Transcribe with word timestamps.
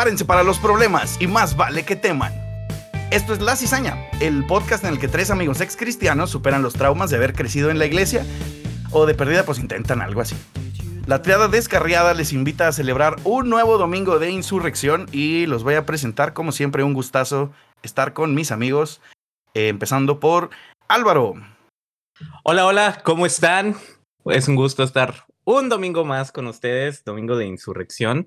prepárense 0.00 0.24
para 0.24 0.42
los 0.42 0.58
problemas 0.58 1.20
y 1.20 1.26
más 1.26 1.58
vale 1.58 1.84
que 1.84 1.94
teman. 1.94 2.32
Esto 3.10 3.34
es 3.34 3.42
La 3.42 3.54
Cizaña, 3.54 3.98
el 4.22 4.46
podcast 4.46 4.82
en 4.82 4.94
el 4.94 4.98
que 4.98 5.08
tres 5.08 5.30
amigos 5.30 5.60
ex 5.60 5.76
cristianos 5.76 6.30
superan 6.30 6.62
los 6.62 6.72
traumas 6.72 7.10
de 7.10 7.16
haber 7.18 7.34
crecido 7.34 7.68
en 7.68 7.78
la 7.78 7.84
iglesia 7.84 8.24
o 8.92 9.04
de 9.04 9.12
perdida 9.12 9.44
pues 9.44 9.58
intentan 9.58 10.00
algo 10.00 10.22
así. 10.22 10.34
La 11.04 11.20
triada 11.20 11.48
descarriada 11.48 12.14
les 12.14 12.32
invita 12.32 12.66
a 12.66 12.72
celebrar 12.72 13.16
un 13.24 13.50
nuevo 13.50 13.76
domingo 13.76 14.18
de 14.18 14.30
insurrección 14.30 15.06
y 15.12 15.44
los 15.44 15.64
voy 15.64 15.74
a 15.74 15.84
presentar 15.84 16.32
como 16.32 16.52
siempre 16.52 16.82
un 16.82 16.94
gustazo 16.94 17.52
estar 17.82 18.14
con 18.14 18.34
mis 18.34 18.52
amigos, 18.52 19.02
eh, 19.52 19.68
empezando 19.68 20.18
por 20.18 20.48
Álvaro. 20.88 21.34
Hola, 22.42 22.64
hola, 22.64 23.02
¿cómo 23.04 23.26
están? 23.26 23.76
Es 24.24 24.48
un 24.48 24.56
gusto 24.56 24.82
estar 24.82 25.26
un 25.44 25.68
domingo 25.68 26.06
más 26.06 26.32
con 26.32 26.46
ustedes, 26.46 27.04
domingo 27.04 27.36
de 27.36 27.44
insurrección, 27.44 28.24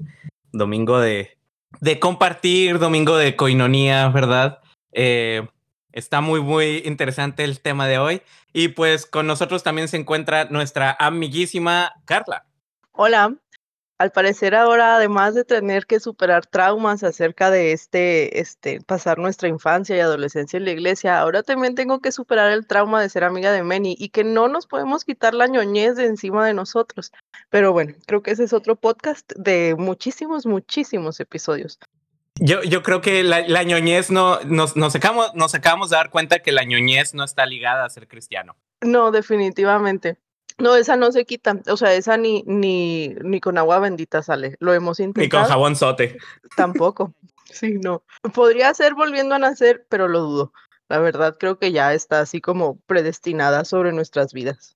domingo 0.51 0.99
de, 0.99 1.35
de 1.81 1.99
compartir, 1.99 2.79
domingo 2.79 3.17
de 3.17 3.35
coinonía, 3.35 4.09
¿verdad? 4.09 4.59
Eh, 4.91 5.47
está 5.91 6.21
muy, 6.21 6.41
muy 6.41 6.81
interesante 6.85 7.43
el 7.43 7.59
tema 7.59 7.87
de 7.87 7.99
hoy. 7.99 8.21
Y 8.53 8.69
pues 8.69 9.05
con 9.05 9.27
nosotros 9.27 9.63
también 9.63 9.87
se 9.87 9.97
encuentra 9.97 10.45
nuestra 10.45 10.95
amiguísima 10.99 11.93
Carla. 12.05 12.45
Hola, 12.91 13.35
al 13.97 14.11
parecer 14.11 14.55
ahora, 14.55 14.95
además 14.95 15.35
de 15.35 15.45
tener 15.45 15.85
que 15.85 15.99
superar 15.99 16.45
traumas 16.45 17.03
acerca 17.03 17.51
de 17.51 17.71
este, 17.71 18.39
este, 18.39 18.81
pasar 18.81 19.19
nuestra 19.19 19.47
infancia 19.47 19.95
y 19.95 19.99
adolescencia 19.99 20.57
en 20.57 20.65
la 20.65 20.71
iglesia, 20.71 21.19
ahora 21.19 21.43
también 21.43 21.75
tengo 21.75 21.99
que 21.99 22.11
superar 22.11 22.51
el 22.51 22.65
trauma 22.65 23.01
de 23.01 23.09
ser 23.09 23.23
amiga 23.23 23.51
de 23.51 23.63
Manny 23.63 23.95
y 23.97 24.09
que 24.09 24.23
no 24.23 24.47
nos 24.47 24.67
podemos 24.67 25.05
quitar 25.05 25.33
la 25.33 25.47
ñoñez 25.47 25.95
de 25.95 26.05
encima 26.05 26.45
de 26.45 26.53
nosotros. 26.53 27.11
Pero 27.49 27.71
bueno, 27.71 27.93
creo 28.07 28.21
que 28.21 28.31
ese 28.31 28.43
es 28.43 28.53
otro 28.53 28.75
podcast 28.75 29.31
de 29.35 29.75
muchísimos, 29.77 30.45
muchísimos 30.45 31.19
episodios. 31.19 31.79
Yo, 32.39 32.63
yo 32.63 32.81
creo 32.81 32.99
que 32.99 33.23
la, 33.23 33.47
la 33.47 33.63
ñoñez 33.63 34.09
no, 34.09 34.39
nos, 34.41 34.75
nos, 34.75 34.95
acabamos, 34.95 35.33
nos 35.35 35.53
acabamos 35.53 35.91
de 35.91 35.97
dar 35.97 36.09
cuenta 36.09 36.39
que 36.39 36.51
la 36.51 36.63
ñoñez 36.63 37.13
no 37.13 37.23
está 37.23 37.45
ligada 37.45 37.85
a 37.85 37.89
ser 37.89 38.07
cristiano. 38.07 38.55
No, 38.81 39.11
definitivamente. 39.11 40.17
No, 40.57 40.75
esa 40.75 40.95
no 40.95 41.11
se 41.11 41.25
quita. 41.25 41.59
O 41.69 41.77
sea, 41.77 41.93
esa 41.93 42.17
ni, 42.17 42.43
ni, 42.45 43.09
ni 43.23 43.39
con 43.39 43.57
agua 43.57 43.79
bendita 43.79 44.21
sale. 44.21 44.55
Lo 44.59 44.73
hemos 44.73 44.99
intentado. 44.99 45.23
Ni 45.23 45.29
con 45.29 45.43
jabón 45.51 45.75
sote. 45.75 46.17
Tampoco. 46.55 47.13
Sí, 47.53 47.73
no. 47.73 48.01
Podría 48.33 48.73
ser 48.73 48.95
volviendo 48.95 49.35
a 49.35 49.37
nacer, 49.37 49.85
pero 49.87 50.07
lo 50.07 50.21
dudo. 50.21 50.53
La 50.89 50.97
verdad, 50.97 51.37
creo 51.39 51.59
que 51.59 51.71
ya 51.71 51.93
está 51.93 52.19
así 52.19 52.41
como 52.41 52.79
predestinada 52.87 53.63
sobre 53.63 53.91
nuestras 53.91 54.33
vidas. 54.33 54.75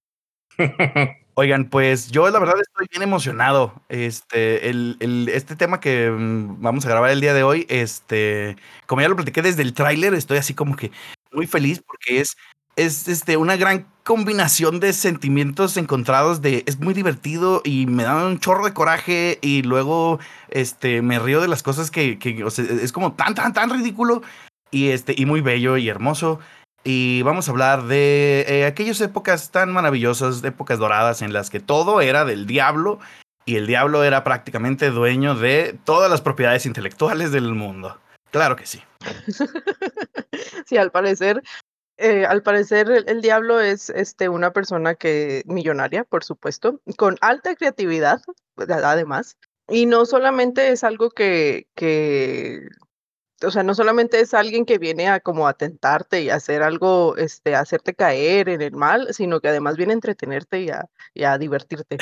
Oigan, 1.33 1.69
pues 1.69 2.09
yo 2.09 2.27
la 2.29 2.39
verdad 2.39 2.55
estoy 2.59 2.87
bien 2.89 3.03
emocionado. 3.03 3.83
Este, 3.89 4.69
el, 4.69 4.97
el, 4.99 5.29
este 5.29 5.55
tema 5.55 5.79
que 5.79 6.09
mm, 6.09 6.61
vamos 6.61 6.85
a 6.85 6.89
grabar 6.89 7.11
el 7.11 7.21
día 7.21 7.33
de 7.33 7.43
hoy, 7.43 7.65
este, 7.69 8.57
como 8.87 9.01
ya 9.01 9.09
lo 9.09 9.15
platiqué 9.15 9.43
desde 9.43 9.61
el 9.61 9.73
tráiler, 9.73 10.15
estoy 10.15 10.37
así 10.37 10.55
como 10.55 10.75
que 10.75 10.91
muy 11.31 11.45
feliz 11.45 11.81
porque 11.85 12.21
es 12.21 12.35
es 12.77 13.07
este, 13.07 13.35
una 13.35 13.57
gran 13.57 13.85
combinación 14.03 14.79
de 14.79 14.93
sentimientos 14.93 15.75
encontrados 15.75 16.41
de 16.41 16.63
es 16.65 16.79
muy 16.79 16.93
divertido 16.93 17.61
y 17.65 17.87
me 17.87 18.03
da 18.03 18.25
un 18.25 18.39
chorro 18.39 18.63
de 18.63 18.73
coraje 18.73 19.39
y 19.41 19.63
luego 19.63 20.19
este, 20.49 21.01
me 21.01 21.19
río 21.19 21.41
de 21.41 21.49
las 21.49 21.63
cosas 21.63 21.91
que, 21.91 22.17
que 22.17 22.45
es 22.47 22.91
como 22.93 23.13
tan, 23.13 23.35
tan, 23.35 23.51
tan 23.51 23.69
ridículo 23.69 24.21
y, 24.71 24.89
este, 24.89 25.13
y 25.17 25.25
muy 25.25 25.41
bello 25.41 25.75
y 25.75 25.89
hermoso. 25.89 26.39
Y 26.83 27.21
vamos 27.23 27.47
a 27.47 27.51
hablar 27.51 27.83
de 27.83 28.45
eh, 28.47 28.65
aquellas 28.65 29.01
épocas 29.01 29.51
tan 29.51 29.73
maravillosas, 29.73 30.41
épocas 30.43 30.79
doradas 30.79 31.21
en 31.21 31.33
las 31.33 31.49
que 31.49 31.59
todo 31.59 31.99
era 31.99 32.23
del 32.23 32.47
diablo 32.47 32.99
y 33.45 33.55
el 33.55 33.67
diablo 33.67 34.03
era 34.03 34.23
prácticamente 34.23 34.89
dueño 34.91 35.35
de 35.35 35.77
todas 35.83 36.09
las 36.09 36.21
propiedades 36.21 36.65
intelectuales 36.65 37.31
del 37.31 37.53
mundo. 37.53 37.99
Claro 38.31 38.55
que 38.55 38.65
sí. 38.65 38.81
Sí, 40.65 40.77
al 40.77 40.91
parecer 40.91 41.41
eh, 41.97 42.25
al 42.25 42.43
parecer 42.43 42.89
el, 43.07 43.21
diablo 43.21 43.59
es 43.59 43.89
este, 43.89 44.29
una 44.29 44.53
persona 44.53 44.95
que 44.95 45.43
millonaria, 45.45 46.03
por 46.03 46.23
supuesto, 46.23 46.79
con 46.95 47.17
alta 47.21 47.55
creatividad, 47.55 48.21
además, 48.57 49.37
y 49.67 49.85
no 49.85 50.05
solamente 50.05 50.69
es 50.69 50.83
algo 50.83 51.09
que, 51.09 51.67
que, 51.75 52.67
o 53.43 53.51
sea, 53.51 53.63
no 53.63 53.73
solamente 53.73 54.19
es 54.19 54.33
alguien 54.33 54.65
que 54.65 54.77
viene 54.77 55.07
a 55.09 55.19
como 55.19 55.47
a 55.47 55.53
tentarte 55.53 56.21
y 56.21 56.29
hacer 56.29 56.63
algo, 56.63 57.17
este, 57.17 57.55
hacerte 57.55 57.93
caer 57.93 58.49
en 58.49 58.61
el 58.61 58.73
mal, 58.73 59.13
sino 59.13 59.39
que 59.41 59.49
además 59.49 59.75
viene 59.75 59.93
a 59.93 59.95
entretenerte 59.95 60.61
y 60.61 60.69
a, 60.69 60.89
y 61.13 61.23
a 61.23 61.37
divertirte 61.37 61.97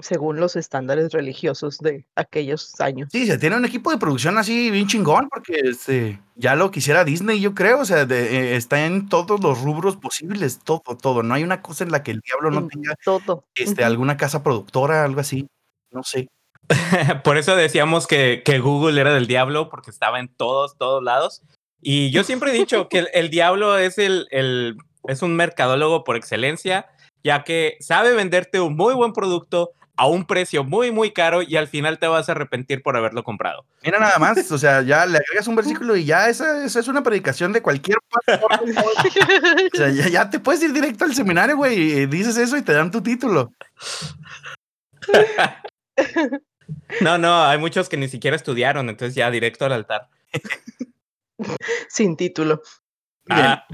según 0.00 0.40
los 0.40 0.56
estándares 0.56 1.12
religiosos 1.12 1.78
de 1.78 2.06
aquellos 2.16 2.80
años. 2.80 3.08
Sí, 3.12 3.26
se 3.26 3.38
tiene 3.38 3.56
un 3.56 3.64
equipo 3.64 3.90
de 3.90 3.98
producción 3.98 4.38
así 4.38 4.70
bien 4.70 4.86
chingón, 4.88 5.28
porque 5.28 5.60
este, 5.64 6.20
ya 6.34 6.56
lo 6.56 6.70
quisiera 6.70 7.04
Disney, 7.04 7.40
yo 7.40 7.54
creo, 7.54 7.80
o 7.80 7.84
sea, 7.84 8.04
de, 8.04 8.36
eh, 8.36 8.56
está 8.56 8.86
en 8.86 9.08
todos 9.08 9.40
los 9.40 9.62
rubros 9.62 9.96
posibles, 9.96 10.58
todo, 10.64 10.96
todo. 11.00 11.22
No 11.22 11.34
hay 11.34 11.44
una 11.44 11.62
cosa 11.62 11.84
en 11.84 11.92
la 11.92 12.02
que 12.02 12.10
el 12.10 12.20
diablo 12.20 12.50
no 12.50 12.66
tenga 12.66 12.96
todo. 13.04 13.44
Este, 13.54 13.82
uh 13.82 13.84
-huh. 13.84 13.86
alguna 13.86 14.16
casa 14.16 14.42
productora, 14.42 15.04
algo 15.04 15.20
así, 15.20 15.46
no 15.90 16.02
sé. 16.02 16.28
Por 17.24 17.36
eso 17.36 17.56
decíamos 17.56 18.06
que, 18.06 18.42
que, 18.44 18.58
Google 18.58 19.00
era 19.00 19.14
del 19.14 19.26
diablo, 19.26 19.68
porque 19.68 19.90
estaba 19.90 20.18
en 20.18 20.28
todos, 20.28 20.76
todos 20.78 21.02
lados. 21.02 21.42
Y 21.80 22.10
yo 22.10 22.24
siempre 22.24 22.50
he 22.50 22.54
dicho 22.54 22.88
que 22.88 23.00
el, 23.00 23.08
el 23.12 23.30
diablo 23.30 23.76
es, 23.76 23.98
el, 23.98 24.26
el, 24.30 24.78
es 25.06 25.22
un 25.22 25.36
mercadólogo 25.36 26.02
por 26.02 26.16
excelencia, 26.16 26.86
ya 27.22 27.44
que 27.44 27.76
sabe 27.80 28.14
venderte 28.14 28.60
un 28.60 28.76
muy 28.76 28.94
buen 28.94 29.12
producto 29.12 29.72
a 29.96 30.06
un 30.06 30.26
precio 30.26 30.64
muy, 30.64 30.90
muy 30.90 31.12
caro 31.12 31.42
y 31.42 31.56
al 31.56 31.68
final 31.68 31.98
te 31.98 32.06
vas 32.06 32.28
a 32.28 32.32
arrepentir 32.32 32.82
por 32.82 32.96
haberlo 32.96 33.22
comprado. 33.22 33.64
Mira 33.82 33.98
nada 33.98 34.18
más, 34.18 34.50
o 34.50 34.58
sea, 34.58 34.82
ya 34.82 35.06
le 35.06 35.18
agregas 35.18 35.46
un 35.46 35.56
versículo 35.56 35.96
y 35.96 36.04
ya 36.04 36.28
esa, 36.28 36.64
esa 36.64 36.80
es 36.80 36.88
una 36.88 37.02
predicación 37.02 37.52
de 37.52 37.62
cualquier 37.62 37.98
pastor. 38.10 38.50
o 39.72 39.76
sea, 39.76 39.90
ya, 39.90 40.08
ya, 40.08 40.30
te 40.30 40.40
puedes 40.40 40.62
ir 40.62 40.72
directo 40.72 41.04
al 41.04 41.14
seminario, 41.14 41.56
güey, 41.56 41.78
y 41.78 42.06
dices 42.06 42.36
eso 42.36 42.56
y 42.56 42.62
te 42.62 42.72
dan 42.72 42.90
tu 42.90 43.02
título. 43.02 43.52
no, 47.00 47.18
no, 47.18 47.44
hay 47.44 47.58
muchos 47.58 47.88
que 47.88 47.96
ni 47.96 48.08
siquiera 48.08 48.36
estudiaron, 48.36 48.88
entonces 48.88 49.14
ya 49.14 49.30
directo 49.30 49.64
al 49.64 49.72
altar. 49.72 50.08
Sin 51.88 52.16
título. 52.16 52.62
Ah, 53.28 53.64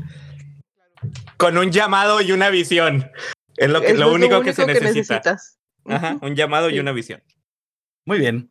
con 1.36 1.56
un 1.56 1.72
llamado 1.72 2.20
y 2.20 2.32
una 2.32 2.50
visión. 2.50 3.10
Es 3.56 3.70
lo, 3.70 3.80
que, 3.80 3.88
es 3.88 3.98
lo, 3.98 4.12
único, 4.12 4.34
lo 4.34 4.38
único, 4.38 4.42
que 4.42 4.52
se 4.52 4.66
que 4.66 4.74
necesita. 4.74 5.14
necesitas. 5.14 5.59
Ajá, 5.86 6.18
un 6.20 6.34
llamado 6.34 6.68
sí. 6.68 6.76
y 6.76 6.80
una 6.80 6.92
visión. 6.92 7.22
Muy 8.06 8.18
bien. 8.18 8.50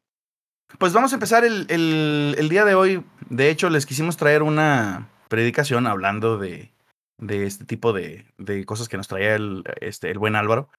Pues 0.77 0.93
vamos 0.93 1.11
a 1.11 1.15
empezar 1.15 1.43
el, 1.45 1.65
el, 1.69 2.35
el, 2.37 2.49
día 2.49 2.63
de 2.63 2.75
hoy. 2.75 3.03
De 3.29 3.49
hecho, 3.49 3.69
les 3.69 3.85
quisimos 3.85 4.17
traer 4.17 4.43
una 4.43 5.09
predicación 5.27 5.87
hablando 5.87 6.37
de, 6.37 6.71
de 7.17 7.45
este 7.45 7.65
tipo 7.65 7.93
de, 7.93 8.25
de, 8.37 8.65
cosas 8.65 8.87
que 8.87 8.97
nos 8.97 9.07
traía 9.07 9.35
el, 9.35 9.63
este, 9.81 10.11
el 10.11 10.19
buen 10.19 10.35
Álvaro. 10.35 10.69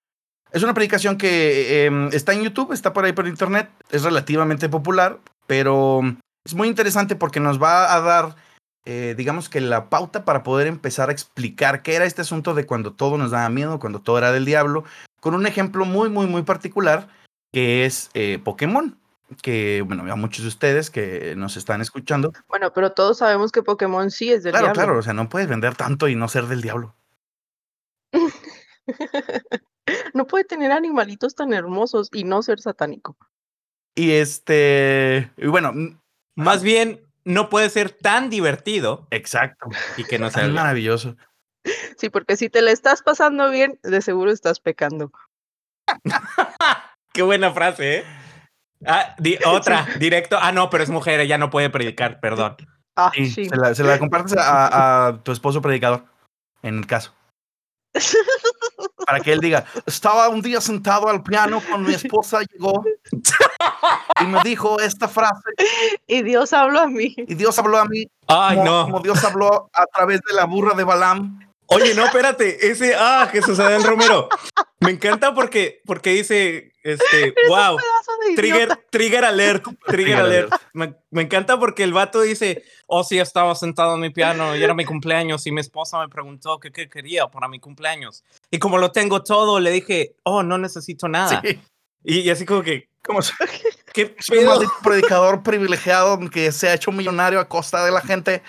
Es 0.52 0.62
una 0.62 0.74
predicación 0.74 1.16
que 1.16 1.86
eh, 1.86 2.08
está 2.12 2.32
en 2.32 2.42
YouTube, 2.42 2.72
está 2.72 2.92
por 2.92 3.04
ahí 3.04 3.12
por 3.12 3.28
internet, 3.28 3.70
es 3.90 4.02
relativamente 4.02 4.68
popular, 4.68 5.20
pero 5.46 6.00
es 6.44 6.54
muy 6.54 6.68
interesante 6.68 7.14
porque 7.14 7.38
nos 7.38 7.62
va 7.62 7.94
a 7.94 8.00
dar, 8.00 8.34
eh, 8.84 9.14
digamos 9.16 9.48
que 9.48 9.60
la 9.60 9.88
pauta 9.90 10.24
para 10.24 10.42
poder 10.42 10.66
empezar 10.66 11.08
a 11.08 11.12
explicar 11.12 11.82
qué 11.82 11.94
era 11.94 12.04
este 12.04 12.22
asunto 12.22 12.54
de 12.54 12.66
cuando 12.66 12.92
todo 12.92 13.16
nos 13.16 13.30
daba 13.30 13.48
miedo, 13.48 13.78
cuando 13.78 14.00
todo 14.00 14.18
era 14.18 14.32
del 14.32 14.44
diablo, 14.44 14.84
con 15.20 15.34
un 15.34 15.46
ejemplo 15.46 15.84
muy, 15.84 16.08
muy, 16.08 16.26
muy 16.26 16.42
particular, 16.42 17.08
que 17.52 17.84
es 17.84 18.10
eh, 18.14 18.38
Pokémon. 18.42 18.96
Que, 19.42 19.84
bueno, 19.86 20.10
a 20.12 20.16
muchos 20.16 20.42
de 20.42 20.48
ustedes 20.48 20.90
que 20.90 21.36
nos 21.36 21.56
están 21.56 21.80
escuchando. 21.80 22.32
Bueno, 22.48 22.72
pero 22.72 22.90
todos 22.90 23.18
sabemos 23.18 23.52
que 23.52 23.62
Pokémon 23.62 24.10
sí 24.10 24.32
es 24.32 24.42
del 24.42 24.50
claro, 24.50 24.64
diablo. 24.66 24.74
Claro, 24.74 24.86
claro, 24.88 24.98
o 24.98 25.02
sea, 25.02 25.12
no 25.12 25.28
puedes 25.28 25.48
vender 25.48 25.76
tanto 25.76 26.08
y 26.08 26.16
no 26.16 26.26
ser 26.26 26.46
del 26.46 26.62
diablo. 26.62 26.96
no 30.14 30.26
puede 30.26 30.44
tener 30.44 30.72
animalitos 30.72 31.36
tan 31.36 31.52
hermosos 31.52 32.08
y 32.12 32.24
no 32.24 32.42
ser 32.42 32.58
satánico. 32.60 33.16
Y 33.94 34.12
este, 34.12 35.30
y 35.36 35.46
bueno, 35.46 35.74
más 36.34 36.62
bien 36.62 37.00
no 37.24 37.50
puede 37.50 37.70
ser 37.70 37.90
tan 37.90 38.30
divertido. 38.30 39.06
Exacto. 39.10 39.68
Y 39.96 40.04
que 40.04 40.18
no 40.18 40.30
sea 40.30 40.42
tan 40.42 40.54
maravilloso. 40.54 41.16
Sí, 41.96 42.10
porque 42.10 42.36
si 42.36 42.48
te 42.48 42.62
la 42.62 42.70
estás 42.70 43.02
pasando 43.02 43.50
bien, 43.50 43.78
de 43.82 44.00
seguro 44.00 44.30
estás 44.30 44.60
pecando. 44.60 45.10
Qué 47.12 47.22
buena 47.22 47.52
frase, 47.52 47.98
¿eh? 47.98 48.04
Ah, 48.86 49.14
di 49.18 49.38
otra, 49.46 49.86
sí. 49.86 49.98
directo. 49.98 50.38
Ah, 50.40 50.52
no, 50.52 50.70
pero 50.70 50.84
es 50.84 50.90
mujer, 50.90 51.20
ella 51.20 51.38
no 51.38 51.50
puede 51.50 51.70
predicar, 51.70 52.20
perdón. 52.20 52.56
Ah, 52.96 53.10
sí, 53.14 53.30
sí. 53.30 53.44
Se, 53.46 53.56
la, 53.56 53.74
se 53.74 53.84
la 53.84 53.98
compartes 53.98 54.36
a, 54.36 55.06
a, 55.06 55.22
tu 55.22 55.32
esposo 55.32 55.62
predicador, 55.62 56.04
en 56.62 56.78
el 56.78 56.86
caso. 56.86 57.14
Para 59.04 59.20
que 59.20 59.32
él 59.32 59.40
diga, 59.40 59.64
estaba 59.86 60.28
un 60.28 60.42
día 60.42 60.60
sentado 60.60 61.08
al 61.08 61.22
piano 61.22 61.60
cuando 61.68 61.88
mi 61.88 61.94
esposa 61.94 62.40
llegó 62.42 62.84
y 64.20 64.24
me 64.26 64.40
dijo 64.44 64.78
esta 64.78 65.08
frase. 65.08 65.50
Y 66.06 66.22
Dios 66.22 66.52
habló 66.52 66.80
a 66.80 66.86
mí. 66.86 67.14
Y 67.16 67.34
Dios 67.34 67.58
habló 67.58 67.78
a 67.78 67.86
mí. 67.86 68.06
Ay, 68.28 68.58
como, 68.58 68.70
no. 68.70 68.84
Como 68.84 69.00
Dios 69.00 69.24
habló 69.24 69.70
a 69.72 69.86
través 69.86 70.20
de 70.20 70.34
la 70.34 70.44
burra 70.44 70.74
de 70.74 70.84
Balaam. 70.84 71.40
Oye, 71.72 71.94
no, 71.94 72.04
espérate, 72.04 72.68
ese, 72.68 72.96
ah, 72.96 73.28
Jesús 73.30 73.60
Adán 73.60 73.84
Romero. 73.84 74.28
Me 74.80 74.90
encanta 74.90 75.32
porque, 75.34 75.80
porque 75.86 76.10
dice, 76.10 76.72
este, 76.82 77.32
wow, 77.48 77.78
trigger, 78.34 78.76
trigger 78.90 79.24
alert, 79.24 79.64
trigger 79.86 80.16
alert. 80.16 80.52
Me, 80.72 80.96
me, 81.10 81.22
encanta 81.22 81.60
porque 81.60 81.84
el 81.84 81.92
vato 81.92 82.22
dice, 82.22 82.64
oh 82.86 83.04
sí, 83.04 83.20
estaba 83.20 83.54
sentado 83.54 83.94
en 83.94 84.00
mi 84.00 84.10
piano 84.10 84.56
y 84.56 84.62
era 84.62 84.74
mi 84.74 84.84
cumpleaños 84.84 85.46
y 85.46 85.52
mi 85.52 85.60
esposa 85.60 86.00
me 86.00 86.08
preguntó 86.08 86.58
qué, 86.58 86.72
qué 86.72 86.88
quería 86.88 87.28
para 87.28 87.46
mi 87.46 87.60
cumpleaños. 87.60 88.24
Y 88.50 88.58
como 88.58 88.78
lo 88.78 88.90
tengo 88.90 89.22
todo, 89.22 89.60
le 89.60 89.70
dije, 89.70 90.16
oh, 90.24 90.42
no 90.42 90.58
necesito 90.58 91.06
nada. 91.06 91.40
Y, 92.02 92.20
y, 92.20 92.30
así 92.30 92.44
como 92.44 92.62
que... 92.62 92.88
¿Cómo 93.02 93.22
se... 93.22 93.32
¿Qué 93.92 94.14
Soy 94.20 94.38
un 94.38 94.68
predicador 94.82 95.42
privilegiado 95.42 96.18
que 96.30 96.52
se 96.52 96.68
ha 96.68 96.74
hecho 96.74 96.92
millonario 96.92 97.40
a 97.40 97.48
costa 97.48 97.84
de 97.84 97.90
la 97.90 98.00
gente. 98.00 98.42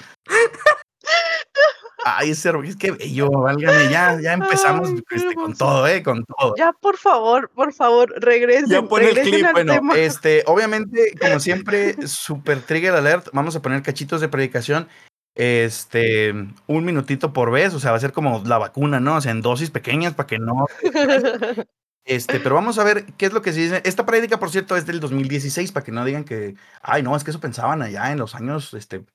Ay, 2.03 2.31
ese 2.31 2.51
es 2.63 2.75
que 2.75 2.91
bello, 2.91 3.29
válgame, 3.29 3.89
ya, 3.89 4.19
ya 4.19 4.33
empezamos 4.33 4.89
este, 5.11 5.35
con 5.35 5.55
todo, 5.55 5.87
eh, 5.87 6.01
con 6.01 6.25
todo. 6.25 6.55
Ya, 6.57 6.73
por 6.73 6.97
favor, 6.97 7.49
por 7.53 7.73
favor, 7.73 8.13
regresen. 8.17 8.69
Ya 8.69 8.81
pon 8.81 9.03
el 9.03 9.19
clip. 9.19 9.45
Bueno, 9.51 9.79
este, 9.95 10.43
obviamente, 10.47 11.13
como 11.19 11.39
siempre, 11.39 11.95
super 12.07 12.61
trigger 12.61 12.95
alert, 12.95 13.29
vamos 13.33 13.55
a 13.55 13.61
poner 13.61 13.83
cachitos 13.83 14.19
de 14.19 14.29
predicación, 14.29 14.87
este, 15.35 16.31
un 16.67 16.85
minutito 16.85 17.33
por 17.33 17.51
vez, 17.51 17.73
o 17.73 17.79
sea, 17.79 17.91
va 17.91 17.97
a 17.97 18.01
ser 18.01 18.13
como 18.13 18.41
la 18.45 18.57
vacuna, 18.57 18.99
¿no? 18.99 19.17
O 19.17 19.21
sea, 19.21 19.31
en 19.31 19.41
dosis 19.41 19.69
pequeñas 19.69 20.13
para 20.13 20.27
que 20.27 20.39
no... 20.39 20.65
Este, 22.03 22.39
pero 22.39 22.55
vamos 22.55 22.79
a 22.79 22.83
ver 22.83 23.05
qué 23.13 23.27
es 23.27 23.33
lo 23.33 23.43
que 23.43 23.53
se 23.53 23.59
dice. 23.59 23.81
Esta 23.85 24.07
prédica, 24.07 24.39
por 24.39 24.49
cierto, 24.49 24.75
es 24.75 24.87
del 24.87 24.99
2016, 24.99 25.71
para 25.71 25.83
que 25.83 25.91
no 25.91 26.03
digan 26.03 26.23
que, 26.23 26.55
ay, 26.81 27.03
no, 27.03 27.15
es 27.15 27.23
que 27.23 27.29
eso 27.29 27.39
pensaban 27.39 27.83
allá 27.83 28.11
en 28.11 28.17
los 28.17 28.33
años, 28.33 28.73
este, 28.73 29.05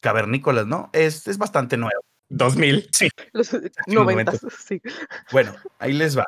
cavernícolas, 0.00 0.66
¿no? 0.66 0.88
Es, 0.94 1.28
es 1.28 1.36
bastante 1.36 1.76
nuevo. 1.76 2.00
2000. 2.32 2.88
Sí. 2.92 3.08
Los 3.32 3.52
90, 3.86 4.32
sí. 4.66 4.80
Bueno, 5.30 5.54
ahí 5.78 5.92
les 5.92 6.16
va. 6.16 6.26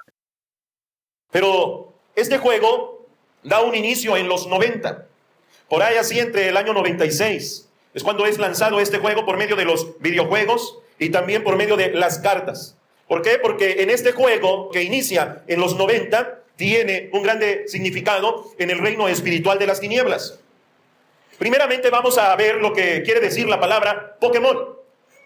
Pero 1.30 1.94
este 2.14 2.38
juego 2.38 3.06
da 3.42 3.60
un 3.60 3.74
inicio 3.74 4.16
en 4.16 4.28
los 4.28 4.46
90. 4.46 5.06
Por 5.68 5.82
ahí 5.82 5.96
así 5.96 6.18
entre 6.18 6.48
el 6.48 6.56
año 6.56 6.72
96. 6.72 7.68
Es 7.94 8.02
cuando 8.02 8.26
es 8.26 8.38
lanzado 8.38 8.80
este 8.80 8.98
juego 8.98 9.24
por 9.24 9.36
medio 9.36 9.56
de 9.56 9.64
los 9.64 9.98
videojuegos 10.00 10.78
y 10.98 11.10
también 11.10 11.44
por 11.44 11.56
medio 11.56 11.76
de 11.76 11.92
las 11.92 12.18
cartas. 12.18 12.76
¿Por 13.08 13.22
qué? 13.22 13.38
Porque 13.38 13.82
en 13.82 13.90
este 13.90 14.12
juego 14.12 14.70
que 14.70 14.82
inicia 14.82 15.42
en 15.46 15.60
los 15.60 15.76
90 15.76 16.40
tiene 16.56 17.10
un 17.12 17.22
grande 17.22 17.64
significado 17.66 18.50
en 18.58 18.70
el 18.70 18.78
reino 18.78 19.08
espiritual 19.08 19.58
de 19.58 19.66
las 19.66 19.80
tinieblas. 19.80 20.40
Primeramente 21.38 21.90
vamos 21.90 22.16
a 22.18 22.34
ver 22.36 22.56
lo 22.56 22.72
que 22.72 23.02
quiere 23.02 23.20
decir 23.20 23.48
la 23.48 23.60
palabra 23.60 24.16
Pokémon. 24.20 24.73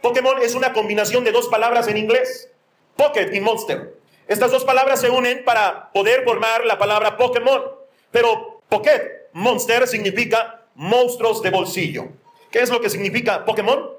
Pokémon 0.02 0.40
es 0.40 0.54
una 0.54 0.72
combinación 0.72 1.24
de 1.24 1.32
dos 1.32 1.48
palabras 1.48 1.88
en 1.88 1.96
inglés, 1.96 2.50
Pocket 2.96 3.30
y 3.32 3.40
Monster. 3.40 3.98
Estas 4.26 4.50
dos 4.50 4.64
palabras 4.64 5.00
se 5.00 5.10
unen 5.10 5.44
para 5.44 5.90
poder 5.92 6.24
formar 6.24 6.64
la 6.64 6.78
palabra 6.78 7.16
Pokémon. 7.16 7.62
Pero 8.10 8.60
Pocket, 8.68 9.28
Monster, 9.32 9.86
significa 9.86 10.66
monstruos 10.74 11.42
de 11.42 11.50
bolsillo. 11.50 12.08
¿Qué 12.50 12.60
es 12.60 12.70
lo 12.70 12.80
que 12.80 12.90
significa 12.90 13.44
Pokémon? 13.44 13.90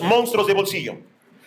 Monstruos 0.00 0.46
de 0.46 0.54
bolsillo. 0.54 0.96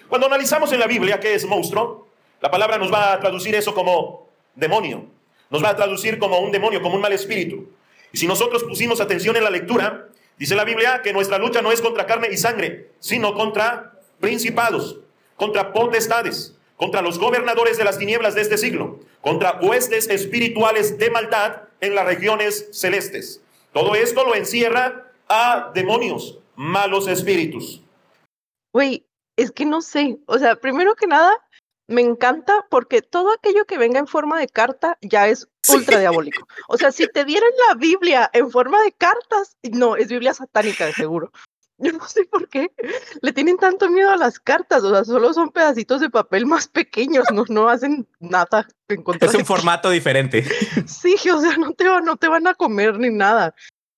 Cuando 0.09 0.27
analizamos 0.27 0.71
en 0.71 0.79
la 0.79 0.87
Biblia 0.87 1.19
qué 1.19 1.33
es 1.33 1.45
monstruo, 1.45 2.07
la 2.41 2.51
palabra 2.51 2.77
nos 2.77 2.91
va 2.91 3.13
a 3.13 3.19
traducir 3.19 3.55
eso 3.55 3.73
como 3.73 4.27
demonio. 4.53 5.05
Nos 5.49 5.63
va 5.63 5.69
a 5.69 5.75
traducir 5.75 6.19
como 6.19 6.39
un 6.39 6.51
demonio, 6.51 6.81
como 6.81 6.95
un 6.95 7.01
mal 7.01 7.13
espíritu. 7.13 7.69
Y 8.11 8.17
si 8.17 8.27
nosotros 8.27 8.63
pusimos 8.63 9.01
atención 9.01 9.35
en 9.35 9.43
la 9.43 9.49
lectura, 9.49 10.09
Dice 10.37 10.55
la 10.55 10.65
Biblia 10.65 11.01
que 11.01 11.13
nuestra 11.13 11.37
lucha 11.37 11.61
no 11.61 11.71
es 11.71 11.81
contra 11.81 12.05
carne 12.05 12.27
y 12.31 12.37
sangre, 12.37 12.91
sino 12.99 13.33
contra 13.33 13.99
principados, 14.19 14.99
contra 15.37 15.71
potestades, 15.71 16.55
contra 16.75 17.01
los 17.01 17.19
gobernadores 17.19 17.77
de 17.77 17.85
las 17.85 17.97
tinieblas 17.97 18.35
de 18.35 18.41
este 18.41 18.57
siglo, 18.57 18.99
contra 19.21 19.59
huestes 19.61 20.09
espirituales 20.09 20.97
de 20.97 21.09
maldad 21.09 21.63
en 21.79 21.95
las 21.95 22.05
regiones 22.05 22.67
celestes. 22.71 23.41
Todo 23.71 23.95
esto 23.95 24.25
lo 24.25 24.35
encierra 24.35 25.11
a 25.29 25.71
demonios, 25.73 26.39
malos 26.55 27.07
espíritus. 27.07 27.81
Güey, 28.73 29.05
es 29.37 29.51
que 29.51 29.65
no 29.65 29.81
sé, 29.81 30.17
o 30.27 30.37
sea, 30.37 30.55
primero 30.57 30.95
que 30.95 31.07
nada, 31.07 31.31
me 31.87 32.01
encanta 32.01 32.65
porque 32.69 33.01
todo 33.01 33.31
aquello 33.33 33.65
que 33.65 33.77
venga 33.77 33.99
en 33.99 34.07
forma 34.07 34.39
de 34.39 34.47
carta 34.47 34.97
ya 35.01 35.27
es 35.27 35.47
ultra 35.73 35.99
diabólico. 35.99 36.47
O 36.67 36.77
sea, 36.77 36.91
si 36.91 37.07
te 37.07 37.25
dieran 37.25 37.51
la 37.69 37.75
Biblia 37.75 38.29
en 38.33 38.49
forma 38.51 38.81
de 38.83 38.91
cartas, 38.91 39.57
no, 39.63 39.95
es 39.95 40.07
Biblia 40.07 40.33
satánica 40.33 40.85
de 40.85 40.93
seguro. 40.93 41.31
Yo 41.77 41.91
no 41.91 42.07
sé 42.07 42.23
por 42.23 42.47
qué 42.47 42.71
le 43.21 43.33
tienen 43.33 43.57
tanto 43.57 43.89
miedo 43.89 44.09
a 44.09 44.15
las 44.15 44.39
cartas, 44.39 44.81
o 44.83 44.91
sea, 44.91 45.03
solo 45.03 45.33
son 45.33 45.49
pedacitos 45.49 45.99
de 45.99 46.09
papel 46.09 46.45
más 46.45 46.69
pequeños, 46.69 47.25
no, 47.33 47.43
no 47.49 47.67
hacen 47.67 48.07
nada 48.21 48.65
en 48.87 49.03
Es 49.19 49.33
un 49.33 49.45
formato 49.45 49.89
diferente. 49.89 50.45
Sí, 50.87 51.15
o 51.29 51.41
sea, 51.41 51.57
no 51.57 51.73
te, 51.73 51.83
no 51.83 52.15
te 52.15 52.29
van 52.29 52.47
a 52.47 52.53
comer 52.53 52.97
ni 52.97 53.09
nada. 53.09 53.53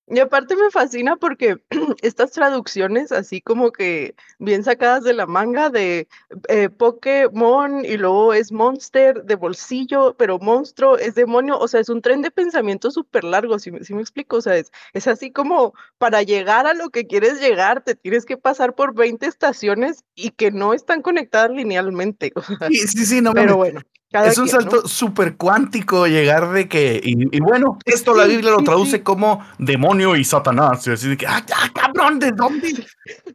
Y 0.09 0.19
aparte 0.19 0.55
me 0.55 0.71
fascina 0.71 1.17
porque 1.17 1.57
estas 2.01 2.31
traducciones 2.31 3.11
así 3.11 3.41
como 3.41 3.71
que 3.73 4.15
bien 4.39 4.63
sacadas 4.63 5.03
de 5.03 5.13
la 5.13 5.25
manga 5.25 5.69
de 5.69 6.07
eh, 6.47 6.69
Pokémon 6.69 7.83
y 7.83 7.97
luego 7.97 8.33
es 8.33 8.53
Monster 8.53 9.23
de 9.23 9.35
bolsillo, 9.35 10.15
pero 10.17 10.39
monstruo 10.39 10.97
es 10.97 11.15
demonio, 11.15 11.59
o 11.59 11.67
sea, 11.67 11.81
es 11.81 11.89
un 11.89 12.01
tren 12.01 12.21
de 12.21 12.31
pensamiento 12.31 12.89
súper 12.89 13.25
largo, 13.25 13.59
si, 13.59 13.71
si, 13.81 13.93
me 13.93 14.01
explico, 14.01 14.37
o 14.37 14.41
sea, 14.41 14.55
es, 14.55 14.71
es 14.93 15.07
así 15.07 15.31
como 15.31 15.73
para 15.97 16.21
llegar 16.21 16.67
a 16.67 16.73
lo 16.73 16.89
que 16.89 17.05
quieres 17.05 17.41
llegar, 17.41 17.83
te 17.83 17.95
tienes 17.95 18.25
que 18.25 18.37
pasar 18.37 18.75
por 18.75 18.95
20 18.95 19.25
estaciones 19.25 20.05
y 20.15 20.29
que 20.29 20.51
no 20.51 20.73
están 20.73 21.01
conectadas 21.01 21.51
linealmente. 21.51 22.31
sí, 22.69 22.87
sí, 22.87 23.05
sí, 23.05 23.21
no 23.21 23.33
Pero 23.33 23.57
bueno 23.57 23.81
es 24.11 24.37
un 24.37 24.47
salto 24.47 24.87
súper 24.87 25.35
cuántico 25.35 26.07
llegar 26.07 26.51
de 26.51 26.69
que, 26.69 27.01
y, 27.03 27.39
bueno, 27.41 27.77
esto 27.85 28.15
la 28.15 28.25
Biblia 28.25 28.51
lo 28.51 28.63
traduce 28.63 29.03
como 29.03 29.45
demonio 29.57 30.15
y 30.15 30.23
Satanás. 30.23 30.87
Y 30.87 30.91
así 30.91 31.09
de 31.09 31.17
que, 31.17 31.27
ah, 31.27 31.43
cabrón, 31.73 32.19
¿de 32.19 32.31
dónde? 32.31 32.85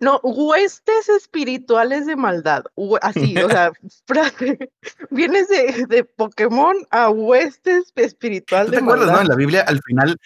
No, 0.01 0.19
huestes 0.23 1.09
espirituales 1.11 2.07
de 2.07 2.17
maldad. 2.17 2.65
Así, 3.03 3.37
o 3.37 3.51
sea, 3.51 3.73
vienes 5.11 5.49
de, 5.49 5.87
de, 5.89 6.05
Pokémon 6.05 6.75
a 6.91 7.11
huestes 7.11 7.93
espiritual 7.95 8.71
de 8.71 8.79
te 8.79 8.83
acuerdas, 8.83 9.13
no? 9.13 9.21
En 9.21 9.29
la 9.29 9.37
Biblia, 9.37 9.65
al 9.67 9.81
final, 9.83 10.17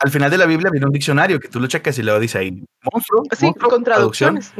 al 0.00 0.10
final 0.10 0.30
de 0.30 0.38
la 0.38 0.46
Biblia 0.46 0.70
viene 0.70 0.86
un 0.86 0.92
diccionario 0.92 1.38
que 1.38 1.48
tú 1.48 1.60
lo 1.60 1.68
checas 1.68 1.96
y 1.98 2.02
lo 2.02 2.18
dice 2.18 2.38
ahí, 2.38 2.64
monstruo, 2.92 3.22
sí, 3.38 3.52
con 3.54 3.84
traducciones. 3.84 4.52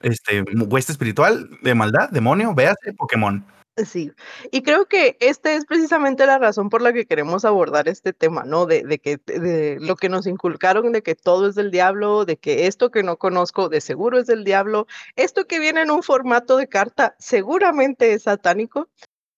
Este, 0.00 0.42
hueste 0.42 0.90
espiritual 0.90 1.48
de 1.62 1.74
maldad, 1.76 2.10
demonio, 2.10 2.52
véase 2.52 2.92
Pokémon. 2.96 3.46
Sí, 3.76 4.12
y 4.50 4.62
creo 4.62 4.84
que 4.84 5.16
esta 5.20 5.52
es 5.52 5.64
precisamente 5.64 6.26
la 6.26 6.38
razón 6.38 6.68
por 6.68 6.82
la 6.82 6.92
que 6.92 7.06
queremos 7.06 7.46
abordar 7.46 7.88
este 7.88 8.12
tema, 8.12 8.44
¿no? 8.44 8.66
De, 8.66 8.82
de 8.82 8.98
que 8.98 9.16
de 9.16 9.78
lo 9.80 9.96
que 9.96 10.10
nos 10.10 10.26
inculcaron 10.26 10.92
de 10.92 11.02
que 11.02 11.14
todo 11.14 11.48
es 11.48 11.54
del 11.54 11.70
diablo, 11.70 12.26
de 12.26 12.36
que 12.36 12.66
esto 12.66 12.90
que 12.90 13.02
no 13.02 13.16
conozco 13.16 13.70
de 13.70 13.80
seguro 13.80 14.18
es 14.18 14.26
del 14.26 14.44
diablo, 14.44 14.86
esto 15.16 15.46
que 15.46 15.58
viene 15.58 15.80
en 15.80 15.90
un 15.90 16.02
formato 16.02 16.58
de 16.58 16.68
carta 16.68 17.16
seguramente 17.18 18.12
es 18.12 18.24
satánico, 18.24 18.90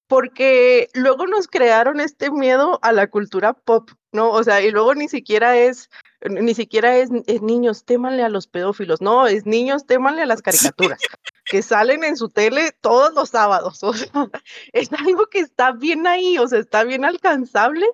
porque 0.08 0.88
luego 0.94 1.26
nos 1.26 1.46
crearon 1.46 2.00
este 2.00 2.30
miedo 2.30 2.78
a 2.82 2.92
la 2.92 3.08
cultura 3.08 3.52
pop, 3.52 3.90
¿no? 4.12 4.30
O 4.30 4.42
sea, 4.44 4.60
y 4.60 4.70
luego 4.70 4.94
ni 4.94 5.08
siquiera 5.08 5.56
es, 5.56 5.90
ni 6.28 6.54
siquiera 6.54 6.96
es, 6.96 7.10
niños, 7.40 7.84
témanle 7.84 8.22
a 8.22 8.28
los 8.28 8.46
pedófilos, 8.46 9.00
no, 9.00 9.26
es 9.26 9.46
niños, 9.46 9.86
témanle 9.86 10.22
a 10.22 10.26
las 10.26 10.42
caricaturas, 10.42 11.00
que 11.44 11.62
salen 11.62 12.04
en 12.04 12.16
su 12.16 12.28
tele 12.28 12.72
todos 12.80 13.12
los 13.14 13.30
sábados, 13.30 13.82
o 13.82 13.92
sea, 13.92 14.08
es 14.72 14.92
algo 14.92 15.26
que 15.26 15.40
está 15.40 15.72
bien 15.72 16.06
ahí, 16.06 16.38
o 16.38 16.48
sea, 16.48 16.58
está 16.58 16.84
bien 16.84 17.04
alcanzable 17.04 17.86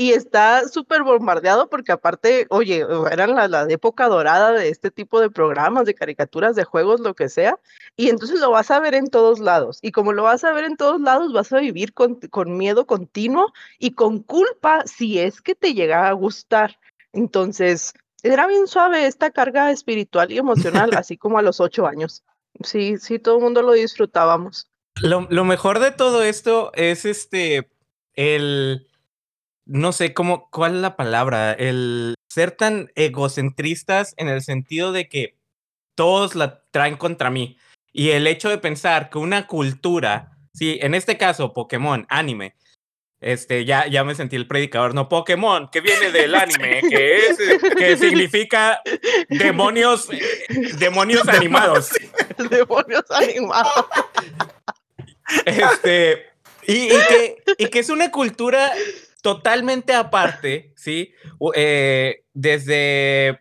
y 0.00 0.12
está 0.12 0.66
súper 0.66 1.02
bombardeado 1.02 1.68
porque 1.68 1.92
aparte, 1.92 2.46
oye, 2.48 2.86
eran 3.10 3.34
la, 3.34 3.48
la, 3.48 3.66
época 3.68 4.08
dorada 4.08 4.52
de 4.52 4.70
este 4.70 4.90
tipo 4.90 5.20
de 5.20 5.28
programas, 5.28 5.84
de 5.84 5.94
caricaturas, 5.94 6.56
de 6.56 6.64
juegos, 6.64 7.00
lo 7.00 7.14
que 7.14 7.28
sea, 7.28 7.58
y 7.96 8.08
entonces 8.08 8.40
lo 8.40 8.50
vas 8.50 8.70
a 8.70 8.80
ver 8.80 8.94
en 8.94 9.08
todos 9.08 9.40
lados. 9.40 9.78
Y 9.82 9.92
como 9.92 10.14
lo 10.14 10.22
vas 10.22 10.42
a 10.44 10.52
ver 10.52 10.64
en 10.64 10.78
todos 10.78 11.02
lados, 11.02 11.34
vas 11.34 11.52
a 11.52 11.58
vivir 11.58 11.92
con, 11.92 12.14
con 12.14 12.56
miedo 12.56 12.86
continuo 12.86 13.52
y 13.78 13.90
con 13.90 14.20
culpa 14.20 14.84
si 14.86 15.18
es 15.18 15.42
que 15.42 15.54
te 15.54 15.74
llega 15.74 16.08
a 16.08 16.12
gustar. 16.12 16.78
Entonces, 17.12 17.92
era 18.22 18.46
bien 18.46 18.68
suave 18.68 19.06
esta 19.06 19.30
carga 19.30 19.70
espiritual 19.70 20.32
y 20.32 20.38
emocional, 20.38 20.90
así 20.96 21.18
como 21.18 21.38
a 21.38 21.42
los 21.42 21.60
ocho 21.60 21.86
años. 21.86 22.24
Sí, 22.62 22.98
sí, 22.98 23.18
todo 23.18 23.36
el 23.36 23.42
mundo 23.42 23.62
lo 23.62 23.72
disfrutábamos. 23.72 24.68
Lo, 25.00 25.26
lo 25.30 25.44
mejor 25.44 25.78
de 25.78 25.92
todo 25.92 26.22
esto 26.22 26.72
es 26.74 27.04
este, 27.04 27.70
el 28.14 28.86
no 29.70 29.92
sé 29.92 30.14
cómo, 30.14 30.50
cuál 30.50 30.74
es 30.74 30.80
la 30.80 30.96
palabra, 30.96 31.52
el 31.52 32.14
ser 32.28 32.50
tan 32.50 32.90
egocentristas 32.96 34.14
en 34.16 34.28
el 34.28 34.42
sentido 34.42 34.90
de 34.90 35.08
que 35.08 35.38
todos 35.94 36.34
la 36.34 36.64
traen 36.72 36.96
contra 36.96 37.30
mí. 37.30 37.56
Y 37.92 38.10
el 38.10 38.26
hecho 38.26 38.48
de 38.48 38.58
pensar 38.58 39.10
que 39.10 39.18
una 39.18 39.46
cultura, 39.46 40.36
sí, 40.54 40.78
en 40.80 40.94
este 40.94 41.16
caso 41.16 41.52
Pokémon, 41.52 42.06
anime, 42.08 42.56
este, 43.20 43.64
ya, 43.64 43.86
ya 43.86 44.02
me 44.04 44.14
sentí 44.14 44.36
el 44.36 44.46
predicador, 44.46 44.94
no 44.94 45.08
Pokémon, 45.08 45.68
que 45.70 45.80
viene 45.80 46.10
del 46.12 46.34
anime, 46.34 46.80
que 46.88 47.18
es, 47.18 47.38
que 47.76 47.96
significa 47.96 48.80
demonios, 49.28 50.08
demonios 50.78 51.28
animados. 51.28 51.90
Demonios 52.50 53.04
animados. 53.10 53.86
Este, 55.44 56.30
Y, 56.66 56.88
que, 56.88 57.42
y 57.58 57.66
que 57.66 57.78
es 57.80 57.90
una 57.90 58.10
cultura 58.10 58.72
totalmente 59.22 59.92
aparte, 59.94 60.72
¿sí? 60.76 61.12
Eh, 61.54 62.24
desde 62.32 63.40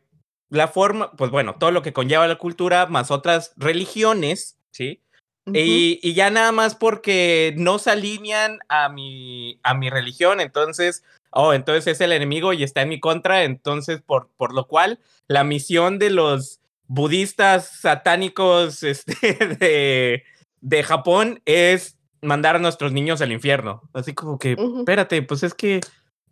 la 0.49 0.67
forma, 0.67 1.11
pues 1.13 1.31
bueno, 1.31 1.55
todo 1.55 1.71
lo 1.71 1.81
que 1.81 1.93
conlleva 1.93 2.27
la 2.27 2.37
cultura, 2.37 2.87
más 2.87 3.11
otras 3.11 3.53
religiones, 3.55 4.57
¿sí? 4.71 5.03
Y, 5.53 5.99
y, 6.01 6.13
ya 6.13 6.29
nada 6.29 6.51
más 6.51 6.75
porque 6.75 7.53
no 7.57 7.79
se 7.79 7.91
alinean 7.91 8.59
a 8.69 8.89
mi, 8.89 9.59
a 9.63 9.73
mi 9.73 9.89
religión, 9.89 10.41
entonces, 10.41 11.03
oh, 11.31 11.53
entonces 11.53 11.87
es 11.87 12.01
el 12.01 12.11
enemigo 12.11 12.53
y 12.53 12.63
está 12.63 12.81
en 12.81 12.89
mi 12.89 12.99
contra, 12.99 13.43
entonces, 13.43 14.01
por, 14.01 14.29
por 14.37 14.53
lo 14.53 14.67
cual, 14.67 14.99
la 15.27 15.43
misión 15.43 15.99
de 15.99 16.09
los 16.09 16.59
budistas 16.87 17.69
satánicos 17.79 18.83
este, 18.83 19.33
de, 19.59 20.23
de 20.61 20.83
Japón 20.83 21.41
es 21.45 21.97
mandar 22.21 22.55
a 22.55 22.59
nuestros 22.59 22.91
niños 22.91 23.21
al 23.21 23.31
infierno. 23.31 23.81
Así 23.93 24.13
como 24.13 24.37
que, 24.37 24.57
espérate, 24.79 25.21
pues 25.21 25.43
es 25.43 25.53
que 25.53 25.79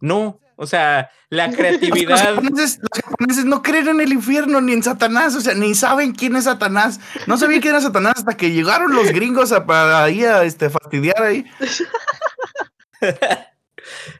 no, 0.01 0.39
o 0.57 0.65
sea, 0.65 1.11
la 1.29 1.51
creatividad. 1.51 2.33
Los 2.33 2.79
japoneses, 3.03 3.45
no 3.45 3.61
creen 3.61 3.87
en 3.89 4.01
el 4.01 4.11
infierno 4.11 4.59
ni 4.59 4.73
en 4.73 4.81
Satanás, 4.81 5.35
o 5.35 5.41
sea, 5.41 5.53
ni 5.53 5.75
saben 5.75 6.13
quién 6.13 6.35
es 6.35 6.45
Satanás. 6.45 6.99
No 7.27 7.37
sabían 7.37 7.61
quién 7.61 7.75
era 7.75 7.81
Satanás 7.81 8.13
hasta 8.17 8.35
que 8.35 8.51
llegaron 8.51 8.93
los 8.93 9.11
gringos 9.11 9.51
a, 9.51 9.65
para 9.67 10.03
ahí 10.03 10.25
a 10.25 10.43
este, 10.43 10.71
fastidiar 10.71 11.21
ahí. 11.21 11.45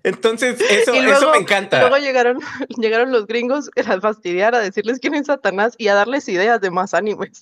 Entonces, 0.04 0.62
eso, 0.62 0.94
eso 0.94 1.32
me 1.32 1.40
encanta. 1.40 1.80
Luego 1.82 1.98
llegaron, 1.98 2.40
llegaron 2.78 3.12
los 3.12 3.26
gringos 3.26 3.72
a 3.76 4.00
fastidiar, 4.00 4.54
a 4.54 4.60
decirles 4.60 5.00
quién 5.00 5.16
es 5.16 5.26
Satanás 5.26 5.74
y 5.78 5.88
a 5.88 5.96
darles 5.96 6.30
ideas 6.30 6.62
de 6.62 6.70
más 6.70 6.94
animes. 6.94 7.42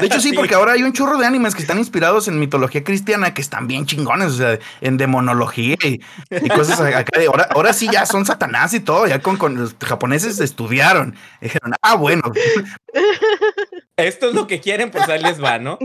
De 0.00 0.06
hecho, 0.06 0.20
sí, 0.20 0.32
porque 0.32 0.54
ahora 0.54 0.72
hay 0.72 0.82
un 0.82 0.92
chorro 0.92 1.18
de 1.18 1.26
animes 1.26 1.54
que 1.54 1.62
están 1.62 1.78
inspirados 1.78 2.28
en 2.28 2.38
mitología 2.38 2.82
cristiana 2.82 3.34
que 3.34 3.42
están 3.42 3.66
bien 3.66 3.86
chingones, 3.86 4.32
o 4.32 4.36
sea, 4.36 4.58
en 4.80 4.96
demonología 4.96 5.76
y, 5.84 6.00
cosas 6.48 6.80
acá. 6.80 7.18
De, 7.18 7.26
ahora, 7.26 7.48
ahora 7.50 7.72
sí 7.72 7.88
ya 7.90 8.06
son 8.06 8.24
satanás 8.24 8.74
y 8.74 8.80
todo, 8.80 9.06
ya 9.06 9.20
con, 9.20 9.56
los 9.56 9.76
japoneses 9.80 10.40
estudiaron. 10.40 11.14
Dijeron, 11.40 11.72
ah, 11.82 11.96
bueno. 11.96 12.22
Esto 13.96 14.28
es 14.28 14.34
lo 14.34 14.46
que 14.46 14.60
quieren, 14.60 14.90
pues 14.90 15.08
ahí 15.08 15.22
les 15.22 15.42
va, 15.42 15.58
¿no? 15.58 15.78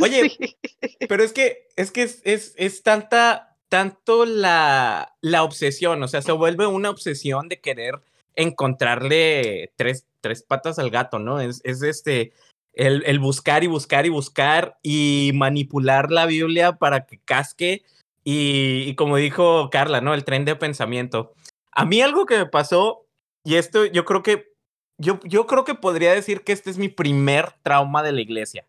Oye, 0.00 0.36
pero 1.08 1.22
es 1.22 1.32
que 1.32 1.68
es 1.76 1.90
que 1.90 2.02
es, 2.02 2.22
es, 2.24 2.54
es 2.56 2.82
tanta, 2.82 3.56
tanto 3.68 4.24
la, 4.24 5.14
la 5.20 5.42
obsesión, 5.42 6.02
o 6.02 6.08
sea, 6.08 6.22
se 6.22 6.32
vuelve 6.32 6.66
una 6.66 6.88
obsesión 6.88 7.48
de 7.48 7.60
querer 7.60 8.00
encontrarle 8.36 9.72
tres, 9.76 10.06
tres 10.20 10.42
patas 10.42 10.78
al 10.78 10.90
gato, 10.90 11.18
¿no? 11.18 11.40
Es, 11.40 11.60
es 11.64 11.82
este 11.82 12.32
el, 12.78 13.18
buscar 13.18 13.64
y 13.64 13.66
buscar 13.66 14.06
y 14.06 14.08
buscar 14.08 14.78
y 14.82 15.32
manipular 15.34 16.10
la 16.12 16.26
Biblia 16.26 16.76
para 16.76 17.06
que 17.06 17.18
casque 17.18 17.82
y, 18.22 18.94
como 18.94 19.16
dijo 19.16 19.68
Carla, 19.70 20.00
¿no? 20.00 20.14
El 20.14 20.24
tren 20.24 20.44
de 20.44 20.54
pensamiento. 20.54 21.32
A 21.72 21.84
mí 21.84 22.00
algo 22.02 22.26
que 22.26 22.36
me 22.38 22.46
pasó, 22.46 23.06
y 23.42 23.56
esto 23.56 23.86
yo 23.86 24.04
creo 24.04 24.22
que, 24.22 24.52
yo, 24.98 25.18
yo 25.24 25.46
creo 25.46 25.64
que 25.64 25.74
podría 25.74 26.12
decir 26.12 26.42
que 26.42 26.52
este 26.52 26.70
es 26.70 26.78
mi 26.78 26.88
primer 26.88 27.52
trauma 27.62 28.02
de 28.02 28.12
la 28.12 28.20
iglesia. 28.20 28.66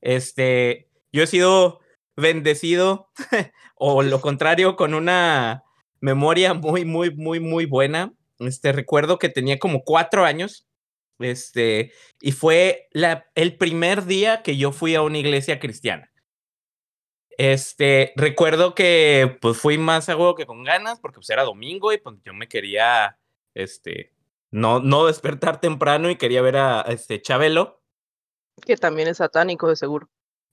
Este, 0.00 0.88
yo 1.12 1.22
he 1.22 1.26
sido 1.26 1.80
bendecido, 2.16 3.10
o 3.76 4.02
lo 4.02 4.20
contrario, 4.20 4.74
con 4.74 4.94
una 4.94 5.64
memoria 6.00 6.54
muy, 6.54 6.84
muy, 6.84 7.14
muy, 7.14 7.40
muy 7.40 7.66
buena. 7.66 8.12
Este, 8.40 8.72
recuerdo 8.72 9.18
que 9.18 9.28
tenía 9.28 9.58
como 9.58 9.84
cuatro 9.84 10.24
años 10.24 10.66
este, 11.18 11.92
y 12.20 12.32
fue 12.32 12.88
la, 12.92 13.30
el 13.34 13.56
primer 13.56 14.04
día 14.04 14.42
que 14.42 14.56
yo 14.56 14.72
fui 14.72 14.94
a 14.94 15.02
una 15.02 15.18
iglesia 15.18 15.60
cristiana. 15.60 16.10
Este, 17.36 18.12
recuerdo 18.16 18.74
que 18.74 19.38
pues 19.40 19.58
fui 19.58 19.76
más 19.76 20.08
a 20.08 20.16
huevo 20.16 20.36
que 20.36 20.46
con 20.46 20.62
ganas 20.62 21.00
porque 21.00 21.16
pues 21.16 21.30
era 21.30 21.42
domingo 21.42 21.92
y 21.92 21.98
pues 21.98 22.16
yo 22.24 22.32
me 22.32 22.48
quería, 22.48 23.18
este, 23.54 24.12
no, 24.50 24.80
no 24.80 25.06
despertar 25.06 25.60
temprano 25.60 26.10
y 26.10 26.16
quería 26.16 26.42
ver 26.42 26.56
a, 26.56 26.82
este 26.82 27.20
Chabelo. 27.20 27.82
Que 28.64 28.76
también 28.76 29.08
es 29.08 29.16
satánico 29.16 29.68
de 29.68 29.76
seguro. 29.76 30.08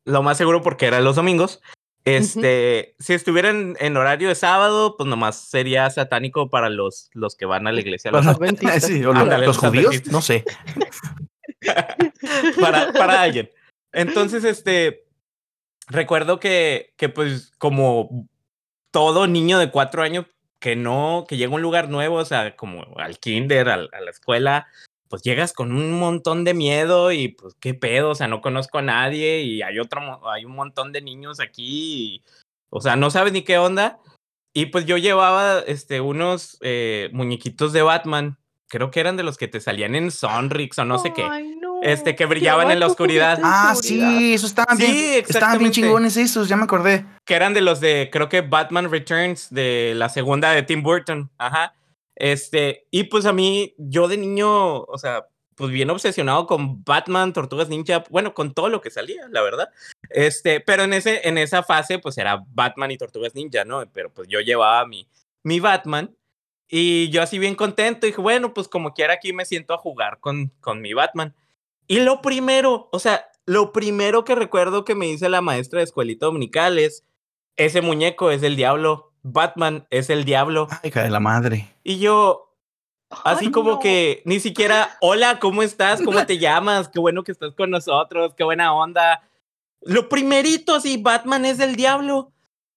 Lo 0.05 0.23
más 0.23 0.37
seguro 0.37 0.61
porque 0.61 0.87
era 0.87 1.01
los 1.01 1.15
domingos. 1.15 1.61
Este, 2.03 2.95
si 2.99 3.13
estuvieran 3.13 3.75
en 3.79 3.95
horario 3.95 4.29
de 4.29 4.35
sábado, 4.35 4.95
pues 4.97 5.07
nomás 5.07 5.37
sería 5.37 5.89
satánico 5.89 6.49
para 6.49 6.69
los, 6.69 7.09
los 7.13 7.35
que 7.35 7.45
van 7.45 7.67
a 7.67 7.71
la 7.71 7.79
iglesia. 7.79 8.11
Los, 8.11 8.25
los, 8.25 9.57
judíos, 9.57 10.07
no 10.07 10.21
sé. 10.21 10.43
para, 12.59 12.91
para 12.93 13.21
alguien. 13.21 13.51
Entonces, 13.91 14.43
este, 14.43 15.05
recuerdo 15.87 16.39
que, 16.39 16.93
que 16.97 17.09
pues 17.09 17.51
como 17.57 18.27
todo 18.89 19.27
niño 19.27 19.59
de 19.59 19.69
cuatro 19.69 20.01
años 20.01 20.25
que 20.59 20.75
no, 20.75 21.25
que 21.27 21.37
llega 21.37 21.51
a 21.51 21.55
un 21.55 21.61
lugar 21.61 21.89
nuevo, 21.89 22.15
o 22.15 22.25
sea, 22.25 22.55
como 22.55 22.85
al 22.97 23.19
kinder, 23.19 23.69
a 23.69 23.77
la 23.77 24.09
escuela, 24.11 24.67
pues 25.11 25.23
llegas 25.23 25.51
con 25.51 25.73
un 25.73 25.99
montón 25.99 26.45
de 26.45 26.53
miedo 26.53 27.11
y 27.11 27.27
pues 27.27 27.53
qué 27.59 27.73
pedo, 27.73 28.11
o 28.11 28.15
sea, 28.15 28.29
no 28.29 28.39
conozco 28.39 28.77
a 28.77 28.81
nadie 28.81 29.41
y 29.41 29.61
hay 29.61 29.77
otro, 29.77 30.25
hay 30.31 30.45
un 30.45 30.55
montón 30.55 30.93
de 30.93 31.01
niños 31.01 31.41
aquí, 31.41 32.23
o 32.69 32.79
sea, 32.79 32.95
no 32.95 33.11
sabes 33.11 33.33
ni 33.33 33.41
qué 33.41 33.57
onda. 33.57 33.99
Y 34.53 34.67
pues 34.67 34.85
yo 34.85 34.97
llevaba 34.97 35.59
este, 35.67 35.99
unos 35.99 36.57
eh, 36.61 37.09
muñequitos 37.11 37.73
de 37.73 37.81
Batman, 37.81 38.37
creo 38.69 38.89
que 38.89 39.01
eran 39.01 39.17
de 39.17 39.23
los 39.23 39.37
que 39.37 39.49
te 39.49 39.59
salían 39.59 39.95
en 39.95 40.11
Sonrix 40.11 40.79
o 40.79 40.85
no 40.85 40.97
sé 40.97 41.11
qué. 41.13 41.27
Este, 41.83 42.15
que 42.15 42.25
brillaban 42.25 42.71
en 42.71 42.79
la 42.79 42.87
oscuridad. 42.87 43.37
Ah, 43.43 43.75
sí, 43.75 44.33
esos 44.33 44.51
estaban 44.51 44.77
bien. 44.77 45.25
Estaban 45.27 45.59
bien 45.59 45.71
chingones 45.71 46.15
esos, 46.15 46.47
ya 46.47 46.55
me 46.55 46.63
acordé. 46.63 47.05
Que 47.25 47.33
eran 47.33 47.53
de 47.53 47.59
los 47.59 47.81
de, 47.81 48.09
creo 48.13 48.29
que 48.29 48.39
Batman 48.39 48.89
Returns, 48.89 49.49
de 49.49 49.91
la 49.95 50.07
segunda 50.07 50.51
de 50.51 50.63
Tim 50.63 50.83
Burton. 50.83 51.29
Ajá. 51.37 51.73
Este, 52.21 52.85
y 52.91 53.05
pues 53.05 53.25
a 53.25 53.33
mí, 53.33 53.73
yo 53.79 54.07
de 54.07 54.15
niño, 54.15 54.83
o 54.83 54.97
sea, 54.99 55.25
pues 55.55 55.71
bien 55.71 55.89
obsesionado 55.89 56.45
con 56.45 56.83
Batman, 56.83 57.33
Tortugas 57.33 57.67
Ninja, 57.67 58.03
bueno, 58.11 58.35
con 58.35 58.53
todo 58.53 58.69
lo 58.69 58.79
que 58.79 58.91
salía, 58.91 59.27
la 59.31 59.41
verdad. 59.41 59.69
Este, 60.11 60.59
pero 60.59 60.83
en, 60.83 60.93
ese, 60.93 61.27
en 61.27 61.39
esa 61.39 61.63
fase, 61.63 61.97
pues 61.97 62.19
era 62.19 62.43
Batman 62.49 62.91
y 62.91 62.99
Tortugas 62.99 63.33
Ninja, 63.33 63.65
¿no? 63.65 63.83
Pero 63.91 64.13
pues 64.13 64.27
yo 64.27 64.39
llevaba 64.39 64.85
mi, 64.85 65.07
mi 65.41 65.59
Batman 65.59 66.15
y 66.69 67.09
yo 67.09 67.23
así 67.23 67.39
bien 67.39 67.55
contento, 67.55 68.05
dije, 68.05 68.21
bueno, 68.21 68.53
pues 68.53 68.67
como 68.67 68.93
quiera 68.93 69.15
aquí 69.15 69.33
me 69.33 69.45
siento 69.45 69.73
a 69.73 69.79
jugar 69.79 70.19
con, 70.19 70.49
con 70.59 70.79
mi 70.79 70.93
Batman. 70.93 71.33
Y 71.87 72.01
lo 72.01 72.21
primero, 72.21 72.87
o 72.91 72.99
sea, 72.99 73.31
lo 73.47 73.71
primero 73.71 74.25
que 74.25 74.35
recuerdo 74.35 74.85
que 74.85 74.93
me 74.93 75.07
dice 75.07 75.27
la 75.27 75.41
maestra 75.41 75.79
de 75.79 75.85
escuelita 75.85 76.27
dominical 76.27 76.77
es, 76.77 77.03
ese 77.55 77.81
muñeco 77.81 78.29
es 78.29 78.43
el 78.43 78.55
diablo. 78.55 79.10
Batman 79.23 79.85
es 79.89 80.09
el 80.09 80.25
diablo. 80.25 80.67
Ay, 80.69 80.89
hija 80.89 81.03
de 81.03 81.09
la 81.09 81.19
madre. 81.19 81.73
Y 81.83 81.99
yo, 81.99 82.55
así 83.23 83.51
como 83.51 83.79
que 83.79 84.21
ni 84.25 84.39
siquiera, 84.39 84.97
hola, 85.01 85.39
¿cómo 85.39 85.63
estás? 85.63 86.01
¿Cómo 86.01 86.23
te 86.25 86.37
llamas? 86.37 86.89
Qué 86.89 86.99
bueno 86.99 87.23
que 87.23 87.31
estás 87.31 87.53
con 87.55 87.69
nosotros, 87.69 88.33
qué 88.35 88.43
buena 88.43 88.73
onda. 88.73 89.21
Lo 89.81 90.09
primerito, 90.09 90.75
así, 90.75 90.97
Batman 90.97 91.45
es 91.45 91.59
el 91.59 91.75
diablo. 91.75 92.31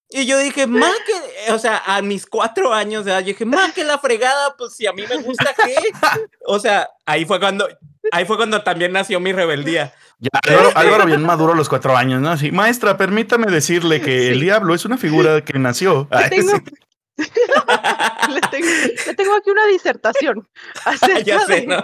Y 0.09 0.27
yo 0.27 0.37
dije, 0.37 0.67
más 0.67 0.93
que, 1.05 1.51
o 1.51 1.57
sea, 1.57 1.81
a 1.85 2.01
mis 2.01 2.27
cuatro 2.27 2.73
años 2.73 3.05
de 3.05 3.11
edad, 3.11 3.21
yo 3.21 3.27
dije, 3.27 3.45
más 3.45 3.73
que 3.73 3.83
la 3.83 3.97
fregada, 3.97 4.55
pues 4.57 4.75
si 4.75 4.85
a 4.85 4.93
mí 4.93 5.03
me 5.07 5.17
gusta 5.17 5.53
qué. 5.63 5.75
O 6.47 6.59
sea, 6.59 6.89
ahí 7.05 7.25
fue 7.25 7.39
cuando, 7.39 7.67
ahí 8.11 8.25
fue 8.25 8.37
cuando 8.37 8.61
también 8.61 8.91
nació 8.91 9.19
mi 9.19 9.33
rebeldía. 9.33 9.95
Ya, 10.19 10.29
Álvaro, 10.75 11.05
bien 11.05 11.23
maduro 11.23 11.53
a 11.53 11.55
los 11.55 11.67
cuatro 11.67 11.97
años, 11.97 12.21
¿no? 12.21 12.29
Así, 12.29 12.51
maestra, 12.51 12.97
permítame 12.97 13.51
decirle 13.51 13.99
que 13.99 14.29
el 14.29 14.39
diablo 14.39 14.75
es 14.75 14.85
una 14.85 14.97
figura 14.97 15.43
que 15.43 15.57
nació. 15.57 16.07
le, 16.11 16.29
tengo, 19.17 19.35
aquí 19.35 19.49
una 19.49 19.65
disertación. 19.67 20.47
ya 21.25 21.39
sé, 21.41 21.65
¿no? 21.65 21.83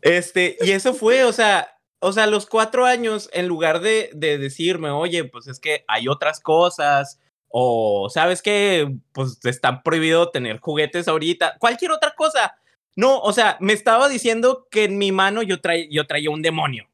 Este, 0.00 0.56
y 0.62 0.72
eso 0.72 0.94
fue, 0.94 1.24
o 1.24 1.32
sea, 1.32 1.68
o 2.02 2.12
sea, 2.12 2.26
los 2.26 2.46
cuatro 2.46 2.84
años, 2.84 3.30
en 3.32 3.46
lugar 3.46 3.80
de, 3.80 4.10
de 4.12 4.36
decirme, 4.36 4.90
oye, 4.90 5.24
pues 5.24 5.46
es 5.46 5.60
que 5.60 5.84
hay 5.86 6.08
otras 6.08 6.40
cosas, 6.40 7.20
o 7.48 8.08
sabes 8.10 8.42
que, 8.42 8.96
pues 9.12 9.38
está 9.44 9.82
prohibido 9.82 10.30
tener 10.30 10.58
juguetes 10.58 11.06
ahorita, 11.06 11.58
cualquier 11.58 11.92
otra 11.92 12.14
cosa. 12.16 12.56
No, 12.96 13.20
o 13.20 13.32
sea, 13.32 13.56
me 13.60 13.72
estaba 13.72 14.08
diciendo 14.08 14.66
que 14.70 14.84
en 14.84 14.98
mi 14.98 15.12
mano 15.12 15.42
yo, 15.42 15.56
yo 15.90 16.06
traía 16.06 16.30
un 16.30 16.42
demonio. 16.42 16.88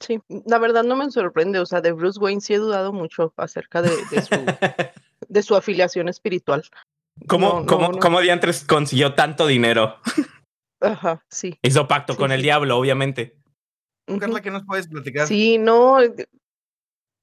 Sí, 0.00 0.20
la 0.46 0.58
verdad 0.58 0.84
no 0.84 0.96
me 0.96 1.10
sorprende, 1.10 1.58
o 1.58 1.66
sea, 1.66 1.80
de 1.80 1.92
Bruce 1.92 2.18
Wayne 2.18 2.40
sí 2.40 2.54
he 2.54 2.58
dudado 2.58 2.92
mucho 2.92 3.32
acerca 3.36 3.82
de, 3.82 3.90
su, 3.90 4.34
de 5.28 5.42
su 5.42 5.56
afiliación 5.56 6.08
espiritual. 6.08 6.62
¿Cómo, 7.26 7.66
cómo, 7.66 7.98
cómo 7.98 8.20
diantres 8.20 8.64
consiguió 8.64 9.14
tanto 9.14 9.46
dinero? 9.46 9.96
Ajá, 10.80 11.24
sí. 11.28 11.58
Hizo 11.62 11.88
pacto 11.88 12.16
con 12.16 12.30
el 12.30 12.42
diablo, 12.42 12.78
obviamente. 12.78 13.36
Carla, 14.18 14.40
¿qué 14.40 14.50
nos 14.50 14.64
puedes 14.64 14.88
platicar? 14.88 15.26
Sí, 15.26 15.58
no. 15.58 15.98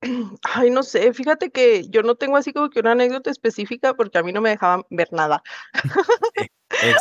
Ay, 0.42 0.70
no 0.70 0.84
sé, 0.84 1.14
fíjate 1.14 1.50
que 1.50 1.88
yo 1.90 2.04
no 2.04 2.16
tengo 2.16 2.38
así 2.38 2.52
como 2.52 2.70
que 2.70 2.80
una 2.80 2.92
anécdota 2.92 3.30
específica 3.30 3.94
porque 3.94 4.18
a 4.18 4.24
mí 4.24 4.34
no 4.34 4.42
me 4.42 4.50
dejaban 4.50 4.84
ver 4.90 5.08
nada. 5.14 5.44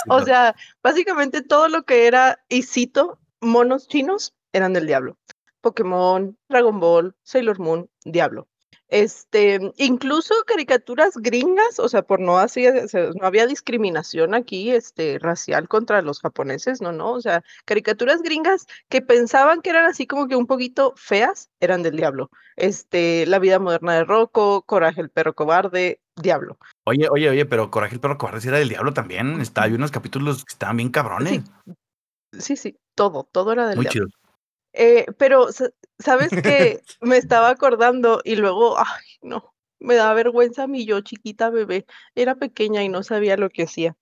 o 0.09 0.23
sea, 0.23 0.55
básicamente 0.83 1.43
todo 1.43 1.69
lo 1.69 1.83
que 1.83 2.07
era, 2.07 2.45
y 2.49 2.63
cito, 2.63 3.19
monos 3.41 3.89
chinos 3.89 4.35
eran 4.53 4.73
del 4.73 4.87
diablo. 4.87 5.19
Pokémon, 5.61 6.37
Dragon 6.49 6.81
Ball, 6.81 7.17
Sailor 7.23 7.59
Moon, 7.59 7.89
Diablo. 8.05 8.49
Este, 8.89 9.73
incluso 9.79 10.35
caricaturas 10.47 11.17
gringas, 11.17 11.79
o 11.79 11.89
sea, 11.89 12.03
por 12.03 12.21
no 12.21 12.39
así, 12.39 12.67
o 12.67 12.89
sea, 12.89 13.11
no 13.19 13.27
había 13.27 13.47
discriminación 13.47 14.35
aquí, 14.35 14.71
este, 14.71 15.19
racial 15.19 15.67
contra 15.67 16.03
los 16.03 16.21
japoneses, 16.21 16.83
no, 16.83 16.93
no, 16.93 17.13
o 17.13 17.21
sea, 17.21 17.43
caricaturas 17.65 18.21
gringas 18.23 18.67
que 18.91 19.01
pensaban 19.01 19.63
que 19.63 19.71
eran 19.71 19.87
así 19.87 20.07
como 20.07 20.29
que 20.29 20.37
un 20.37 20.47
poquito 20.47 20.93
feas, 20.97 21.49
eran 21.61 21.83
del 21.83 21.97
diablo. 21.97 22.31
Este, 22.57 23.25
La 23.27 23.39
vida 23.39 23.59
moderna 23.59 23.95
de 23.95 24.05
Rocco, 24.05 24.63
Coraje 24.63 25.01
el 25.01 25.09
perro 25.09 25.35
cobarde, 25.35 26.01
diablo. 26.17 26.59
Oye, 26.85 27.09
oye, 27.09 27.31
oye, 27.31 27.47
pero 27.47 27.71
Coraje 27.71 27.95
el 27.95 28.01
perro 28.01 28.19
cobarde 28.19 28.43
sí 28.43 28.49
era 28.49 28.59
del 28.59 28.69
diablo 28.69 28.93
también. 28.93 29.41
Está, 29.41 29.63
hay 29.63 29.73
unos 29.73 29.91
capítulos 29.91 30.45
que 30.45 30.53
estaban 30.53 30.77
bien 30.77 30.91
cabrones. 30.91 31.45
Sí, 32.39 32.57
sí, 32.57 32.77
todo, 32.95 33.29
todo 33.31 33.53
era 33.53 33.69
del 33.69 33.77
Muy 33.77 33.87
diablo. 33.87 34.09
chido. 34.09 34.22
Eh, 34.73 35.07
pero, 35.19 35.53
sa- 35.53 35.71
¿sabes 35.99 36.31
qué? 36.43 36.81
Me 37.01 37.17
estaba 37.17 37.49
acordando 37.51 38.21
y 38.25 38.37
luego, 38.37 38.79
ay, 38.79 39.05
no, 39.23 39.55
me 39.81 39.97
da 39.97 40.15
vergüenza 40.15 40.67
mi 40.67 40.85
yo 40.87 41.01
chiquita 41.01 41.51
bebé. 41.51 41.87
Era 42.15 42.37
pequeña 42.37 42.83
y 42.85 42.89
no 42.89 43.03
sabía 43.03 43.37
lo 43.37 43.51
que 43.51 43.65
hacía. 43.65 43.97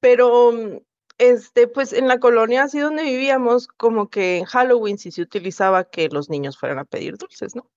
Pero, 0.00 0.52
mm, 0.52 0.78
este, 1.18 1.68
pues 1.68 1.92
en 1.92 2.08
la 2.08 2.18
colonia 2.18 2.64
así 2.64 2.78
donde 2.80 3.02
vivíamos, 3.04 3.68
como 3.68 4.08
que 4.08 4.38
en 4.38 4.44
Halloween 4.46 4.98
sí 4.98 5.10
se 5.12 5.22
utilizaba 5.22 5.84
que 5.84 6.08
los 6.08 6.30
niños 6.30 6.58
fueran 6.58 6.78
a 6.78 6.84
pedir 6.84 7.16
dulces, 7.18 7.54
¿no? 7.54 7.70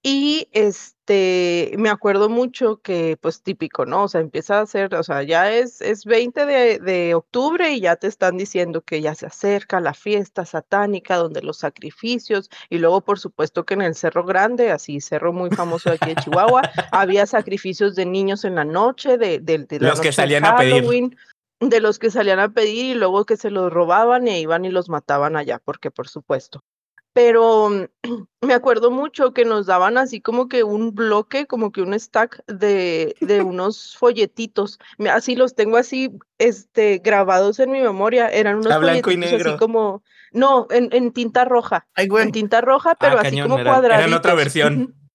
Y 0.00 0.48
este, 0.52 1.74
me 1.76 1.88
acuerdo 1.88 2.28
mucho 2.28 2.80
que, 2.80 3.18
pues 3.20 3.42
típico, 3.42 3.84
¿no? 3.84 4.04
O 4.04 4.08
sea, 4.08 4.20
empieza 4.20 4.60
a 4.60 4.66
ser, 4.66 4.94
o 4.94 5.02
sea, 5.02 5.24
ya 5.24 5.50
es, 5.52 5.80
es 5.80 6.04
20 6.04 6.46
de, 6.46 6.78
de 6.78 7.14
octubre 7.14 7.72
y 7.72 7.80
ya 7.80 7.96
te 7.96 8.06
están 8.06 8.36
diciendo 8.36 8.82
que 8.82 9.00
ya 9.00 9.16
se 9.16 9.26
acerca 9.26 9.80
la 9.80 9.94
fiesta 9.94 10.44
satánica, 10.44 11.16
donde 11.16 11.42
los 11.42 11.58
sacrificios, 11.58 12.48
y 12.70 12.78
luego, 12.78 13.00
por 13.00 13.18
supuesto, 13.18 13.64
que 13.64 13.74
en 13.74 13.82
el 13.82 13.96
Cerro 13.96 14.24
Grande, 14.24 14.70
así, 14.70 15.00
cerro 15.00 15.32
muy 15.32 15.50
famoso 15.50 15.90
de 15.90 15.96
aquí 15.96 16.14
de 16.14 16.22
Chihuahua, 16.22 16.62
había 16.92 17.26
sacrificios 17.26 17.96
de 17.96 18.06
niños 18.06 18.44
en 18.44 18.54
la 18.54 18.64
noche, 18.64 19.18
de, 19.18 19.40
de, 19.40 19.58
de 19.58 19.80
la 19.80 19.88
Los 19.88 20.00
que 20.00 20.08
noche 20.08 20.12
salían 20.12 20.44
a 20.44 20.56
pedir. 20.56 20.74
Halloween, 20.74 21.16
de 21.60 21.80
los 21.80 21.98
que 21.98 22.12
salían 22.12 22.38
a 22.38 22.50
pedir 22.50 22.94
y 22.94 22.94
luego 22.94 23.26
que 23.26 23.36
se 23.36 23.50
los 23.50 23.72
robaban 23.72 24.28
y 24.28 24.38
iban 24.38 24.64
y 24.64 24.70
los 24.70 24.88
mataban 24.88 25.36
allá, 25.36 25.58
porque 25.64 25.90
por 25.90 26.08
supuesto. 26.08 26.62
Pero 27.12 27.70
mm, 27.70 27.84
me 28.42 28.54
acuerdo 28.54 28.90
mucho 28.90 29.32
que 29.32 29.44
nos 29.44 29.66
daban 29.66 29.98
así 29.98 30.20
como 30.20 30.48
que 30.48 30.62
un 30.64 30.94
bloque, 30.94 31.46
como 31.46 31.72
que 31.72 31.82
un 31.82 31.98
stack 31.98 32.44
de, 32.46 33.16
de 33.20 33.42
unos 33.42 33.96
folletitos. 33.96 34.78
Así 35.10 35.36
los 35.36 35.54
tengo 35.54 35.76
así 35.76 36.10
este, 36.38 36.98
grabados 36.98 37.58
en 37.58 37.70
mi 37.72 37.80
memoria. 37.80 38.28
Eran 38.28 38.56
unos 38.56 38.72
A 38.72 38.78
blanco 38.78 39.10
y 39.10 39.14
folletitos 39.16 39.32
negro. 39.32 39.50
así 39.50 39.58
como, 39.58 40.02
no, 40.32 40.66
en, 40.70 40.88
en 40.92 41.12
tinta 41.12 41.44
roja. 41.44 41.86
Ay, 41.94 42.08
En 42.20 42.32
tinta 42.32 42.60
roja, 42.60 42.94
pero 42.94 43.16
Ah, 43.18 43.20
así 43.22 43.30
cañón, 43.30 43.48
como 43.50 43.62
cuadraditos. 43.64 44.06
eran 44.06 44.14
otra 44.18 44.34
versión. 44.34 44.94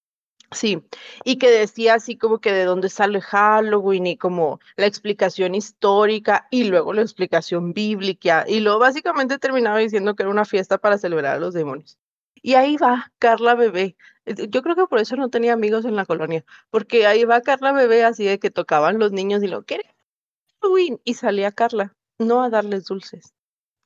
Sí, 0.54 0.84
y 1.24 1.38
que 1.38 1.50
decía 1.50 1.96
así 1.96 2.18
como 2.18 2.40
que 2.40 2.52
de 2.52 2.66
dónde 2.66 2.90
sale 2.90 3.22
Halloween 3.22 4.08
y 4.08 4.18
como 4.18 4.60
la 4.76 4.86
explicación 4.86 5.56
histórica 5.56 6.48
y 6.52 6.66
luego 6.66 6.94
la 6.94 7.02
explicación 7.02 7.74
bíblica 7.74 8.46
y 8.48 8.60
luego 8.60 8.80
básicamente 8.80 9.40
terminaba 9.40 9.78
diciendo 9.80 10.16
que 10.16 10.24
era 10.24 10.32
una 10.32 10.46
fiesta 10.46 10.78
para 10.78 10.98
celebrar 10.98 11.36
a 11.36 11.40
los 11.40 11.54
demonios. 11.54 11.98
Y 12.42 12.56
ahí 12.56 12.78
va 12.78 13.12
Carla 13.20 13.56
Bebé. 13.56 13.96
Yo 14.26 14.62
creo 14.62 14.76
que 14.76 14.88
por 14.88 15.00
eso 15.00 15.16
no 15.16 15.30
tenía 15.30 15.54
amigos 15.54 15.86
en 15.86 15.96
la 15.96 16.06
colonia, 16.06 16.46
porque 16.70 17.08
ahí 17.08 17.24
va 17.26 17.42
Carla 17.42 17.72
Bebé 17.74 18.04
así 18.04 18.26
de 18.26 18.40
que 18.40 18.52
tocaban 18.52 19.00
los 19.00 19.12
niños 19.12 19.44
y 19.44 19.48
lo 19.48 19.64
¿quieres 19.64 19.88
Halloween? 20.62 21.00
Y 21.04 21.16
salía 21.16 21.52
Carla, 21.52 21.96
no 22.20 22.44
a 22.44 22.50
darles 22.50 22.86
dulces, 22.86 23.34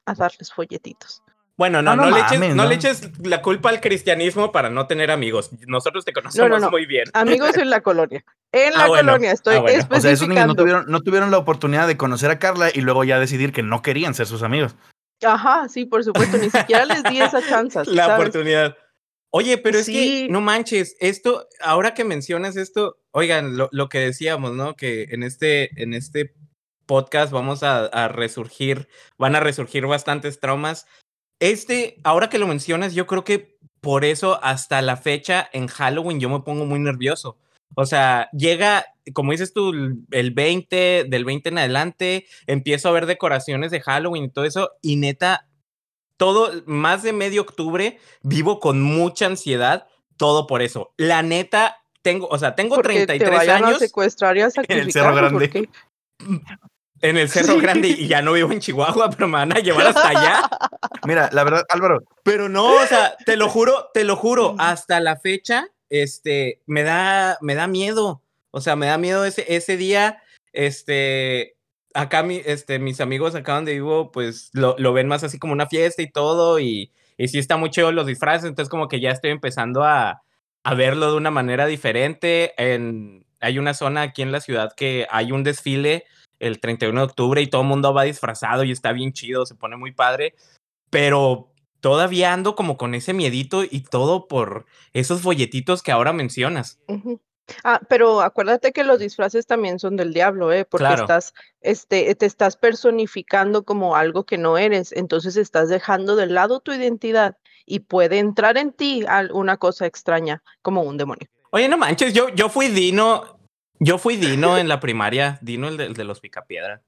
a 0.06 0.14
darles 0.14 0.54
folletitos. 0.54 1.24
Bueno, 1.58 1.82
no, 1.82 1.96
No, 1.96 2.04
no, 2.04 2.10
no 2.12 2.16
le 2.18 2.22
eches, 2.24 2.40
no 2.40 2.64
¿no? 2.64 2.66
le 2.70 2.76
eches 2.76 3.10
la 3.24 3.42
culpa 3.42 3.70
al 3.70 3.82
cristianismo 3.82 4.52
para 4.52 4.70
no 4.70 4.86
tener 4.86 5.10
amigos. 5.10 5.50
Nosotros 5.66 6.06
te 6.06 6.14
conocemos 6.14 6.62
no. 6.62 6.70
muy 6.70 6.86
bien. 6.86 7.06
Amigos 7.14 7.58
en 7.58 7.70
la 7.72 7.82
colonia. 7.82 8.24
En 8.52 8.74
Ah, 8.76 8.78
la 8.84 8.88
bueno. 8.88 9.12
colonia, 9.14 9.32
estoy 9.32 9.56
Ah, 9.56 9.62
bueno. 9.62 9.84
O 9.90 10.00
sea, 10.00 10.12
esos 10.12 10.28
niños 10.28 10.56
tuvieron, 10.56 10.86
no 10.88 11.02
tuvieron 11.02 11.32
la 11.32 11.38
oportunidad 11.40 11.88
de 11.88 11.98
conocer 11.98 12.30
a 12.30 12.38
Carla 12.40 12.70
y 12.74 12.82
luego 12.82 13.04
ya 13.04 13.20
decidir 13.20 13.52
que 13.54 13.64
no 13.64 13.82
querían 13.82 14.14
ser 14.14 14.28
sus 14.28 14.44
amigos. 14.44 14.76
Ajá, 15.26 15.68
sí, 15.68 15.86
por 15.86 16.04
supuesto, 16.04 16.38
ni 16.38 16.50
siquiera 16.52 16.86
les 16.86 17.02
di 17.04 17.20
esa 17.22 17.42
chance. 17.42 17.80
la 17.88 18.06
¿sabes? 18.06 18.20
oportunidad. 18.20 18.78
Oye, 19.32 19.58
pero 19.58 19.80
es 19.80 19.88
Sí. 19.88 20.26
que 20.28 20.32
no 20.32 20.42
manches, 20.42 20.96
esto, 21.00 21.48
ahora 21.60 21.96
que 21.96 22.04
mencionas 22.06 22.56
esto, 22.56 23.00
oigan, 23.12 23.58
lo, 23.58 23.68
lo 23.72 23.90
que 23.90 24.00
decíamos, 24.00 24.54
¿no? 24.54 24.76
Que 24.76 25.08
en 25.10 25.24
este, 25.24 25.82
en 25.82 25.96
este 25.96 26.36
podcast 26.86 27.32
vamos 27.34 27.64
a, 27.64 27.86
a 27.88 28.08
resurgir, 28.08 28.88
van 29.18 29.36
a 29.36 29.40
resurgir 29.40 29.88
bastantes 29.88 30.40
traumas. 30.40 30.86
Este, 31.40 31.98
ahora 32.04 32.30
que 32.30 32.40
lo 32.40 32.48
mencionas, 32.48 32.94
yo 32.94 33.06
creo 33.08 33.24
que 33.24 33.58
por 33.82 34.06
eso 34.06 34.40
hasta 34.44 34.82
la 34.82 34.98
fecha 34.98 35.50
en 35.54 35.68
Halloween 35.68 36.20
yo 36.20 36.30
me 36.30 36.40
pongo 36.42 36.66
muy 36.66 36.80
nervioso. 36.80 37.38
O 37.76 37.86
sea, 37.86 38.30
llega, 38.32 38.86
como 39.14 39.32
dices 39.32 39.54
tú, 39.54 39.70
el- 39.72 39.96
el 40.12 40.32
20, 40.32 41.06
del 41.08 41.26
20 41.26 41.50
en 41.50 41.58
adelante, 41.60 42.26
empiezo 42.48 42.90
a 42.90 42.94
ver 42.94 43.06
decoraciones 43.06 43.72
de 43.72 43.82
Halloween 43.82 44.26
y 44.26 44.30
todo 44.30 44.46
eso, 44.46 44.72
y 44.82 44.96
neta, 44.96 45.48
todo, 46.18 46.52
más 46.66 47.04
de 47.04 47.14
medio 47.14 47.42
octubre, 47.42 48.00
vivo 48.24 48.60
con 48.60 48.82
mucha 48.82 49.28
ansiedad, 49.28 49.88
todo 50.16 50.48
por 50.48 50.62
eso. 50.64 50.94
La 50.98 51.22
neta, 51.22 51.78
tengo, 52.02 52.28
o 52.28 52.38
sea, 52.40 52.56
tengo 52.56 52.76
Porque 52.76 53.02
te 53.02 53.06
33 53.06 53.38
vayan 53.38 53.64
a 53.64 53.68
años 53.68 53.80
secuestrar 53.80 54.38
y 54.38 54.42
a 54.42 54.48
el. 54.68 54.92
Cerro 54.92 55.14
Grande. 55.14 55.70
En 57.02 57.18
el 57.18 57.30
Cerro 57.30 57.56
Sí. 57.56 57.62
Grande 57.62 57.88
y 57.90 58.08
ya 58.08 58.22
no 58.22 58.34
vivo 58.34 58.52
en 58.52 58.60
Chihuahua, 58.60 59.10
pero 59.10 59.28
me 59.28 59.38
van 59.38 59.56
a 59.56 59.60
llevar 59.60 59.88
hasta 59.88 60.10
allá. 60.10 60.50
Mira, 61.06 61.30
la 61.32 61.44
verdad, 61.44 61.64
Álvaro, 61.70 62.04
Pero 62.24 62.50
no, 62.50 62.74
o 62.74 62.86
sea, 62.86 63.16
te 63.26 63.38
lo 63.38 63.50
juro, 63.50 63.90
te 63.94 64.04
lo 64.04 64.16
juro, 64.16 64.56
hasta 64.60 65.00
la 65.00 65.18
fecha, 65.18 65.68
este, 65.90 66.62
me 66.66 66.84
da, 66.84 67.38
me 67.42 67.56
da 67.56 67.68
miedo. 67.68 68.22
O 68.52 68.62
sea, 68.62 68.76
me 68.76 68.88
da 68.88 68.98
miedo 68.98 69.26
ese, 69.26 69.46
ese 69.56 69.78
día, 69.78 70.22
este, 70.54 71.56
acá 71.94 72.24
mi, 72.24 72.42
este, 72.46 72.80
mis 72.80 73.02
amigos 73.02 73.36
acá 73.36 73.56
donde 73.56 73.74
vivo, 73.74 74.12
pues 74.12 74.50
lo, 74.54 74.76
lo 74.78 74.94
ven 74.94 75.08
más 75.08 75.24
así 75.24 75.38
como 75.38 75.54
una 75.54 75.68
fiesta 75.68 76.02
y 76.02 76.12
todo, 76.12 76.60
y, 76.60 76.92
y 77.18 77.28
sí 77.28 77.40
está 77.40 77.58
muy 77.58 77.70
chido 77.70 77.92
los 77.92 78.08
disfraces, 78.08 78.50
entonces 78.50 78.70
como 78.70 78.88
que 78.88 79.00
ya 79.00 79.12
estoy 79.12 79.32
empezando 79.32 79.84
a, 79.84 80.24
a 80.64 80.74
verlo 80.74 81.12
de 81.12 81.18
una 81.18 81.32
manera 81.32 81.66
diferente. 81.66 82.54
En, 82.58 83.26
hay 83.40 83.60
una 83.60 83.74
zona 83.74 84.02
aquí 84.02 84.22
en 84.22 84.32
la 84.32 84.42
ciudad 84.42 84.74
que 84.76 85.08
hay 85.10 85.32
un 85.32 85.44
desfile 85.44 86.06
el 86.40 86.60
31 86.60 87.00
de 87.00 87.06
octubre 87.06 87.42
y 87.42 87.48
todo 87.48 87.62
el 87.62 87.68
mundo 87.68 87.94
va 87.94 88.04
disfrazado 88.04 88.64
y 88.64 88.72
está 88.72 88.92
bien 88.92 89.14
chido, 89.14 89.46
se 89.46 89.56
pone 89.56 89.78
muy 89.78 89.92
padre, 89.92 90.36
pero 90.90 91.52
todavía 91.80 92.34
ando 92.34 92.56
como 92.56 92.78
con 92.78 92.96
ese 92.96 93.14
miedito 93.14 93.64
y 93.64 93.82
todo 93.82 94.28
por 94.28 94.66
esos 94.94 95.22
folletitos 95.22 95.84
que 95.84 95.92
ahora 95.92 96.14
mencionas. 96.14 96.80
Ah, 97.64 97.80
pero 97.88 98.22
acuérdate 98.22 98.74
que 98.74 98.84
los 98.84 99.00
disfraces 99.00 99.46
también 99.46 99.80
son 99.80 99.96
del 99.96 100.14
diablo, 100.14 100.52
¿eh? 100.52 100.66
Porque 100.66 100.84
Claro. 100.86 101.04
estás, 101.04 101.34
este, 101.62 102.14
te 102.16 102.26
estás 102.26 102.58
personificando 102.58 103.64
como 103.64 103.96
algo 103.96 104.26
que 104.26 104.38
no 104.38 104.58
eres, 104.58 104.92
entonces 104.92 105.38
estás 105.38 105.70
dejando 105.70 106.16
de 106.16 106.28
lado 106.28 106.60
tu 106.60 106.74
identidad 106.74 107.38
y 107.66 107.80
puede 107.80 108.20
entrar 108.20 108.58
en 108.58 108.74
ti 108.74 109.06
una 109.32 109.58
cosa 109.58 109.86
extraña 109.86 110.44
como 110.62 110.82
un 110.82 110.98
demonio. 110.98 111.28
Oye, 111.52 111.70
no 111.70 111.78
manches, 111.78 112.14
yo, 112.14 112.30
yo 112.30 112.50
fui 112.50 112.68
Dino, 112.68 113.37
yo 113.80 113.98
fui 113.98 114.18
Dino 114.18 114.58
en 114.58 114.68
la 114.68 114.80
primaria, 114.80 115.40
Dino 115.42 115.68
el 115.68 115.78
de, 115.78 115.86
el 115.86 115.94
de 115.94 116.04
los 116.04 116.20
Picapiedra. 116.20 116.82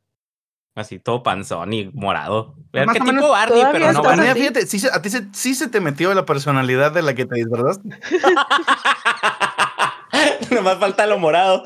Así 0.76 1.00
todo 1.00 1.24
panzón 1.24 1.74
y 1.74 1.90
morado. 1.94 2.56
Más 2.72 2.86
o 2.86 2.90
Arquetipo 2.92 3.06
menos 3.06 3.30
Barney, 3.30 3.64
pero 3.72 3.92
no 3.92 4.04
Barney. 4.04 4.28
así. 4.30 4.40
fíjate, 4.40 4.66
sí 4.68 4.82
a 4.92 5.02
ti 5.02 5.10
se, 5.10 5.28
sí 5.34 5.56
se 5.56 5.68
te 5.68 5.82
metió 5.82 6.14
la 6.14 6.26
personalidad 6.26 6.92
de 6.92 7.02
la 7.02 7.16
que 7.16 7.26
te 7.26 7.36
disfrazaste. 7.36 7.90
Nomás 10.52 10.78
falta 10.80 11.06
lo 11.06 11.20
morado. 11.20 11.64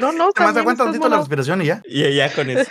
No, 0.00 0.12
no, 0.12 0.32
también 0.32 0.58
aguanta 0.58 0.84
tantito 0.84 1.08
la 1.08 1.18
respiración 1.18 1.62
y 1.62 1.66
ya. 1.66 1.82
Y 1.84 2.14
ya 2.14 2.32
con 2.32 2.50
eso. 2.50 2.70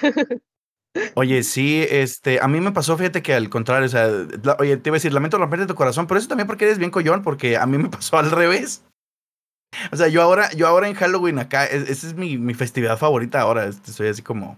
Oye, 1.16 1.44
sí, 1.44 1.86
este, 1.90 2.40
a 2.42 2.48
mí 2.48 2.60
me 2.60 2.72
pasó, 2.72 2.98
fíjate 2.98 3.22
que 3.22 3.34
al 3.34 3.50
contrario, 3.50 3.86
o 3.86 3.90
sea, 3.90 4.08
la- 4.44 4.58
oye, 4.60 4.76
te 4.78 4.90
iba 4.90 4.96
a 4.96 4.98
decir, 4.98 5.14
lamento 5.14 5.38
romperte 5.38 5.68
tu 5.68 5.76
corazón, 5.76 6.08
pero 6.08 6.20
eso 6.20 6.28
también 6.28 6.48
porque 6.48 6.66
eres 6.66 6.80
bien 6.80 6.90
collón, 6.92 7.22
porque 7.22 7.58
a 7.58 7.66
mí 7.68 7.78
me 7.78 7.90
pasó 7.90 8.18
al 8.18 8.32
revés. 8.32 8.84
O 9.92 9.96
sea, 9.96 10.08
yo 10.08 10.22
ahora, 10.22 10.50
yo 10.54 10.68
ahora 10.68 10.88
en 10.88 10.96
Halloween 10.96 11.40
acá, 11.40 11.66
es- 11.66 11.90
esa 11.90 12.08
es 12.08 12.14
mi, 12.16 12.38
mi 12.38 12.54
festividad 12.54 12.98
favorita 12.98 13.42
ahora, 13.42 13.66
este, 13.66 13.92
soy 13.92 14.08
así 14.08 14.22
como, 14.22 14.58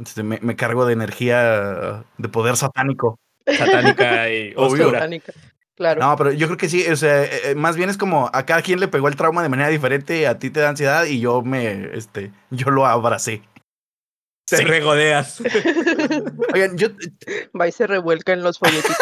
este, 0.00 0.22
me, 0.22 0.38
me 0.42 0.56
cargo 0.56 0.86
de 0.86 0.92
energía, 0.92 2.04
de 2.18 2.28
poder 2.28 2.56
satánico. 2.56 3.18
Satánica 3.46 4.30
y 4.30 4.52
Obvio. 4.56 4.84
oscura. 4.84 4.98
Satánica, 5.00 5.32
Claro. 5.76 6.00
No, 6.02 6.14
pero 6.16 6.30
yo 6.32 6.46
creo 6.46 6.58
que 6.58 6.68
sí, 6.68 6.86
o 6.88 6.96
sea, 6.96 7.24
eh, 7.24 7.30
eh, 7.50 7.54
más 7.54 7.74
bien 7.74 7.88
es 7.88 7.96
como 7.96 8.28
a 8.34 8.44
cada 8.44 8.60
quien 8.60 8.80
le 8.80 8.88
pegó 8.88 9.08
el 9.08 9.16
trauma 9.16 9.42
de 9.42 9.48
manera 9.48 9.70
diferente, 9.70 10.26
a 10.26 10.38
ti 10.38 10.50
te 10.50 10.60
da 10.60 10.68
ansiedad 10.68 11.04
y 11.06 11.20
yo 11.20 11.40
me, 11.40 11.96
este, 11.96 12.32
yo 12.50 12.70
lo 12.70 12.84
abracé. 12.84 13.42
Te 14.46 14.58
Sí. 14.58 14.64
regodeas. 14.64 15.40
Oigan, 16.54 16.76
yo, 16.76 16.88
Va 17.58 17.66
y 17.66 17.72
se 17.72 17.86
revuelca 17.86 18.34
en 18.34 18.42
los 18.42 18.58
folletitos. 18.58 18.94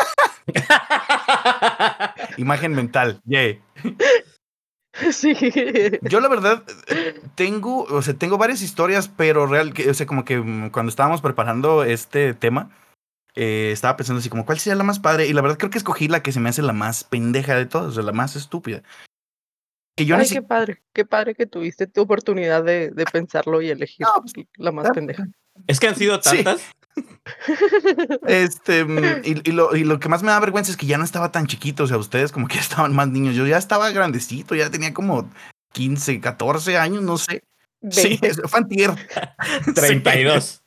imagen 2.37 2.75
mental, 2.75 3.21
yay. 3.25 3.61
sí. 5.13 5.35
Yo 6.03 6.21
la 6.21 6.29
verdad 6.29 6.63
tengo, 7.35 7.85
o 7.85 8.03
sea, 8.03 8.15
tengo 8.15 8.39
varias 8.39 8.63
historias, 8.63 9.09
pero 9.09 9.47
real, 9.47 9.73
que, 9.73 9.91
o 9.91 9.95
sea, 9.95 10.07
como 10.07 10.25
que 10.25 10.39
mm, 10.39 10.71
cuando 10.71 10.91
estábamos 10.91 11.21
preparando 11.21 11.85
este 11.85 12.35
tema, 12.35 12.71
eh, 13.35 13.71
estaba 13.73 13.97
pensando 13.97 14.21
así 14.21 14.29
como, 14.29 14.45
¿cuál 14.45 14.59
sería 14.59 14.77
la 14.77 14.85
más 14.85 14.99
padre? 14.99 15.27
Y 15.27 15.33
la 15.33 15.43
verdad 15.43 15.59
creo 15.59 15.71
que 15.71 15.79
escogí 15.79 16.09
la 16.09 16.23
que 16.23 16.33
se 16.33 16.41
me 16.41 16.49
hace 16.49 16.63
la 16.63 16.73
más 16.73 17.05
pendeja 17.05 17.55
de 17.55 17.67
todas, 17.67 17.89
o 17.89 17.93
sea, 17.93 18.03
la 18.03 18.13
más 18.13 18.37
estúpida. 18.37 18.83
que 19.97 20.07
yo 20.07 20.17
Ay, 20.17 20.29
qué 20.29 20.43
padre, 20.43 20.83
qué 20.93 21.05
padre 21.05 21.35
que 21.35 21.47
tuviste 21.47 21.87
tu 21.87 22.03
oportunidad 22.03 22.65
de, 22.65 22.91
de 22.91 23.05
pensarlo 23.05 23.63
y 23.63 23.71
elegir 23.71 24.07
No, 24.07 24.23
pues, 24.23 24.47
la 24.57 24.73
más 24.73 24.91
pendeja. 24.91 25.27
Es 25.67 25.81
que 25.81 25.89
han 25.89 25.97
sido 25.97 26.21
Sí. 26.23 26.45
Este, 28.27 28.85
mm, 28.85 28.99
y, 29.25 29.49
y 29.51 29.53
lo, 29.53 29.75
y 29.77 29.85
lo 29.85 29.99
que 30.01 30.09
más 30.09 30.23
me 30.23 30.31
da 30.31 30.41
vergüenza 30.41 30.71
es 30.71 30.77
que 30.77 30.87
ya 30.87 30.99
no 30.99 31.05
estaba 31.05 31.33
tan 31.33 31.47
chiquito, 31.47 31.85
o 31.85 31.87
sea, 31.87 31.99
ustedes 31.99 32.33
como 32.33 32.49
que 32.49 32.57
ya 32.57 32.61
estaban 32.61 32.95
más 32.95 33.09
niños, 33.09 33.35
yo 33.35 33.47
ya 33.47 33.59
estaba 33.59 33.91
grandecito, 33.91 34.55
ya 34.55 34.71
tenía 34.71 34.95
como 34.95 35.31
15, 35.73 36.21
14 36.21 36.79
años, 36.79 37.03
no 37.03 37.19
sé. 37.19 37.43
Sí, 37.91 38.19
20. 38.21 38.27
eso 38.27 38.43
fue 38.49 38.61
antier. 38.61 38.91
32. 39.75 40.63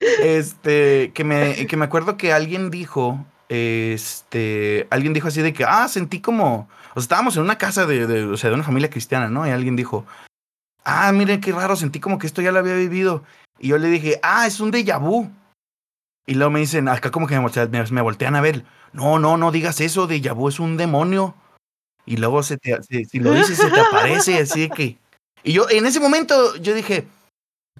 Este, 0.00 1.12
que 1.14 1.24
me, 1.24 1.66
que 1.66 1.76
me 1.76 1.84
acuerdo 1.84 2.16
que 2.16 2.32
alguien 2.32 2.70
dijo, 2.70 3.24
este, 3.48 4.86
alguien 4.90 5.12
dijo 5.12 5.28
así 5.28 5.42
de 5.42 5.52
que, 5.52 5.64
ah, 5.64 5.88
sentí 5.88 6.20
como, 6.20 6.68
o 6.90 6.94
sea, 6.94 7.02
estábamos 7.02 7.36
en 7.36 7.42
una 7.42 7.58
casa 7.58 7.86
de, 7.86 8.06
de, 8.06 8.24
o 8.24 8.36
sea, 8.36 8.50
de 8.50 8.54
una 8.54 8.64
familia 8.64 8.90
cristiana, 8.90 9.28
¿no? 9.28 9.46
Y 9.46 9.50
alguien 9.50 9.76
dijo, 9.76 10.04
ah, 10.84 11.12
miren 11.12 11.40
qué 11.40 11.52
raro, 11.52 11.76
sentí 11.76 12.00
como 12.00 12.18
que 12.18 12.26
esto 12.26 12.42
ya 12.42 12.52
lo 12.52 12.58
había 12.58 12.74
vivido. 12.74 13.24
Y 13.58 13.68
yo 13.68 13.78
le 13.78 13.88
dije, 13.88 14.18
ah, 14.22 14.46
es 14.46 14.60
un 14.60 14.70
déjà 14.72 14.98
vu. 15.00 15.30
Y 16.26 16.34
luego 16.34 16.50
me 16.50 16.60
dicen, 16.60 16.88
acá 16.88 17.10
como 17.10 17.26
que 17.26 17.34
me, 17.38 17.40
voltean- 17.46 17.70
me, 17.70 17.82
me 17.84 18.00
voltean 18.02 18.34
a 18.36 18.40
ver, 18.40 18.64
no, 18.92 19.18
no, 19.18 19.36
no 19.36 19.52
digas 19.52 19.80
eso, 19.80 20.08
déjà 20.08 20.32
vu 20.34 20.48
es 20.48 20.58
un 20.60 20.76
demonio. 20.76 21.34
Y 22.04 22.16
luego 22.18 22.42
se 22.42 22.56
te, 22.58 22.82
se- 22.82 23.04
si 23.04 23.18
lo 23.20 23.32
dices, 23.32 23.56
se 23.58 23.70
te 23.70 23.80
aparece, 23.80 24.38
así 24.40 24.60
de 24.62 24.70
que. 24.70 24.98
Y 25.42 25.52
yo, 25.52 25.68
en 25.70 25.86
ese 25.86 26.00
momento, 26.00 26.56
yo 26.56 26.74
dije, 26.74 27.06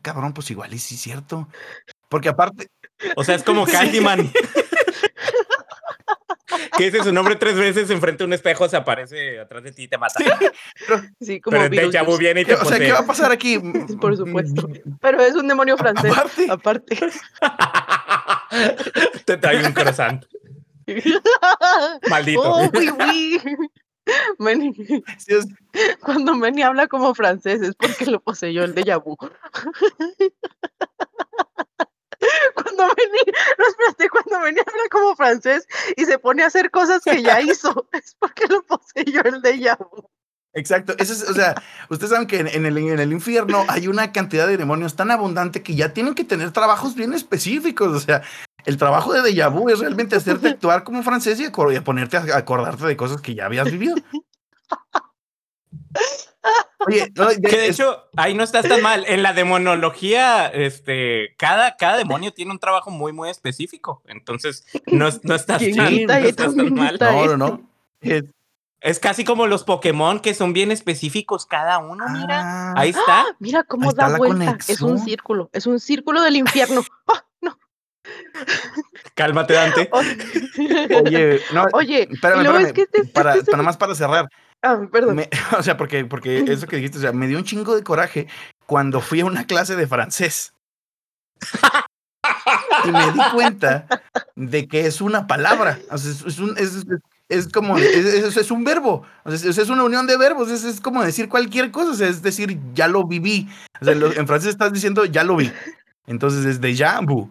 cabrón, 0.03 0.33
pues 0.33 0.51
igual 0.51 0.73
y 0.73 0.79
sí 0.79 0.95
es 0.95 1.01
cierto. 1.01 1.49
Porque 2.09 2.29
aparte, 2.29 2.69
O 3.17 3.25
sea, 3.25 3.35
es 3.35 3.43
como 3.43 3.67
Candyman. 3.67 4.31
Que 6.77 6.91
dice 6.91 7.03
su 7.05 7.13
nombre 7.13 7.37
tres 7.37 7.57
veces 7.57 7.91
enfrente 7.91 8.19
de 8.19 8.25
un 8.27 8.33
espejo, 8.33 8.69
se 8.69 8.77
aparece 8.77 9.39
atrás 9.41 9.63
de 9.63 9.73
ti 9.73 9.85
y 9.85 9.89
te 9.89 9.99
mata. 9.99 10.15
Sí, 11.21 11.41
como 11.41 11.57
Pero 11.59 11.65
vu 11.65 11.71
Beetlejuice. 11.71 12.19
viene 12.19 12.41
y 12.41 12.45
¿qué- 12.45 12.55
te 12.57 12.63
o 12.63 12.65
sea, 12.65 12.79
¿qué 12.79 12.93
va 12.93 12.99
a 13.01 13.07
pasar 13.07 13.33
aquí? 13.33 13.59
Por 14.01 14.17
supuesto. 14.17 14.69
Pero 15.01 15.21
es 15.21 15.35
un 15.35 15.49
demonio 15.49 15.77
francés, 15.77 16.13
Aparte. 16.13 16.47
aparte. 16.51 16.99
te 19.25 19.37
trae 19.37 19.65
un 19.67 19.73
croissant. 19.73 20.25
Maldito. 22.11 22.41
Oh, 22.43 22.71
oui, 22.75 22.91
oui. 23.09 23.41
Manny, 24.39 24.73
Sí, 25.19 25.35
es- 25.35 25.47
cuando 26.01 26.37
Manny 26.37 26.63
habla 26.63 26.87
como 26.87 27.13
francés 27.15 27.61
es 27.61 27.75
porque 27.75 28.07
lo 28.07 28.21
poseyó 28.21 28.63
el 28.63 28.73
déjà 28.75 29.03
vu. 29.03 29.17
Manny, 32.89 33.33
no 33.59 33.67
espérate, 33.67 34.09
cuando 34.09 34.41
Manny 34.41 34.61
habla 34.61 34.89
como 34.91 35.17
francés 35.17 35.67
y 35.97 36.05
se 36.05 36.19
pone 36.19 36.43
a 36.43 36.47
hacer 36.47 36.71
cosas 36.71 37.03
que 37.05 37.23
ya 37.23 37.41
hizo, 37.41 37.89
es 37.93 38.17
porque 38.19 38.47
lo 38.49 38.63
poseyó 38.65 39.23
el 39.25 39.43
déjà 39.43 39.77
vu. 39.79 40.09
Exacto. 40.55 40.95
Eso 40.99 41.13
es, 41.13 41.29
o 41.29 41.35
sea, 41.35 41.55
ustedes 41.91 42.11
saben 42.11 42.27
que 42.27 42.41
en, 42.41 42.49
en 42.49 42.65
el, 42.65 42.79
en 42.79 42.99
el 42.99 43.13
infierno 43.13 43.65
hay 43.69 43.89
una 43.89 44.11
cantidad 44.11 44.47
de 44.47 44.57
demonios 44.57 44.97
tan 44.97 45.11
abundante 45.11 45.63
que 45.63 45.75
ya 45.75 45.93
tienen 45.93 46.15
que 46.15 46.25
tener 46.25 46.51
trabajos 46.51 46.95
bien 46.95 47.13
específicos. 47.13 47.89
O 47.89 48.01
sea, 48.01 48.23
el 48.65 48.79
trabajo 48.79 49.13
de 49.13 49.21
déjà 49.21 49.53
vu 49.53 49.69
es 49.69 49.81
realmente 49.81 50.17
hacerte 50.17 50.49
actuar 50.57 50.83
como 50.83 51.03
francés 51.03 51.39
y, 51.41 51.45
y 51.45 51.81
ponerte 51.81 52.17
a 52.17 52.37
acordarte 52.37 52.87
de 52.87 52.97
cosas 52.97 53.21
que 53.21 53.35
ya 53.35 53.45
habías 53.45 53.71
vivido. 53.71 53.97
Oye, 56.87 57.13
no, 57.15 57.29
de- 57.29 57.41
Que 57.51 57.57
de 57.57 57.67
es- 57.69 57.81
hecho, 57.81 58.05
ahí 58.17 58.35
no 58.35 58.43
estás 58.45 58.69
tan 58.69 58.83
mal. 58.83 59.05
En 59.09 59.23
la 59.23 59.33
demonología, 59.33 60.47
este, 60.49 61.35
cada, 61.39 61.77
cada 61.77 61.97
demonio 61.97 62.33
tiene 62.33 62.51
un 62.53 62.59
trabajo 62.59 62.91
muy, 62.91 63.13
muy 63.13 63.31
específico. 63.31 64.03
Entonces, 64.07 64.67
no, 64.87 65.09
no 65.23 65.35
estás 65.35 65.59
¿Quién 65.59 65.77
tan, 65.77 66.07
no 66.07 66.13
estás 66.29 66.55
tan 66.57 66.75
mal. 66.75 66.99
no, 67.01 67.27
no, 67.27 67.37
no. 67.37 67.71
Es- 68.01 68.25
Es 68.83 69.01
casi 69.01 69.25
como 69.25 69.47
los 69.47 69.65
Pokémon 69.65 70.21
que 70.21 70.35
son 70.35 70.53
bien 70.53 70.71
específicos 70.71 71.47
cada 71.47 71.79
uno, 71.79 72.05
mira. 72.11 72.43
Ah, 72.43 72.75
Ahí 72.77 72.91
está. 72.91 73.25
Mira 73.41 73.65
cómo 73.65 73.89
está 73.91 74.11
da 74.11 74.19
vuelta. 74.19 74.59
Es 74.69 74.81
un 74.83 74.99
círculo, 74.99 75.49
es 75.53 75.67
un 75.67 75.81
círculo 75.81 76.21
del 76.23 76.37
infierno. 76.37 76.83
¡Ah, 77.09 77.25
no! 77.41 77.59
Cálmate, 79.15 79.55
Dante. 79.55 79.91
Oye, 81.05 81.41
no, 81.53 81.65
Oye, 81.73 82.09
espérame, 82.11 82.43
luego 82.43 82.59
es 82.59 82.67
espérame, 82.67 82.75
que 82.75 82.83
este- 82.83 83.05
para, 83.13 83.35
este 83.37 83.51
para 83.51 83.63
más 83.63 83.77
para 83.77 83.95
cerrar. 83.95 84.29
Ah, 84.67 84.81
perdón. 84.91 85.17
Me- 85.17 85.31
o 85.59 85.63
sea, 85.63 85.77
porque, 85.77 86.05
porque 86.05 86.39
eso 86.49 86.67
que 86.67 86.77
dijiste, 86.77 86.99
o 86.99 87.01
sea, 87.01 87.13
me 87.13 87.27
dio 87.29 87.39
un 87.39 87.45
chingo 87.45 87.77
de 87.77 87.83
coraje 87.85 88.27
cuando 88.67 89.01
fui 89.01 89.21
a 89.21 89.25
una 89.27 89.47
clase 89.47 89.77
de 89.77 89.87
francés. 89.87 90.53
y 92.85 92.91
me 92.91 93.13
di 93.13 93.21
cuenta 93.33 93.87
de 94.35 94.67
que 94.69 94.87
es 94.87 95.01
una 95.01 95.27
palabra. 95.27 95.79
O 95.91 95.99
sea, 95.99 96.11
es, 96.11 96.23
es 96.25 96.39
un, 96.39 96.57
es, 97.29 97.49
como, 97.49 97.79
es, 97.79 98.51
un 98.51 98.65
verbo. 98.65 99.05
O 99.25 99.31
sea, 99.31 99.51
es, 99.51 99.59
es 99.59 99.69
una 99.69 99.85
unión 99.85 100.07
de 100.07 100.17
verbos. 100.17 100.51
Es, 100.51 100.65
es 100.65 100.81
como 100.81 101.03
decir 101.05 101.29
cualquier 101.29 101.71
cosa. 101.71 101.91
O 101.91 101.95
sea, 101.95 102.09
es 102.09 102.23
decir, 102.23 102.59
ya 102.75 102.89
lo 102.89 103.05
viví. 103.07 103.49
O 103.81 103.85
sea, 103.85 103.95
lo- 103.95 104.13
en 104.13 104.27
francés 104.27 104.51
estás 104.51 104.73
diciendo, 104.73 105.05
ya 105.05 105.25
lo 105.25 105.37
vi. 105.37 105.53
Entonces 106.07 106.45
es 106.45 106.61
déjà 106.61 107.05
vu. 107.05 107.29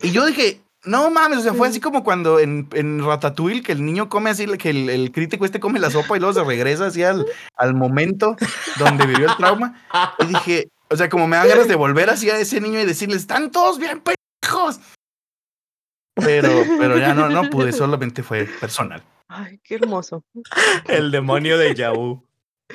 Y 0.00 0.10
yo 0.12 0.24
dije, 0.26 0.60
no 0.88 1.10
mames, 1.10 1.38
o 1.38 1.42
sea, 1.42 1.54
fue 1.54 1.68
así 1.68 1.80
como 1.80 2.02
cuando 2.02 2.38
en, 2.40 2.68
en 2.72 3.04
Ratatouille, 3.04 3.62
que 3.62 3.72
el 3.72 3.84
niño 3.84 4.08
come 4.08 4.30
así, 4.30 4.46
que 4.58 4.70
el, 4.70 4.88
el 4.90 5.12
crítico 5.12 5.44
este 5.44 5.60
come 5.60 5.78
la 5.78 5.90
sopa 5.90 6.16
y 6.16 6.20
luego 6.20 6.32
se 6.34 6.44
regresa 6.44 6.86
así 6.86 7.02
al, 7.02 7.26
al 7.56 7.74
momento 7.74 8.36
donde 8.78 9.06
vivió 9.06 9.28
el 9.30 9.36
trauma. 9.36 9.80
Y 10.20 10.26
dije, 10.26 10.68
o 10.90 10.96
sea, 10.96 11.08
como 11.08 11.28
me 11.28 11.36
dan 11.36 11.48
ganas 11.48 11.68
de 11.68 11.74
volver 11.74 12.10
así 12.10 12.30
a 12.30 12.38
ese 12.38 12.60
niño 12.60 12.80
y 12.80 12.84
decirle, 12.86 13.16
están 13.16 13.50
todos 13.50 13.78
bien 13.78 14.00
pendejos. 14.00 14.80
Pero, 16.14 16.64
pero 16.78 16.98
ya 16.98 17.14
no, 17.14 17.28
no 17.28 17.48
pude, 17.48 17.72
solamente 17.72 18.22
fue 18.22 18.44
personal. 18.46 19.02
Ay, 19.28 19.60
qué 19.62 19.76
hermoso. 19.76 20.24
El 20.88 21.10
demonio 21.10 21.58
de 21.58 21.74
Yahoo. 21.74 22.24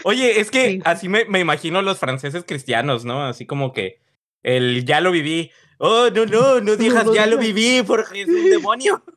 Oye, 0.04 0.40
es 0.40 0.50
que 0.50 0.72
Sí. 0.72 0.82
así 0.86 1.10
me, 1.10 1.26
me 1.26 1.40
imagino 1.40 1.82
los 1.82 2.00
franceses 2.00 2.46
cristianos, 2.48 3.06
¿no? 3.06 3.26
Así 3.26 3.46
como 3.46 3.74
que 3.74 4.00
el 4.44 4.86
ya 4.86 5.02
lo 5.02 5.12
viví. 5.12 5.52
Oh, 5.78 6.10
no, 6.10 6.26
no, 6.26 6.62
no 6.62 6.76
digas 6.78 7.06
ya 7.14 7.26
lo 7.26 7.38
viví 7.38 7.84
porque 7.84 8.22
es 8.24 8.28
un 8.28 8.50
demonio. 8.50 9.04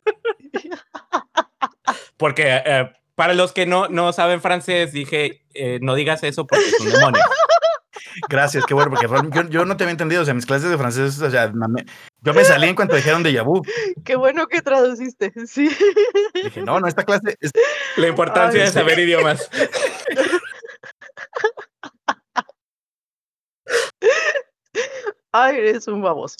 Porque 2.16 2.62
eh, 2.64 2.90
para 3.14 3.34
los 3.34 3.52
que 3.52 3.66
no, 3.66 3.88
no 3.88 4.12
saben 4.12 4.40
francés, 4.40 4.92
dije, 4.92 5.42
eh, 5.54 5.78
no 5.82 5.94
digas 5.94 6.22
eso 6.22 6.46
porque 6.46 6.64
es 6.64 6.80
un 6.80 6.90
demonio. 6.90 7.20
Gracias, 8.28 8.64
qué 8.64 8.72
bueno, 8.72 8.90
porque 8.90 9.06
yo, 9.34 9.48
yo 9.50 9.64
no 9.66 9.76
te 9.76 9.84
había 9.84 9.92
entendido, 9.92 10.22
o 10.22 10.24
sea, 10.24 10.32
mis 10.32 10.46
clases 10.46 10.70
de 10.70 10.78
francés, 10.78 11.20
o 11.20 11.30
sea, 11.30 11.52
yo 12.22 12.34
me 12.34 12.44
salí 12.44 12.66
en 12.66 12.74
cuanto 12.74 12.96
dijeron 12.96 13.22
de 13.22 13.38
vu. 13.42 13.62
Qué 14.04 14.16
bueno 14.16 14.46
que 14.46 14.62
traduciste. 14.62 15.32
Sí. 15.46 15.70
Dije, 16.32 16.62
no, 16.62 16.80
no, 16.80 16.88
esta 16.88 17.04
clase 17.04 17.36
es, 17.40 17.52
La 17.96 18.08
importancia 18.08 18.60
Ay, 18.60 18.66
de 18.66 18.72
sí. 18.72 18.72
saber 18.72 18.98
idiomas. 18.98 19.50
Ay, 25.38 25.56
eres 25.58 25.86
un 25.86 26.00
baboso. 26.00 26.36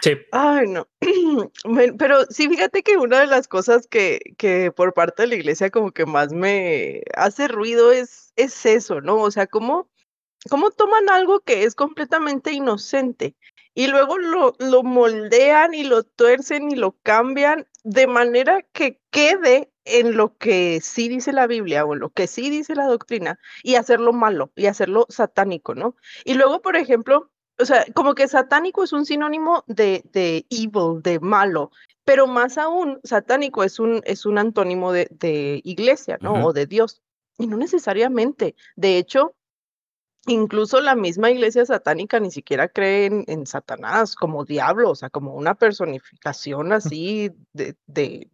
Sí. 0.00 0.12
Ay, 0.30 0.68
no. 0.68 0.86
Pero 1.98 2.24
sí, 2.26 2.48
fíjate 2.48 2.84
que 2.84 2.96
una 2.96 3.20
de 3.20 3.26
las 3.26 3.48
cosas 3.48 3.88
que, 3.88 4.20
que 4.38 4.70
por 4.70 4.94
parte 4.94 5.22
de 5.22 5.28
la 5.28 5.34
iglesia 5.34 5.70
como 5.70 5.90
que 5.90 6.06
más 6.06 6.32
me 6.32 7.02
hace 7.16 7.48
ruido 7.48 7.90
es, 7.90 8.32
es 8.36 8.64
eso, 8.64 9.00
¿no? 9.00 9.16
O 9.16 9.30
sea, 9.32 9.48
cómo, 9.48 9.90
cómo 10.48 10.70
toman 10.70 11.10
algo 11.10 11.40
que 11.40 11.64
es 11.64 11.74
completamente 11.74 12.52
inocente 12.52 13.34
y 13.74 13.88
luego 13.88 14.18
lo, 14.18 14.54
lo 14.60 14.84
moldean 14.84 15.74
y 15.74 15.82
lo 15.82 16.04
tuercen 16.04 16.70
y 16.70 16.76
lo 16.76 16.96
cambian 17.02 17.66
de 17.82 18.06
manera 18.06 18.62
que 18.72 19.00
quede 19.10 19.72
en 19.84 20.16
lo 20.16 20.36
que 20.36 20.80
sí 20.80 21.08
dice 21.08 21.32
la 21.32 21.48
Biblia 21.48 21.84
o 21.84 21.94
en 21.94 22.00
lo 22.00 22.10
que 22.10 22.28
sí 22.28 22.50
dice 22.50 22.76
la 22.76 22.86
doctrina 22.86 23.40
y 23.64 23.74
hacerlo 23.74 24.12
malo 24.12 24.52
y 24.54 24.66
hacerlo 24.66 25.06
satánico, 25.08 25.74
¿no? 25.74 25.96
Y 26.24 26.34
luego, 26.34 26.62
por 26.62 26.76
ejemplo, 26.76 27.30
o 27.58 27.64
sea, 27.64 27.84
como 27.94 28.14
que 28.14 28.28
satánico 28.28 28.84
es 28.84 28.92
un 28.92 29.04
sinónimo 29.04 29.64
de, 29.66 30.04
de 30.12 30.46
evil, 30.50 31.02
de 31.02 31.20
malo, 31.20 31.70
pero 32.04 32.26
más 32.26 32.56
aún, 32.56 33.00
satánico 33.04 33.64
es 33.64 33.78
un, 33.78 34.00
es 34.04 34.24
un 34.24 34.38
antónimo 34.38 34.92
de, 34.92 35.08
de 35.10 35.60
iglesia, 35.64 36.18
¿no? 36.20 36.46
O 36.46 36.52
de 36.52 36.66
Dios. 36.66 37.02
Y 37.36 37.46
no 37.46 37.56
necesariamente. 37.56 38.54
De 38.76 38.96
hecho, 38.96 39.34
incluso 40.26 40.80
la 40.80 40.94
misma 40.94 41.30
iglesia 41.30 41.66
satánica 41.66 42.20
ni 42.20 42.30
siquiera 42.30 42.68
cree 42.68 43.06
en, 43.06 43.24
en 43.26 43.46
Satanás 43.46 44.14
como 44.14 44.44
diablo, 44.44 44.90
o 44.90 44.94
sea, 44.94 45.10
como 45.10 45.34
una 45.34 45.54
personificación 45.54 46.72
así 46.72 47.30
de, 47.52 47.76
de, 47.86 48.30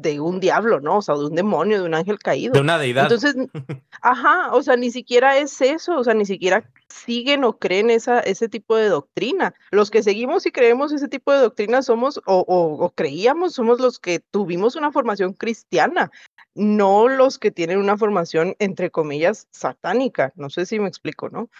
de 0.00 0.20
un 0.20 0.38
diablo, 0.40 0.80
¿no? 0.80 0.98
O 0.98 1.02
sea, 1.02 1.16
de 1.16 1.24
un 1.26 1.34
demonio, 1.34 1.80
de 1.80 1.86
un 1.88 1.94
ángel 1.94 2.18
caído. 2.18 2.52
De 2.52 2.60
una 2.60 2.78
deidad. 2.78 3.04
Entonces, 3.04 3.34
ajá, 4.02 4.52
o 4.54 4.62
sea, 4.62 4.76
ni 4.76 4.90
siquiera 4.90 5.38
es 5.38 5.60
eso, 5.60 5.98
o 5.98 6.04
sea, 6.04 6.14
ni 6.14 6.24
siquiera 6.24 6.70
siguen 6.88 7.42
o 7.44 7.58
creen 7.58 7.90
esa, 7.90 8.20
ese 8.20 8.48
tipo 8.48 8.76
de 8.76 8.88
doctrina. 8.88 9.54
Los 9.70 9.90
que 9.90 10.02
seguimos 10.02 10.46
y 10.46 10.52
creemos 10.52 10.92
ese 10.92 11.08
tipo 11.08 11.32
de 11.32 11.40
doctrina 11.40 11.82
somos, 11.82 12.18
o, 12.26 12.44
o- 12.46 12.84
o 12.84 12.90
creíamos, 12.90 13.54
somos 13.54 13.80
los 13.80 13.98
que 13.98 14.20
tuvimos 14.20 14.76
una 14.76 14.92
formación 14.92 15.32
cristiana, 15.32 16.10
no 16.54 17.08
los 17.08 17.38
que 17.38 17.50
tienen 17.50 17.78
una 17.78 17.96
formación, 17.96 18.54
entre 18.58 18.90
comillas, 18.90 19.48
satánica. 19.50 20.32
No 20.36 20.48
sé 20.50 20.64
si 20.66 20.78
me 20.78 20.88
explico, 20.88 21.28
¿no? 21.28 21.50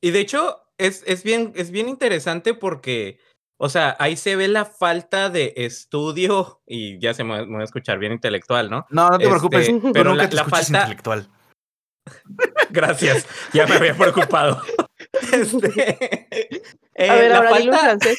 Y 0.00 0.12
de 0.12 0.20
hecho, 0.20 0.62
es, 0.78 1.02
es, 1.06 1.24
bien, 1.24 1.52
es 1.56 1.70
bien 1.72 1.88
interesante 1.88 2.54
porque, 2.54 3.18
o 3.58 3.68
sea, 3.68 3.96
ahí 3.98 4.16
se 4.16 4.34
ve 4.36 4.48
la 4.48 4.64
falta 4.64 5.28
de 5.28 5.52
estudio, 5.56 6.62
y 6.66 6.98
ya 7.00 7.12
se 7.12 7.24
me, 7.24 7.44
me 7.44 7.52
voy 7.52 7.60
a 7.60 7.64
escuchar 7.64 7.98
bien 7.98 8.12
intelectual, 8.12 8.70
¿no? 8.70 8.86
no, 8.90 9.10
no 9.10 9.18
te 9.18 9.24
Este, 9.24 9.28
preocupes, 9.30 9.66
tú 9.82 9.92
pero 9.92 10.10
nunca 10.10 10.22
la- 10.24 10.30
te 10.30 10.36
la 10.36 10.44
falta- 10.44 10.78
intelectual. 10.82 11.28
Gracias, 12.70 13.26
ya 13.52 13.66
me 13.66 13.74
había 13.76 13.94
preocupado. 13.94 14.62
Este, 15.32 16.38
A 16.98 17.14
ver, 17.14 17.24
eh, 17.24 17.28
la, 17.28 17.36
ahora 17.38 17.58
dilo 17.58 17.72
en 17.72 17.78
falta, 17.78 17.78
francés. 17.80 18.18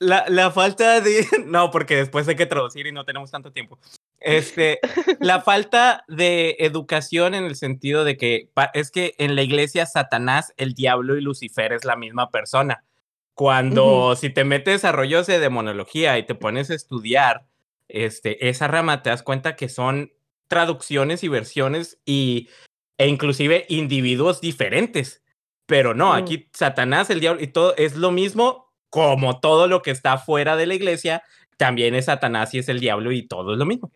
la, 0.00 0.24
la 0.28 0.50
falta 0.50 1.00
de. 1.00 1.26
No, 1.46 1.70
porque 1.70 1.94
después 1.96 2.26
hay 2.26 2.34
que 2.36 2.46
traducir 2.46 2.86
y 2.86 2.92
no 2.92 3.04
tenemos 3.04 3.30
tanto 3.30 3.52
tiempo. 3.52 3.78
Este, 4.18 4.80
la 5.20 5.40
falta 5.42 6.04
de 6.08 6.56
educación 6.58 7.34
en 7.34 7.44
el 7.44 7.54
sentido 7.54 8.04
de 8.04 8.16
que 8.16 8.50
es 8.74 8.90
que 8.90 9.14
en 9.18 9.36
la 9.36 9.42
iglesia 9.42 9.86
Satanás, 9.86 10.52
el 10.56 10.74
diablo 10.74 11.16
y 11.16 11.20
Lucifer 11.20 11.72
es 11.72 11.84
la 11.84 11.96
misma 11.96 12.30
persona. 12.30 12.82
Cuando 13.38 14.16
si 14.16 14.30
te 14.30 14.42
metes 14.42 14.84
a 14.84 14.90
rollos 14.90 15.28
de 15.28 15.38
demonología 15.38 16.18
y 16.18 16.26
te 16.26 16.34
pones 16.34 16.70
a 16.70 16.74
estudiar 16.74 17.46
este, 17.86 18.48
esa 18.48 18.66
rama, 18.66 19.04
te 19.04 19.10
das 19.10 19.22
cuenta 19.22 19.54
que 19.54 19.68
son 19.68 20.10
traducciones 20.48 21.22
y 21.22 21.28
versiones 21.28 22.00
y, 22.04 22.48
e 22.96 23.06
inclusive 23.06 23.64
individuos 23.68 24.40
diferentes. 24.40 25.22
Pero 25.66 25.94
no, 25.94 26.14
Mm. 26.14 26.16
aquí 26.16 26.48
Satanás, 26.52 27.10
el 27.10 27.20
diablo 27.20 27.40
y 27.40 27.46
todo 27.46 27.76
es 27.76 27.94
lo 27.94 28.10
mismo 28.10 28.72
como 28.90 29.38
todo 29.38 29.68
lo 29.68 29.82
que 29.82 29.92
está 29.92 30.18
fuera 30.18 30.56
de 30.56 30.66
la 30.66 30.74
iglesia, 30.74 31.22
también 31.56 31.94
es 31.94 32.06
Satanás 32.06 32.52
y 32.54 32.58
es 32.58 32.68
el 32.68 32.80
diablo 32.80 33.12
y 33.12 33.28
todo 33.28 33.52
es 33.52 33.58
lo 33.60 33.66
mismo. 33.66 33.92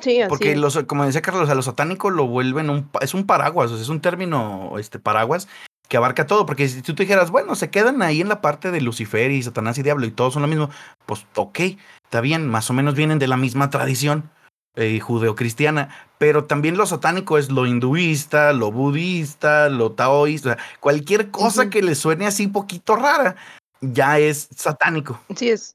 Sí, 0.00 0.22
así 0.22 0.30
Porque 0.30 0.52
es. 0.52 0.58
los, 0.58 0.82
como 0.84 1.04
decía 1.04 1.20
Carlos, 1.20 1.50
a 1.50 1.54
lo 1.54 1.60
satánico 1.60 2.08
lo 2.08 2.26
vuelven 2.26 2.70
un, 2.70 2.90
es 3.02 3.12
un 3.12 3.26
paraguas, 3.26 3.70
o 3.70 3.74
sea, 3.74 3.82
es 3.82 3.90
un 3.90 4.00
término 4.00 4.78
este 4.78 4.98
paraguas 4.98 5.46
que 5.90 5.96
abarca 5.96 6.28
todo, 6.28 6.46
porque 6.46 6.68
si 6.68 6.82
tú 6.82 6.94
te 6.94 7.02
dijeras, 7.02 7.32
bueno, 7.32 7.56
se 7.56 7.68
quedan 7.68 8.00
ahí 8.00 8.20
en 8.20 8.28
la 8.28 8.40
parte 8.40 8.70
de 8.70 8.80
Lucifer 8.80 9.32
y 9.32 9.42
Satanás 9.42 9.76
y 9.76 9.82
Diablo 9.82 10.06
y 10.06 10.12
todos 10.12 10.32
son 10.34 10.42
lo 10.42 10.48
mismo, 10.48 10.70
pues 11.04 11.26
ok, 11.34 11.58
está 12.04 12.20
bien, 12.20 12.46
más 12.46 12.70
o 12.70 12.72
menos 12.72 12.94
vienen 12.94 13.18
de 13.18 13.26
la 13.26 13.36
misma 13.36 13.70
tradición 13.70 14.30
eh, 14.76 15.00
judeocristiana, 15.00 15.88
pero 16.16 16.44
también 16.44 16.76
lo 16.76 16.86
satánico 16.86 17.38
es 17.38 17.50
lo 17.50 17.66
hinduista, 17.66 18.52
lo 18.52 18.70
budista, 18.70 19.68
lo 19.68 19.90
taoísta, 19.90 20.50
o 20.50 20.54
sea, 20.54 20.64
cualquier 20.78 21.32
cosa 21.32 21.70
que 21.70 21.82
le 21.82 21.96
suene 21.96 22.24
así 22.24 22.46
poquito 22.46 22.94
rara, 22.94 23.34
ya 23.80 24.20
es 24.20 24.48
satánico. 24.54 25.20
Sí, 25.34 25.50
es 25.50 25.74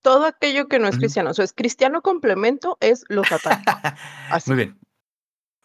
todo 0.00 0.26
aquello 0.26 0.66
que 0.66 0.80
no 0.80 0.88
es 0.88 0.96
cristiano. 0.96 1.30
O 1.30 1.34
sea, 1.34 1.44
es 1.44 1.52
cristiano 1.52 2.02
complemento, 2.02 2.76
es 2.80 3.04
lo 3.08 3.22
satánico. 3.24 3.72
Así. 4.30 4.50
Muy 4.50 4.56
bien. 4.56 4.78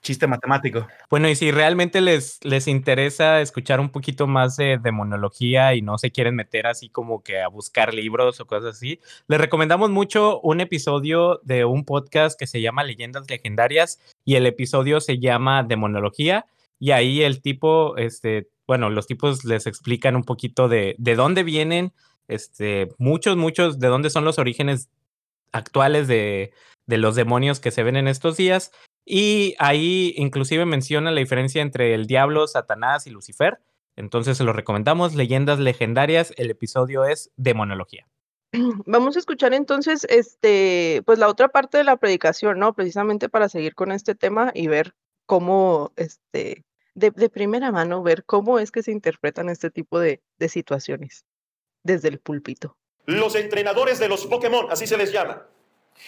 Chiste 0.02 0.28
matemático. 0.28 0.88
Bueno, 1.10 1.28
y 1.28 1.36
si 1.36 1.52
realmente 1.52 2.02
les, 2.02 2.40
les 2.44 2.68
interesa 2.68 3.42
escuchar 3.42 3.80
un 3.80 3.90
poquito 3.90 4.28
más 4.28 4.56
de 4.56 4.78
demonología 4.78 5.76
y 5.76 5.82
no 5.82 5.98
se 5.98 6.12
quieren 6.12 6.36
meter 6.36 6.68
así 6.68 6.90
como 6.90 7.24
que 7.24 7.42
a 7.42 7.48
buscar 7.48 7.94
libros 7.94 8.40
o 8.40 8.46
cosas 8.46 8.76
así, 8.76 9.00
les 9.28 9.42
recomendamos 9.42 9.90
mucho 9.90 10.40
un 10.42 10.62
episodio 10.62 11.42
de 11.44 11.66
un 11.66 11.84
podcast 11.84 12.40
que 12.40 12.48
se 12.48 12.62
llama 12.62 12.84
Leyendas 12.84 13.30
Legendarias 13.30 14.00
y 14.24 14.36
el 14.36 14.46
episodio 14.46 15.02
se 15.02 15.20
llama 15.20 15.64
Demonología 15.64 16.46
y 16.80 16.92
ahí 16.92 17.24
el 17.24 17.42
tipo, 17.42 17.98
este, 17.98 18.50
bueno, 18.68 18.90
los 18.90 19.08
tipos 19.08 19.44
les 19.46 19.66
explican 19.66 20.16
un 20.16 20.24
poquito 20.24 20.68
de, 20.68 20.96
de 21.00 21.16
dónde 21.16 21.44
vienen, 21.44 21.94
este, 22.28 22.90
muchos, 22.98 23.36
muchos, 23.36 23.80
de 23.80 23.88
dónde 23.88 24.10
son 24.10 24.26
los 24.26 24.38
orígenes 24.38 24.90
actuales 25.52 26.08
de, 26.08 26.54
de 26.86 26.98
los 26.98 27.16
demonios 27.16 27.60
que 27.60 27.72
se 27.72 27.84
ven 27.84 27.96
en 27.96 28.08
estos 28.08 28.38
días. 28.38 28.72
Y 29.10 29.56
ahí 29.58 30.14
inclusive 30.18 30.66
menciona 30.66 31.12
la 31.12 31.22
diferencia 31.22 31.62
entre 31.62 31.94
el 31.94 32.08
diablo, 32.08 32.46
Satanás 32.46 33.08
y 33.08 33.10
Lucifer. 33.10 33.60
Entonces 33.96 34.38
se 34.38 34.44
lo 34.44 34.52
recomendamos, 34.52 35.16
Leyendas 35.16 35.60
Legendarias, 35.60 36.34
el 36.36 36.52
episodio 36.52 37.06
es 37.06 37.32
Demonología. 37.38 38.06
Vamos 38.86 39.16
a 39.16 39.20
escuchar 39.20 39.54
entonces, 39.54 40.06
este, 40.10 41.04
pues 41.06 41.20
la 41.20 41.30
otra 41.30 41.48
parte 41.48 41.78
de 41.78 41.86
la 41.86 41.96
predicación, 41.96 42.60
¿no? 42.60 42.74
Precisamente 42.74 43.30
para 43.30 43.48
seguir 43.48 43.76
con 43.76 43.94
este 43.94 44.14
tema 44.14 44.52
y 44.54 44.68
ver 44.68 44.94
cómo, 45.26 45.94
este, 45.96 46.66
de, 46.94 47.12
de 47.12 47.30
primera 47.30 47.72
mano, 47.72 48.04
ver 48.04 48.26
cómo 48.26 48.60
es 48.60 48.72
que 48.72 48.84
se 48.84 48.92
interpretan 48.92 49.48
este 49.48 49.72
tipo 49.72 50.02
de, 50.02 50.22
de 50.38 50.50
situaciones 50.50 51.26
desde 51.82 52.10
el 52.10 52.20
púlpito. 52.20 52.76
Los 53.06 53.36
entrenadores 53.36 54.00
de 54.00 54.10
los 54.10 54.26
Pokémon, 54.26 54.68
así 54.70 54.86
se 54.86 54.98
les 54.98 55.14
llama. 55.14 55.48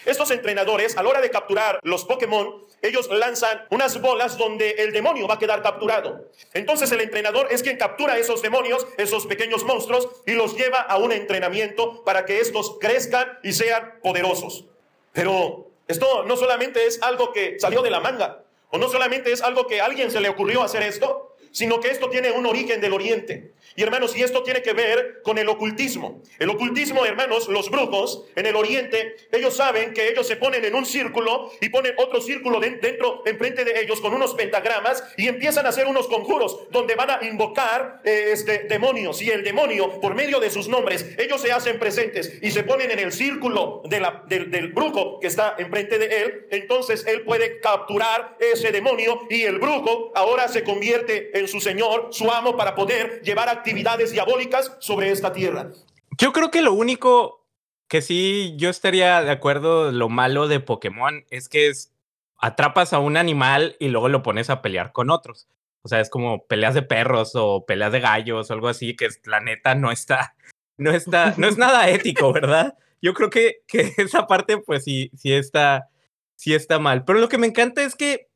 Estos 0.06 0.32
entrenadores, 0.32 0.98
a 0.98 1.04
la 1.04 1.10
hora 1.10 1.22
de 1.22 1.30
capturar 1.30 1.80
los 1.84 2.06
Pokémon, 2.06 2.66
ellos 2.82 3.10
lanzan 3.12 3.66
unas 3.70 4.00
bolas 4.02 4.38
donde 4.38 4.72
el 4.72 4.94
demonio 4.94 5.28
va 5.28 5.36
a 5.36 5.40
quedar 5.40 5.62
capturado. 5.62 6.30
Entonces 6.54 6.92
el 6.92 7.02
entrenador 7.02 7.48
es 7.52 7.64
quien 7.64 7.78
captura 7.78 8.18
esos 8.18 8.42
demonios, 8.42 8.88
esos 8.98 9.26
pequeños 9.26 9.64
monstruos, 9.64 10.08
y 10.26 10.32
los 10.34 10.56
lleva 10.56 10.80
a 10.80 10.98
un 10.98 11.12
entrenamiento 11.12 12.04
para 12.04 12.26
que 12.26 12.40
estos 12.40 12.78
crezcan 12.80 13.40
y 13.44 13.54
sean 13.54 14.00
poderosos. 14.02 14.66
Pero 15.12 15.68
esto 15.88 16.24
no 16.24 16.38
solamente 16.38 16.86
es 16.86 17.02
algo 17.02 17.34
que 17.34 17.60
salió 17.60 17.82
de 17.82 17.90
la 17.90 18.00
manga, 18.00 18.44
o 18.70 18.78
no 18.78 18.88
solamente 18.90 19.32
es 19.32 19.42
algo 19.42 19.68
que 19.68 19.82
a 19.82 19.86
alguien 19.86 20.12
se 20.12 20.22
le 20.22 20.30
ocurrió 20.30 20.64
hacer 20.64 20.84
esto, 20.84 21.36
sino 21.52 21.80
que 21.80 21.90
esto 21.90 22.10
tiene 22.10 22.32
un 22.32 22.46
origen 22.46 22.80
del 22.80 22.94
oriente. 22.94 23.54
Y 23.80 23.84
hermanos, 23.84 24.14
y 24.18 24.24
esto 24.24 24.44
tiene 24.44 24.62
que 24.62 24.74
ver 24.74 25.22
con 25.24 25.38
el 25.38 25.48
ocultismo. 25.48 26.22
El 26.38 26.50
ocultismo, 26.50 27.06
hermanos, 27.06 27.48
los 27.48 27.72
brujos 27.72 28.26
en 28.36 28.46
el 28.46 28.58
oriente, 28.58 29.16
ellos 29.32 29.56
saben 29.56 29.94
que 29.94 30.10
ellos 30.10 30.28
se 30.28 30.36
ponen 30.36 30.66
en 30.66 30.76
un 30.76 30.86
círculo 30.86 31.50
y 31.62 31.70
ponen 31.70 31.94
otro 31.98 32.20
círculo 32.20 32.60
de- 32.60 32.72
dentro, 32.72 33.24
enfrente 33.26 33.64
de 33.64 33.80
ellos 33.80 34.02
con 34.02 34.14
unos 34.14 34.34
pentagramas 34.34 35.02
y 35.16 35.30
empiezan 35.30 35.66
a 35.66 35.70
hacer 35.70 35.88
unos 35.88 36.10
conjuros 36.10 36.68
donde 36.72 36.96
van 36.96 37.10
a 37.10 37.20
invocar 37.26 38.02
eh, 38.04 38.32
este, 38.34 38.66
demonios. 38.68 39.22
Y 39.22 39.30
el 39.30 39.46
demonio, 39.46 40.02
por 40.02 40.14
medio 40.14 40.42
de 40.42 40.50
sus 40.52 40.68
nombres, 40.68 41.06
ellos 41.18 41.40
se 41.42 41.54
hacen 41.54 41.80
presentes 41.80 42.34
y 42.42 42.52
se 42.52 42.64
ponen 42.64 42.92
en 42.92 43.00
el 43.00 43.14
círculo 43.14 43.82
de 43.86 44.02
la- 44.02 44.24
del, 44.28 44.52
del 44.52 44.74
brujo 44.74 45.22
que 45.22 45.28
está 45.28 45.56
enfrente 45.58 45.98
de 45.98 46.22
él. 46.22 46.48
Entonces 46.52 47.06
él 47.08 47.22
puede 47.22 47.62
capturar 47.62 48.36
ese 48.42 48.74
demonio 48.74 49.22
y 49.30 49.44
el 49.44 49.58
brujo 49.58 50.12
ahora 50.16 50.50
se 50.50 50.66
convierte 50.66 51.40
en 51.40 51.48
su 51.48 51.62
señor, 51.62 52.10
su 52.12 52.30
amo, 52.30 52.58
para 52.58 52.76
poder 52.76 53.22
llevar 53.22 53.48
actividades 53.48 53.69
diabólicas 53.74 54.76
sobre 54.80 55.12
esta 55.12 55.34
tierra. 55.34 55.70
Yo 56.18 56.34
creo 56.34 56.52
que 56.52 56.62
lo 56.62 56.74
único 56.74 57.48
que 57.88 58.02
sí 58.02 58.54
yo 58.58 58.70
estaría 58.70 59.22
de 59.24 59.32
acuerdo, 59.32 59.92
lo 59.92 60.10
malo 60.10 60.48
de 60.48 60.60
Pokémon 60.60 61.26
es 61.30 61.50
que 61.50 61.68
es, 61.68 61.94
atrapas 62.38 62.94
a 62.94 63.00
un 63.00 63.18
animal 63.18 63.76
y 63.80 63.90
luego 63.90 64.10
lo 64.10 64.24
pones 64.24 64.50
a 64.50 64.62
pelear 64.62 64.92
con 64.92 65.10
otros. 65.10 65.48
O 65.82 65.88
sea, 65.88 66.00
es 66.00 66.10
como 66.10 66.46
peleas 66.46 66.74
de 66.74 66.82
perros 66.82 67.32
o 67.36 67.66
peleas 67.66 67.92
de 67.92 68.00
gallos 68.00 68.50
o 68.50 68.54
algo 68.54 68.68
así, 68.68 68.96
que 68.96 69.06
es, 69.06 69.22
la 69.26 69.40
neta 69.40 69.76
no 69.76 69.92
está, 69.92 70.36
no 70.78 70.92
está, 70.92 71.34
no 71.38 71.48
es 71.48 71.58
nada 71.58 71.90
ético, 71.90 72.32
¿verdad? 72.34 72.78
Yo 73.02 73.14
creo 73.14 73.30
que, 73.30 73.62
que 73.68 73.94
esa 73.98 74.28
parte, 74.28 74.58
pues 74.58 74.84
sí, 74.84 75.12
sí 75.18 75.34
está, 75.34 75.90
sí 76.36 76.54
está 76.54 76.80
mal. 76.80 77.06
Pero 77.06 77.20
lo 77.20 77.30
que 77.30 77.38
me 77.38 77.48
encanta 77.48 77.84
es 77.84 77.96
que 77.96 78.30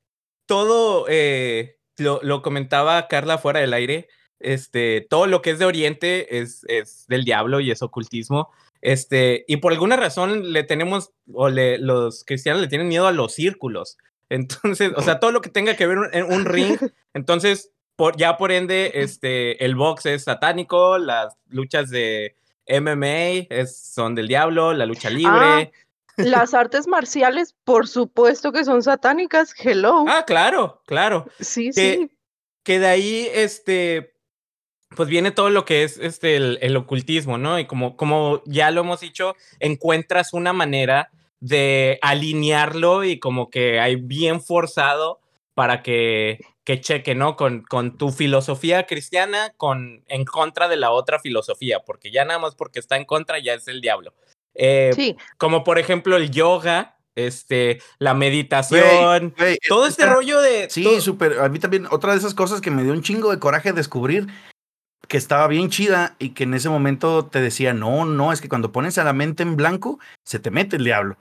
todo, 0.46 1.06
eh, 1.10 1.78
lo, 1.98 2.20
lo 2.24 2.42
comentaba 2.42 3.08
Carla 3.08 3.38
fuera 3.38 3.60
del 3.60 3.74
aire, 3.74 4.08
este, 4.44 5.06
todo 5.10 5.28
lo 5.28 5.42
que 5.42 5.52
es 5.52 5.60
de 5.60 5.66
Oriente 5.66 6.40
es, 6.40 6.64
es 6.68 7.06
del 7.08 7.24
diablo 7.24 7.60
y 7.60 7.72
es 7.72 7.82
ocultismo. 7.82 8.50
Este, 8.82 9.46
y 9.48 9.58
por 9.58 9.72
alguna 9.72 9.96
razón 9.96 10.52
le 10.52 10.64
tenemos, 10.64 11.12
o 11.32 11.50
le, 11.50 11.78
los 11.78 12.26
cristianos 12.26 12.62
le 12.62 12.68
tienen 12.68 12.88
miedo 12.90 13.08
a 13.08 13.12
los 13.14 13.34
círculos. 13.34 13.98
Entonces, 14.30 14.92
o 14.96 15.02
sea, 15.02 15.20
todo 15.20 15.32
lo 15.32 15.42
que 15.42 15.50
tenga 15.50 15.76
que 15.76 15.88
ver 15.88 15.98
en 16.14 16.26
un 16.26 16.46
ring, 16.46 16.78
entonces, 17.14 17.72
por, 17.96 18.18
ya 18.18 18.38
por 18.38 18.52
ende, 18.52 18.92
este, 18.96 19.64
el 19.64 19.76
box 19.76 20.08
es 20.08 20.24
satánico, 20.24 20.98
las 20.98 21.36
luchas 21.50 21.90
de 21.92 22.36
MMA 22.68 23.46
es, 23.50 23.78
son 23.78 24.16
del 24.16 24.28
diablo, 24.28 24.74
la 24.74 24.88
lucha 24.88 25.10
libre. 25.12 25.72
Las 26.18 26.54
artes 26.56 26.88
marciales, 26.88 27.54
por 27.64 27.88
supuesto 27.88 28.52
que 28.52 28.66
son 28.66 28.82
satánicas. 28.82 29.54
Hello. 29.58 30.06
Ah, 30.08 30.24
claro, 30.26 30.82
claro. 30.88 31.28
sí, 31.40 31.66
que- 31.66 31.96
sí. 31.96 32.12
que 32.64 32.80
de 32.80 32.88
ahí, 32.88 33.28
este, 33.34 34.13
pues 34.96 35.10
viene 35.10 35.32
todo 35.32 35.50
lo 35.50 35.66
que 35.66 35.84
es 35.84 35.98
este, 35.98 36.36
el, 36.36 36.60
el 36.62 36.76
ocultismo, 36.78 37.38
¿no? 37.38 37.60
Y 37.60 37.66
como, 37.66 37.96
como 37.98 38.42
ya 38.46 38.72
lo 38.72 38.82
hemos 38.82 39.00
dicho, 39.00 39.36
encuentras 39.60 40.34
una 40.34 40.54
manera 40.54 41.10
de 41.40 42.00
alinearlo 42.02 43.04
y 43.04 43.20
como 43.20 43.50
que 43.50 43.80
hay 43.80 43.98
bien 43.98 44.42
forzado 44.42 45.20
para 45.54 45.84
que, 45.84 46.40
que 46.64 46.80
cheque, 46.80 47.16
¿no? 47.16 47.36
Con, 47.36 47.64
con 47.64 47.98
tu 47.98 48.12
filosofía 48.12 48.86
cristiana 48.86 49.54
con, 49.58 50.04
en 50.08 50.26
contra 50.26 50.68
de 50.68 50.78
la 50.78 50.92
otra 50.92 51.20
filosofía, 51.20 51.82
porque 51.86 52.12
ya 52.12 52.26
nada 52.26 52.40
más 52.40 52.56
porque 52.56 52.80
está 52.80 52.96
en 52.98 53.06
contra 53.06 53.40
ya 53.40 53.54
es 53.54 53.68
el 53.68 53.82
diablo. 53.82 54.14
Eh, 54.56 54.92
Sí, 54.96 55.18
Como 55.38 55.64
por 55.64 55.80
ejemplo 55.80 56.16
el 56.16 56.32
yoga, 56.32 56.98
este, 57.16 57.82
la 58.00 58.14
meditación, 58.14 59.36
todo 59.68 59.86
este 59.86 60.06
rollo 60.06 60.40
de... 60.42 60.70
Sí, 60.70 61.02
súper. 61.02 61.40
A 61.40 61.50
mí 61.50 61.60
también, 61.60 61.88
otra 61.92 62.14
de 62.14 62.20
esas 62.20 62.34
cosas 62.34 62.62
que 62.62 62.72
me 62.72 62.84
dio 62.84 62.94
un 62.94 63.04
chingo 63.04 63.32
de 63.32 63.40
coraje 63.40 63.74
descubrir 63.74 64.28
que 65.08 65.18
estaba 65.18 65.48
bien 65.48 65.70
chida 65.70 66.16
y 66.20 66.30
que 66.30 66.44
en 66.46 66.54
ese 66.54 66.70
momento 66.70 67.26
te 67.26 67.42
decía, 67.42 67.74
no, 67.74 68.06
no, 68.06 68.32
es 68.32 68.42
que 68.42 68.50
cuando 68.50 68.72
pones 68.72 68.98
a 68.98 69.04
la 69.04 69.14
mente 69.14 69.44
en 69.44 69.56
blanco, 69.56 70.00
se 70.26 70.40
te 70.40 70.50
mete 70.52 70.76
el 70.78 70.84
diablo. 70.86 71.18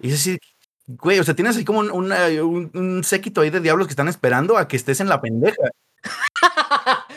Y 0.00 0.08
es 0.08 0.14
así, 0.14 0.38
güey, 0.86 1.18
o 1.18 1.24
sea, 1.24 1.34
tienes 1.34 1.56
ahí 1.56 1.64
como 1.64 1.78
un, 1.80 1.90
una- 1.90 2.26
un, 2.42 2.70
un 2.74 3.04
séquito 3.04 3.40
ahí 3.40 3.50
de 3.50 3.60
diablos 3.60 3.86
que 3.86 3.92
están 3.92 4.08
esperando 4.08 4.56
a 4.58 4.68
que 4.68 4.76
estés 4.76 5.00
en 5.00 5.08
la 5.08 5.20
pendeja. 5.20 5.56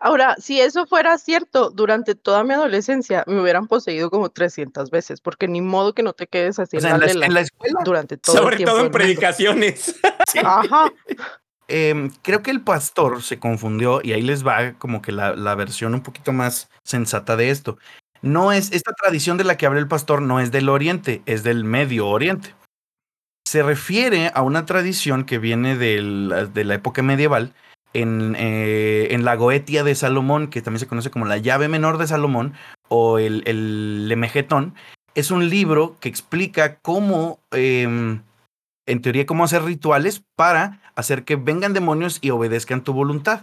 Ahora, 0.00 0.36
si 0.38 0.60
eso 0.60 0.86
fuera 0.86 1.18
cierto, 1.18 1.70
durante 1.70 2.14
toda 2.14 2.44
mi 2.44 2.54
adolescencia 2.54 3.24
me 3.26 3.40
hubieran 3.40 3.66
poseído 3.66 4.10
como 4.10 4.30
300 4.30 4.90
veces, 4.90 5.20
porque 5.20 5.48
ni 5.48 5.60
modo 5.60 5.92
que 5.94 6.02
no 6.02 6.12
te 6.12 6.26
quedes 6.26 6.58
así 6.58 6.76
O 6.76 6.80
sea, 6.80 6.90
en 6.94 7.00
la, 7.00 7.06
darle 7.06 7.26
en 7.26 7.34
la 7.34 7.40
escuela. 7.40 7.80
durante 7.84 8.16
todo 8.16 8.36
el 8.36 8.42
Sobre 8.42 8.56
tiempo 8.56 8.72
todo 8.74 8.84
en 8.86 8.92
predicaciones. 8.92 9.96
Ajá. 10.44 10.92
Em, 11.68 12.10
creo 12.22 12.42
que 12.42 12.50
el 12.50 12.62
pastor 12.62 13.22
se 13.22 13.38
confundió 13.38 14.00
y 14.02 14.12
ahí 14.12 14.22
les 14.22 14.46
va 14.46 14.72
como 14.78 15.02
que 15.02 15.12
la, 15.12 15.54
versión 15.54 15.94
un 15.94 16.02
poquito 16.02 16.32
más 16.32 16.70
sensata 16.82 17.36
de 17.36 17.50
esto. 17.50 17.78
No 18.22 18.52
es, 18.52 18.72
esta 18.72 18.92
tradición 18.92 19.36
de 19.36 19.44
la 19.44 19.56
que 19.56 19.66
habla 19.66 19.78
el 19.78 19.86
pastor 19.86 20.22
no 20.22 20.40
es 20.40 20.50
del 20.50 20.68
Oriente, 20.70 21.22
es 21.26 21.44
del 21.44 21.64
Medio 21.64 22.08
Oriente. 22.08 22.54
Se 23.46 23.62
refiere 23.62 24.30
a 24.34 24.42
una 24.42 24.66
tradición 24.66 25.24
que 25.24 25.38
viene 25.38 25.76
del- 25.76 26.50
de 26.52 26.64
la 26.64 26.74
época 26.74 27.02
medieval 27.02 27.54
en, 27.94 28.34
eh, 28.38 29.08
en 29.10 29.24
la 29.24 29.36
Goetia 29.36 29.84
de 29.84 29.94
Salomón, 29.94 30.48
que 30.48 30.62
también 30.62 30.80
se 30.80 30.88
conoce 30.88 31.10
como 31.10 31.26
la 31.26 31.38
llave 31.38 31.68
menor 31.68 31.98
de 31.98 32.06
Salomón 32.06 32.54
o 32.88 33.18
el, 33.18 33.42
el. 33.46 34.14
Es 35.14 35.30
un 35.30 35.48
libro 35.48 35.96
que 36.00 36.08
explica 36.08 36.78
cómo, 36.80 37.40
em, 37.50 38.22
en 38.88 39.02
teoría, 39.02 39.26
cómo 39.26 39.44
hacer 39.44 39.62
rituales 39.62 40.22
para 40.34 40.80
hacer 40.94 41.24
que 41.24 41.36
vengan 41.36 41.74
demonios 41.74 42.18
y 42.20 42.30
obedezcan 42.30 42.82
tu 42.82 42.92
voluntad. 42.92 43.42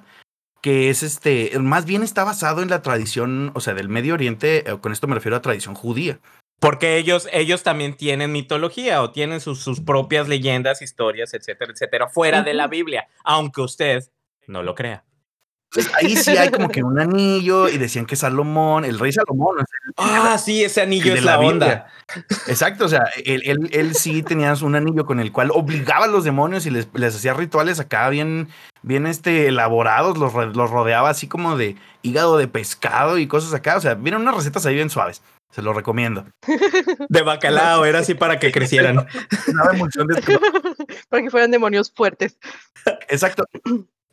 Que 0.61 0.89
es 0.89 1.03
este, 1.03 1.51
más 1.59 1.85
bien 1.85 2.01
está 2.01 2.23
basado 2.23 2.61
en 2.61 2.69
la 2.69 2.81
tradición, 2.81 3.51
o 3.53 3.61
sea, 3.61 3.75
del 3.75 3.87
Medio 3.87 4.15
Oriente, 4.15 4.69
eh, 4.69 4.79
con 4.81 4.91
esto 4.91 5.07
me 5.07 5.15
refiero 5.15 5.37
a 5.37 5.41
tradición 5.41 5.75
judía. 5.75 6.19
Porque 6.59 6.97
ellos, 6.97 7.27
ellos 7.31 7.63
también 7.63 7.95
tienen 7.95 8.31
mitología 8.31 9.01
o 9.01 9.11
tienen 9.11 9.41
sus, 9.41 9.61
sus 9.61 9.81
propias 9.81 10.27
leyendas, 10.27 10.81
historias, 10.81 11.33
etcétera, 11.33 11.71
etcétera, 11.71 12.07
fuera 12.07 12.41
de 12.41 12.53
la. 12.53 12.67
Biblia, 12.67 13.07
aunque 13.23 13.61
usted 13.61 14.03
no 14.47 14.63
lo 14.63 14.73
crea. 14.73 15.03
Entonces, 15.71 15.93
ahí 15.95 16.15
sí 16.15 16.37
hay 16.37 16.49
como 16.51 16.69
que 16.69 16.83
un 16.83 16.99
anillo 16.99 17.67
y 17.67 17.77
decían 17.77 18.05
que 18.05 18.15
Salomón, 18.15 18.85
el 18.85 18.97
rey 18.97 19.11
Salomón, 19.11 19.57
Ah, 19.97 20.37
sí, 20.37 20.63
ese 20.63 20.81
anillo 20.81 21.13
es 21.13 21.23
la 21.23 21.37
la 21.37 21.39
onda. 21.39 21.87
Exacto, 22.47 22.85
o 22.85 22.87
sea, 22.87 23.03
él, 23.25 23.41
él, 23.45 23.69
él 23.71 23.95
sí 23.95 24.23
tenía 24.23 24.53
un 24.61 24.75
anillo 24.75 25.05
con 25.05 25.19
el 25.19 25.31
cual 25.31 25.51
obligaba 25.51 26.05
a 26.05 26.07
los 26.07 26.23
demonios 26.23 26.65
y 26.65 26.69
les, 26.69 26.87
les 26.93 27.15
hacía 27.15 27.33
rituales 27.33 27.79
acá 27.79 28.07
bien, 28.09 28.47
bien 28.83 29.07
este, 29.07 29.47
elaborados, 29.47 30.17
los, 30.17 30.33
los 30.33 30.69
rodeaba 30.69 31.09
así 31.09 31.27
como 31.27 31.57
de 31.57 31.75
hígado 32.03 32.37
de 32.37 32.47
pescado 32.47 33.17
y 33.17 33.27
cosas 33.27 33.53
acá, 33.53 33.77
o 33.77 33.81
sea, 33.81 33.95
vienen 33.95 34.21
unas 34.21 34.35
recetas 34.35 34.65
ahí 34.65 34.75
bien 34.75 34.89
suaves, 34.89 35.21
se 35.51 35.61
los 35.61 35.75
recomiendo. 35.75 36.25
De 37.09 37.21
bacalao, 37.21 37.85
era 37.85 37.99
así 37.99 38.13
para 38.13 38.39
que 38.39 38.51
crecieran. 38.51 39.07
Una 39.47 39.71
emulsión 39.73 40.07
de 40.07 40.15
Para 41.09 41.23
que 41.23 41.29
fueran 41.29 41.51
demonios 41.51 41.91
fuertes. 41.91 42.37
Exacto, 43.09 43.45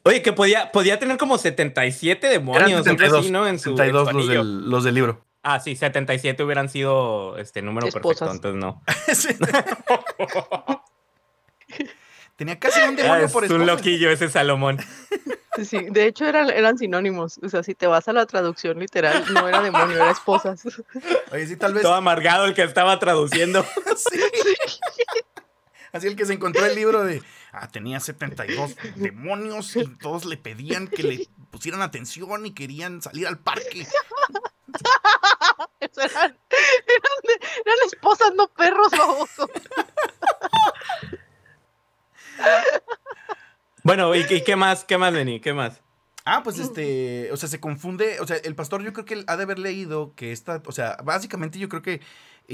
Oye, 0.05 0.21
que 0.23 0.33
podía, 0.33 0.73
podía 0.73 0.99
tener 0.99 1.17
como 1.17 1.39
77 1.39 2.29
demonios, 2.29 2.63
eran 2.63 2.73
algo 2.75 2.85
72, 2.85 3.21
así, 3.21 3.31
¿no? 3.31 3.47
En 3.47 3.59
su, 3.59 3.71
en 3.71 3.77
su 3.77 3.83
72 3.83 4.13
los 4.15 4.29
del, 4.29 4.71
los 4.71 4.85
del 4.85 4.95
libro. 4.95 5.25
Ah, 5.45 5.61
sí, 5.61 5.75
77 5.77 6.43
hubieran 6.45 6.69
sido 6.69 7.37
este 7.39 7.63
número 7.63 7.87
Esposas. 7.89 8.29
perfecto, 8.29 8.49
entonces 8.51 8.61
no. 8.61 8.83
Tenía 12.37 12.59
casi 12.59 12.81
un 12.81 12.95
Ah, 12.95 13.03
demonio 13.03 13.27
es 13.27 13.33
por 13.33 13.45
un 13.45 13.51
esposa. 13.53 13.65
loquillo 13.65 14.11
ese 14.11 14.29
Salomón. 14.29 14.79
Sí, 15.57 15.65
sí, 15.65 15.79
de 15.91 16.07
hecho 16.07 16.27
eran, 16.27 16.51
eran 16.51 16.79
sinónimos. 16.79 17.39
O 17.43 17.49
sea, 17.49 17.63
si 17.63 17.75
te 17.75 17.87
vas 17.87 18.09
a 18.09 18.13
la 18.13 18.27
traducción 18.27 18.79
literal, 18.79 19.25
no 19.33 19.47
era 19.49 19.61
demonio, 19.63 19.97
era 19.97 20.11
esposas. 20.11 20.63
Oye, 21.31 21.47
sí, 21.47 21.57
tal 21.57 21.75
vez. 21.75 21.83
Todo 21.83 21.95
amargado 21.95 22.47
el 22.47 22.55
que 22.55 22.63
estaba 22.63 22.99
traduciendo. 22.99 23.65
Sí. 23.97 24.21
Así 25.93 26.07
el 26.07 26.17
que 26.17 26.25
se 26.25 26.33
encontró 26.33 26.65
el 26.65 26.75
libro 26.75 27.05
de. 27.05 27.23
Ah, 27.53 27.69
tenía 27.71 28.01
72 28.01 28.77
demonios 28.97 29.77
y 29.77 29.85
todos 29.99 30.25
le 30.25 30.37
pedían 30.39 30.89
que 30.89 31.03
le 31.03 31.29
pusieran 31.51 31.83
atención 31.83 32.47
y 32.47 32.53
querían 32.55 33.03
salir 33.03 33.27
al 33.27 33.39
parque. 33.39 33.87
Eso 35.81 36.01
eran, 36.01 36.15
eran, 36.25 36.39
de- 37.25 37.47
eran 37.67 37.79
esposas, 37.87 38.33
no 38.35 38.49
perros, 38.49 38.91
baboso. 38.93 39.51
Bueno, 43.85 44.15
¿y, 44.15 44.25
qué- 44.27 44.37
y 44.37 44.45
qué 44.45 44.57
más? 44.57 44.85
¿Qué 44.85 44.97
más, 44.97 45.13
Lenny? 45.13 45.41
¿Qué 45.41 45.53
más? 45.53 45.81
Ah, 46.25 46.43
pues 46.45 46.59
este, 46.61 47.31
o 47.33 47.37
sea, 47.37 47.49
se 47.49 47.59
confunde, 47.59 48.21
o 48.21 48.27
sea, 48.29 48.37
el 48.37 48.55
pastor 48.55 48.81
yo 48.83 48.93
creo 48.93 49.05
que 49.05 49.15
él 49.15 49.25
ha 49.27 49.37
de 49.37 49.43
haber 49.43 49.59
leído 49.59 50.15
que 50.15 50.31
esta, 50.31 50.63
o 50.67 50.71
sea, 50.73 50.97
básicamente 51.03 51.59
yo 51.59 51.69
creo 51.69 51.83
que, 51.83 52.01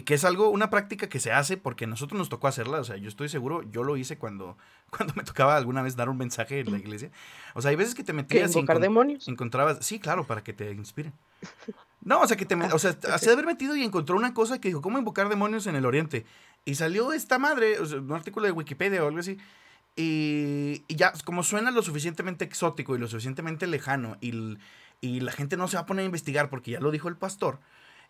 que 0.04 0.14
es 0.14 0.24
algo, 0.24 0.50
una 0.50 0.70
práctica 0.70 1.08
que 1.08 1.18
se 1.20 1.32
hace 1.32 1.56
porque 1.56 1.84
a 1.84 1.88
nosotros 1.88 2.18
nos 2.18 2.28
tocó 2.28 2.46
hacerla, 2.46 2.78
o 2.80 2.84
sea, 2.84 2.96
yo 2.96 3.08
estoy 3.08 3.28
seguro, 3.28 3.62
yo 3.70 3.82
lo 3.84 3.96
hice 3.96 4.18
cuando, 4.18 4.56
cuando 4.90 5.14
me 5.14 5.24
tocaba 5.24 5.56
alguna 5.56 5.82
vez 5.82 5.96
dar 5.96 6.08
un 6.08 6.16
mensaje 6.18 6.60
en 6.60 6.70
la 6.72 6.78
iglesia. 6.78 7.10
O 7.54 7.62
sea, 7.62 7.70
hay 7.70 7.76
veces 7.76 7.94
que 7.94 8.04
te 8.04 8.12
metías 8.12 8.54
y 8.54 8.58
invocar 8.58 8.76
encon- 8.76 8.80
demonios. 8.80 9.28
encontrabas, 9.28 9.78
sí, 9.84 9.98
claro, 9.98 10.26
para 10.26 10.42
que 10.44 10.52
te 10.52 10.70
inspiren. 10.72 11.12
No, 12.00 12.20
o 12.20 12.26
sea, 12.28 12.36
que 12.36 12.46
te, 12.46 12.54
me- 12.54 12.72
o 12.72 12.78
sea, 12.78 12.96
Ah, 13.10 13.18
se 13.18 13.30
haber 13.32 13.44
metido 13.44 13.74
y 13.74 13.82
encontró 13.82 14.16
una 14.16 14.32
cosa 14.32 14.60
que 14.60 14.68
dijo, 14.68 14.80
¿cómo 14.80 14.98
invocar 14.98 15.28
demonios 15.28 15.66
en 15.66 15.74
el 15.74 15.84
Oriente? 15.84 16.24
Y 16.64 16.76
salió 16.76 17.12
esta 17.12 17.40
madre, 17.40 17.80
o 17.80 17.86
sea, 17.86 17.98
un 17.98 18.12
artículo 18.12 18.46
de 18.46 18.52
Wikipedia 18.52 19.02
o 19.02 19.08
algo 19.08 19.18
así. 19.18 19.36
Y, 19.96 20.84
y 20.86 20.94
ya, 20.94 21.12
como 21.24 21.42
suena 21.42 21.70
lo 21.72 21.82
suficientemente 21.82 22.44
exótico 22.44 22.94
y 22.94 22.98
lo 23.00 23.08
suficientemente 23.08 23.66
lejano, 23.66 24.16
y, 24.20 24.58
y 25.00 25.20
la 25.20 25.32
gente 25.32 25.56
no 25.56 25.66
se 25.66 25.76
va 25.76 25.82
a 25.82 25.86
poner 25.86 26.04
a 26.04 26.06
investigar 26.06 26.48
porque 26.50 26.70
ya 26.70 26.80
lo 26.80 26.92
dijo 26.92 27.08
el 27.08 27.16
pastor, 27.16 27.58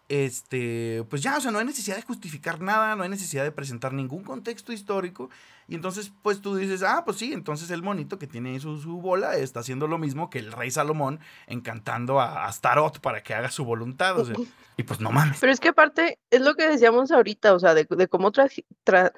este, 0.08 1.04
pues 1.10 1.22
ya, 1.22 1.36
o 1.36 1.40
sea, 1.40 1.50
no 1.50 1.58
hay 1.58 1.64
necesidad 1.66 1.96
de 1.96 2.02
justificar 2.02 2.60
nada, 2.60 2.96
no 2.96 3.02
hay 3.02 3.08
necesidad 3.08 3.44
de 3.44 3.52
presentar 3.52 3.92
ningún 3.92 4.24
contexto 4.24 4.72
histórico. 4.72 5.28
Y 5.66 5.74
entonces, 5.74 6.10
pues 6.22 6.40
tú 6.40 6.56
dices, 6.56 6.82
ah, 6.82 7.02
pues 7.04 7.18
sí, 7.18 7.34
entonces 7.34 7.70
el 7.70 7.82
monito 7.82 8.18
que 8.18 8.26
tiene 8.26 8.58
su, 8.58 8.78
su 8.80 9.02
bola 9.02 9.36
está 9.36 9.60
haciendo 9.60 9.86
lo 9.86 9.98
mismo 9.98 10.30
que 10.30 10.38
el 10.38 10.50
rey 10.52 10.70
Salomón 10.70 11.20
encantando 11.46 12.20
a 12.20 12.46
Astaroth 12.46 13.00
para 13.00 13.22
que 13.22 13.34
haga 13.34 13.50
su 13.50 13.66
voluntad. 13.66 14.18
O 14.18 14.24
sea, 14.24 14.34
y 14.78 14.82
pues 14.84 14.98
no 15.00 15.10
mames. 15.12 15.38
Pero 15.40 15.52
es 15.52 15.60
que 15.60 15.68
aparte, 15.68 16.18
es 16.30 16.40
lo 16.40 16.54
que 16.54 16.66
decíamos 16.66 17.10
ahorita, 17.10 17.52
o 17.52 17.58
sea, 17.58 17.74
de, 17.74 17.86
de 17.88 18.08
cómo 18.08 18.32
traji- 18.32 18.64
tra- 18.86 19.12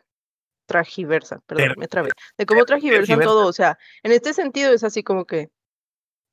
tragiversa, 0.67 1.41
perdón, 1.47 1.75
me 1.79 1.87
trabé, 1.89 2.11
de 2.39 2.47
cómo 2.47 2.61
tragiversan 2.65 3.19
todo, 3.25 3.47
o 3.47 3.53
sea, 3.53 3.79
en 4.03 4.13
este 4.13 4.33
sentido 4.35 4.73
es 4.73 4.85
así 4.85 5.03
como 5.03 5.25
que, 5.27 5.51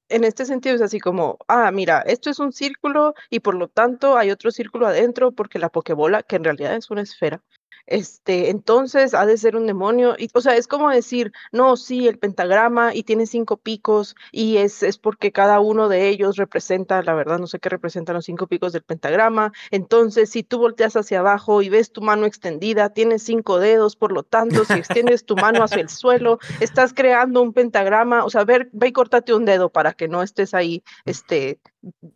en 0.10 0.24
este 0.24 0.46
sentido 0.46 0.76
es 0.76 0.82
así 0.82 1.00
como, 1.00 1.38
ah, 1.48 1.72
mira, 1.72 2.02
esto 2.02 2.30
es 2.30 2.40
un 2.40 2.52
círculo 2.54 3.14
y 3.30 3.40
por 3.42 3.56
lo 3.56 3.68
tanto 3.68 4.18
hay 4.18 4.32
otro 4.32 4.52
círculo 4.52 4.88
adentro 4.88 5.32
porque 5.32 5.60
la 5.60 5.70
pokebola, 5.70 6.24
que 6.24 6.36
en 6.38 6.44
realidad 6.44 6.76
es 6.76 6.90
una 6.92 7.02
esfera, 7.02 7.44
este, 7.88 8.50
entonces 8.50 9.14
ha 9.14 9.26
de 9.26 9.38
ser 9.38 9.56
un 9.56 9.66
demonio, 9.66 10.16
y, 10.18 10.30
o 10.34 10.42
sea, 10.42 10.56
es 10.56 10.68
como 10.68 10.90
decir, 10.90 11.32
no, 11.52 11.78
sí, 11.78 12.08
el 12.08 12.20
pentagrama 12.20 12.94
y 12.94 13.04
tiene 13.04 13.26
cinco 13.26 13.58
picos 13.58 14.16
y 14.32 14.58
es, 14.58 14.84
es 14.84 14.98
porque 14.98 15.32
cada 15.32 15.60
uno 15.60 15.90
de 15.90 16.10
ellos 16.10 16.36
representa, 16.36 17.02
la 17.02 17.14
verdad, 17.14 17.40
no 17.40 17.48
sé 17.48 17.60
qué 17.60 17.70
representan 17.70 18.16
los 18.16 18.26
cinco 18.26 18.48
picos 18.48 18.74
del 18.74 18.84
pentagrama, 18.84 19.52
entonces 19.72 20.30
si 20.30 20.44
tú 20.44 20.60
volteas 20.60 20.96
hacia 20.96 21.20
abajo 21.20 21.62
y 21.62 21.70
ves 21.70 21.92
tu 21.92 22.02
mano 22.02 22.26
extendida, 22.26 22.90
tienes 22.90 23.24
cinco 23.24 23.60
dedos, 23.60 23.96
por 23.96 24.12
lo 24.12 24.24
tanto, 24.24 24.66
si 24.66 24.74
extiendes 24.74 25.26
tu 25.26 25.36
mano 25.36 25.64
hacia 25.64 25.82
el 25.82 25.90
suelo, 25.90 26.40
estás 26.60 26.94
creando 26.94 27.42
un 27.42 27.54
pentagrama, 27.54 28.26
o 28.26 28.30
sea, 28.30 28.44
ver, 28.44 28.70
ve 28.74 28.90
y 28.90 28.92
córtate 28.92 29.34
un 29.34 29.46
dedo 29.46 29.70
para 29.70 29.94
que 29.94 30.08
no 30.08 30.22
estés 30.22 30.54
ahí, 30.54 30.84
este... 31.06 31.60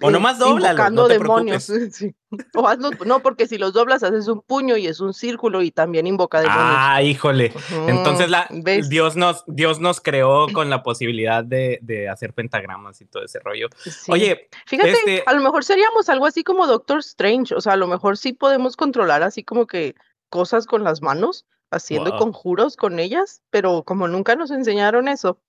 O 0.01 0.09
eh, 0.09 0.11
nomás 0.11 0.39
invocando 0.41 1.03
no 1.03 1.07
demonios. 1.07 1.63
sí. 1.91 2.13
O 2.55 2.63
hazlo- 2.67 3.05
no, 3.05 3.19
porque 3.21 3.47
si 3.47 3.57
los 3.57 3.73
doblas 3.73 4.01
haces 4.03 4.27
un 4.27 4.41
puño 4.41 4.75
y 4.77 4.87
es 4.87 4.99
un 4.99 5.13
círculo 5.13 5.61
y 5.61 5.71
también 5.71 6.07
invoca 6.07 6.41
demonios. 6.41 6.65
Ah, 6.65 7.01
híjole. 7.03 7.53
Entonces 7.87 8.29
la, 8.29 8.47
¿ves? 8.49 8.89
Dios, 8.89 9.15
nos, 9.15 9.43
Dios 9.47 9.79
nos 9.79 10.01
creó 10.01 10.47
con 10.51 10.69
la 10.69 10.81
posibilidad 10.81 11.43
de, 11.43 11.79
de 11.83 12.09
hacer 12.09 12.33
pentagramas 12.33 12.99
y 13.01 13.05
todo 13.05 13.23
ese 13.23 13.39
rollo. 13.39 13.67
Sí. 13.83 14.11
Oye, 14.11 14.49
Fíjate, 14.65 14.91
este- 14.91 15.23
a 15.25 15.33
lo 15.33 15.41
mejor 15.41 15.63
seríamos 15.63 16.09
algo 16.09 16.25
así 16.25 16.43
como 16.43 16.65
Doctor 16.67 16.99
Strange, 16.99 17.53
o 17.53 17.61
sea, 17.61 17.73
a 17.73 17.77
lo 17.77 17.87
mejor 17.87 18.17
sí 18.17 18.33
podemos 18.33 18.75
controlar 18.75 19.21
así 19.23 19.43
como 19.43 19.67
que 19.67 19.95
cosas 20.29 20.65
con 20.65 20.83
las 20.83 21.01
manos, 21.01 21.45
haciendo 21.69 22.09
Wow. 22.11 22.19
conjuros 22.19 22.75
con 22.77 22.99
ellas, 22.99 23.41
pero 23.51 23.83
como 23.83 24.07
nunca 24.07 24.35
nos 24.35 24.49
enseñaron 24.51 25.07
eso, 25.07 25.39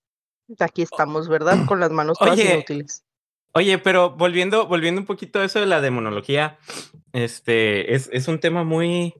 aquí 0.59 0.81
estamos, 0.83 1.27
¿verdad? 1.29 1.65
Con 1.65 1.79
las 1.79 1.91
manos 1.91 2.17
todas 2.19 2.33
Oye, 2.33 2.53
inútiles. 2.53 3.03
Oye, 3.55 3.77
pero 3.77 4.11
volviendo, 4.11 4.65
volviendo 4.67 4.99
un 5.01 5.05
poquito 5.05 5.39
a 5.39 5.45
eso 5.45 5.59
de 5.59 5.67
la 5.67 5.79
demonología, 5.79 6.57
este 7.13 7.93
es, 7.93 8.27
un 8.27 8.39
tema 8.39 8.63
muy, 8.63 9.13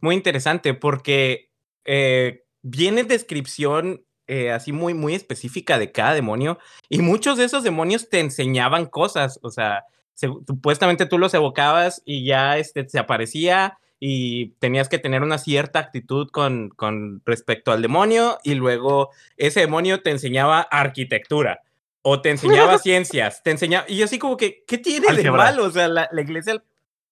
muy 0.00 0.16
interesante 0.16 0.74
porque 0.74 1.50
eh, 1.84 2.42
viene 2.62 3.04
descripción 3.04 4.04
eh, 4.26 4.50
así 4.50 4.72
muy, 4.72 4.92
muy 4.94 5.14
específica 5.14 5.78
de 5.78 5.92
cada 5.92 6.14
demonio 6.14 6.58
y 6.88 6.98
muchos 6.98 7.38
de 7.38 7.44
esos 7.44 7.62
demonios 7.62 8.08
te 8.08 8.18
enseñaban 8.18 8.86
cosas, 8.86 9.38
o 9.42 9.50
sea, 9.50 9.84
se- 10.14 10.26
supuestamente 10.48 11.06
tú 11.06 11.16
los 11.18 11.32
evocabas 11.34 12.02
y 12.04 12.26
ya 12.26 12.58
este, 12.58 12.88
se 12.88 12.98
aparecía 12.98 13.78
y 14.00 14.48
tenías 14.58 14.88
que 14.88 14.98
tener 14.98 15.22
una 15.22 15.38
cierta 15.38 15.78
actitud 15.78 16.28
con, 16.32 16.70
con 16.70 17.22
respecto 17.24 17.70
al 17.70 17.82
demonio 17.82 18.38
y 18.42 18.54
luego 18.54 19.10
ese 19.36 19.60
demonio 19.60 20.02
te 20.02 20.10
enseñaba 20.10 20.60
arquitectura 20.60 21.60
o 22.08 22.20
te 22.20 22.30
enseñaba 22.30 22.78
ciencias, 22.78 23.42
te 23.42 23.50
enseñaba, 23.50 23.84
y 23.88 23.96
yo 23.96 24.04
así 24.04 24.20
como 24.20 24.36
que, 24.36 24.62
¿qué 24.64 24.78
tiene 24.78 25.08
de 25.08 25.08
Álgebra. 25.08 25.46
malo? 25.46 25.64
O 25.64 25.70
sea, 25.72 25.88
la, 25.88 26.08
la 26.12 26.20
iglesia, 26.20 26.62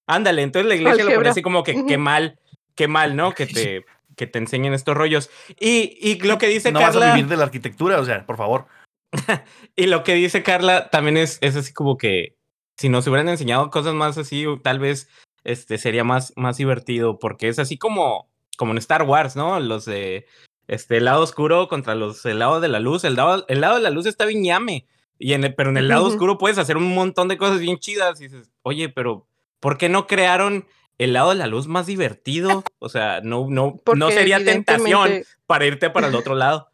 ándale, 0.07 0.43
entonces 0.43 0.69
la 0.69 0.77
iglesia 0.77 1.05
lo 1.05 1.15
pone 1.17 1.31
así 1.31 1.43
como 1.43 1.65
que, 1.65 1.85
qué 1.85 1.99
mal, 1.99 2.39
qué 2.77 2.87
mal, 2.87 3.17
¿no? 3.17 3.33
Que 3.33 3.47
te, 3.47 3.85
que 4.17 4.29
te 4.29 4.39
enseñen 4.39 4.73
estos 4.73 4.97
rollos. 4.97 5.31
Y, 5.59 5.99
y 6.01 6.21
lo 6.21 6.39
que 6.39 6.47
dice 6.47 6.71
no 6.71 6.79
vas 6.79 6.91
a 6.91 7.01
Carla, 7.01 7.15
vivir 7.17 7.29
de 7.29 7.37
la 7.37 7.43
arquitectura, 7.43 7.99
o 7.99 8.05
sea, 8.05 8.25
por 8.25 8.37
favor. 8.37 8.67
y 9.75 9.87
lo 9.87 10.05
que 10.05 10.15
dice 10.15 10.45
Carla 10.45 10.91
también 10.91 11.17
es, 11.17 11.39
es 11.41 11.57
así 11.57 11.73
como 11.73 11.99
que 11.99 12.37
si 12.79 12.89
nos 12.89 13.05
hubieran 13.09 13.29
enseñado 13.29 13.71
cosas 13.71 13.95
más 13.95 14.17
así, 14.17 14.47
tal 14.63 14.79
vez 14.79 15.09
este 15.43 15.77
sería 15.77 16.05
más, 16.05 16.33
más 16.37 16.57
divertido, 16.57 17.19
porque 17.19 17.49
es 17.49 17.59
así 17.59 17.79
como, 17.79 18.31
como 18.57 18.71
en 18.71 18.79
Star 18.79 19.03
Wars, 19.03 19.35
¿no? 19.35 19.59
Los 19.59 19.87
de 19.87 20.27
este 20.69 20.97
el 20.97 21.05
lado 21.05 21.23
oscuro 21.23 21.69
contra 21.69 21.95
los 21.95 22.25
el 22.27 22.39
lado 22.39 22.61
de 22.61 22.69
la 22.69 22.81
luz. 22.81 23.05
El 23.05 23.17
lado, 23.17 23.45
el 23.49 23.61
lado 23.61 23.77
de 23.77 23.83
la 23.83 23.91
luz 23.91 24.07
está 24.07 24.25
bien 24.25 24.45
llame. 24.45 24.87
Y 25.19 25.33
en 25.33 25.45
el, 25.45 25.55
pero 25.55 25.71
en 25.71 25.77
el 25.77 25.89
lado 25.89 26.07
oscuro 26.07 26.39
puedes 26.39 26.59
hacer 26.59 26.77
un 26.77 26.95
montón 26.95 27.29
de 27.29 27.39
cosas 27.39 27.61
bien 27.61 27.79
chidas. 27.79 28.21
Y 28.21 28.25
dices, 28.25 28.51
oye, 28.63 28.89
pero 28.89 29.27
¿por 29.61 29.79
qué 29.79 29.89
no 29.89 30.07
crearon 30.07 30.67
el 30.99 31.13
lado 31.13 31.31
de 31.31 31.37
la 31.37 31.47
luz 31.47 31.67
más 31.67 31.87
divertido? 31.87 32.65
O 32.79 32.89
sea, 32.89 33.21
no, 33.23 33.47
no, 33.49 33.81
no 33.95 34.11
sería 34.11 34.45
tentación 34.45 35.25
para 35.47 35.67
irte 35.67 35.91
para 35.91 36.09
el 36.09 36.15
otro 36.15 36.35
lado. 36.35 36.71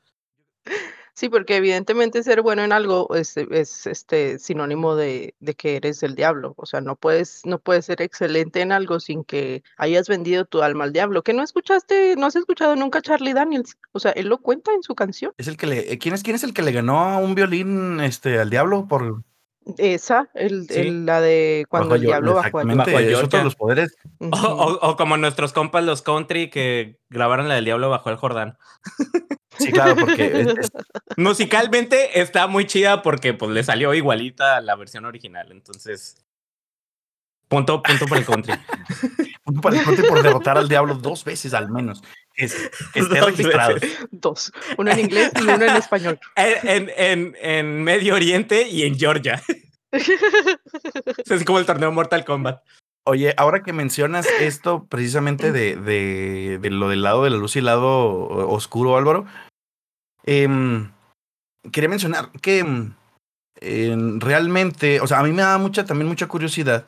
Sí, 1.21 1.29
porque 1.29 1.57
evidentemente 1.57 2.23
ser 2.23 2.41
bueno 2.41 2.65
en 2.65 2.73
algo 2.73 3.15
es, 3.15 3.37
es 3.37 3.87
este 3.87 4.39
sinónimo 4.39 4.97
de, 4.97 5.35
de, 5.39 5.53
que 5.53 5.77
eres 5.77 6.03
el 6.03 6.15
diablo. 6.15 6.55
O 6.57 6.65
sea, 6.65 6.81
no 6.81 6.97
puedes, 6.97 7.43
no 7.45 7.59
puedes 7.59 7.85
ser 7.85 8.01
excelente 8.01 8.63
en 8.63 8.73
algo 8.73 9.01
sin 9.01 9.23
que 9.25 9.63
hayas 9.77 10.09
vendido 10.09 10.47
tu 10.47 10.63
alma 10.63 10.85
al 10.85 10.95
diablo. 10.95 11.23
Que 11.23 11.35
no 11.35 11.43
escuchaste, 11.43 12.17
no 12.17 12.25
has 12.25 12.37
escuchado 12.37 12.75
nunca 12.75 13.01
a 13.01 13.03
Charlie 13.03 13.35
Daniels. 13.35 13.77
O 13.93 14.01
sea, 14.01 14.13
él 14.13 14.29
lo 14.29 14.39
cuenta 14.39 14.73
en 14.73 14.83
su 14.83 14.95
canción. 14.95 15.35
Es 15.37 15.47
el 15.47 15.59
que 15.59 15.67
le, 15.67 15.99
¿quién 15.99 16.15
es, 16.15 16.23
quién 16.23 16.37
es 16.37 16.43
el 16.43 16.55
que 16.55 16.63
le 16.63 16.73
ganó 16.73 17.19
un 17.19 17.35
violín 17.35 18.01
este 18.01 18.39
al 18.39 18.49
diablo 18.49 18.89
por 18.89 19.23
esa, 19.77 20.31
el, 20.33 20.67
el, 20.71 21.05
la 21.05 21.21
de 21.21 21.67
cuando 21.69 21.97
el 21.97 22.01
diablo 22.01 22.37
bajó, 22.37 22.65
bajo 22.65 22.97
a 22.97 23.45
los 23.45 23.57
poderes. 23.57 23.95
o, 24.21 24.79
o, 24.81 24.97
como 24.97 25.19
nuestros 25.19 25.53
compas 25.53 25.85
los 25.85 26.01
country 26.01 26.49
que 26.49 26.99
grabaron 27.11 27.47
la 27.47 27.57
del 27.57 27.67
diablo 27.67 27.91
bajo 27.91 28.09
el 28.09 28.17
Jordán. 28.17 28.57
Sí, 29.61 29.73
claro, 29.73 29.95
porque 29.97 30.55
musicalmente 31.17 32.21
está 32.21 32.47
muy 32.47 32.67
chida 32.67 33.03
porque 33.03 33.35
pues 33.35 33.51
le 33.53 33.63
salió 33.63 33.93
igualita 33.95 34.61
la 34.61 34.75
versión 34.75 35.05
original, 35.05 35.53
entonces 35.53 36.25
punto 37.49 37.83
punto 37.83 38.07
para 38.07 38.21
el 38.21 38.27
country. 38.27 38.55
punto 39.45 39.61
para 39.61 39.77
el 39.77 39.85
country 39.85 40.09
por 40.09 40.23
derrotar 40.23 40.57
al 40.57 40.69
diablo 40.69 40.95
dos 40.95 41.25
veces 41.25 41.53
al 41.53 41.71
menos. 41.71 42.03
Es, 42.35 42.71
que 42.95 43.01
esté 43.01 43.21
registrado. 43.21 43.77
Dos, 44.11 44.51
uno 44.79 44.91
en 44.91 45.01
inglés 45.01 45.31
y 45.39 45.43
uno 45.43 45.55
en 45.65 45.77
español. 45.77 46.19
En, 46.37 46.91
en, 46.97 47.37
en 47.41 47.85
Medio 47.85 48.15
Oriente 48.15 48.67
y 48.67 48.85
en 48.85 48.99
Georgia. 48.99 49.43
es 49.93 51.45
como 51.45 51.59
el 51.59 51.67
torneo 51.67 51.93
Mortal 51.93 52.25
Kombat. 52.25 52.63
Oye, 53.05 53.35
ahora 53.37 53.63
que 53.63 53.73
mencionas 53.73 54.27
esto 54.41 54.87
precisamente 54.89 55.53
de, 55.53 55.75
de, 55.75 56.59
de, 56.61 56.71
lo 56.71 56.89
del 56.89 57.03
lado 57.03 57.25
de 57.25 57.31
la 57.31 57.39
luz 57.39 57.57
y 57.57 57.61
el 57.61 57.65
lado 57.65 57.89
oscuro, 58.49 58.97
Álvaro, 58.97 59.27
eh, 60.25 60.49
quería 61.73 61.89
mencionar 61.89 62.31
que 62.41 62.65
eh, 63.61 63.97
realmente, 64.19 65.01
o 65.01 65.07
sea, 65.07 65.21
a 65.21 65.23
mí 65.23 65.33
me 65.33 65.43
da 65.43 65.59
mucha, 65.59 65.85
también 65.85 66.09
mucha 66.09 66.29
curiosidad 66.29 66.87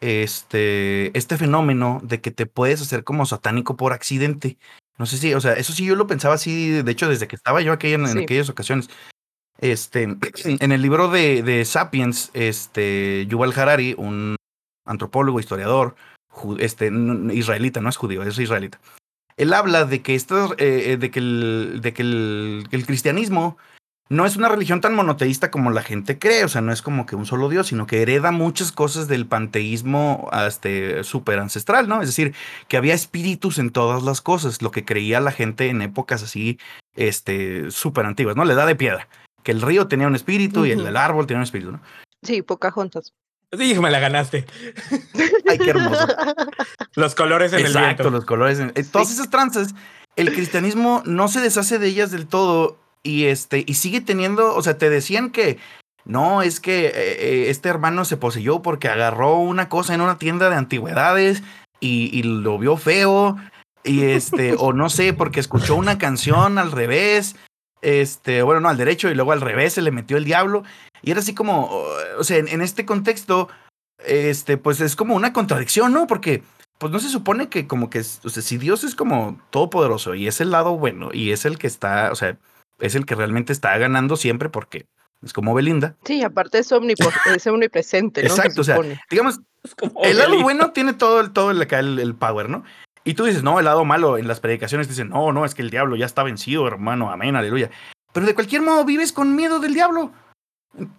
este, 0.00 1.16
este 1.16 1.36
fenómeno 1.36 2.00
de 2.02 2.20
que 2.20 2.30
te 2.30 2.46
puedes 2.46 2.80
hacer 2.80 3.04
como 3.04 3.26
satánico 3.26 3.76
por 3.76 3.92
accidente. 3.92 4.58
No 4.98 5.06
sé 5.06 5.16
si, 5.18 5.34
o 5.34 5.40
sea, 5.40 5.54
eso 5.54 5.72
sí 5.72 5.84
yo 5.84 5.96
lo 5.96 6.06
pensaba 6.06 6.34
así, 6.34 6.82
de 6.82 6.92
hecho, 6.92 7.08
desde 7.08 7.28
que 7.28 7.36
estaba 7.36 7.60
yo 7.60 7.72
aquí 7.72 7.92
en, 7.92 8.06
en 8.06 8.18
aquellas 8.18 8.48
ocasiones. 8.48 8.88
Este, 9.58 10.02
en 10.44 10.72
el 10.72 10.82
libro 10.82 11.08
de, 11.08 11.42
de, 11.42 11.64
Sapiens, 11.64 12.30
este, 12.34 13.26
Yuval 13.26 13.58
Harari, 13.58 13.94
un 13.96 14.36
antropólogo, 14.84 15.40
historiador, 15.40 15.94
este, 16.58 16.90
israelita, 17.32 17.80
no 17.80 17.88
es 17.88 17.96
judío, 17.96 18.22
es 18.22 18.38
israelita 18.38 18.80
él 19.42 19.52
habla 19.52 19.84
de 19.84 20.02
que, 20.02 20.14
esto, 20.14 20.54
eh, 20.58 20.96
de 20.98 21.10
que, 21.10 21.18
el, 21.18 21.80
de 21.82 21.92
que 21.92 22.02
el, 22.02 22.68
el, 22.70 22.86
cristianismo 22.86 23.56
no 24.08 24.26
es 24.26 24.36
una 24.36 24.48
religión 24.48 24.82
tan 24.82 24.94
monoteísta 24.94 25.50
como 25.50 25.70
la 25.70 25.82
gente 25.82 26.18
cree, 26.18 26.44
o 26.44 26.48
sea, 26.48 26.60
no 26.60 26.72
es 26.72 26.82
como 26.82 27.06
que 27.06 27.16
un 27.16 27.24
solo 27.24 27.48
Dios, 27.48 27.68
sino 27.68 27.86
que 27.86 28.02
hereda 28.02 28.30
muchas 28.30 28.70
cosas 28.70 29.08
del 29.08 29.26
panteísmo 29.26 30.28
este, 30.46 31.02
súper 31.02 31.38
ancestral, 31.38 31.88
¿no? 31.88 32.02
Es 32.02 32.08
decir, 32.08 32.34
que 32.68 32.76
había 32.76 32.92
espíritus 32.92 33.58
en 33.58 33.70
todas 33.70 34.02
las 34.02 34.20
cosas, 34.20 34.60
lo 34.60 34.70
que 34.70 34.84
creía 34.84 35.20
la 35.20 35.32
gente 35.32 35.68
en 35.68 35.80
épocas 35.80 36.22
así, 36.22 36.58
este, 36.94 37.70
súper 37.70 38.04
antiguas, 38.04 38.36
¿no? 38.36 38.44
La 38.44 38.52
edad 38.52 38.66
de 38.66 38.76
piedra, 38.76 39.08
que 39.42 39.52
el 39.52 39.62
río 39.62 39.88
tenía 39.88 40.08
un 40.08 40.14
espíritu 40.14 40.66
y 40.66 40.72
el, 40.72 40.86
el, 40.86 40.96
árbol 40.98 41.26
tenía 41.26 41.38
un 41.38 41.44
espíritu, 41.44 41.72
¿no? 41.72 41.80
Sí, 42.22 42.44
juntas. 42.70 43.14
Sí, 43.58 43.78
me 43.78 43.90
la 43.90 43.98
ganaste. 43.98 44.46
Ay, 45.48 45.58
qué 45.58 45.70
hermoso. 45.70 46.06
Los 46.94 47.14
colores 47.14 47.52
en 47.52 47.60
Exacto, 47.60 47.78
el 47.78 47.86
viento. 47.94 48.10
los 48.10 48.24
colores. 48.24 48.58
En... 48.58 48.72
Sí. 48.74 48.90
Todas 48.90 49.10
esas 49.10 49.30
tranzas, 49.30 49.74
el 50.16 50.32
cristianismo 50.32 51.02
no 51.04 51.28
se 51.28 51.40
deshace 51.40 51.78
de 51.78 51.88
ellas 51.88 52.10
del 52.10 52.26
todo 52.26 52.78
y 53.02 53.24
este 53.24 53.64
y 53.66 53.74
sigue 53.74 54.00
teniendo, 54.00 54.54
o 54.54 54.62
sea, 54.62 54.78
te 54.78 54.88
decían 54.88 55.30
que 55.30 55.58
no, 56.04 56.42
es 56.42 56.60
que 56.60 56.86
eh, 56.94 57.50
este 57.50 57.68
hermano 57.68 58.04
se 58.04 58.16
poseyó 58.16 58.62
porque 58.62 58.88
agarró 58.88 59.36
una 59.36 59.68
cosa 59.68 59.94
en 59.94 60.00
una 60.00 60.18
tienda 60.18 60.48
de 60.48 60.56
antigüedades 60.56 61.42
y, 61.80 62.10
y 62.16 62.22
lo 62.22 62.58
vio 62.58 62.76
feo 62.76 63.36
y 63.84 64.04
este 64.04 64.54
o 64.58 64.72
no 64.72 64.88
sé, 64.88 65.12
porque 65.12 65.40
escuchó 65.40 65.76
una 65.76 65.98
canción 65.98 66.58
al 66.58 66.72
revés 66.72 67.36
este, 67.82 68.42
bueno, 68.42 68.60
no, 68.60 68.68
al 68.68 68.76
derecho 68.78 69.10
y 69.10 69.14
luego 69.14 69.32
al 69.32 69.40
revés 69.40 69.74
se 69.74 69.82
le 69.82 69.90
metió 69.90 70.16
el 70.16 70.24
diablo. 70.24 70.62
Y 71.02 71.10
era 71.10 71.20
así 71.20 71.34
como, 71.34 71.84
o 72.16 72.24
sea, 72.24 72.38
en, 72.38 72.48
en, 72.48 72.62
este 72.62 72.86
contexto, 72.86 73.48
este, 73.98 74.56
pues 74.56 74.80
es 74.80 74.96
como 74.96 75.14
una 75.14 75.32
contradicción, 75.32 75.92
¿no? 75.92 76.06
Porque, 76.06 76.42
pues 76.78 76.92
no 76.92 76.98
se 76.98 77.08
supone 77.08 77.48
que 77.48 77.66
como 77.66 77.90
que, 77.90 78.00
o 78.00 78.28
sea, 78.28 78.42
si 78.42 78.58
Dios 78.58 78.82
es 78.82 78.94
como 78.94 79.40
todopoderoso 79.50 80.14
y 80.14 80.26
es 80.26 80.40
el 80.40 80.50
lado 80.50 80.76
bueno 80.76 81.10
y 81.12 81.30
es 81.30 81.44
el 81.44 81.58
que 81.58 81.68
está, 81.68 82.10
o 82.10 82.16
sea, 82.16 82.38
es 82.80 82.94
el 82.94 83.06
que 83.06 83.14
realmente 83.14 83.52
está 83.52 83.76
ganando 83.78 84.16
siempre 84.16 84.48
porque 84.48 84.86
es 85.22 85.32
como 85.32 85.54
Belinda. 85.54 85.94
Sí, 86.04 86.22
aparte 86.22 86.58
es, 86.58 86.72
es 87.36 87.46
omnipresente, 87.46 88.22
¿no? 88.22 88.28
Exacto, 88.28 88.62
o 88.62 88.64
sea, 88.64 88.78
digamos, 89.10 89.40
el 90.02 90.18
lado 90.18 90.40
bueno 90.42 90.72
tiene 90.72 90.92
todo 90.92 91.20
el, 91.20 91.32
todo 91.32 91.52
el, 91.52 91.62
el, 91.62 91.98
el 92.00 92.14
power, 92.14 92.48
¿no? 92.48 92.64
Y 93.04 93.14
tú 93.14 93.24
dices, 93.24 93.42
no, 93.42 93.58
el 93.58 93.64
lado 93.64 93.84
malo 93.84 94.18
en 94.18 94.28
las 94.28 94.40
predicaciones 94.40 94.88
dicen, 94.88 95.08
no, 95.08 95.32
no, 95.32 95.44
es 95.44 95.54
que 95.54 95.62
el 95.62 95.70
diablo 95.70 95.96
ya 95.96 96.06
está 96.06 96.22
vencido, 96.22 96.66
hermano, 96.66 97.10
amén, 97.10 97.34
aleluya. 97.34 97.70
Pero 98.12 98.26
de 98.26 98.34
cualquier 98.34 98.62
modo 98.62 98.84
vives 98.84 99.12
con 99.12 99.34
miedo 99.34 99.58
del 99.58 99.74
diablo. 99.74 100.12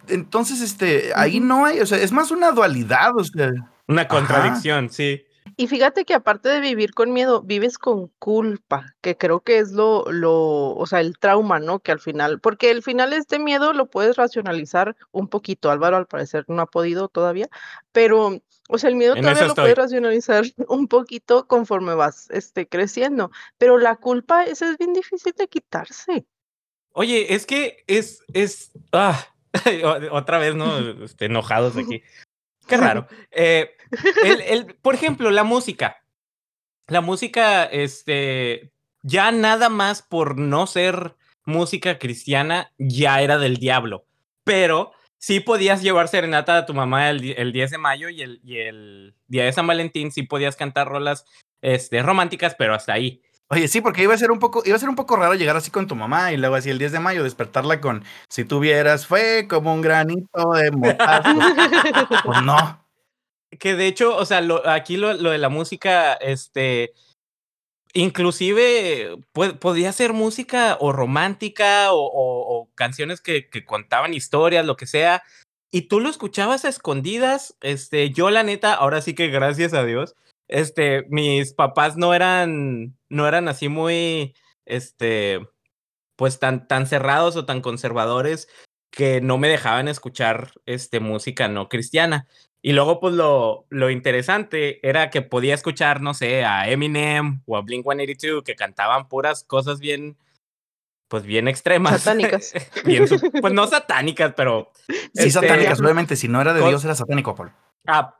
Entonces, 0.07 0.61
este, 0.61 1.11
ahí 1.15 1.39
no 1.39 1.65
hay, 1.65 1.79
o 1.79 1.85
sea, 1.85 1.97
es 1.97 2.11
más 2.11 2.31
una 2.31 2.51
dualidad, 2.51 3.15
o 3.15 3.23
sea. 3.23 3.51
Una 3.87 4.07
contradicción, 4.07 4.85
Ajá. 4.85 4.93
sí. 4.93 5.23
Y 5.55 5.67
fíjate 5.67 6.05
que 6.05 6.15
aparte 6.15 6.49
de 6.49 6.59
vivir 6.59 6.93
con 6.93 7.13
miedo, 7.13 7.41
vives 7.41 7.77
con 7.77 8.07
culpa, 8.17 8.95
que 9.01 9.17
creo 9.17 9.41
que 9.41 9.59
es 9.59 9.71
lo, 9.71 10.03
lo, 10.11 10.75
o 10.75 10.85
sea, 10.87 10.99
el 10.99 11.19
trauma, 11.19 11.59
¿no? 11.59 11.79
Que 11.79 11.91
al 11.91 11.99
final, 11.99 12.39
porque 12.39 12.71
al 12.71 12.81
final 12.81 13.13
este 13.13 13.37
miedo 13.37 13.73
lo 13.73 13.87
puedes 13.87 14.15
racionalizar 14.15 14.95
un 15.11 15.27
poquito. 15.27 15.69
Álvaro 15.69 15.97
al 15.97 16.07
parecer 16.07 16.45
no 16.47 16.61
ha 16.61 16.65
podido 16.65 17.07
todavía, 17.07 17.49
pero, 17.91 18.39
o 18.69 18.77
sea, 18.77 18.89
el 18.89 18.95
miedo 18.95 19.15
En 19.15 19.21
todavía 19.21 19.43
lo 19.43 19.47
estoy. 19.49 19.63
puedes 19.63 19.77
racionalizar 19.77 20.45
un 20.67 20.87
poquito 20.87 21.47
conforme 21.47 21.95
vas, 21.95 22.29
este, 22.31 22.67
creciendo. 22.67 23.31
Pero 23.57 23.77
la 23.77 23.95
culpa, 23.95 24.43
esa 24.43 24.71
es 24.71 24.77
bien 24.77 24.93
difícil 24.93 25.33
de 25.37 25.47
quitarse. 25.47 26.25
Oye, 26.93 27.33
es 27.33 27.45
que 27.45 27.83
es, 27.87 28.23
es, 28.33 28.71
ah, 28.91 29.27
otra 30.11 30.37
vez, 30.37 30.55
¿no? 30.55 30.77
Este, 31.03 31.25
enojados 31.25 31.75
aquí. 31.77 32.01
Qué 32.67 32.77
raro. 32.77 33.07
Eh, 33.31 33.75
el, 34.23 34.41
el, 34.41 34.75
por 34.75 34.95
ejemplo, 34.95 35.29
la 35.31 35.43
música. 35.43 35.97
La 36.87 37.01
música, 37.01 37.65
este, 37.65 38.71
ya 39.01 39.31
nada 39.31 39.69
más 39.69 40.01
por 40.01 40.37
no 40.37 40.67
ser 40.67 41.15
música 41.45 41.99
cristiana, 41.99 42.71
ya 42.77 43.21
era 43.21 43.37
del 43.37 43.57
diablo. 43.57 44.05
Pero 44.45 44.93
sí 45.23 45.39
podías 45.39 45.81
llevar 45.81 46.09
serenata 46.09 46.57
a 46.57 46.65
tu 46.65 46.73
mamá 46.73 47.09
el, 47.09 47.33
el 47.37 47.53
10 47.53 47.71
de 47.71 47.77
mayo 47.77 48.09
y 48.09 48.21
el, 48.21 48.41
y 48.43 48.57
el 48.57 49.15
día 49.27 49.45
de 49.45 49.53
San 49.53 49.65
Valentín 49.65 50.11
sí 50.11 50.23
podías 50.23 50.57
cantar 50.57 50.89
rolas 50.89 51.23
este, 51.61 52.01
románticas, 52.03 52.55
pero 52.57 52.75
hasta 52.75 52.91
ahí. 52.91 53.21
Oye, 53.47 53.69
sí, 53.69 53.79
porque 53.79 54.03
iba 54.03 54.13
a 54.13 54.17
ser 54.17 54.31
un 54.31 54.39
poco, 54.39 54.63
iba 54.65 54.75
a 54.75 54.79
ser 54.79 54.89
un 54.89 54.97
poco 54.97 55.15
raro 55.15 55.33
llegar 55.35 55.55
así 55.55 55.71
con 55.71 55.87
tu 55.87 55.95
mamá 55.95 56.33
y 56.33 56.37
luego 56.37 56.55
así 56.55 56.69
el 56.69 56.77
10 56.77 56.91
de 56.91 56.99
mayo 56.99 57.23
despertarla 57.23 57.79
con 57.79 58.03
si 58.27 58.43
tuvieras 58.43 59.07
fue 59.07 59.47
como 59.49 59.73
un 59.73 59.81
granito 59.81 60.51
de 60.51 60.71
mostaza. 60.71 61.23
pues 62.25 62.41
no. 62.41 62.85
Que 63.57 63.75
de 63.75 63.87
hecho, 63.87 64.17
o 64.17 64.25
sea, 64.25 64.41
lo, 64.41 64.67
aquí 64.67 64.97
lo, 64.97 65.13
lo, 65.13 65.29
de 65.29 65.37
la 65.37 65.47
música, 65.47 66.15
este, 66.15 66.91
inclusive 67.93 69.17
pod 69.31 69.57
podía 69.59 69.91
ser 69.93 70.13
música 70.13 70.77
o 70.79 70.91
romántica 70.91 71.87
o, 71.91 72.69
canciones 72.75 73.21
que, 73.21 73.49
que, 73.49 73.65
contaban 73.65 74.13
historias, 74.13 74.65
lo 74.65 74.75
que 74.75 74.87
sea, 74.87 75.23
y 75.71 75.83
tú 75.83 75.99
lo 75.99 76.09
escuchabas 76.09 76.65
a 76.65 76.69
escondidas. 76.69 77.57
Este, 77.61 78.11
yo 78.11 78.29
la 78.29 78.43
neta, 78.43 78.73
ahora 78.73 79.01
sí 79.01 79.15
que 79.15 79.29
gracias 79.29 79.73
a 79.73 79.83
Dios, 79.83 80.15
este, 80.47 81.05
mis 81.09 81.53
papás 81.53 81.97
no 81.97 82.13
eran, 82.13 82.95
no 83.09 83.27
eran 83.27 83.47
así 83.47 83.69
muy, 83.69 84.35
este, 84.65 85.39
pues 86.15 86.39
tan, 86.39 86.67
tan 86.67 86.85
cerrados 86.87 87.35
o 87.35 87.45
tan 87.45 87.61
conservadores 87.61 88.47
que 88.91 89.21
no 89.21 89.39
me 89.39 89.47
dejaban 89.47 89.87
escuchar, 89.87 90.51
este, 90.67 90.99
música 90.99 91.47
no 91.47 91.69
cristiana. 91.69 92.27
Y 92.65 92.71
luego, 92.71 93.01
pues 93.01 93.13
lo, 93.13 93.65
lo 93.69 93.89
interesante 93.89 94.79
era 94.87 95.09
que 95.09 95.21
podía 95.21 95.53
escuchar, 95.53 95.99
no 95.99 96.13
sé, 96.13 96.45
a 96.45 96.69
Eminem 96.69 97.41
o 97.45 97.57
a 97.57 97.61
Blink 97.61 97.83
182 97.83 98.41
que 98.41 98.55
cantaban 98.55 99.09
puras 99.09 99.43
cosas 99.43 99.81
bien, 99.81 100.17
pues 101.09 101.23
bien 101.23 101.49
extremas. 101.49 102.03
Satánicas. 102.03 102.53
bien, 102.85 103.05
pues 103.41 103.53
no 103.53 103.67
satánicas, 103.67 104.33
pero. 104.37 104.71
Sí, 104.87 104.95
este, 105.13 105.31
satánicas, 105.31 105.81
obviamente. 105.81 106.15
Si 106.15 106.29
no 106.29 106.39
era 106.39 106.53
de 106.53 106.65
Dios, 106.65 106.85
era 106.85 106.95
satánico, 106.95 107.35
Paul. 107.35 107.51
Ah, 107.85 108.15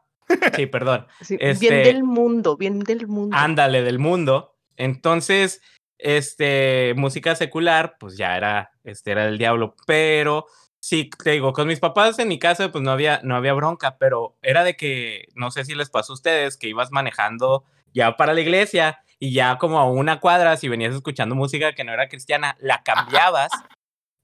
sí, 0.58 0.66
perdón. 0.66 1.08
Sí, 1.22 1.38
este, 1.40 1.70
bien 1.70 1.84
del 1.86 2.04
mundo, 2.04 2.58
bien 2.58 2.80
del 2.80 3.08
mundo. 3.08 3.38
Ándale, 3.38 3.82
del 3.82 3.98
mundo. 3.98 4.58
Entonces, 4.76 5.62
este, 5.98 6.94
música 6.98 7.34
secular, 7.38 7.96
pues 7.98 8.18
ya 8.18 8.36
era, 8.36 8.72
este, 8.84 9.12
era 9.12 9.26
del 9.26 9.38
diablo. 9.38 9.74
Pero 9.88 10.48
sí, 10.84 11.10
te 11.24 11.32
digo, 11.32 11.54
con 11.54 11.68
mis 11.68 11.80
papás 11.80 12.20
en 12.20 12.28
mi 12.28 12.38
casa, 12.38 12.70
pues 12.70 12.84
no 12.84 12.92
había, 12.92 13.22
no 13.24 13.38
había 13.38 13.54
bronca, 13.54 13.98
pero 13.98 14.36
era 14.42 14.66
de 14.66 14.76
que, 14.76 15.30
no 15.34 15.50
sé 15.50 15.64
si 15.64 15.76
les 15.76 15.90
pasó 15.90 16.12
a 16.12 16.16
ustedes, 16.16 16.58
que 16.58 16.68
ibas 16.68 16.92
manejando 16.92 17.64
ya 17.94 18.18
para 18.18 18.34
la 18.34 18.42
iglesia 18.42 19.00
y 19.18 19.34
ya 19.34 19.58
como 19.60 19.80
a 19.80 19.90
una 19.90 20.20
cuadra, 20.20 20.58
si 20.58 20.68
venías 20.68 20.94
escuchando 20.94 21.36
música 21.36 21.72
que 21.74 21.86
no 21.86 21.94
era 21.94 22.10
cristiana, 22.10 22.58
la 22.60 22.84
cambiabas 22.84 23.50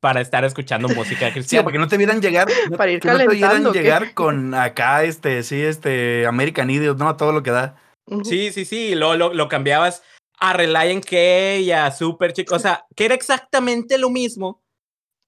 para 0.02 0.20
estar 0.20 0.44
escuchando 0.44 0.90
música 0.90 1.32
cristiana. 1.32 1.62
Sí, 1.62 1.64
porque 1.64 1.80
no 1.80 1.88
te 1.88 1.96
vieran 1.96 2.22
llegar, 2.22 2.50
para 2.78 2.92
ir 2.92 3.00
que 3.00 3.08
no 3.08 3.18
te 3.18 3.28
vieran 3.30 3.72
llegar 3.72 4.14
con 4.14 4.54
acá, 4.54 5.06
este, 5.06 5.44
sí, 5.44 5.62
este, 5.62 6.28
American 6.28 6.70
Idiot, 6.70 6.98
¿no? 6.98 7.16
Todo 7.16 7.32
lo 7.32 7.42
que 7.42 7.52
da. 7.52 7.78
Sí, 8.24 8.52
sí, 8.52 8.66
sí, 8.66 8.96
lo, 8.96 9.16
lo, 9.16 9.34
lo 9.34 9.48
cambiabas 9.48 10.04
a 10.42 10.52
Relay 10.52 11.00
que 11.00 11.56
ella, 11.56 11.90
Super 11.92 12.34
Chico, 12.34 12.56
o 12.56 12.60
sea, 12.60 12.86
que 12.98 13.06
era 13.06 13.16
exactamente 13.16 13.98
lo 13.98 14.10
mismo. 14.10 14.62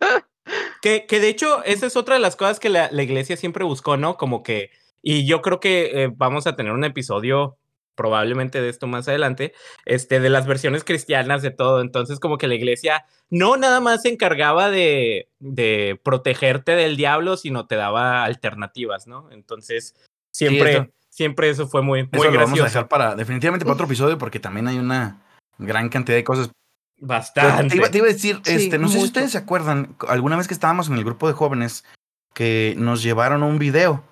que, 0.81 1.05
que 1.07 1.19
de 1.19 1.29
hecho, 1.29 1.63
esa 1.63 1.87
es 1.87 1.95
otra 1.95 2.15
de 2.15 2.21
las 2.21 2.35
cosas 2.35 2.59
que 2.59 2.69
la, 2.69 2.89
la 2.91 3.03
iglesia 3.03 3.37
siempre 3.37 3.63
buscó, 3.63 3.97
¿no? 3.97 4.17
Como 4.17 4.43
que, 4.43 4.71
y 5.01 5.25
yo 5.25 5.41
creo 5.41 5.59
que 5.59 6.03
eh, 6.03 6.11
vamos 6.15 6.47
a 6.47 6.55
tener 6.55 6.71
un 6.73 6.83
episodio 6.83 7.57
probablemente 7.95 8.61
de 8.61 8.69
esto 8.69 8.87
más 8.87 9.07
adelante, 9.07 9.53
este, 9.85 10.19
de 10.19 10.29
las 10.29 10.47
versiones 10.47 10.83
cristianas 10.83 11.41
de 11.41 11.51
todo. 11.51 11.81
Entonces, 11.81 12.19
como 12.19 12.37
que 12.37 12.47
la 12.47 12.55
iglesia 12.55 13.05
no 13.29 13.57
nada 13.57 13.79
más 13.79 14.01
se 14.01 14.09
encargaba 14.09 14.71
de, 14.71 15.29
de 15.39 15.99
protegerte 16.01 16.71
del 16.71 16.97
diablo, 16.97 17.37
sino 17.37 17.67
te 17.67 17.75
daba 17.75 18.23
alternativas, 18.23 19.07
¿no? 19.07 19.29
Entonces, 19.31 19.93
siempre, 20.31 20.91
siempre 21.09 21.49
eso 21.49 21.67
fue 21.67 21.81
muy, 21.81 22.03
muy 22.03 22.21
eso 22.21 22.31
lo 22.31 22.39
vamos 22.39 22.59
a 22.59 22.63
dejar 22.63 22.87
para, 22.87 23.15
definitivamente 23.15 23.65
para 23.65 23.75
otro 23.75 23.85
episodio, 23.85 24.17
porque 24.17 24.39
también 24.39 24.67
hay 24.67 24.79
una 24.79 25.21
gran 25.57 25.89
cantidad 25.89 26.17
de 26.17 26.23
cosas. 26.23 26.49
Bastante. 27.01 27.69
Te 27.89 27.97
iba, 27.97 28.05
a 28.07 28.11
decir, 28.11 28.39
este, 28.45 28.77
no 28.77 28.87
sé 28.87 28.99
si 28.99 29.05
ustedes 29.05 29.31
se 29.31 29.39
acuerdan, 29.39 29.95
alguna 30.07 30.37
vez 30.37 30.47
que 30.47 30.53
estábamos 30.53 30.87
en 30.87 30.93
el 30.93 31.03
grupo 31.03 31.27
de 31.27 31.33
jóvenes, 31.33 31.83
que 32.35 32.75
nos 32.77 33.01
llevaron 33.01 33.41
un 33.41 33.57
video 33.57 34.03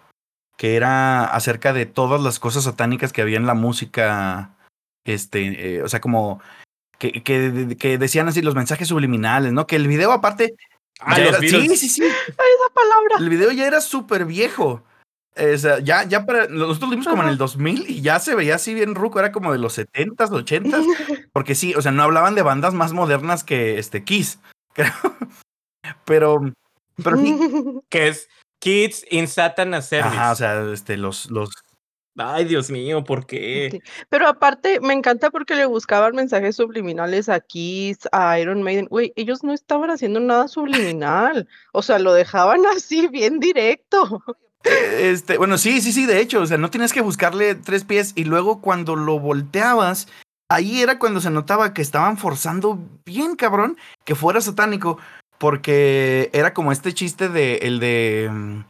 que 0.58 0.76
era 0.76 1.24
acerca 1.24 1.72
de 1.72 1.86
todas 1.86 2.20
las 2.20 2.40
cosas 2.40 2.64
satánicas 2.64 3.14
que 3.14 3.22
había 3.22 3.38
en 3.38 3.46
la 3.46 3.54
música, 3.54 4.58
este, 5.06 5.76
eh, 5.76 5.84
o 5.84 5.88
sea, 5.88 6.02
como 6.02 6.42
que, 6.98 7.24
que, 7.24 7.78
que, 7.80 7.98
decían 8.00 8.28
así 8.28 8.42
los 8.42 8.56
mensajes 8.56 8.88
subliminales, 8.88 9.54
¿no? 9.54 9.68
Que 9.68 9.76
el 9.76 9.88
video 9.88 10.12
aparte... 10.12 10.56
Ah, 11.00 11.18
los 11.18 11.30
era, 11.30 11.40
sí, 11.40 11.78
sí, 11.78 11.90
sí. 11.90 12.02
Esa 12.28 12.74
palabra. 12.74 13.20
El 13.20 13.30
video 13.30 13.52
ya 13.52 13.68
era 13.68 13.80
súper 13.80 14.26
viejo. 14.26 14.84
O 15.38 15.58
sea, 15.58 15.80
ya, 15.80 16.04
ya 16.04 16.26
para. 16.26 16.48
Nosotros 16.48 16.82
lo 16.82 16.90
vimos 16.90 17.08
como 17.08 17.24
en 17.24 17.30
el 17.30 17.38
2000 17.38 17.90
y 17.90 18.02
ya 18.02 18.20
se 18.20 18.36
veía 18.36 18.56
así 18.56 18.74
bien 18.74 18.96
ruco, 18.96 19.20
era 19.20 19.32
como 19.32 19.52
de 19.52 19.60
los 19.60 19.78
70s, 19.78 20.30
80s. 20.30 21.30
Porque 21.34 21.56
sí, 21.56 21.74
o 21.76 21.82
sea, 21.82 21.92
no 21.92 22.04
hablaban 22.04 22.36
de 22.36 22.42
bandas 22.42 22.74
más 22.74 22.94
modernas 22.94 23.44
que 23.44 23.78
este 23.80 24.04
Kiss, 24.04 24.40
creo. 24.74 24.92
Pero. 26.06 26.40
Pero 27.02 27.18
Que 27.90 28.10
es 28.10 28.28
Kids 28.60 29.06
in 29.10 29.28
Satan 29.28 29.82
Service. 29.82 30.08
Ajá, 30.08 30.32
o 30.32 30.36
sea, 30.36 30.72
este, 30.74 30.98
los, 30.98 31.32
los. 31.32 31.50
Ay, 32.18 32.44
Dios 32.44 32.70
mío, 32.70 33.06
¿por 33.06 33.26
qué? 33.26 33.82
Pero 34.10 34.28
aparte, 34.28 34.82
me 34.82 34.94
encanta 34.94 35.30
porque 35.30 35.56
le 35.56 35.66
buscaban 35.66 36.16
mensajes 36.16 36.58
subliminales 36.58 37.30
a 37.30 37.40
Kiss, 37.40 38.00
a 38.12 38.38
Iron 38.40 38.62
Maiden. 38.62 38.88
Güey, 38.88 39.14
ellos 39.16 39.42
no 39.42 39.54
estaban 39.54 39.90
haciendo 39.90 40.20
nada 40.20 40.50
subliminal. 40.50 41.48
o 41.72 41.82
sea, 41.82 41.98
lo 41.98 42.12
dejaban 42.12 42.66
así, 42.76 43.08
bien 43.08 43.40
directo. 43.40 44.22
Este, 44.64 45.38
bueno, 45.38 45.58
sí, 45.58 45.82
sí, 45.82 45.94
sí, 45.94 46.06
de 46.06 46.20
hecho, 46.20 46.42
o 46.42 46.46
sea, 46.46 46.58
no 46.58 46.70
tienes 46.70 46.92
que 46.92 47.02
buscarle 47.02 47.56
tres 47.56 47.86
pies 47.86 48.12
y 48.16 48.26
luego 48.26 48.62
cuando 48.62 48.96
lo 48.96 49.20
volteabas, 49.20 50.08
ahí 50.50 50.82
era 50.82 51.00
cuando 51.00 51.22
se 51.22 51.30
notaba 51.30 51.74
que 51.74 51.82
estaban 51.82 52.18
forzando 52.18 52.80
bien 53.06 53.36
cabrón 53.36 53.78
que 54.04 54.16
fuera 54.16 54.42
satánico, 54.42 55.00
porque 55.38 56.30
era 56.34 56.54
como 56.54 56.72
este 56.72 56.94
chiste 56.94 57.30
de 57.30 57.56
el 57.58 57.80
de 57.80 58.64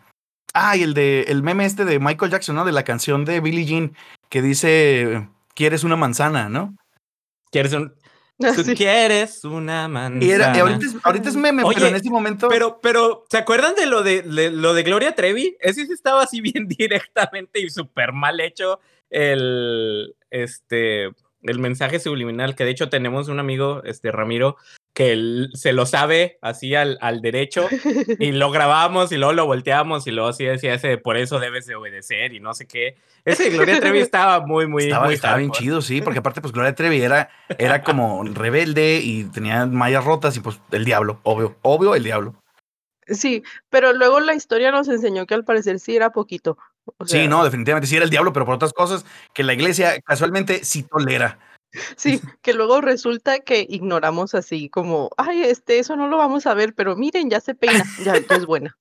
ah, 0.54 0.78
y 0.78 0.84
el 0.84 0.94
de 0.94 1.24
el 1.24 1.42
meme 1.42 1.66
este 1.66 1.86
de 1.86 2.00
Michael 2.00 2.32
Jackson, 2.32 2.56
¿no? 2.56 2.66
De 2.66 2.72
la 2.72 2.84
canción 2.84 3.26
de 3.26 3.40
Billie 3.40 3.66
Jean 3.66 3.96
que 4.30 4.42
dice 4.42 5.28
quieres 5.56 5.84
una 5.84 5.96
manzana, 5.96 6.48
¿no? 6.48 6.76
Quieres 7.52 7.74
un 7.74 7.94
Tú 8.40 8.64
quieres 8.76 9.44
una 9.44 9.88
manzana. 9.88 10.24
Y, 10.24 10.32
era, 10.32 10.54
ahorita, 10.54 10.86
es, 10.86 10.96
ahorita, 11.04 11.30
es, 11.30 11.36
meme, 11.36 11.64
Oye, 11.64 11.76
pero 11.76 11.88
en 11.88 11.96
este 11.96 12.10
momento. 12.10 12.48
Pero, 12.48 12.80
pero, 12.82 13.26
¿se 13.30 13.38
acuerdan 13.38 13.76
de 13.76 13.86
lo 13.86 14.02
de, 14.02 14.22
de 14.22 14.50
lo 14.52 14.74
de 14.74 14.84
Gloria 14.84 15.14
Trevi? 15.14 15.58
Ese 15.60 15.86
sí 15.86 15.92
estaba 15.92 16.24
así 16.24 16.40
bien 16.42 16.68
directamente 16.68 17.60
y 17.60 17.70
súper 17.70 18.14
mal 18.14 18.40
hecho 18.40 18.80
el, 19.10 20.16
este, 20.30 21.10
el 21.44 21.60
mensaje 21.60 22.00
subliminal, 22.00 22.56
que 22.56 22.66
de 22.66 22.72
hecho 22.72 22.90
tenemos 22.90 23.28
un 23.28 23.40
amigo, 23.40 23.82
este 23.84 24.12
Ramiro, 24.12 24.58
que 24.94 25.14
él 25.14 25.50
se 25.54 25.72
lo 25.72 25.86
sabe 25.86 26.38
así 26.42 26.76
al, 26.76 26.98
al 27.02 27.22
derecho 27.22 27.68
y 28.20 28.32
lo 28.32 28.52
grabamos 28.52 29.12
y 29.12 29.18
luego 29.18 29.34
lo 29.34 29.46
volteamos 29.46 30.06
y 30.08 30.12
luego 30.12 30.30
así 30.30 30.44
decía 30.44 30.74
ese 30.74 30.98
por 30.98 31.16
eso 31.16 31.40
debes 31.40 31.66
de 31.68 31.76
obedecer 31.76 32.34
y 32.34 32.40
no 32.40 32.54
sé 32.54 32.68
qué. 32.68 32.98
Ese 33.24 33.50
Gloria 33.50 33.80
Trevi 33.80 34.00
estaba 34.00 34.46
muy, 34.46 34.68
muy, 34.68 34.86
estaba, 34.86 35.06
muy 35.06 35.14
estaba 35.14 35.38
bien 35.38 35.52
chido, 35.52 35.82
sí, 35.82 36.02
porque 36.02 36.20
aparte 36.20 36.42
pues 36.42 36.52
Gloria 36.52 36.76
Trevi 36.76 37.02
era, 37.02 37.30
era 37.58 37.84
como 37.84 38.24
rebelde 38.24 39.00
y 39.02 39.24
tenía 39.26 39.66
mallas 39.66 40.04
rotas 40.04 40.36
y 40.36 40.42
pues 40.42 40.60
el 40.72 40.84
diablo, 40.84 41.20
obvio, 41.24 41.56
obvio 41.62 41.96
el 41.96 42.04
diablo. 42.04 42.36
Sí, 43.08 43.44
pero 43.70 43.94
luego 43.94 44.20
la 44.20 44.36
historia 44.36 44.72
nos 44.72 44.88
enseñó 44.88 45.26
que 45.26 45.34
al 45.34 45.44
parecer 45.44 45.80
sí 45.80 45.96
era 45.96 46.12
poquito. 46.12 46.58
O 46.98 47.06
sea, 47.06 47.22
sí, 47.22 47.28
no, 47.28 47.44
definitivamente 47.44 47.88
sí 47.88 47.96
era 47.96 48.06
el 48.06 48.12
diablo, 48.12 48.34
pero 48.34 48.46
por 48.46 48.56
otras 48.56 48.74
cosas 48.74 49.06
que 49.34 49.44
la 49.44 49.54
iglesia 49.54 50.00
casualmente 50.02 50.64
sí 50.64 50.84
tolera. 50.84 51.40
Sí, 51.96 52.20
que 52.42 52.54
luego 52.54 52.82
resulta 52.82 53.40
que 53.40 53.66
ignoramos 53.70 54.34
así 54.34 54.70
como, 54.70 55.12
ay, 55.18 55.44
este, 55.44 55.80
eso 55.80 55.96
no 55.96 56.08
lo 56.08 56.18
vamos 56.18 56.48
a 56.48 56.56
ver, 56.56 56.74
pero 56.74 56.96
miren, 56.96 57.30
ya 57.30 57.40
se 57.40 57.54
peina, 57.54 57.84
ya, 58.04 58.18
ya 58.18 58.36
es 58.36 58.46
buena. 58.46 58.76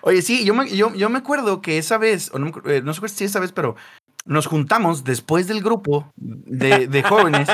Oye, 0.00 0.22
sí, 0.22 0.44
yo 0.44 0.54
me, 0.54 0.68
yo, 0.74 0.94
yo 0.94 1.10
me 1.10 1.18
acuerdo 1.18 1.60
que 1.60 1.78
esa 1.78 1.98
vez, 1.98 2.30
o 2.32 2.38
no, 2.38 2.52
eh, 2.64 2.80
no 2.82 2.94
sé 2.94 3.06
si 3.08 3.24
esa 3.24 3.40
vez, 3.40 3.52
pero 3.52 3.76
nos 4.24 4.46
juntamos 4.46 5.04
después 5.04 5.46
del 5.46 5.62
grupo 5.62 6.10
de, 6.16 6.86
de 6.86 7.02
jóvenes 7.02 7.48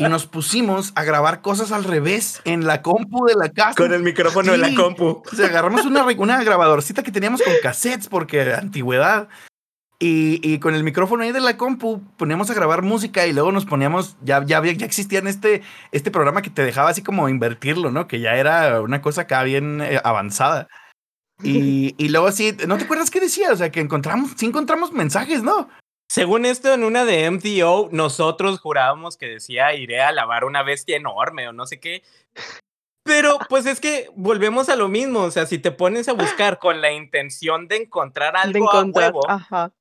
y 0.00 0.08
nos 0.08 0.26
pusimos 0.26 0.92
a 0.94 1.04
grabar 1.04 1.40
cosas 1.42 1.72
al 1.72 1.84
revés 1.84 2.40
en 2.44 2.66
la 2.66 2.82
compu 2.82 3.26
de 3.26 3.34
la 3.34 3.50
casa. 3.50 3.74
Con 3.76 3.92
el 3.92 4.02
micrófono 4.02 4.54
Sí. 4.54 4.60
de 4.60 4.70
la 4.70 4.74
compu. 4.74 5.22
O 5.30 5.36
sea, 5.36 5.46
agarramos 5.46 5.84
una, 5.84 6.04
una 6.04 6.42
grabadorcita 6.42 7.02
que 7.02 7.12
teníamos 7.12 7.42
con 7.42 7.52
cassettes 7.62 8.08
porque 8.08 8.52
antigüedad. 8.54 9.28
Y, 10.02 10.40
y, 10.42 10.58
con 10.60 10.74
el 10.74 10.82
micrófono 10.82 11.24
ahí 11.24 11.32
de 11.32 11.42
la 11.42 11.58
compu 11.58 12.00
poníamos 12.16 12.48
a 12.50 12.54
grabar 12.54 12.80
música 12.80 13.26
y 13.26 13.34
luego 13.34 13.52
nos 13.52 13.66
poníamos, 13.66 14.16
ya, 14.22 14.42
ya, 14.46 14.64
ya 14.64 14.86
existían 14.86 15.26
este, 15.26 15.60
este 15.92 16.10
programa 16.10 16.40
que 16.40 16.48
te 16.48 16.64
dejaba 16.64 16.88
así 16.88 17.02
como 17.02 17.28
invertirlo, 17.28 17.90
¿no? 17.90 18.08
Que 18.08 18.18
ya 18.18 18.34
era 18.36 18.80
una 18.80 19.02
cosa 19.02 19.22
acá 19.22 19.42
bien 19.42 19.82
eh, 19.82 20.00
avanzada. 20.02 20.68
Y, 21.42 21.94
y 21.98 22.08
luego 22.08 22.28
así, 22.28 22.56
¿no 22.66 22.78
te 22.78 22.84
acuerdas 22.84 23.10
qué 23.10 23.20
decía? 23.20 23.52
O 23.52 23.56
sea, 23.56 23.70
que 23.70 23.80
encontramos, 23.80 24.30
sí 24.36 24.46
encontramos 24.46 24.92
mensajes, 24.92 25.42
¿no? 25.42 25.68
Según 26.10 26.44
esto, 26.44 26.74
en 26.74 26.82
una 26.82 27.04
de 27.04 27.30
MTO, 27.30 27.88
nosotros 27.92 28.58
jurábamos 28.58 29.16
que 29.16 29.26
decía 29.26 29.72
iré 29.74 30.00
a 30.00 30.10
lavar 30.10 30.44
una 30.44 30.64
bestia 30.64 30.96
enorme 30.96 31.46
o 31.46 31.52
no 31.52 31.68
sé 31.68 31.78
qué. 31.78 32.02
Pero 33.04 33.38
pues 33.48 33.64
es 33.64 33.78
que 33.78 34.10
volvemos 34.16 34.68
a 34.68 34.74
lo 34.74 34.88
mismo, 34.88 35.20
o 35.20 35.30
sea, 35.30 35.46
si 35.46 35.60
te 35.60 35.70
pones 35.70 36.08
a 36.08 36.12
buscar 36.12 36.58
con 36.58 36.80
la 36.80 36.90
intención 36.90 37.68
de 37.68 37.76
encontrar 37.76 38.36
algo 38.36 38.52
de 38.52 38.58
encontrar, 38.58 39.04
a 39.04 39.06
huevo, 39.06 39.30
ajá. 39.30 39.72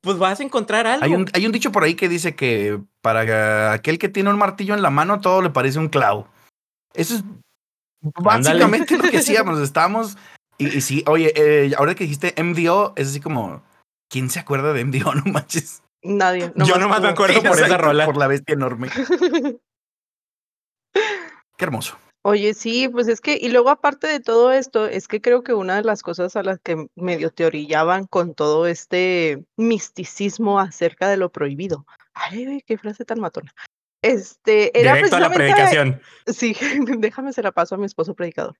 pues 0.00 0.18
vas 0.18 0.40
a 0.40 0.42
encorar 0.42 0.88
algo. 0.88 1.04
Hay 1.04 1.14
un, 1.14 1.26
hay 1.32 1.46
un 1.46 1.52
dicho 1.52 1.70
por 1.70 1.84
ahí 1.84 1.94
que 1.94 2.08
dice 2.08 2.34
que 2.34 2.80
para 3.00 3.72
aquel 3.72 4.00
que 4.00 4.08
tiene 4.08 4.30
un 4.30 4.36
martillo 4.36 4.74
en 4.74 4.82
la 4.82 4.90
mano 4.90 5.20
todo 5.20 5.42
le 5.42 5.50
parece 5.50 5.78
un 5.78 5.90
clavo. 5.90 6.26
Eso 6.92 7.14
es 7.14 7.22
básicamente 8.20 8.94
Ándale. 8.94 9.06
lo 9.06 9.12
que 9.12 9.18
hacíamos, 9.24 9.60
estábamos... 9.60 10.16
Y, 10.58 10.78
y 10.78 10.80
sí, 10.80 11.04
oye, 11.06 11.32
eh, 11.36 11.72
ahora 11.78 11.94
que 11.94 12.02
dijiste 12.02 12.34
MDO, 12.42 12.94
es 12.96 13.10
así 13.10 13.20
como... 13.20 13.62
¿Quién 14.08 14.30
se 14.30 14.40
acuerda 14.40 14.72
de 14.72 14.84
MDO? 14.84 15.14
No 15.24 15.32
manches. 15.32 15.82
Nadie. 16.02 16.52
No 16.54 16.64
Yo 16.66 16.78
nomás 16.78 17.00
me 17.00 17.08
acuerdo 17.08 17.42
por 17.42 17.58
esa 17.60 17.76
rola. 17.76 18.06
Por 18.06 18.16
la 18.16 18.28
bestia 18.28 18.54
enorme. 18.54 18.88
Qué 20.94 21.64
hermoso. 21.64 21.98
Oye, 22.22 22.54
sí, 22.54 22.88
pues 22.88 23.08
es 23.08 23.20
que, 23.20 23.38
y 23.40 23.48
luego 23.48 23.70
aparte 23.70 24.06
de 24.06 24.20
todo 24.20 24.52
esto, 24.52 24.86
es 24.86 25.08
que 25.08 25.20
creo 25.20 25.42
que 25.42 25.54
una 25.54 25.76
de 25.76 25.82
las 25.82 26.02
cosas 26.02 26.36
a 26.36 26.42
las 26.42 26.58
que 26.60 26.88
medio 26.94 27.30
te 27.30 27.46
orillaban 27.46 28.06
con 28.06 28.34
todo 28.34 28.66
este 28.66 29.44
misticismo 29.56 30.60
acerca 30.60 31.08
de 31.08 31.16
lo 31.16 31.30
prohibido. 31.32 31.86
Ay, 32.14 32.62
qué 32.66 32.76
frase 32.76 33.04
tan 33.04 33.20
matona. 33.20 33.54
Este, 34.02 34.78
era 34.78 34.94
Directo 34.94 35.16
a 35.16 35.20
la 35.20 35.30
predicación. 35.30 36.00
Sí, 36.26 36.54
déjame 36.98 37.32
se 37.32 37.42
la 37.42 37.52
paso 37.52 37.74
a 37.74 37.78
mi 37.78 37.86
esposo 37.86 38.14
predicador. 38.14 38.56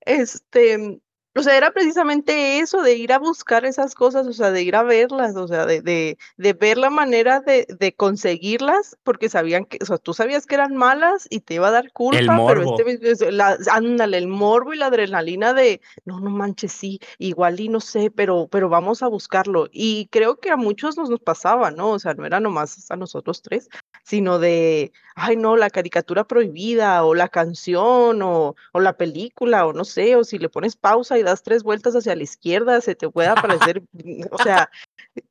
Este, 0.00 1.00
O 1.34 1.42
sea, 1.42 1.56
era 1.56 1.70
precisamente 1.70 2.58
eso, 2.58 2.82
de 2.82 2.94
ir 2.94 3.12
a 3.12 3.18
buscar 3.18 3.64
esas 3.64 3.94
cosas, 3.94 4.26
o 4.26 4.32
sea, 4.34 4.50
de 4.50 4.62
ir 4.62 4.76
a 4.76 4.82
verlas, 4.82 5.34
o 5.36 5.48
sea, 5.48 5.64
de, 5.64 5.80
de, 5.80 6.18
de 6.36 6.52
ver 6.52 6.76
la 6.76 6.90
manera 6.90 7.40
de, 7.40 7.66
de 7.78 7.94
conseguirlas, 7.94 8.96
porque 9.02 9.28
sabían 9.28 9.64
que, 9.64 9.78
o 9.80 9.86
sea, 9.86 9.98
tú 9.98 10.12
sabías 10.14 10.46
que 10.46 10.56
eran 10.56 10.76
malas 10.76 11.26
y 11.30 11.40
te 11.40 11.54
iba 11.54 11.68
a 11.68 11.70
dar 11.70 11.90
culpa, 11.92 12.18
pero 12.20 12.36
morbo. 12.36 12.76
este, 12.86 13.10
es- 13.10 13.32
la, 13.32 13.56
ándale, 13.70 14.18
el 14.18 14.28
morbo 14.28 14.74
y 14.74 14.76
la 14.78 14.86
adrenalina 14.86 15.54
de, 15.54 15.80
no, 16.04 16.20
no 16.20 16.30
manches, 16.30 16.72
sí, 16.72 17.00
igual 17.18 17.60
y 17.60 17.68
no 17.68 17.80
sé, 17.80 18.10
pero, 18.10 18.48
pero 18.50 18.68
vamos 18.68 19.02
a 19.02 19.08
buscarlo. 19.08 19.68
Y 19.72 20.08
creo 20.08 20.36
que 20.38 20.50
a 20.50 20.56
muchos 20.56 20.96
nos, 20.98 21.08
nos 21.08 21.20
pasaba, 21.20 21.70
¿no? 21.70 21.90
O 21.92 21.98
sea, 21.98 22.14
no 22.14 22.26
era 22.26 22.40
nomás 22.40 22.90
a 22.90 22.96
nosotros 22.96 23.40
tres, 23.42 23.68
sino 24.04 24.38
de, 24.38 24.92
ay, 25.14 25.36
no, 25.36 25.56
la 25.56 25.70
caricatura 25.70 26.24
prohibida, 26.24 27.04
o 27.04 27.14
la 27.14 27.28
canción, 27.28 28.20
o, 28.22 28.54
o 28.72 28.80
la 28.80 28.96
película, 28.96 29.66
o 29.66 29.72
no 29.72 29.84
sé, 29.84 30.16
o 30.16 30.24
si 30.24 30.38
le 30.38 30.48
pones 30.48 30.76
pausa 30.76 31.18
y 31.18 31.21
das 31.22 31.42
tres 31.42 31.62
vueltas 31.62 31.94
hacia 31.94 32.16
la 32.16 32.22
izquierda, 32.22 32.80
se 32.80 32.94
te 32.94 33.08
puede 33.08 33.28
aparecer, 33.28 33.82
mm, 33.92 34.22
o 34.30 34.38
sea, 34.38 34.70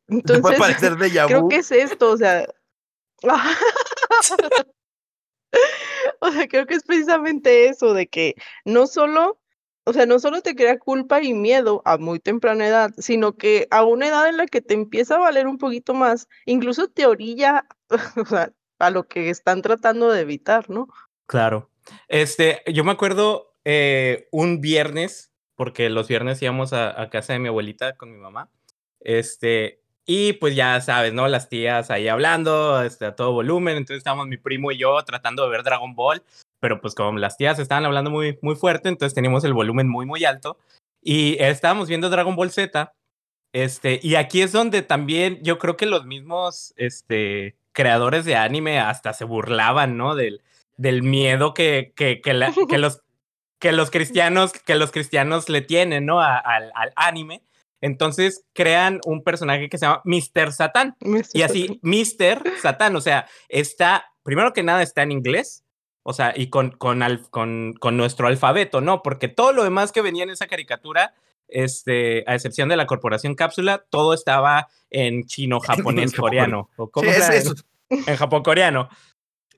puede 0.07 0.21
entonces, 0.21 0.77
creo 1.27 1.47
que 1.47 1.57
es 1.57 1.71
esto, 1.71 2.11
o 2.11 2.17
sea, 2.17 2.47
o 6.19 6.31
sea, 6.31 6.47
creo 6.47 6.65
que 6.65 6.75
es 6.75 6.83
precisamente 6.83 7.67
eso, 7.67 7.93
de 7.93 8.07
que 8.07 8.35
no 8.65 8.87
solo, 8.87 9.39
o 9.85 9.93
sea, 9.93 10.05
no 10.05 10.19
solo 10.19 10.41
te 10.41 10.55
crea 10.55 10.79
culpa 10.79 11.21
y 11.21 11.33
miedo 11.33 11.81
a 11.85 11.97
muy 11.97 12.19
temprana 12.19 12.67
edad, 12.67 12.91
sino 12.97 13.37
que 13.37 13.67
a 13.71 13.83
una 13.83 14.07
edad 14.07 14.27
en 14.27 14.37
la 14.37 14.47
que 14.47 14.61
te 14.61 14.73
empieza 14.73 15.15
a 15.15 15.19
valer 15.19 15.47
un 15.47 15.57
poquito 15.57 15.93
más, 15.93 16.27
incluso 16.45 16.87
te 16.87 17.05
orilla, 17.05 17.65
o 18.17 18.25
sea, 18.25 18.51
a 18.79 18.89
lo 18.89 19.07
que 19.07 19.29
están 19.29 19.61
tratando 19.61 20.09
de 20.09 20.21
evitar, 20.21 20.69
¿no? 20.69 20.87
Claro. 21.27 21.69
Este, 22.07 22.61
yo 22.71 22.83
me 22.83 22.91
acuerdo 22.91 23.55
eh, 23.63 24.27
un 24.31 24.61
viernes, 24.61 25.30
porque 25.61 25.91
los 25.91 26.07
viernes 26.07 26.41
íbamos 26.41 26.73
a, 26.73 26.99
a 26.99 27.11
casa 27.11 27.33
de 27.33 27.39
mi 27.39 27.47
abuelita 27.49 27.95
con 27.95 28.11
mi 28.11 28.17
mamá. 28.17 28.49
Este, 28.99 29.79
y 30.07 30.33
pues 30.33 30.55
ya 30.55 30.81
sabes, 30.81 31.13
¿no? 31.13 31.27
Las 31.27 31.49
tías 31.49 31.91
ahí 31.91 32.07
hablando, 32.07 32.81
este, 32.81 33.05
a 33.05 33.15
todo 33.15 33.31
volumen. 33.31 33.77
Entonces 33.77 33.97
estábamos 33.99 34.25
mi 34.25 34.37
primo 34.37 34.71
y 34.71 34.79
yo 34.79 34.99
tratando 35.03 35.43
de 35.43 35.51
ver 35.51 35.61
Dragon 35.61 35.93
Ball. 35.93 36.23
Pero 36.59 36.81
pues 36.81 36.95
como 36.95 37.15
las 37.19 37.37
tías 37.37 37.59
estaban 37.59 37.85
hablando 37.85 38.09
muy, 38.09 38.39
muy 38.41 38.55
fuerte, 38.55 38.89
entonces 38.89 39.13
teníamos 39.13 39.43
el 39.43 39.53
volumen 39.53 39.87
muy, 39.87 40.07
muy 40.07 40.25
alto. 40.25 40.57
Y 40.99 41.37
estábamos 41.39 41.87
viendo 41.87 42.09
Dragon 42.09 42.35
Ball 42.35 42.49
Z. 42.49 42.91
Este, 43.53 43.99
y 44.01 44.15
aquí 44.15 44.41
es 44.41 44.51
donde 44.53 44.81
también 44.81 45.43
yo 45.43 45.59
creo 45.59 45.77
que 45.77 45.85
los 45.85 46.05
mismos 46.07 46.73
este, 46.75 47.55
creadores 47.71 48.25
de 48.25 48.35
anime 48.35 48.79
hasta 48.79 49.13
se 49.13 49.25
burlaban, 49.25 49.95
¿no? 49.95 50.15
Del, 50.15 50.41
del 50.77 51.03
miedo 51.03 51.53
que, 51.53 51.93
que, 51.95 52.19
que, 52.19 52.33
la- 52.33 52.51
que 52.67 52.77
los, 52.79 53.03
que, 53.61 53.71
los 53.71 53.89
cristianos, 53.91 54.51
que 54.51 54.75
los 54.75 54.91
cristianos 54.91 55.47
le 55.47 55.61
tienen, 55.61 56.05
¿no? 56.05 56.19
A- 56.19 56.37
al, 56.37 56.71
al 56.75 56.91
anime. 56.97 57.41
Entonces 57.79 58.43
crean 58.53 58.99
un 59.05 59.23
personaje 59.23 59.69
que 59.69 59.77
se 59.77 59.85
llama 59.85 60.01
Mr. 60.03 60.51
Satán. 60.51 60.95
Y 61.33 61.41
así, 61.41 61.79
Mr. 61.81 62.43
Satán, 62.61 62.95
o 62.95 63.01
sea, 63.01 63.25
está, 63.49 64.05
primero 64.23 64.53
que 64.53 64.61
nada 64.63 64.83
está 64.83 65.01
en 65.01 65.11
inglés, 65.11 65.63
o 66.03 66.13
sea, 66.13 66.33
y 66.35 66.49
con, 66.49 66.71
con, 66.71 67.01
al- 67.01 67.27
con, 67.29 67.73
con 67.79 67.97
nuestro 67.97 68.27
alfabeto, 68.27 68.81
¿no? 68.81 69.01
Porque 69.01 69.29
todo 69.29 69.51
lo 69.53 69.63
demás 69.63 69.91
que 69.91 70.01
venía 70.01 70.23
en 70.23 70.29
esa 70.31 70.47
caricatura, 70.47 71.13
este, 71.47 72.23
a 72.27 72.35
excepción 72.35 72.69
de 72.69 72.75
la 72.77 72.85
corporación 72.87 73.35
cápsula, 73.35 73.83
todo 73.89 74.13
estaba 74.13 74.67
en 74.89 75.25
chino, 75.25 75.59
japonés, 75.59 76.13
coreano. 76.13 76.69
¿O 76.77 76.85
Sí, 76.85 76.91
cómo 76.91 77.09
es 77.09 77.17
era? 77.17 77.35
eso. 77.35 77.55
en 77.89 78.15
Japón 78.15 78.43
coreano. 78.43 78.89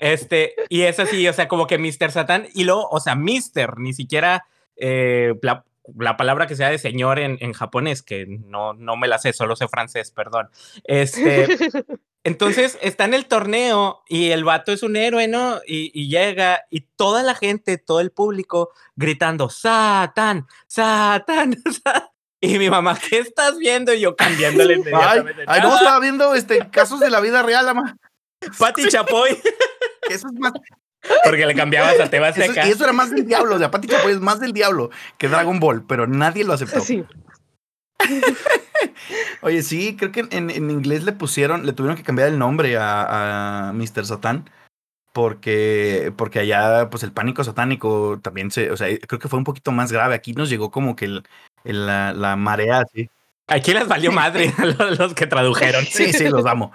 Este, 0.04 0.54
y 0.68 0.82
es 0.82 1.00
así, 1.00 1.26
o 1.30 1.32
sea, 1.34 1.48
como 1.48 1.66
que 1.66 1.78
Mr. 1.78 2.12
Satán, 2.12 2.48
y 2.54 2.66
luego, 2.66 2.90
o 2.90 3.00
sea, 3.00 3.16
Mr. 3.16 3.78
ni 3.80 3.94
siquiera 3.94 4.46
eh, 4.76 5.34
la, 5.42 5.64
la 5.98 6.18
palabra 6.18 6.46
que 6.46 6.58
sea 6.58 6.70
de 6.70 6.78
señor 6.78 7.20
en, 7.20 7.38
en 7.40 7.54
japonés, 7.54 8.02
que 8.04 8.26
no, 8.28 8.74
no 8.74 8.98
me 8.98 9.08
la 9.08 9.18
sé, 9.18 9.32
solo 9.32 9.56
sé 9.56 9.70
francés, 9.70 10.12
perdón. 10.12 10.50
Este, 10.84 11.48
entonces 12.26 12.78
está 12.82 13.06
en 13.06 13.14
el 13.14 13.28
torneo 13.28 14.04
y 14.10 14.32
el 14.32 14.44
vato 14.44 14.74
es 14.74 14.84
un 14.84 14.98
héroe, 14.98 15.30
¿no? 15.30 15.62
Y, 15.66 15.90
y 15.94 16.10
llega 16.10 16.64
y 16.70 16.82
toda 16.98 17.24
la 17.24 17.34
gente, 17.34 17.78
todo 17.78 18.02
el 18.02 18.12
público 18.12 18.72
gritando, 18.98 19.50
Satán, 19.50 20.48
Satán, 20.68 21.56
Satán. 21.72 22.10
Y 22.42 22.60
mi 22.60 22.70
mamá, 22.70 23.00
¿qué 23.10 23.20
estás 23.20 23.58
viendo? 23.58 23.94
Y 23.94 24.02
yo 24.02 24.18
cambiándole 24.18 24.74
Ay, 24.74 24.80
inmediatamente. 24.82 25.44
ay, 25.48 25.62
no, 25.62 25.68
"Nada, 25.70 25.80
estaba 25.80 26.00
viendo 26.02 26.36
este, 26.36 26.60
casos 26.72 27.00
de 27.00 27.10
la 27.10 27.22
vida 27.22 27.42
real, 27.42 27.70
ama. 27.70 27.96
Pati 28.60 28.88
Chapoy, 28.88 29.32
Eso 30.10 30.28
es 30.28 30.34
más, 30.40 30.54
porque 31.24 31.46
le 31.46 31.56
cambiabas 31.56 32.00
a 32.00 32.10
Teba 32.10 32.30
eso, 32.30 32.42
Seca. 32.42 32.68
y 32.68 32.72
eso 32.72 32.84
era 32.84 32.94
más 32.94 33.12
del 33.12 33.26
diablo. 33.26 33.56
O 33.56 33.60
sea, 33.60 33.72
Pati 33.72 33.88
Chapoy 33.88 34.12
es 34.14 34.20
más 34.20 34.40
del 34.40 34.54
diablo 34.54 34.90
que 35.18 35.28
Dragon 35.30 35.60
Ball, 35.60 35.86
pero 35.86 36.08
nadie 36.08 36.44
lo 36.44 36.54
aceptó. 36.54 36.80
Sí, 36.82 37.04
Oye, 39.42 39.62
sí, 39.64 39.96
creo 39.98 40.12
que 40.12 40.22
en, 40.32 40.50
en 40.50 40.70
inglés 40.72 41.04
le 41.04 41.12
pusieron, 41.14 41.66
le 41.66 41.74
tuvieron 41.74 41.98
que 41.98 42.04
cambiar 42.04 42.30
el 42.30 42.40
nombre 42.40 42.78
a, 42.78 43.70
a 43.70 43.74
Mr. 43.74 44.06
Satán. 44.06 44.50
Porque, 45.14 46.12
porque 46.18 46.40
allá, 46.40 46.90
pues 46.90 47.04
el 47.04 47.12
pánico 47.12 47.44
satánico 47.44 48.20
también 48.24 48.50
se, 48.50 48.72
o 48.72 48.78
sea, 48.78 48.88
creo 49.08 49.20
que 49.20 49.28
fue 49.28 49.38
un 49.38 49.46
poquito 49.46 49.72
más 49.72 49.92
grave. 49.92 50.16
Aquí 50.16 50.34
nos 50.34 50.50
llegó 50.50 50.72
como 50.72 50.96
que 50.96 51.06
el, 51.06 51.24
el- 51.66 51.86
la, 51.86 52.14
la 52.14 52.36
marea 52.36 52.80
así. 52.80 53.10
Aquí 53.48 53.74
les 53.74 53.88
valió 53.88 54.12
madre 54.12 54.52
a 54.58 54.66
los 54.86 55.14
que 55.14 55.28
tradujeron. 55.28 55.86
Sí, 55.86 56.12
sí, 56.14 56.28
los 56.30 56.46
amo. 56.48 56.72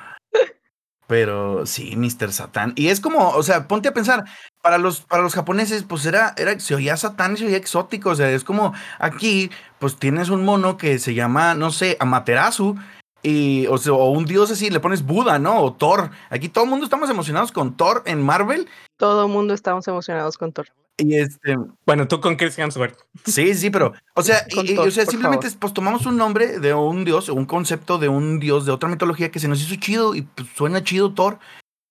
Pero 1.09 1.65
sí, 1.65 1.97
Mr. 1.97 2.33
Satán. 2.33 2.75
Y 2.77 2.89
es 2.89 3.01
como, 3.01 3.31
o 3.31 3.43
sea, 3.43 3.67
ponte 3.67 3.89
a 3.89 3.95
pensar, 3.95 4.27
para 4.63 4.77
los, 4.77 5.01
para 5.01 5.23
los 5.23 5.35
japoneses, 5.35 5.83
pues 5.83 6.05
era, 6.05 6.35
era, 6.37 6.61
se 6.61 6.75
oía 6.75 6.99
Satán 6.99 7.33
y 7.33 7.39
se 7.39 7.47
oía 7.47 7.57
exótico. 7.57 8.11
O 8.11 8.15
sea, 8.15 8.31
es 8.31 8.45
como 8.45 8.75
aquí, 8.99 9.51
pues 9.79 9.97
tienes 9.97 10.29
un 10.29 10.45
mono 10.45 10.77
que 10.77 10.99
se 10.99 11.15
llama, 11.15 11.55
no 11.55 11.71
sé, 11.71 11.97
Amaterasu. 11.99 12.77
Y, 13.23 13.67
o, 13.69 13.79
sea, 13.79 13.95
o 13.95 14.11
un 14.11 14.27
dios 14.27 14.51
así, 14.51 14.69
le 14.69 14.81
pones 14.81 15.03
Buda, 15.03 15.39
¿no? 15.39 15.61
O 15.63 15.73
Thor. 15.73 16.11
Aquí 16.29 16.51
todo 16.51 16.65
el 16.65 16.71
mundo 16.71 16.85
estamos 16.85 17.09
emocionados 17.09 17.53
con 17.53 17.75
Thor 17.75 18.03
en 18.05 18.23
Marvel. 18.23 18.69
todo 18.99 19.25
el 19.25 19.33
mundo 19.33 19.55
estábamos 19.55 19.89
emocionados 19.89 20.37
con 20.37 20.53
Thor. 20.53 20.69
Y 20.99 21.17
este, 21.17 21.57
Bueno, 21.87 22.09
tú 22.09 22.21
con 22.21 22.35
Chris 22.37 22.59
Hemsworth. 22.59 22.99
Sí, 23.25 23.55
sí, 23.55 23.71
pero, 23.71 23.93
o 24.15 24.23
sea, 24.23 24.45
y- 24.49 24.77
o 24.77 24.91
sea 24.91 25.07
simplemente 25.07 25.47
favor. 25.47 25.61
pues 25.61 25.73
tomamos 25.73 26.07
un 26.07 26.17
nombre 26.17 26.59
de 26.59 26.75
un 26.75 27.05
dios, 27.05 27.29
un 27.29 27.47
concepto 27.47 27.99
de 27.99 28.09
un 28.09 28.41
dios 28.41 28.67
de 28.67 28.73
otra 28.73 28.89
mitología 28.89 29.31
que 29.31 29.39
se 29.39 29.47
nos 29.49 29.63
hizo 29.63 29.77
chido 29.81 30.15
y 30.15 30.23
pues, 30.23 30.49
suena 30.57 30.83
chido 30.83 31.15
Thor. 31.15 31.39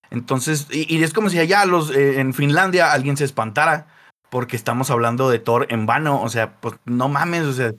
Entonces, 0.10 0.68
y, 0.72 0.94
y 0.94 1.04
es 1.04 1.14
como 1.14 1.30
si 1.30 1.40
allá 1.40 1.66
los, 1.66 1.90
eh, 1.92 2.20
en 2.20 2.34
Finlandia 2.34 2.92
alguien 2.92 3.18
se 3.18 3.24
espantara 3.26 3.88
porque 4.30 4.56
estamos 4.58 4.90
hablando 4.92 5.30
de 5.30 5.40
Thor 5.40 5.68
en 5.70 5.86
vano, 5.86 6.22
o 6.22 6.30
sea, 6.30 6.60
pues 6.60 6.76
no 6.86 7.08
mames, 7.08 7.44
o 7.44 7.54
sea, 7.54 7.72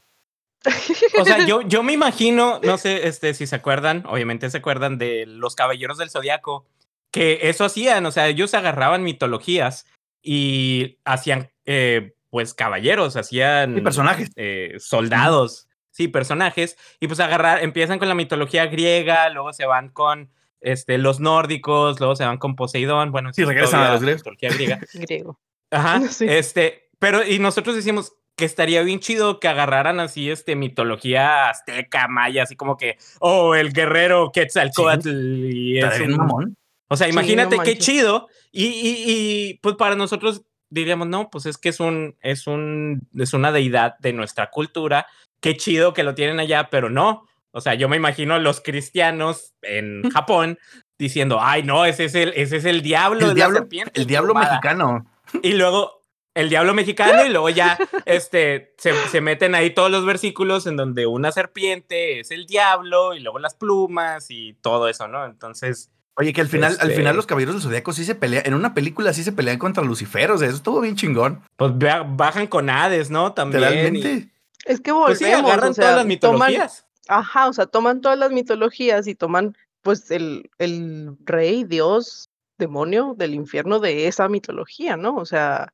O 1.18 1.24
sea, 1.24 1.46
yo, 1.46 1.62
yo 1.62 1.82
me 1.82 1.92
imagino, 1.92 2.60
no 2.62 2.78
sé 2.78 3.06
este, 3.06 3.32
si 3.34 3.46
se 3.46 3.56
acuerdan, 3.56 4.04
obviamente 4.06 4.50
se 4.50 4.58
acuerdan 4.58 4.98
de 4.98 5.24
los 5.26 5.54
caballeros 5.54 5.98
del 5.98 6.10
zodiaco, 6.10 6.66
que 7.12 7.38
eso 7.44 7.64
hacían, 7.64 8.04
o 8.06 8.10
sea, 8.10 8.28
ellos 8.28 8.54
agarraban 8.54 9.02
mitologías 9.02 9.86
y 10.22 10.98
hacían, 11.04 11.50
eh, 11.64 12.14
pues, 12.30 12.54
caballeros, 12.54 13.16
hacían 13.16 13.78
y 13.78 13.80
personajes. 13.80 14.30
eh, 14.36 14.74
soldados, 14.78 15.68
sí, 15.90 16.08
personajes, 16.08 16.76
y 17.00 17.06
pues 17.06 17.20
agarrar, 17.20 17.62
empiezan 17.62 17.98
con 17.98 18.08
la 18.08 18.14
mitología 18.14 18.66
griega, 18.66 19.28
luego 19.30 19.52
se 19.52 19.66
van 19.66 19.88
con 19.90 20.30
este, 20.60 20.98
los 20.98 21.20
nórdicos, 21.20 22.00
luego 22.00 22.16
se 22.16 22.24
van 22.24 22.36
con 22.38 22.56
Poseidón, 22.56 23.12
bueno, 23.12 23.32
Sí, 23.32 23.44
regresan 23.44 23.80
a 23.82 23.92
los 23.92 24.00
griegos. 24.02 24.20
mitología 24.22 24.50
griega. 24.50 24.80
Griego. 24.94 25.38
Ajá, 25.70 26.00
Sí. 26.08 26.26
este, 26.28 26.88
pero 26.98 27.24
y 27.26 27.38
nosotros 27.38 27.76
decimos 27.76 28.12
que 28.36 28.44
estaría 28.44 28.82
bien 28.82 29.00
chido 29.00 29.40
que 29.40 29.48
agarraran 29.48 29.98
así, 29.98 30.30
este, 30.30 30.54
mitología 30.54 31.48
azteca, 31.50 32.06
maya, 32.08 32.44
así 32.44 32.54
como 32.56 32.76
que, 32.76 32.96
oh, 33.20 33.54
el 33.56 33.72
guerrero 33.72 34.30
Quetzalcóatl 34.32 35.08
y 35.52 35.78
es 35.78 36.00
un- 36.00 36.16
mamón. 36.16 36.56
O 36.88 36.96
sea, 36.96 37.06
Sí, 37.06 37.12
imagínate 37.12 37.56
no 37.56 37.62
qué 37.62 37.78
chido. 37.78 38.28
Y, 38.50 38.66
y, 38.66 39.04
y, 39.06 39.54
pues 39.62 39.76
para 39.76 39.94
nosotros 39.94 40.42
diríamos, 40.70 41.08
no, 41.08 41.30
pues 41.30 41.46
es 41.46 41.58
que 41.58 41.68
es 41.68 41.80
un, 41.80 42.16
es 42.22 42.46
un, 42.46 43.08
es 43.16 43.32
una 43.32 43.52
deidad 43.52 43.98
de 43.98 44.12
nuestra 44.12 44.50
cultura. 44.50 45.06
Qué 45.40 45.56
chido 45.56 45.92
que 45.92 46.02
lo 46.02 46.14
tienen 46.14 46.40
allá, 46.40 46.68
pero 46.70 46.90
no. 46.90 47.26
O 47.50 47.60
sea, 47.60 47.74
yo 47.74 47.88
me 47.88 47.96
imagino 47.96 48.34
a 48.34 48.38
los 48.38 48.60
cristianos 48.60 49.54
en 49.62 50.02
Japón 50.10 50.58
diciendo, 50.98 51.38
ay, 51.40 51.62
no, 51.62 51.84
ese 51.84 52.06
es 52.06 52.14
el, 52.14 52.32
ese 52.34 52.56
es 52.56 52.64
el 52.64 52.82
diablo, 52.82 53.20
El 53.20 53.28
la 53.28 53.34
diablo, 53.34 53.58
serpiente 53.58 54.00
el 54.00 54.06
diablo 54.06 54.30
emplumada". 54.32 54.54
mexicano. 54.54 55.06
Y 55.42 55.52
luego 55.52 56.02
el 56.34 56.48
diablo 56.48 56.72
mexicano 56.72 57.24
y 57.26 57.30
luego 57.30 57.48
ya 57.50 57.78
este, 58.06 58.74
se, 58.78 58.94
se 59.08 59.20
meten 59.20 59.54
ahí 59.54 59.70
todos 59.70 59.90
los 59.90 60.04
versículos 60.04 60.66
en 60.66 60.76
donde 60.76 61.06
una 61.06 61.32
serpiente 61.32 62.20
es 62.20 62.30
el 62.30 62.46
diablo 62.46 63.14
y 63.14 63.20
luego 63.20 63.38
las 63.38 63.54
plumas 63.54 64.26
y 64.30 64.54
todo 64.54 64.88
eso, 64.88 65.08
¿no? 65.08 65.24
Entonces, 65.24 65.90
Oye, 66.18 66.32
que 66.32 66.40
al 66.40 66.48
final, 66.48 66.72
al 66.80 66.88
Este- 66.90 66.96
final 67.00 67.14
los 67.16 67.26
caballeros 67.26 67.54
del 67.54 67.62
Zodíaco 67.62 67.92
sí 67.92 68.04
se 68.04 68.14
pelean, 68.16 68.42
en 68.44 68.54
una 68.54 68.74
película 68.74 69.12
sí 69.12 69.22
se 69.22 69.30
pelean 69.32 69.58
contra 69.58 69.84
Lucifer, 69.84 70.30
o 70.32 70.36
sea, 70.38 70.48
eso 70.48 70.56
estuvo 70.56 70.80
bien 70.80 70.96
chingón. 70.96 71.42
pues 71.56 71.78
ba- 71.78 72.02
bajan 72.02 72.46
con 72.48 72.68
Hades, 72.70 73.10
¿no? 73.10 73.32
También. 73.34 73.62
y- 73.62 73.66
Literalmente. 73.66 74.32
Es 74.64 74.80
que 74.80 74.92
pues 74.92 75.18
sí, 75.18 75.24
volvemos, 75.24 75.50
agarran 75.50 75.70
o 75.70 75.74
sea, 75.74 75.82
todas 75.84 76.06
las 76.06 76.20
toman, 76.20 76.38
mitologías. 76.48 76.86
ajá, 77.06 77.46
o 77.48 77.52
sea, 77.52 77.66
toman 77.66 78.00
todas 78.00 78.18
las 78.18 78.30
mitologías 78.32 79.06
y 79.06 79.14
toman, 79.14 79.56
pues, 79.82 80.10
el, 80.10 80.50
el 80.58 81.16
rey, 81.24 81.62
dios, 81.64 82.28
demonio 82.58 83.14
del 83.16 83.34
infierno 83.34 83.78
de 83.78 84.08
esa 84.08 84.28
mitología, 84.28 84.96
¿no? 84.96 85.14
O 85.14 85.24
sea, 85.24 85.72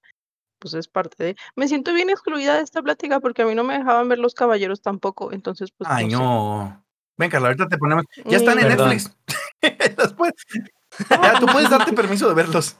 pues 0.58 0.74
es 0.74 0.86
parte 0.88 1.24
de... 1.24 1.36
Me 1.56 1.66
siento 1.68 1.92
bien 1.94 2.10
excluida 2.10 2.56
de 2.56 2.62
esta 2.62 2.82
plática 2.82 3.18
porque 3.20 3.42
a 3.42 3.46
mí 3.46 3.54
no 3.54 3.64
me 3.64 3.78
dejaban 3.78 4.08
ver 4.10 4.18
los 4.18 4.34
caballeros 4.34 4.82
tampoco, 4.82 5.32
entonces 5.32 5.70
pues... 5.76 5.88
Ay, 5.90 6.04
no. 6.08 6.10
sé. 6.10 6.16
no. 6.22 6.84
Ven, 7.16 7.30
Carla, 7.30 7.48
ahorita 7.48 7.68
te 7.68 7.78
ponemos. 7.78 8.04
Ya 8.24 8.36
están 8.38 8.58
en 8.58 8.66
Mm, 8.66 8.68
Perdón. 8.68 8.88
Netflix. 8.90 9.16
Ya, 11.10 11.40
tú 11.40 11.46
puedes 11.46 11.70
darte 11.70 11.92
permiso 11.92 12.28
de 12.28 12.34
verlos. 12.34 12.76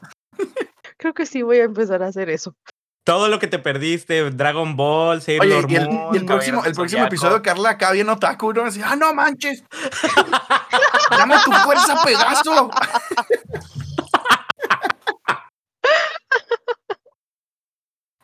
Creo 0.97 1.13
que 1.13 1.25
sí 1.25 1.41
voy 1.41 1.57
a 1.57 1.65
empezar 1.65 2.01
a 2.01 2.07
hacer 2.07 2.29
eso. 2.29 2.55
Todo 3.03 3.27
lo 3.27 3.39
que 3.39 3.47
te 3.47 3.59
perdiste, 3.59 4.31
Dragon 4.31 4.75
Ball, 4.75 5.17
Oye, 5.17 5.37
Sailor 5.37 5.69
y 5.69 5.75
el, 5.75 5.89
Moon, 5.89 6.15
y 6.15 6.17
el 6.17 6.25
próximo, 6.25 6.65
el 6.65 6.73
próximo 6.73 7.01
Zodiaco. 7.01 7.07
episodio, 7.07 7.41
Carla 7.43 7.71
acá 7.71 7.91
bien 7.91 8.09
otaku, 8.09 8.53
¿no? 8.53 8.63
Así, 8.63 8.81
ah, 8.83 8.95
no 8.95 9.13
manches. 9.13 9.63
Dame 11.11 11.35
tu 11.43 11.51
fuerza, 11.51 12.03
Pegaso. 12.03 12.69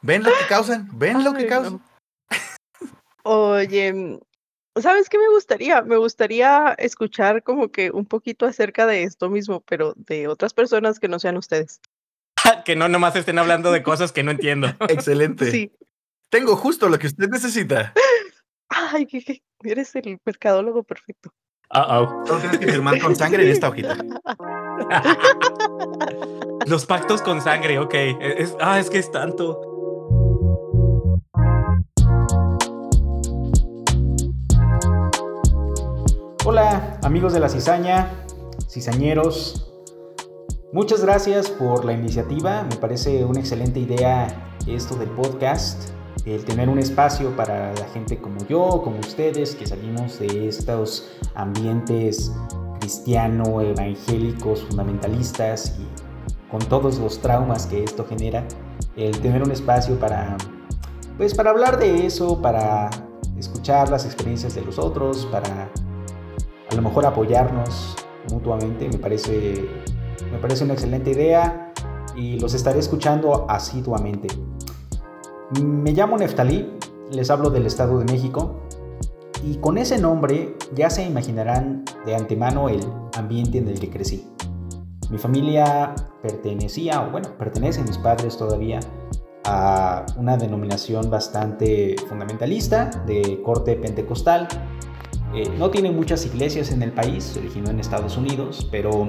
Ven 0.02 0.24
lo 0.24 0.32
que 0.32 0.48
causan, 0.48 0.90
ven 0.94 1.24
lo 1.24 1.34
que 1.34 1.46
causan. 1.46 1.74
no. 1.74 1.82
Oye, 3.24 4.20
¿sabes 4.80 5.10
qué 5.10 5.18
me 5.18 5.30
gustaría? 5.30 5.82
Me 5.82 5.98
gustaría 5.98 6.74
escuchar 6.78 7.44
como 7.44 7.72
que 7.72 7.92
un 7.92 8.06
poquito 8.06 8.46
acerca 8.46 8.86
de 8.86 9.04
esto 9.04 9.30
mismo, 9.30 9.62
pero 9.62 9.94
de 9.96 10.28
otras 10.28 10.54
personas 10.54 11.00
que 11.00 11.08
no 11.08 11.20
sean 11.20 11.38
ustedes. 11.38 11.82
que 12.66 12.76
no 12.76 12.88
nomás 12.88 13.16
estén 13.16 13.40
hablando 13.40 13.72
de 13.72 13.84
cosas 13.84 14.12
que 14.12 14.24
no 14.24 14.32
entiendo. 14.32 14.68
Excelente. 14.90 15.52
Sí. 15.52 15.72
Tengo 16.30 16.56
justo 16.56 16.88
lo 16.90 16.98
que 17.00 17.08
usted 17.08 17.28
necesita. 17.30 17.94
Ay, 18.70 19.06
que- 19.06 19.22
que 19.24 19.42
eres 19.64 19.94
el 19.96 20.18
mercadólogo 20.24 20.84
perfecto. 20.84 21.34
Uh-oh. 21.74 22.26
Solo 22.26 22.40
tienes 22.42 22.60
que 22.60 22.68
firmar 22.72 23.00
con 23.00 23.16
sangre 23.16 23.44
en 23.44 23.50
esta 23.50 23.70
hojita. 23.70 23.98
Los 26.66 26.86
pactos 26.86 27.22
con 27.22 27.42
sangre, 27.42 27.80
ok. 27.80 27.94
Es, 27.94 28.56
ah, 28.60 28.80
es 28.80 28.90
que 28.90 28.98
es 29.00 29.10
tanto. 29.12 29.71
Hola 36.44 36.98
amigos 37.04 37.34
de 37.34 37.40
la 37.40 37.50
cizaña, 37.50 38.10
cizañeros. 38.68 39.72
Muchas 40.74 41.04
gracias 41.04 41.52
por 41.52 41.86
la 41.86 41.94
iniciativa. 41.94 42.64
Me 42.64 42.78
parece 42.78 43.24
una 43.26 43.40
excelente 43.40 43.80
idea 43.80 44.56
esto 44.66 44.96
del 44.96 45.12
podcast. 45.12 45.92
El 46.26 46.44
tener 46.44 46.68
un 46.68 46.80
espacio 46.80 47.36
para 47.36 47.72
la 47.76 47.86
gente 47.94 48.20
como 48.20 48.44
yo, 48.48 48.82
como 48.84 49.02
ustedes, 49.02 49.54
que 49.54 49.68
salimos 49.68 50.18
de 50.18 50.48
estos 50.48 51.12
ambientes 51.36 52.32
cristiano, 52.80 53.62
evangélicos, 53.62 54.64
fundamentalistas 54.64 55.76
y 55.80 56.50
con 56.50 56.60
todos 56.62 56.98
los 56.98 57.20
traumas 57.20 57.68
que 57.68 57.84
esto 57.84 58.04
genera. 58.10 58.48
El 58.96 59.16
tener 59.22 59.44
un 59.44 59.52
espacio 59.52 60.00
para, 60.00 60.38
pues, 61.18 61.36
para 61.36 61.52
hablar 61.52 61.78
de 61.78 62.08
eso, 62.08 62.42
para 62.42 62.90
escuchar 63.38 63.90
las 63.90 64.06
experiencias 64.06 64.56
de 64.56 64.62
los 64.62 64.80
otros, 64.80 65.28
para 65.32 65.70
a 66.72 66.76
lo 66.76 66.82
mejor 66.82 67.06
apoyarnos 67.06 67.96
mutuamente, 68.32 68.88
me 68.88 68.98
parece, 68.98 69.66
me 70.32 70.38
parece 70.38 70.64
una 70.64 70.74
excelente 70.74 71.12
idea 71.12 71.74
y 72.16 72.40
los 72.40 72.54
estaré 72.54 72.80
escuchando 72.80 73.46
asiduamente. 73.50 74.30
Me 75.62 75.92
llamo 75.92 76.18
Neftalí, 76.18 76.78
les 77.12 77.30
hablo 77.30 77.50
del 77.50 77.66
Estado 77.66 78.00
de 78.00 78.06
México 78.06 78.62
y 79.44 79.58
con 79.58 79.78
ese 79.78 79.98
nombre 80.00 80.56
ya 80.74 80.90
se 80.90 81.04
imaginarán 81.04 81.84
de 82.06 82.16
antemano 82.16 82.70
el 82.70 82.82
ambiente 83.18 83.58
en 83.58 83.68
el 83.68 83.80
que 83.80 83.90
crecí. 83.90 84.28
Mi 85.10 85.18
familia 85.18 85.94
pertenecía, 86.22 87.02
o 87.02 87.12
bueno, 87.12 87.30
pertenecen 87.38 87.84
mis 87.84 87.98
padres 87.98 88.38
todavía 88.38 88.80
a 89.44 90.06
una 90.16 90.38
denominación 90.38 91.10
bastante 91.10 91.96
fundamentalista 92.08 92.92
de 93.06 93.42
corte 93.44 93.76
pentecostal, 93.76 94.48
eh, 95.34 95.50
no 95.58 95.70
tiene 95.70 95.92
muchas 95.92 96.26
iglesias 96.26 96.72
en 96.72 96.82
el 96.82 96.92
país, 96.92 97.24
se 97.24 97.40
originó 97.40 97.70
en 97.70 97.80
Estados 97.80 98.18
Unidos, 98.18 98.68
pero 98.70 99.08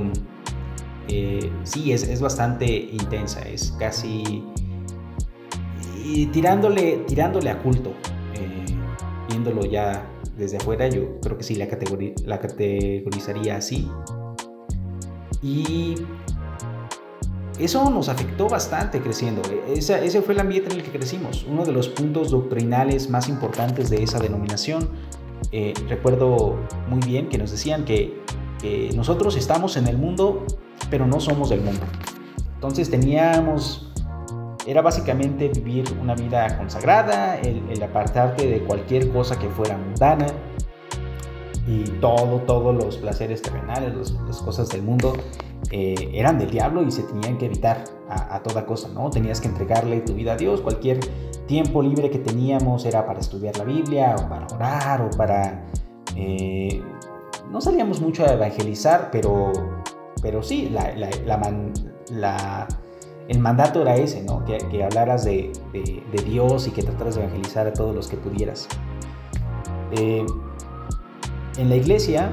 eh, 1.08 1.50
sí, 1.64 1.92
es, 1.92 2.04
es, 2.04 2.20
bastante 2.20 2.66
intensa, 2.66 3.40
es 3.40 3.72
casi... 3.78 4.44
Tirándole, 6.32 7.04
tirándole 7.06 7.48
a 7.48 7.58
culto, 7.62 7.90
eh, 8.34 8.66
viéndolo 9.28 9.64
ya 9.64 10.04
desde 10.36 10.58
afuera, 10.58 10.86
yo 10.88 11.18
creo 11.20 11.38
que 11.38 11.44
sí 11.44 11.54
la, 11.54 11.68
categori 11.68 12.14
la 12.26 12.38
categorizaría 12.38 13.56
así. 13.56 13.88
Y 15.42 15.94
eso 17.58 17.88
nos 17.88 18.08
afectó 18.08 18.48
bastante 18.48 19.00
creciendo. 19.00 19.40
Esa, 19.74 20.00
ese 20.00 20.20
fue 20.20 20.34
el 20.34 20.40
ambiente 20.40 20.70
en 20.70 20.80
el 20.80 20.82
que 20.84 20.90
crecimos. 20.90 21.46
Uno 21.48 21.64
de 21.64 21.72
los 21.72 21.88
puntos 21.88 22.30
doctrinales 22.30 23.08
más 23.08 23.28
importantes 23.28 23.88
de 23.88 24.02
esa 24.02 24.18
denominación 24.18 24.90
eh, 25.50 25.74
recuerdo 25.88 26.56
muy 26.88 27.00
bien 27.00 27.28
que 27.28 27.38
nos 27.38 27.50
decían 27.50 27.84
que, 27.84 28.20
nosotros 28.94 29.34
estamos 29.34 29.76
en 29.76 29.88
el 29.88 29.98
mundo, 29.98 30.46
pero 30.88 31.04
no 31.04 31.18
somos 31.18 31.50
del 31.50 31.62
mundo. 31.62 31.80
Entonces 32.54 32.88
teníamos, 32.88 33.92
era 34.68 34.82
básicamente 34.82 35.48
vivir 35.48 35.84
una 36.00 36.14
vida 36.14 36.56
consagrada, 36.56 37.40
el, 37.40 37.60
el 37.68 37.82
apartarte 37.82 38.46
de 38.46 38.60
cualquier 38.62 39.10
cosa 39.10 39.36
que 39.36 39.48
fuera 39.48 39.76
mundana 39.76 40.26
y 41.66 41.84
todo, 42.00 42.40
todos 42.40 42.74
los 42.74 42.96
placeres 42.96 43.42
terrenales, 43.42 44.14
las 44.26 44.42
cosas 44.42 44.68
del 44.68 44.82
mundo 44.82 45.12
eh, 45.70 46.10
eran 46.12 46.38
del 46.38 46.50
diablo 46.50 46.82
y 46.82 46.90
se 46.90 47.02
tenían 47.04 47.38
que 47.38 47.46
evitar 47.46 47.84
a, 48.08 48.42
toda 48.42 48.66
cosa, 48.66 48.88
¿no? 48.88 49.08
Tenías 49.10 49.40
que 49.40 49.48
entregarle 49.48 50.00
tu 50.00 50.12
vida 50.14 50.32
a 50.32 50.36
Dios, 50.36 50.60
cualquier 50.60 51.00
tiempo 51.46 51.82
libre 51.82 52.10
que 52.10 52.18
teníamos 52.18 52.84
era 52.84 53.06
para 53.06 53.20
estudiar 53.20 53.56
la 53.56 53.64
Biblia 53.64 54.16
o 54.18 54.28
para 54.28 54.46
orar 54.54 55.02
o 55.02 55.10
para... 55.16 55.64
Eh, 56.16 56.82
no 57.50 57.60
salíamos 57.60 58.00
mucho 58.00 58.24
a 58.24 58.32
evangelizar, 58.32 59.10
pero, 59.10 59.52
pero 60.20 60.42
sí, 60.42 60.68
la, 60.68 60.94
la, 62.10 62.68
el 63.28 63.38
mandato 63.38 63.82
era 63.82 63.96
ese, 63.96 64.22
¿no? 64.22 64.44
Que, 64.44 64.84
hablaras 64.84 65.24
de, 65.24 65.52
de, 65.72 66.02
de, 66.12 66.22
Dios 66.22 66.66
y 66.66 66.70
que 66.70 66.82
trataras 66.82 67.14
de 67.14 67.22
evangelizar 67.22 67.66
a 67.66 67.72
todos 67.72 67.94
los 67.94 68.08
que 68.08 68.16
pudieras. 68.16 68.68
Eh, 69.92 70.24
en 71.56 71.68
la 71.68 71.76
iglesia 71.76 72.30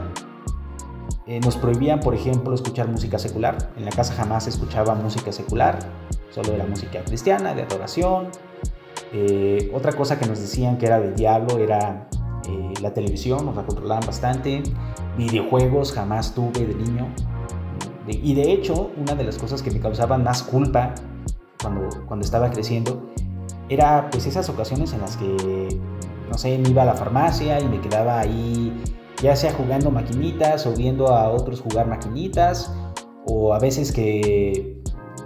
eh, 1.27 1.39
nos 1.39 1.57
prohibían, 1.57 1.99
por 1.99 2.15
ejemplo, 2.15 2.53
escuchar 2.53 2.87
música 2.87 3.19
secular. 3.19 3.71
En 3.77 3.85
la 3.85 3.91
casa 3.91 4.13
jamás 4.13 4.45
se 4.45 4.49
escuchaba 4.49 4.95
música 4.95 5.31
secular, 5.31 5.77
solo 6.31 6.53
era 6.53 6.65
música 6.65 7.03
cristiana, 7.03 7.53
de 7.53 7.63
adoración, 7.63 8.29
eh, 9.13 9.71
otra 9.73 9.93
cosa 9.93 10.19
que 10.19 10.25
nos 10.25 10.39
decían 10.39 10.77
que 10.77 10.85
era 10.85 10.99
del 10.99 11.15
diablo 11.15 11.57
era 11.57 12.07
eh, 12.47 12.73
la 12.81 12.93
televisión, 12.93 13.45
nos 13.45 13.55
la 13.55 13.65
controlaban 13.65 14.05
bastante. 14.05 14.63
Videojuegos 15.17 15.93
jamás 15.93 16.33
tuve 16.33 16.65
de 16.65 16.75
niño. 16.75 17.07
Y 18.07 18.33
de 18.33 18.51
hecho, 18.51 18.89
una 18.97 19.13
de 19.13 19.23
las 19.23 19.37
cosas 19.37 19.61
que 19.61 19.69
me 19.69 19.79
causaban 19.79 20.23
más 20.23 20.41
culpa 20.41 20.95
cuando, 21.61 21.89
cuando 22.07 22.25
estaba 22.25 22.49
creciendo 22.49 23.07
era 23.67 24.09
pues 24.09 24.25
esas 24.25 24.49
ocasiones 24.49 24.93
en 24.93 25.01
las 25.01 25.15
que, 25.15 25.79
no 26.27 26.35
sé, 26.35 26.57
me 26.57 26.69
iba 26.69 26.81
a 26.81 26.85
la 26.85 26.95
farmacia 26.95 27.59
y 27.59 27.67
me 27.67 27.79
quedaba 27.79 28.19
ahí 28.19 28.73
ya 29.21 29.35
sea 29.35 29.53
jugando 29.53 29.91
maquinitas 29.91 30.65
o 30.65 30.73
viendo 30.73 31.07
a 31.09 31.29
otros 31.29 31.61
jugar 31.61 31.87
maquinitas 31.87 32.73
o 33.25 33.53
a 33.53 33.59
veces 33.59 33.91
que 33.91 34.81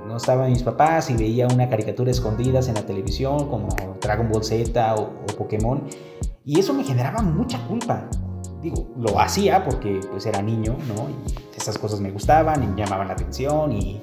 no 0.08 0.18
estaban 0.18 0.52
mis 0.52 0.64
papás 0.64 1.10
y 1.10 1.16
veía 1.16 1.48
una 1.48 1.70
caricatura 1.70 2.12
escondidas 2.12 2.68
en 2.68 2.76
la 2.76 2.86
televisión 2.86 3.50
como 3.50 3.70
Dragon 4.02 4.30
Ball 4.32 4.44
Z 4.44 4.96
o, 4.96 5.02
o, 5.02 5.26
Pokémon 5.38 5.84
y 6.46 6.60
eso 6.60 6.74
me 6.74 6.84
generaba 6.84 7.22
mucha 7.22 7.58
culpa. 7.68 8.10
Digo, 8.62 8.94
lo 8.98 9.20
hacía 9.20 9.64
porque 9.64 10.00
pues 10.12 10.26
era 10.26 10.42
niño, 10.42 10.78
¿no? 10.88 11.10
Y 11.10 11.58
esas 11.58 11.78
cosas 11.78 12.00
me 12.00 12.12
gustaban 12.12 12.64
y 12.64 12.80
llamaban 12.80 13.08
la 13.08 13.14
atención 13.14 13.72
y, 13.72 14.02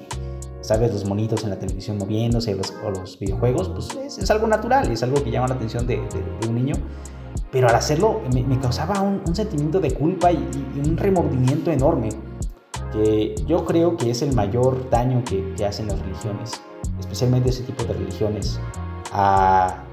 ¿sabes? 0.61 0.91
Los 0.93 1.05
monitos 1.05 1.43
en 1.43 1.49
la 1.51 1.59
televisión 1.59 1.97
moviéndose 1.97 2.55
los, 2.55 2.73
o 2.85 2.91
los 2.91 3.19
videojuegos, 3.19 3.69
pues 3.69 4.19
es, 4.19 4.31
algo 4.31 4.47
natural, 4.47 4.91
es 4.91 5.01
algo 5.03 5.23
que 5.23 5.31
llama 5.31 5.47
la 5.47 5.55
atención 5.55 5.87
de 5.87 6.01
un 6.47 6.55
niño. 6.55 6.75
Pero 7.51 7.67
al 7.67 7.75
hacerlo 7.75 8.21
me, 8.33 8.43
me 8.43 8.59
causaba 8.59 9.01
un, 9.01 9.21
un, 9.25 9.35
sentimiento 9.35 9.79
de 9.79 9.93
culpa 9.93 10.31
y, 10.31 10.37
y 10.75 10.87
un 10.87 10.97
remordimiento 10.97 11.71
enorme 11.71 12.09
que 12.91 13.35
yo 13.47 13.65
creo 13.65 13.97
que 13.97 14.11
es 14.11 14.21
el 14.21 14.33
mayor 14.33 14.89
daño 14.89 15.23
que, 15.23 15.53
que 15.55 15.65
hacen 15.65 15.87
las 15.87 15.99
religiones, 15.99 16.61
especialmente 16.99 17.49
ese 17.49 17.63
tipo 17.63 17.83
de 17.83 17.93
religiones, 17.93 18.59
a, 19.11 19.83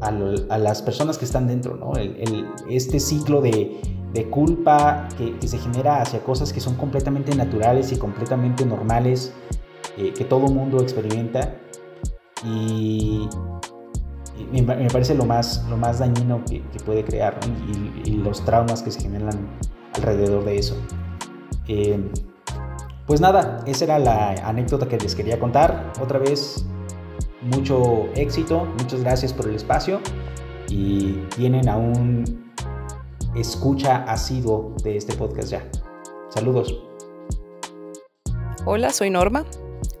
a, 0.00 0.10
lo, 0.10 0.34
a 0.52 0.58
las 0.58 0.82
personas 0.82 1.18
que 1.18 1.24
están 1.24 1.46
dentro, 1.46 1.76
¿no? 1.76 1.94
El, 1.94 2.16
el, 2.20 2.46
este 2.68 3.00
ciclo 3.00 3.40
de, 3.40 3.80
de 4.12 4.30
culpa 4.30 5.08
que, 5.16 5.38
que, 5.38 5.48
se 5.48 5.58
genera 5.58 6.02
hacia 6.02 6.22
cosas 6.22 6.52
que 6.52 6.60
son 6.60 6.76
completamente 6.76 7.34
naturales 7.34 7.92
y 7.92 7.96
completamente 7.98 8.64
normales, 8.64 9.32
eh, 9.96 10.12
que 10.12 10.24
todo 10.24 10.46
mundo 10.46 10.80
experimenta, 10.80 11.56
y, 12.44 13.28
me, 14.50 14.88
parece 14.88 15.14
lo 15.14 15.24
más, 15.24 15.64
lo 15.68 15.76
más 15.76 15.98
dañino 15.98 16.44
que, 16.44 16.62
que 16.62 16.78
puede 16.80 17.04
crear, 17.04 17.38
y 18.04 18.12
los 18.12 18.44
traumas 18.44 18.82
que 18.82 18.90
se 18.90 19.00
generan 19.00 19.48
alrededor 19.94 20.44
de 20.44 20.58
eso. 20.58 20.76
Eh, 21.68 22.10
pues 23.06 23.20
nada, 23.20 23.62
esa 23.66 23.84
era 23.84 23.98
la 23.98 24.30
anécdota 24.48 24.86
que 24.86 24.96
les 24.96 25.14
quería 25.14 25.38
contar. 25.38 25.92
Otra 26.00 26.18
vez, 26.18 26.64
mucho 27.42 28.08
éxito, 28.14 28.66
muchas 28.78 29.02
gracias 29.02 29.32
por 29.32 29.48
el 29.48 29.56
espacio 29.56 30.00
y 30.68 31.14
tienen 31.36 31.68
aún 31.68 32.52
escucha 33.34 34.04
asiduo 34.04 34.74
de 34.82 34.96
este 34.96 35.14
podcast 35.14 35.50
ya. 35.50 35.68
Saludos. 36.28 36.82
Hola, 38.64 38.90
soy 38.90 39.10
Norma 39.10 39.44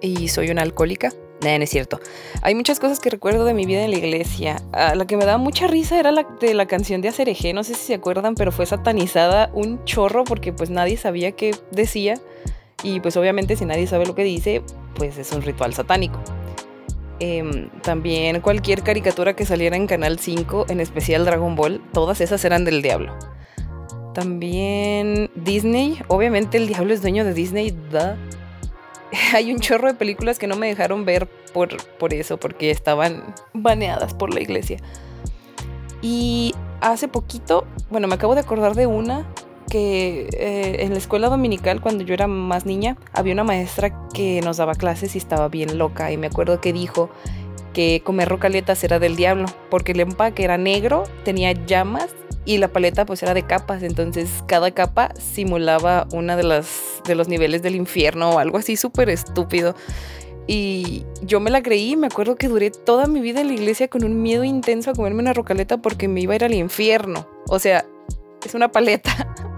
y 0.00 0.28
soy 0.28 0.50
una 0.50 0.62
alcohólica. 0.62 1.10
No, 1.42 1.56
no 1.56 1.64
es 1.64 1.70
cierto. 1.70 2.00
Hay 2.42 2.54
muchas 2.54 2.78
cosas 2.78 3.00
que 3.00 3.08
recuerdo 3.08 3.44
de 3.44 3.54
mi 3.54 3.64
vida 3.64 3.82
en 3.82 3.90
la 3.90 3.96
iglesia. 3.96 4.56
Ah, 4.72 4.94
la 4.94 5.06
que 5.06 5.16
me 5.16 5.24
daba 5.24 5.38
mucha 5.38 5.66
risa 5.66 5.98
era 5.98 6.12
la 6.12 6.26
de 6.40 6.52
la 6.52 6.66
canción 6.66 7.00
de 7.00 7.08
Acereje. 7.08 7.52
No 7.54 7.64
sé 7.64 7.74
si 7.74 7.86
se 7.86 7.94
acuerdan, 7.94 8.34
pero 8.34 8.52
fue 8.52 8.66
satanizada 8.66 9.50
un 9.54 9.84
chorro 9.84 10.24
porque 10.24 10.52
pues 10.52 10.68
nadie 10.68 10.96
sabía 10.96 11.32
qué 11.32 11.56
decía. 11.70 12.14
Y 12.82 13.00
pues 13.00 13.16
obviamente 13.16 13.56
si 13.56 13.64
nadie 13.64 13.86
sabe 13.86 14.06
lo 14.06 14.14
que 14.14 14.24
dice, 14.24 14.62
pues 14.94 15.16
es 15.16 15.32
un 15.32 15.42
ritual 15.42 15.72
satánico. 15.72 16.20
Em, 17.20 17.68
también 17.82 18.40
cualquier 18.40 18.82
caricatura 18.82 19.36
que 19.36 19.44
saliera 19.44 19.76
en 19.76 19.86
Canal 19.86 20.18
5, 20.18 20.66
en 20.70 20.80
especial 20.80 21.26
Dragon 21.26 21.54
Ball, 21.54 21.82
todas 21.92 22.20
esas 22.22 22.42
eran 22.44 22.64
del 22.64 22.80
diablo. 22.80 23.14
También 24.14 25.30
Disney, 25.34 26.00
obviamente 26.08 26.56
el 26.56 26.66
diablo 26.66 26.92
es 26.94 27.02
dueño 27.02 27.24
de 27.24 27.34
Disney. 27.34 27.76
Hay 29.34 29.52
un 29.52 29.60
chorro 29.60 29.88
de 29.88 29.94
películas 29.94 30.38
que 30.38 30.46
no 30.46 30.56
me 30.56 30.68
dejaron 30.68 31.04
ver 31.04 31.28
por, 31.52 31.76
por 31.98 32.14
eso, 32.14 32.38
porque 32.38 32.70
estaban 32.70 33.34
baneadas 33.52 34.14
por 34.14 34.32
la 34.32 34.40
iglesia. 34.40 34.78
Y 36.02 36.54
hace 36.80 37.08
poquito, 37.08 37.66
bueno, 37.90 38.08
me 38.08 38.14
acabo 38.14 38.34
de 38.34 38.40
acordar 38.40 38.74
de 38.74 38.86
una 38.86 39.26
que 39.70 40.28
eh, 40.32 40.76
en 40.80 40.92
la 40.92 40.98
escuela 40.98 41.28
dominical, 41.28 41.80
cuando 41.80 42.02
yo 42.02 42.14
era 42.14 42.26
más 42.26 42.66
niña, 42.66 42.96
había 43.12 43.34
una 43.34 43.44
maestra 43.44 44.08
que 44.12 44.40
nos 44.42 44.56
daba 44.56 44.74
clases 44.74 45.14
y 45.14 45.18
estaba 45.18 45.48
bien 45.48 45.78
loca. 45.78 46.10
Y 46.10 46.16
me 46.16 46.26
acuerdo 46.26 46.60
que 46.60 46.72
dijo 46.72 47.10
que 47.72 48.02
comer 48.04 48.28
rocaletas 48.28 48.82
era 48.82 48.98
del 48.98 49.14
diablo, 49.16 49.46
porque 49.70 49.92
el 49.92 50.00
empaque 50.00 50.42
era 50.42 50.58
negro, 50.58 51.04
tenía 51.24 51.52
llamas 51.52 52.10
y 52.44 52.58
la 52.58 52.68
paleta 52.68 53.04
pues 53.06 53.22
era 53.22 53.34
de 53.34 53.44
capas. 53.44 53.82
Entonces 53.82 54.30
cada 54.46 54.70
capa 54.70 55.12
simulaba 55.18 56.06
una 56.12 56.36
de, 56.36 56.42
las, 56.44 57.02
de 57.06 57.14
los 57.14 57.28
niveles 57.28 57.62
del 57.62 57.74
infierno 57.74 58.30
o 58.30 58.38
algo 58.38 58.58
así 58.58 58.76
súper 58.76 59.08
estúpido. 59.10 59.74
Y 60.46 61.04
yo 61.22 61.38
me 61.38 61.50
la 61.50 61.62
creí, 61.62 61.96
me 61.96 62.08
acuerdo 62.08 62.36
que 62.36 62.48
duré 62.48 62.70
toda 62.70 63.06
mi 63.06 63.20
vida 63.20 63.40
en 63.40 63.48
la 63.48 63.54
iglesia 63.54 63.88
con 63.88 64.04
un 64.04 64.20
miedo 64.20 64.42
intenso 64.42 64.90
a 64.90 64.94
comerme 64.94 65.22
una 65.22 65.32
rocaleta 65.32 65.78
porque 65.78 66.08
me 66.08 66.20
iba 66.22 66.32
a 66.32 66.36
ir 66.36 66.44
al 66.44 66.54
infierno. 66.54 67.26
O 67.48 67.58
sea, 67.58 67.86
es 68.44 68.54
una 68.54 68.72
paleta. 68.72 69.10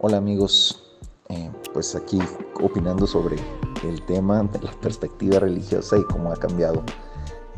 Hola 0.00 0.18
amigos, 0.18 0.96
eh, 1.30 1.50
pues 1.72 1.96
aquí 1.96 2.20
opinando 2.62 3.08
sobre 3.08 3.36
el 3.82 4.00
tema 4.06 4.44
de 4.44 4.60
la 4.60 4.70
perspectiva 4.80 5.40
religiosa 5.40 5.96
y 5.96 6.04
cómo 6.04 6.30
ha 6.30 6.36
cambiado. 6.36 6.84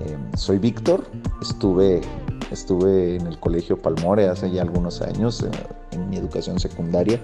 Eh, 0.00 0.16
soy 0.36 0.58
Víctor, 0.58 1.04
estuve, 1.42 2.00
estuve 2.50 3.16
en 3.16 3.26
el 3.26 3.38
Colegio 3.38 3.80
Palmore 3.80 4.28
hace 4.28 4.50
ya 4.50 4.62
algunos 4.62 5.02
años 5.02 5.42
eh, 5.42 5.50
en 5.92 6.08
mi 6.08 6.16
educación 6.16 6.58
secundaria 6.58 7.20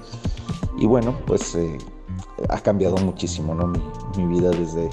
y 0.78 0.86
bueno, 0.86 1.16
pues 1.26 1.56
ha 2.50 2.60
cambiado 2.60 2.96
muchísimo 2.98 3.54
¿no? 3.54 3.72
mi, 4.16 4.26
vida 4.26 4.50
desde, 4.50 4.90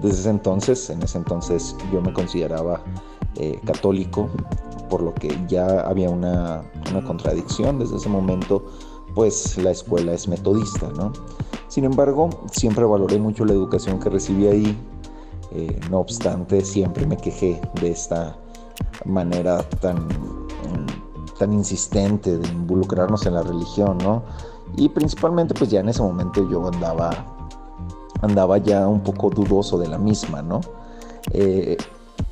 desde 0.00 0.20
ese 0.20 0.30
entonces. 0.30 0.90
En 0.90 1.02
ese 1.02 1.18
entonces 1.18 1.76
yo 1.92 2.00
me 2.00 2.12
consideraba 2.12 2.82
católico, 3.64 4.28
por 4.90 5.02
lo 5.02 5.14
que 5.14 5.30
ya 5.48 5.80
había 5.82 6.10
una, 6.10 6.62
una 6.90 7.02
contradicción 7.02 7.78
desde 7.78 7.96
ese 7.96 8.08
momento 8.08 8.64
pues 9.14 9.56
la 9.58 9.70
escuela 9.70 10.12
es 10.12 10.28
metodista, 10.28 10.90
¿no? 10.96 11.12
Sin 11.68 11.84
embargo, 11.84 12.30
siempre 12.52 12.84
valoré 12.84 13.18
mucho 13.18 13.44
la 13.44 13.52
educación 13.52 14.00
que 14.00 14.08
recibí 14.08 14.46
ahí, 14.46 14.76
eh, 15.52 15.80
no 15.90 15.98
obstante, 15.98 16.64
siempre 16.64 17.06
me 17.06 17.16
quejé 17.16 17.60
de 17.80 17.90
esta 17.90 18.36
manera 19.04 19.62
tan, 19.80 20.06
tan 21.38 21.52
insistente 21.52 22.38
de 22.38 22.48
involucrarnos 22.48 23.26
en 23.26 23.34
la 23.34 23.42
religión, 23.42 23.98
¿no? 23.98 24.22
Y 24.76 24.88
principalmente, 24.88 25.54
pues 25.54 25.70
ya 25.70 25.80
en 25.80 25.88
ese 25.88 26.02
momento 26.02 26.48
yo 26.48 26.66
andaba, 26.68 27.10
andaba 28.22 28.58
ya 28.58 28.86
un 28.86 29.00
poco 29.00 29.30
dudoso 29.30 29.78
de 29.78 29.88
la 29.88 29.98
misma, 29.98 30.42
¿no? 30.42 30.60
Eh, 31.32 31.76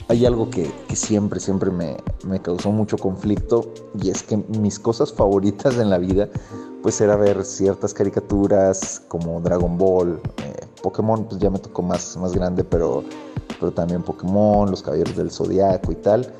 hay 0.08 0.24
algo 0.24 0.48
que, 0.48 0.70
siempre, 0.94 1.38
siempre 1.38 1.70
me, 1.70 1.96
causó 2.40 2.72
mucho 2.72 2.96
conflicto 2.96 3.72
y 4.02 4.08
es 4.08 4.22
que 4.22 4.38
mis 4.58 4.78
cosas 4.78 5.12
favoritas 5.12 5.76
en 5.76 5.90
la 5.90 5.98
vida 5.98 6.28
pues 6.82 7.00
era 7.00 7.16
ver 7.16 7.44
ciertas 7.44 7.92
caricaturas 7.92 9.02
como 9.08 9.40
Dragon 9.40 9.76
Ball, 9.76 10.20
eh, 10.44 10.66
Pokémon, 10.82 11.24
pues 11.24 11.40
ya 11.40 11.50
me 11.50 11.58
tocó 11.58 11.82
más, 11.82 12.16
más 12.16 12.32
grande, 12.32 12.64
pero, 12.64 13.04
pero 13.60 13.72
también 13.72 14.02
Pokémon, 14.02 14.70
los 14.70 14.82
Caballeros 14.82 15.16
del 15.16 15.30
Zodiaco 15.30 15.92
y 15.92 15.96
tal, 15.96 16.32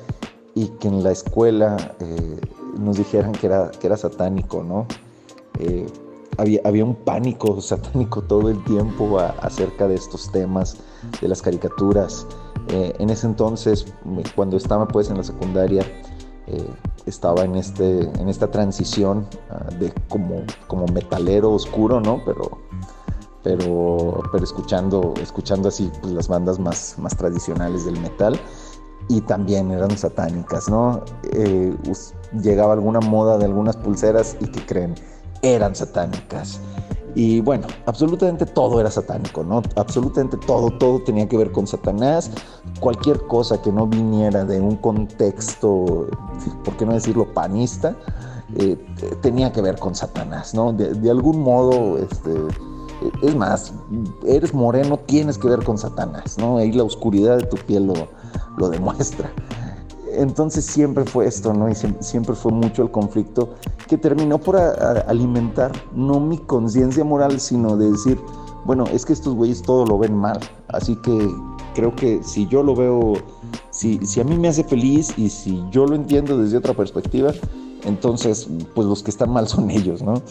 y 0.55 0.67
que 0.79 0.87
en 0.87 1.03
la 1.03 1.11
escuela 1.11 1.95
eh, 1.99 2.39
nos 2.79 2.97
dijeran 2.97 3.33
que 3.33 3.47
era, 3.47 3.69
que 3.69 3.85
era 3.85 3.97
satánico, 3.97 4.63
¿no? 4.63 4.87
Eh, 5.59 5.85
había, 6.37 6.61
había, 6.63 6.85
un 6.85 6.95
pánico 6.95 7.59
satánico 7.61 8.21
todo 8.21 8.49
el 8.49 8.63
tiempo 8.63 9.19
acerca 9.19 9.89
de 9.89 9.95
estos 9.95 10.31
temas, 10.31 10.77
de 11.21 11.27
las 11.27 11.41
caricaturas. 11.41 12.25
En 12.67 13.09
ese 13.09 13.27
entonces, 13.27 13.85
cuando 14.35 14.57
estaba 14.57 14.87
pues 14.87 15.09
en 15.09 15.17
la 15.17 15.23
secundaria, 15.23 15.83
estaba 17.05 17.43
en, 17.43 17.55
este, 17.55 18.01
en 18.01 18.29
esta 18.29 18.49
transición 18.49 19.27
ah, 19.49 19.69
de 19.79 19.93
como, 20.07 20.43
como 20.67 20.85
metalero 20.87 21.51
oscuro, 21.51 21.99
¿no? 21.99 22.21
Pero, 22.25 22.57
pero, 23.43 24.21
pero 24.31 24.43
escuchando, 24.43 25.13
escuchando 25.21 25.69
así 25.69 25.91
pues, 26.01 26.13
las 26.13 26.27
bandas 26.27 26.59
más, 26.59 26.95
más 26.97 27.15
tradicionales 27.17 27.85
del 27.85 27.99
metal 27.99 28.39
y 29.07 29.21
también 29.21 29.71
eran 29.71 29.97
satánicas, 29.97 30.69
¿no? 30.69 31.03
Eh, 31.33 31.75
llegaba 32.41 32.73
alguna 32.73 32.99
moda 32.99 33.37
de 33.37 33.45
algunas 33.45 33.75
pulseras 33.75 34.37
y 34.39 34.47
que 34.47 34.65
creen, 34.65 34.95
eran 35.41 35.75
satánicas. 35.75 36.59
Y 37.15 37.41
bueno, 37.41 37.67
absolutamente 37.85 38.45
todo 38.45 38.79
era 38.79 38.91
satánico, 38.91 39.43
¿no? 39.43 39.61
Absolutamente 39.75 40.37
todo, 40.37 40.69
todo 40.71 40.99
tenía 40.99 41.27
que 41.27 41.37
ver 41.37 41.51
con 41.51 41.65
Satanás. 41.65 42.31
Cualquier 42.79 43.25
cosa 43.27 43.61
que 43.61 43.71
no 43.71 43.87
viniera 43.87 44.45
de 44.45 44.59
un 44.59 44.75
contexto, 44.77 46.07
¿por 46.63 46.77
qué 46.77 46.85
no 46.85 46.93
decirlo 46.93 47.33
panista? 47.33 47.95
Eh, 48.55 48.77
tenía 49.21 49.51
que 49.51 49.61
ver 49.61 49.77
con 49.79 49.95
Satanás, 49.95 50.53
¿no? 50.53 50.73
De, 50.73 51.09
algún 51.09 51.41
modo, 51.41 51.97
este, 51.97 52.31
es 53.21 53.35
más, 53.35 53.73
eres 54.25 54.53
moreno, 54.53 54.97
tienes 54.97 55.37
que 55.37 55.47
ver 55.47 55.63
con 55.63 55.77
Satanás, 55.77 56.37
¿no? 56.37 56.57
Ahí 56.57 56.71
la 56.71 56.83
oscuridad 56.83 57.37
de 57.37 57.45
tu 57.45 57.57
piel 57.57 57.87
lo, 57.87 58.07
lo 58.57 58.69
demuestra. 58.69 59.31
Entonces 60.13 60.65
siempre 60.65 61.05
fue 61.05 61.27
esto, 61.27 61.53
¿no? 61.53 61.69
Y 61.69 61.75
siempre 61.75 62.35
fue 62.35 62.51
mucho 62.51 62.83
el 62.83 62.91
conflicto 62.91 63.55
que 63.87 63.97
terminó 63.97 64.37
por 64.37 64.57
alimentar 64.57 65.71
no 65.93 66.19
mi 66.19 66.37
conciencia 66.37 67.03
moral, 67.03 67.39
sino 67.39 67.77
de 67.77 67.91
decir, 67.91 68.19
bueno, 68.65 68.85
es 68.91 69.05
que 69.05 69.13
estos 69.13 69.35
güeyes 69.35 69.61
todo 69.61 69.85
lo 69.85 69.97
ven 69.97 70.15
mal. 70.15 70.39
Así 70.67 70.95
que 70.97 71.31
creo 71.75 71.95
que 71.95 72.21
si 72.23 72.47
yo 72.47 72.63
lo 72.63 72.75
veo, 72.75 73.13
si, 73.71 74.05
si 74.05 74.19
a 74.19 74.23
mí 74.23 74.37
me 74.37 74.47
hace 74.47 74.63
feliz 74.63 75.13
y 75.17 75.29
si 75.29 75.63
yo 75.71 75.85
lo 75.85 75.95
entiendo 75.95 76.37
desde 76.37 76.57
otra 76.57 76.73
perspectiva, 76.73 77.31
entonces, 77.85 78.47
pues 78.75 78.87
los 78.87 79.03
que 79.03 79.11
están 79.11 79.31
mal 79.31 79.47
son 79.47 79.71
ellos, 79.71 80.01
¿no? 80.01 80.21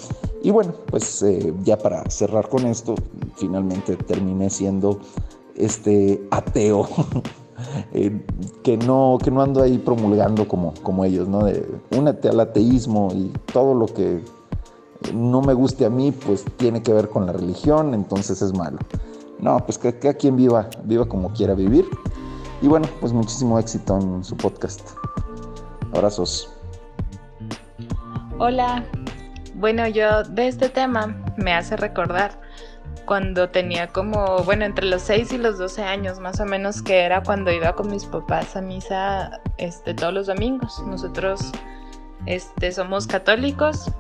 Y 0.43 0.51
bueno, 0.51 0.73
pues 0.91 1.23
eh, 1.23 1.53
ya 1.65 1.79
para 1.79 2.09
cerrar 2.11 2.49
con 2.49 2.67
esto, 2.67 2.95
finalmente 3.37 3.97
terminé 3.97 4.51
siendo 4.51 5.01
este 5.57 6.23
ateo 6.31 6.89
Eh, 7.93 8.25
que, 8.63 8.77
no, 8.77 9.19
que 9.23 9.31
no 9.31 9.43
ando 9.43 9.63
ahí 9.63 9.79
promulgando 9.79 10.47
como, 10.47 10.75
como 10.83 11.05
ellos, 11.05 11.29
¿no? 11.29 11.45
De 11.45 11.67
únete 11.97 12.29
al 12.29 12.41
ateísmo 12.41 13.09
y 13.15 13.33
todo 13.53 13.75
lo 13.75 13.87
que 13.87 14.23
no 15.15 15.43
me 15.43 15.55
guste 15.55 15.85
a 15.85 15.91
mí, 15.91 16.13
pues 16.13 16.45
tiene 16.57 16.83
que 16.83 16.93
ver 16.93 17.09
con 17.09 17.27
la 17.27 17.33
religión, 17.33 17.95
entonces 17.95 18.43
es 18.43 18.53
malo. 18.55 18.79
No, 19.41 19.59
pues 19.65 19.79
que 19.79 19.97
cada 19.99 20.15
quien 20.15 20.37
viva, 20.37 20.69
viva 20.85 21.07
como 21.07 21.33
quiera 21.33 21.55
vivir. 21.55 21.85
Y 22.61 22.67
bueno, 22.67 22.89
pues 23.01 23.13
muchísimo 23.13 23.59
éxito 23.59 23.99
en 23.99 24.25
su 24.25 24.37
podcast. 24.37 24.91
Abrazos. 25.93 26.53
Hola. 28.39 28.85
Bueno, 29.55 29.87
yo 29.89 30.23
de 30.25 30.49
este 30.49 30.69
tema 30.69 31.17
me 31.37 31.53
hace 31.53 31.77
recordar 31.77 32.41
cuando 33.09 33.49
tenía 33.49 33.87
como, 33.87 34.41
bueno, 34.45 34.67
entre 34.67 34.85
los 34.85 35.01
6 35.01 35.33
y 35.33 35.39
los 35.39 35.57
12 35.57 35.83
años 35.83 36.21
más 36.21 36.41
o 36.41 36.45
menos, 36.45 36.83
que 36.83 37.01
era 37.01 37.23
cuando 37.23 37.51
iba 37.51 37.75
con 37.75 37.91
mis 37.91 38.05
papás 38.05 38.55
a 38.55 38.61
misa 38.61 39.41
este, 39.57 39.95
todos 39.95 40.13
los 40.13 40.27
domingos. 40.27 40.79
Nosotros 40.87 41.41
este, 42.27 42.71
somos 42.71 43.07
católicos 43.07 43.91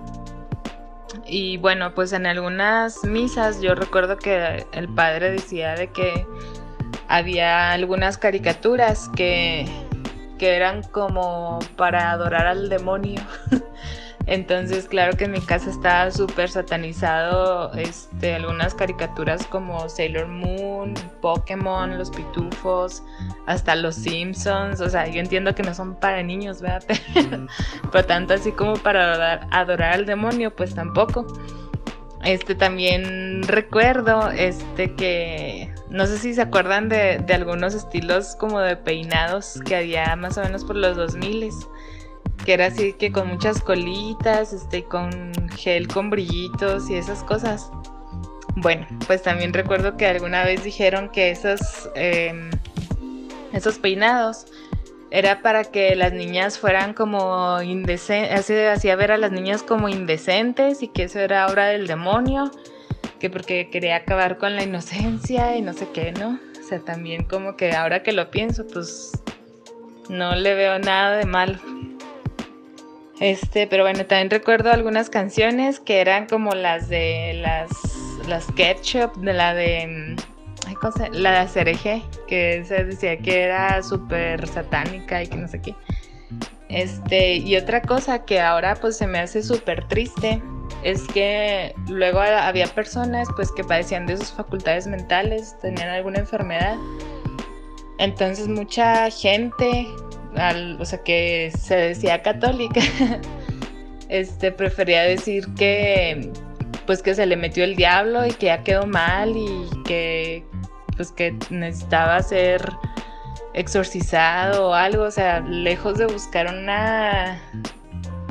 y 1.26 1.56
bueno, 1.56 1.94
pues 1.94 2.12
en 2.12 2.26
algunas 2.26 3.02
misas 3.02 3.62
yo 3.62 3.74
recuerdo 3.74 4.18
que 4.18 4.66
el 4.72 4.88
padre 4.90 5.30
decía 5.30 5.74
de 5.74 5.90
que 5.90 6.26
había 7.08 7.72
algunas 7.72 8.18
caricaturas 8.18 9.08
que, 9.16 9.66
que 10.38 10.54
eran 10.54 10.82
como 10.82 11.60
para 11.76 12.10
adorar 12.10 12.46
al 12.46 12.68
demonio. 12.68 13.22
Entonces, 14.28 14.86
claro 14.86 15.16
que 15.16 15.24
en 15.24 15.30
mi 15.30 15.40
casa 15.40 15.70
estaba 15.70 16.10
súper 16.10 16.50
satanizado 16.50 17.72
este, 17.72 18.34
algunas 18.34 18.74
caricaturas 18.74 19.46
como 19.46 19.88
Sailor 19.88 20.28
Moon, 20.28 20.92
Pokémon, 21.22 21.96
Los 21.96 22.10
Pitufos, 22.10 23.02
hasta 23.46 23.74
Los 23.74 23.94
Simpsons. 23.94 24.82
O 24.82 24.90
sea, 24.90 25.08
yo 25.08 25.20
entiendo 25.20 25.54
que 25.54 25.62
no 25.62 25.72
son 25.72 25.94
para 25.94 26.22
niños, 26.22 26.60
¿verdad? 26.60 26.84
Pero, 27.90 28.04
tanto 28.04 28.34
así 28.34 28.52
como 28.52 28.74
para 28.74 29.12
adorar, 29.12 29.48
adorar 29.50 29.94
al 29.94 30.04
demonio, 30.04 30.54
pues 30.54 30.74
tampoco. 30.74 31.26
Este 32.22 32.54
también 32.54 33.44
recuerdo 33.44 34.30
este 34.30 34.94
que 34.94 35.72
no 35.88 36.06
sé 36.06 36.18
si 36.18 36.34
se 36.34 36.42
acuerdan 36.42 36.90
de, 36.90 37.18
de, 37.24 37.32
algunos 37.32 37.74
estilos 37.74 38.36
como 38.36 38.60
de 38.60 38.76
peinados 38.76 39.60
que 39.64 39.76
había 39.76 40.16
más 40.16 40.36
o 40.36 40.42
menos 40.42 40.64
por 40.64 40.76
los 40.76 40.96
2000 40.96 41.50
que 42.48 42.54
era 42.54 42.68
así 42.68 42.94
que 42.94 43.12
con 43.12 43.28
muchas 43.28 43.60
colitas, 43.60 44.54
este 44.54 44.82
con 44.82 45.10
gel 45.50 45.86
con 45.86 46.08
brillitos 46.08 46.88
y 46.88 46.94
esas 46.94 47.22
cosas. 47.22 47.70
Bueno, 48.56 48.86
pues 49.06 49.20
también 49.22 49.52
recuerdo 49.52 49.98
que 49.98 50.06
alguna 50.06 50.44
vez 50.44 50.64
dijeron 50.64 51.10
que 51.10 51.30
esos 51.30 51.90
eh, 51.94 52.48
esos 53.52 53.78
peinados 53.78 54.46
era 55.10 55.42
para 55.42 55.64
que 55.64 55.94
las 55.94 56.14
niñas 56.14 56.58
fueran 56.58 56.94
como 56.94 57.60
indecentes, 57.60 58.48
hacía 58.66 58.96
ver 58.96 59.12
a 59.12 59.18
las 59.18 59.30
niñas 59.30 59.62
como 59.62 59.90
indecentes 59.90 60.82
y 60.82 60.88
que 60.88 61.02
eso 61.02 61.18
era 61.18 61.48
obra 61.48 61.66
del 61.66 61.86
demonio, 61.86 62.50
que 63.20 63.28
porque 63.28 63.68
quería 63.68 63.96
acabar 63.96 64.38
con 64.38 64.56
la 64.56 64.62
inocencia 64.62 65.54
y 65.54 65.60
no 65.60 65.74
sé 65.74 65.86
qué, 65.92 66.12
¿no? 66.12 66.40
O 66.58 66.66
sea, 66.66 66.78
también 66.78 67.24
como 67.24 67.58
que 67.58 67.72
ahora 67.72 68.02
que 68.02 68.12
lo 68.12 68.30
pienso, 68.30 68.66
pues 68.66 69.12
no 70.08 70.34
le 70.34 70.54
veo 70.54 70.78
nada 70.78 71.18
de 71.18 71.26
malo. 71.26 71.58
Este, 73.20 73.66
pero 73.66 73.82
bueno, 73.82 74.06
también 74.06 74.30
recuerdo 74.30 74.70
algunas 74.70 75.10
canciones 75.10 75.80
que 75.80 76.00
eran 76.00 76.26
como 76.26 76.52
las 76.52 76.88
de 76.88 77.34
las, 77.42 77.68
las 78.28 78.46
Ketchup, 78.52 79.16
de 79.16 79.32
la 79.32 79.54
de 79.54 80.16
cosa, 80.80 81.08
la 81.10 81.42
de 81.42 81.48
Cereje, 81.48 82.02
que 82.26 82.64
se 82.64 82.84
decía 82.84 83.18
que 83.18 83.42
era 83.42 83.82
súper 83.82 84.46
satánica 84.46 85.22
y 85.22 85.26
que 85.26 85.36
no 85.36 85.48
sé 85.48 85.60
qué. 85.60 85.74
Este, 86.68 87.36
y 87.36 87.56
otra 87.56 87.80
cosa 87.80 88.24
que 88.24 88.40
ahora 88.40 88.74
pues 88.76 88.96
se 88.96 89.06
me 89.06 89.18
hace 89.18 89.42
súper 89.42 89.88
triste 89.88 90.42
es 90.82 91.02
que 91.08 91.74
luego 91.88 92.20
había 92.20 92.66
personas 92.66 93.26
pues 93.36 93.50
que 93.52 93.64
padecían 93.64 94.06
de 94.06 94.18
sus 94.18 94.32
facultades 94.32 94.86
mentales, 94.86 95.56
tenían 95.60 95.88
alguna 95.88 96.18
enfermedad. 96.18 96.76
Entonces 97.98 98.46
mucha 98.46 99.10
gente, 99.10 99.88
o 100.78 100.84
sea 100.84 101.02
que 101.04 101.52
se 101.58 101.76
decía 101.76 102.22
católica, 102.22 102.80
este 104.08 104.52
prefería 104.52 105.02
decir 105.02 105.46
que 105.54 106.30
pues 106.86 107.02
que 107.02 107.14
se 107.14 107.26
le 107.26 107.36
metió 107.36 107.64
el 107.64 107.76
diablo 107.76 108.24
y 108.26 108.30
que 108.30 108.46
ya 108.46 108.62
quedó 108.64 108.86
mal 108.86 109.36
y 109.36 109.68
que 109.84 110.44
pues 110.96 111.12
que 111.12 111.36
necesitaba 111.50 112.20
ser 112.22 112.62
exorcizado 113.54 114.68
o 114.68 114.74
algo, 114.74 115.04
o 115.04 115.10
sea, 115.10 115.40
lejos 115.40 115.98
de 115.98 116.06
buscar 116.06 116.52
una, 116.52 117.40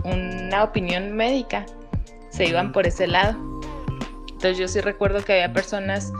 una 0.03 0.63
opinión 0.63 1.15
médica, 1.15 1.65
se 2.29 2.45
iban 2.45 2.71
por 2.71 2.87
ese 2.87 3.07
lado. 3.07 3.37
Entonces 4.29 4.57
yo 4.57 4.67
sí 4.67 4.81
recuerdo 4.81 5.23
que 5.23 5.33
había 5.33 5.53
personas 5.53 6.11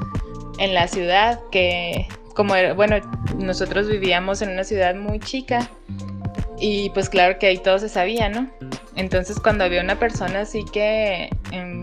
en 0.59 0.73
la 0.73 0.87
ciudad 0.87 1.39
que, 1.51 2.07
como 2.37 2.53
bueno, 2.75 2.97
nosotros 3.35 3.89
vivíamos 3.89 4.43
en 4.43 4.51
una 4.51 4.63
ciudad 4.63 4.93
muy 4.93 5.19
chica 5.19 5.67
y 6.59 6.91
pues 6.91 7.09
claro 7.09 7.39
que 7.39 7.47
ahí 7.47 7.57
todo 7.57 7.79
se 7.79 7.89
sabía, 7.89 8.29
¿no? 8.29 8.47
Entonces 8.95 9.39
cuando 9.39 9.63
había 9.63 9.81
una 9.81 9.97
persona 9.97 10.41
así 10.41 10.63
que, 10.71 11.31
em, 11.51 11.81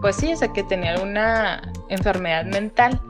pues 0.00 0.16
sí, 0.16 0.32
o 0.32 0.36
sea, 0.36 0.52
que 0.52 0.64
tenía 0.64 0.94
alguna 0.94 1.72
enfermedad 1.90 2.44
mental, 2.44 3.00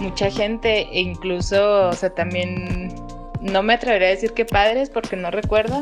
mucha 0.00 0.30
gente, 0.30 0.82
e 0.92 1.00
incluso, 1.00 1.88
o 1.88 1.92
sea, 1.92 2.10
también 2.10 2.94
no 3.40 3.64
me 3.64 3.74
atrevería 3.74 4.06
a 4.06 4.10
decir 4.12 4.32
que 4.32 4.44
padres 4.44 4.90
porque 4.90 5.16
no 5.16 5.32
recuerdo, 5.32 5.80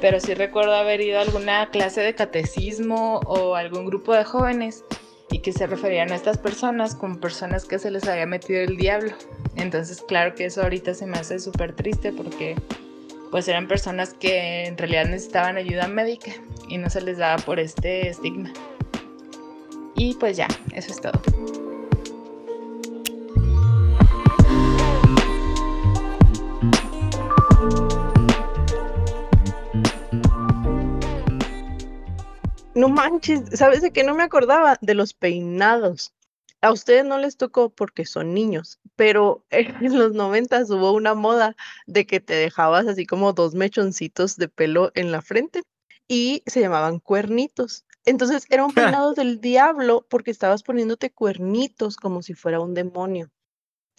pero 0.00 0.18
sí 0.18 0.34
recuerdo 0.34 0.74
haber 0.74 1.00
ido 1.00 1.20
a 1.20 1.22
alguna 1.22 1.70
clase 1.70 2.00
de 2.00 2.12
catecismo 2.12 3.20
o 3.24 3.54
algún 3.54 3.86
grupo 3.86 4.14
de 4.14 4.24
jóvenes 4.24 4.82
y 5.30 5.40
que 5.40 5.52
se 5.52 5.66
referían 5.66 6.12
a 6.12 6.14
estas 6.14 6.38
personas 6.38 6.94
como 6.94 7.18
personas 7.20 7.64
que 7.64 7.78
se 7.78 7.90
les 7.90 8.06
había 8.06 8.26
metido 8.26 8.60
el 8.60 8.76
diablo. 8.76 9.12
Entonces, 9.56 10.02
claro 10.06 10.34
que 10.34 10.46
eso 10.46 10.62
ahorita 10.62 10.94
se 10.94 11.06
me 11.06 11.18
hace 11.18 11.38
súper 11.38 11.74
triste 11.74 12.12
porque 12.12 12.56
pues 13.30 13.48
eran 13.48 13.66
personas 13.66 14.14
que 14.14 14.66
en 14.66 14.78
realidad 14.78 15.06
necesitaban 15.06 15.56
ayuda 15.56 15.88
médica 15.88 16.30
y 16.68 16.78
no 16.78 16.90
se 16.90 17.00
les 17.00 17.18
daba 17.18 17.36
por 17.42 17.58
este 17.58 18.08
estigma. 18.08 18.52
Y 19.94 20.14
pues 20.14 20.36
ya, 20.36 20.48
eso 20.74 20.92
es 20.92 21.00
todo. 21.00 21.65
No 32.76 32.90
manches, 32.90 33.40
¿sabes 33.54 33.80
de 33.80 33.90
qué 33.90 34.04
no 34.04 34.14
me 34.14 34.22
acordaba? 34.22 34.76
De 34.82 34.92
los 34.92 35.14
peinados. 35.14 36.12
A 36.60 36.72
ustedes 36.72 37.06
no 37.06 37.16
les 37.18 37.38
tocó 37.38 37.70
porque 37.70 38.04
son 38.04 38.34
niños, 38.34 38.80
pero 38.96 39.46
en 39.48 39.66
los 39.98 40.12
noventas 40.12 40.68
hubo 40.70 40.92
una 40.92 41.14
moda 41.14 41.56
de 41.86 42.06
que 42.06 42.20
te 42.20 42.34
dejabas 42.34 42.86
así 42.86 43.06
como 43.06 43.32
dos 43.32 43.54
mechoncitos 43.54 44.36
de 44.36 44.48
pelo 44.48 44.92
en 44.94 45.10
la 45.10 45.22
frente 45.22 45.62
y 46.06 46.42
se 46.44 46.60
llamaban 46.60 46.98
cuernitos. 46.98 47.86
Entonces 48.04 48.44
era 48.50 48.66
un 48.66 48.74
peinado 48.74 49.14
del 49.14 49.40
diablo 49.40 50.06
porque 50.10 50.30
estabas 50.30 50.62
poniéndote 50.62 51.10
cuernitos 51.10 51.96
como 51.96 52.20
si 52.20 52.34
fuera 52.34 52.60
un 52.60 52.74
demonio. 52.74 53.30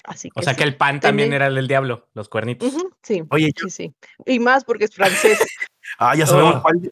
Así 0.03 0.29
o 0.35 0.43
sea 0.43 0.55
que 0.55 0.63
el 0.63 0.77
pan 0.77 0.99
también 0.99 1.33
era 1.33 1.47
el 1.47 1.55
del 1.55 1.67
diablo, 1.67 2.07
los 2.13 2.29
cuernitos. 2.29 2.71
sí, 3.01 3.23
Oye, 3.31 3.51
sí, 3.59 3.69
sí. 3.71 3.95
Y 4.27 4.37
más 4.37 4.63
porque 4.63 4.85
es 4.85 4.93
francés. 4.93 5.39
ah, 5.97 6.15
ya 6.15 6.27
sabemos 6.27 6.57
oh. 6.57 6.61
cuál, 6.61 6.91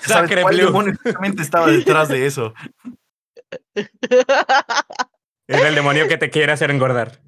Sacre 0.00 0.44
Blue. 0.44 0.92
estaba 1.40 1.68
detrás 1.68 2.08
de 2.08 2.26
eso? 2.26 2.54
Era 5.46 5.68
el 5.68 5.74
demonio 5.74 6.08
que 6.08 6.18
te 6.18 6.30
quiere 6.30 6.52
hacer 6.52 6.70
engordar. 6.70 7.20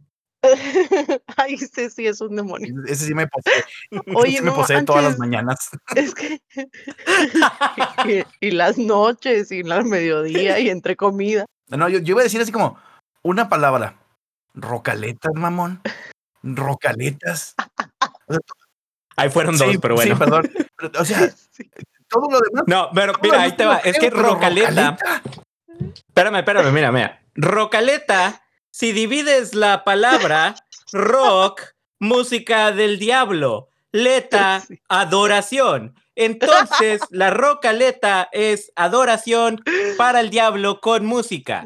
Ay, 1.36 1.54
ese 1.54 1.90
sí 1.90 2.06
es 2.06 2.20
un 2.20 2.36
demonio. 2.36 2.74
Ese 2.86 3.06
sí 3.06 3.14
me 3.14 3.26
posee. 3.26 3.64
Oye, 4.14 4.40
me 4.40 4.52
posee 4.52 4.82
todas 4.84 5.04
las 5.04 5.18
mañanas. 5.18 5.70
Es 5.94 6.14
que. 6.14 6.40
y, 8.40 8.50
las 8.52 8.78
noches, 8.78 9.50
y 9.50 9.62
la 9.62 9.82
mediodía, 9.82 10.58
y 10.58 10.70
entre 10.70 10.96
comida. 10.96 11.44
No, 11.68 11.88
yo, 11.88 11.98
yo 11.98 12.12
iba 12.12 12.20
a 12.20 12.24
decir 12.24 12.40
así 12.40 12.52
como 12.52 12.78
una 13.22 13.48
palabra. 13.48 13.96
Rocaletas, 14.54 15.32
mamón. 15.34 15.80
Rocaletas. 16.42 17.54
Ahí 19.16 19.30
fueron 19.30 19.58
dos, 19.58 19.76
pero 19.82 19.96
bueno. 19.96 20.14
Sí, 20.14 20.18
perdón. 20.18 20.50
O 20.98 21.04
sea, 21.04 21.34
todo 22.08 22.28
lo 22.30 22.40
demás. 22.40 22.64
No, 22.66 22.90
pero 22.94 23.14
mira, 23.22 23.42
ahí 23.42 23.52
te 23.52 23.64
va. 23.64 23.78
Es 23.78 23.98
que 23.98 24.10
Rocaleta. 24.10 24.96
Espérame, 26.08 26.36
espérame, 26.36 26.72
mira, 26.72 26.92
mira. 26.92 27.22
Rocaleta, 27.34 28.42
si 28.70 28.92
divides 28.92 29.54
la 29.54 29.84
palabra 29.84 30.54
rock, 30.92 31.62
música 31.98 32.72
del 32.72 32.98
diablo, 32.98 33.68
leta, 33.92 34.62
adoración. 34.88 35.94
Entonces, 36.16 37.00
la 37.10 37.30
rocaleta 37.30 38.28
es 38.32 38.72
adoración 38.74 39.62
para 39.96 40.18
el 40.20 40.30
diablo 40.30 40.80
con 40.80 41.06
música. 41.06 41.64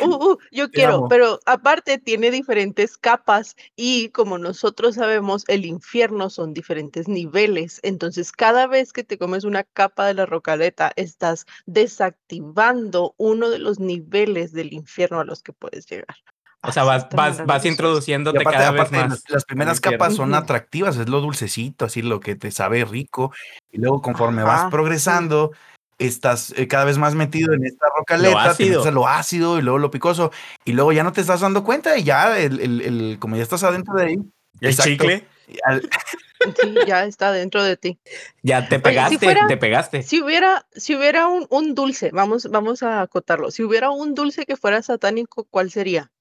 Uh, 0.00 0.04
uh, 0.32 0.38
yo 0.50 0.70
quiero, 0.70 1.08
pero 1.08 1.40
aparte 1.46 1.98
tiene 1.98 2.30
diferentes 2.30 2.96
capas 2.98 3.56
y 3.76 4.10
como 4.10 4.38
nosotros 4.38 4.96
sabemos, 4.96 5.44
el 5.48 5.64
infierno 5.64 6.30
son 6.30 6.52
diferentes 6.52 7.08
niveles. 7.08 7.80
Entonces, 7.82 8.32
cada 8.32 8.66
vez 8.66 8.92
que 8.92 9.04
te 9.04 9.18
comes 9.18 9.44
una 9.44 9.64
capa 9.64 10.06
de 10.06 10.14
la 10.14 10.26
rocaleta, 10.26 10.92
estás 10.96 11.46
desactivando 11.66 13.14
uno 13.16 13.50
de 13.50 13.58
los 13.58 13.78
niveles 13.80 14.52
del 14.52 14.72
infierno 14.72 15.20
a 15.20 15.24
los 15.24 15.42
que 15.42 15.52
puedes 15.52 15.86
llegar. 15.86 16.16
O 16.62 16.72
sea, 16.72 16.82
vas, 16.84 17.08
vas, 17.10 17.46
vas 17.46 17.64
introduciéndote 17.64 18.42
cada 18.42 18.72
vez 18.72 18.90
más. 18.90 19.22
Las, 19.28 19.44
primeras 19.44 19.80
capas 19.80 20.16
son 20.16 20.34
atractivas, 20.34 20.96
es 20.96 21.08
lo 21.08 21.20
dulcecito, 21.20 21.84
así 21.84 22.02
lo 22.02 22.18
que 22.18 22.34
te 22.34 22.50
sabe 22.50 22.84
rico. 22.84 23.32
Y 23.70 23.78
luego, 23.78 24.02
conforme 24.02 24.42
vas 24.42 24.70
progresando, 24.70 25.52
estás 25.98 26.52
eh, 26.56 26.68
cada 26.68 26.84
vez 26.84 26.98
más 26.98 27.14
metido 27.14 27.52
en 27.54 27.64
esta 27.64 27.86
rocaleta, 27.96 28.30
lo 28.30 28.38
ácido. 28.38 28.90
lo 28.90 29.08
ácido 29.08 29.58
y 29.58 29.62
luego 29.62 29.78
lo 29.78 29.90
picoso, 29.90 30.30
y 30.64 30.72
luego 30.72 30.92
ya 30.92 31.02
no 31.02 31.12
te 31.12 31.20
estás 31.20 31.40
dando 31.40 31.64
cuenta 31.64 31.96
y 31.96 32.04
ya, 32.04 32.38
el, 32.38 32.60
el, 32.60 32.80
el 32.80 33.18
como 33.18 33.36
ya 33.36 33.42
estás 33.42 33.62
adentro 33.62 33.94
de 33.94 34.04
ahí. 34.04 34.16
¿El 34.60 34.76
chicle? 34.76 35.26
Sí, 36.60 36.74
ya 36.86 37.04
está 37.04 37.32
dentro 37.32 37.62
de 37.64 37.76
ti. 37.76 37.98
Ya 38.42 38.68
te 38.68 38.78
pegaste, 38.78 39.34
te 39.48 39.56
pegaste. 39.56 40.02
Si 40.02 40.22
hubiera, 40.22 40.66
si 40.72 40.94
hubiera 40.94 41.28
un, 41.28 41.46
un, 41.50 41.74
dulce, 41.74 42.10
vamos, 42.12 42.48
vamos 42.50 42.82
a 42.82 43.00
acotarlo. 43.00 43.50
Si 43.50 43.62
hubiera 43.62 43.90
un 43.90 44.14
dulce 44.14 44.44
que 44.44 44.56
fuera 44.56 44.82
satánico, 44.82 45.44
¿cuál 45.50 45.70
sería? 45.70 46.12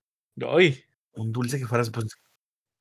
Un 1.13 1.31
dulce 1.31 1.59
que 1.59 1.67
fuera. 1.67 1.83
Pues... 1.91 2.17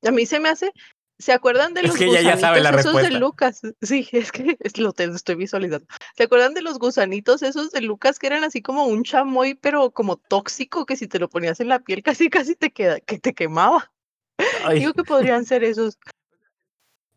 A 0.03 0.11
mí 0.11 0.25
se 0.25 0.39
me 0.39 0.49
hace 0.49 0.71
¿Se 1.17 1.31
acuerdan 1.31 1.73
de 1.73 1.81
Es 1.81 1.87
los 1.87 1.95
que 1.97 2.05
ella 2.05 2.21
ya 2.21 2.37
sabe 2.37 2.59
la 2.61 2.71
gusanitos 2.71 3.01
esos 3.01 3.09
de. 3.13 3.19
Lucas? 3.19 3.61
Sí, 3.81 4.07
es 4.11 4.31
que 4.31 4.57
es 4.59 4.77
lo 4.77 4.91
te 4.93 5.05
estoy 5.05 5.35
visualizando. 5.35 5.87
¿Se 6.17 6.23
acuerdan 6.23 6.53
de 6.53 6.61
los 6.61 6.77
gusanitos 6.77 7.41
esos 7.41 7.71
de 7.71 7.81
Lucas 7.81 8.19
que 8.19 8.27
eran 8.27 8.43
así 8.43 8.61
como 8.61 8.85
un 8.85 9.03
chamoy, 9.03 9.55
pero 9.55 9.91
como 9.91 10.17
tóxico, 10.17 10.85
que 10.85 10.97
si 10.97 11.07
te 11.07 11.19
lo 11.19 11.29
ponías 11.29 11.59
en 11.59 11.69
la 11.69 11.79
piel 11.79 12.03
casi 12.03 12.29
casi 12.29 12.55
te 12.55 12.71
queda, 12.71 12.99
que 12.99 13.19
te 13.19 13.33
quemaba? 13.33 13.91
Ay, 14.65 14.79
Digo 14.79 14.93
que 14.93 15.03
podrían 15.03 15.45
ser 15.45 15.63
esos. 15.63 15.97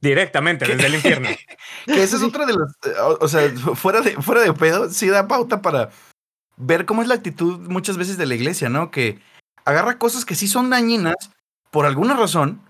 directamente 0.00 0.64
¿Qué? 0.64 0.74
desde 0.74 0.86
el 0.86 0.94
infierno. 0.94 1.28
Que 1.86 2.02
esa 2.02 2.16
es 2.16 2.22
otra 2.22 2.46
de 2.46 2.52
las. 2.54 2.70
eh, 2.84 3.00
O, 3.00 3.24
o 3.24 3.28
sea, 3.28 3.50
fuera 3.74 4.00
de, 4.00 4.12
fuera 4.22 4.42
de 4.42 4.52
pedo, 4.52 4.90
sí 4.90 5.08
da 5.08 5.26
pauta 5.26 5.60
para 5.62 5.90
ver 6.56 6.86
cómo 6.86 7.02
es 7.02 7.08
la 7.08 7.14
actitud 7.14 7.58
muchas 7.68 7.96
veces 7.96 8.16
de 8.18 8.26
la 8.26 8.34
iglesia, 8.34 8.68
¿no? 8.68 8.90
Que 8.90 9.18
agarra 9.64 9.98
cosas 9.98 10.24
que 10.24 10.34
sí 10.36 10.46
son 10.46 10.70
dañinas 10.70 11.16
por 11.70 11.86
alguna 11.86 12.14
razón. 12.16 12.60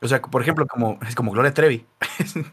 O 0.00 0.08
sea, 0.08 0.20
por 0.20 0.42
ejemplo, 0.42 0.66
como, 0.66 0.98
es 1.06 1.14
como 1.14 1.32
Gloria 1.32 1.54
Trevi. 1.54 1.86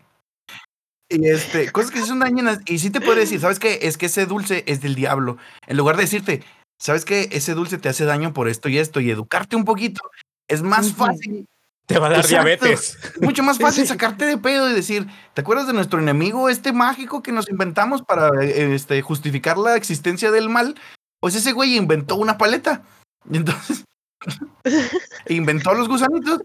y 1.09 1.27
este, 1.27 1.71
cosas 1.71 1.91
que 1.91 2.01
son 2.01 2.19
dañinas. 2.19 2.59
Y 2.65 2.79
sí 2.79 2.89
te 2.89 3.01
puede 3.01 3.21
decir, 3.21 3.39
¿sabes 3.39 3.59
qué? 3.59 3.79
Es 3.83 3.97
que 3.97 4.05
ese 4.07 4.25
dulce 4.25 4.63
es 4.67 4.81
del 4.81 4.95
diablo. 4.95 5.37
En 5.67 5.77
lugar 5.77 5.97
de 5.97 6.03
decirte, 6.03 6.43
¿sabes 6.79 7.05
qué? 7.05 7.29
Ese 7.31 7.53
dulce 7.53 7.77
te 7.77 7.89
hace 7.89 8.05
daño 8.05 8.33
por 8.33 8.47
esto 8.47 8.69
y 8.69 8.77
esto. 8.77 8.99
Y 8.99 9.11
educarte 9.11 9.55
un 9.55 9.65
poquito. 9.65 10.01
Es 10.47 10.61
más 10.61 10.93
fácil 10.93 11.47
Te 11.85 11.99
va 11.99 12.07
a 12.07 12.09
dar 12.11 12.19
Exacto. 12.21 12.45
diabetes. 12.45 12.97
es 13.15 13.21
mucho 13.21 13.43
más 13.43 13.59
fácil 13.59 13.83
Sí. 13.83 13.89
sacarte 13.89 14.25
de 14.25 14.37
pedo 14.37 14.69
y 14.69 14.73
decir, 14.73 15.07
¿te 15.33 15.41
acuerdas 15.41 15.67
de 15.67 15.73
nuestro 15.73 15.99
enemigo 15.99 16.47
este 16.49 16.71
mágico 16.71 17.21
que 17.21 17.33
nos 17.33 17.49
inventamos 17.49 18.01
para 18.03 18.29
este, 18.43 19.01
justificar 19.01 19.57
la 19.57 19.75
existencia 19.75 20.31
del 20.31 20.49
mal? 20.49 20.75
Pues 21.19 21.35
ese 21.35 21.51
güey 21.51 21.75
inventó 21.75 22.15
una 22.15 22.37
paleta. 22.37 22.83
Y 23.29 23.37
entonces 23.37 23.83
inventó 25.27 25.73
los 25.73 25.89
gusanitos 25.89 26.39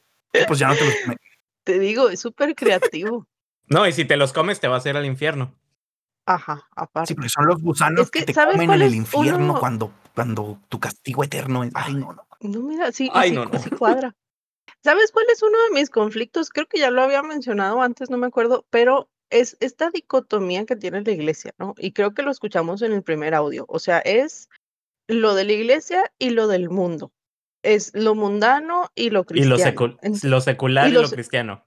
pues 0.47 0.59
ya 0.59 0.68
no 0.68 0.74
te 0.76 0.85
los 0.85 0.95
comes. 1.05 1.18
Te 1.64 1.79
digo, 1.79 2.09
es 2.09 2.20
súper 2.20 2.55
creativo. 2.55 3.26
No, 3.70 3.87
y 3.87 3.93
si 3.93 4.07
te 4.07 4.16
los 4.16 4.33
comes, 4.33 4.61
te 4.61 4.66
vas 4.68 4.87
a 4.87 4.89
ir 4.89 4.97
al 4.97 5.05
infierno. 5.05 5.55
Ajá, 6.24 6.66
aparte. 6.74 7.09
Sí, 7.09 7.14
porque 7.14 7.29
son 7.29 7.47
los 7.47 7.61
gusanos 7.61 8.05
Es 8.07 8.11
que, 8.11 8.20
que, 8.20 8.24
te 8.24 8.33
¿sabes 8.33 8.55
comen 8.55 8.70
en 8.70 8.81
el 8.81 8.95
infierno 8.95 9.45
uno? 9.45 9.61
cuando, 9.61 9.93
cuando 10.14 10.59
tu 10.70 10.81
castigo 10.81 11.22
eterno 11.22 11.64
es. 11.64 11.72
Ay, 11.74 11.93
no, 11.93 12.14
no. 12.14 12.26
No, 12.41 12.62
mira, 12.62 12.93
sí, 12.93 13.11
Ay, 13.12 13.29
sí, 13.29 13.35
no, 13.35 13.45
no. 13.45 13.59
sí 13.59 13.68
cuadra. 13.68 14.16
¿Sabes 14.83 15.12
cuál 15.12 15.26
es 15.31 15.43
uno 15.43 15.59
de 15.64 15.79
mis 15.79 15.91
conflictos? 15.91 16.49
Creo 16.49 16.66
que 16.66 16.79
ya 16.79 16.91
lo 16.91 17.03
había 17.03 17.22
mencionado 17.22 17.83
antes, 17.83 18.09
no 18.09 18.16
me 18.16 18.26
acuerdo, 18.26 18.64
pero 18.70 19.11
es 19.29 19.59
esta 19.61 19.91
dicotomía 19.91 20.64
que 20.64 20.76
tiene 20.76 21.03
la 21.03 21.11
iglesia, 21.12 21.53
¿no? 21.59 21.74
Y 21.76 21.93
creo 21.93 22.14
que 22.14 22.22
lo 22.22 22.31
escuchamos 22.31 22.81
en 22.81 22.93
el 22.93 23.03
primer 23.03 23.35
audio. 23.35 23.66
O 23.68 23.79
sea, 23.79 23.99
es 23.99 24.49
lo 25.09 25.35
de 25.35 25.45
la 25.45 25.53
iglesia 25.53 26.11
y 26.18 26.31
lo 26.31 26.47
del 26.49 26.70
mundo. 26.70 27.12
Es 27.63 27.91
lo 27.95 28.15
mundano 28.15 28.91
y 28.95 29.11
lo 29.11 29.21
Y 29.31 29.45
lo, 29.45 29.57
cristiano. 29.57 29.73
secu- 29.79 29.99
En- 30.03 30.31
lo 30.31 30.41
secular 30.41 30.87
y 30.89 30.91
y, 30.91 30.95
lo 30.95 31.09
cristiano. 31.09 31.65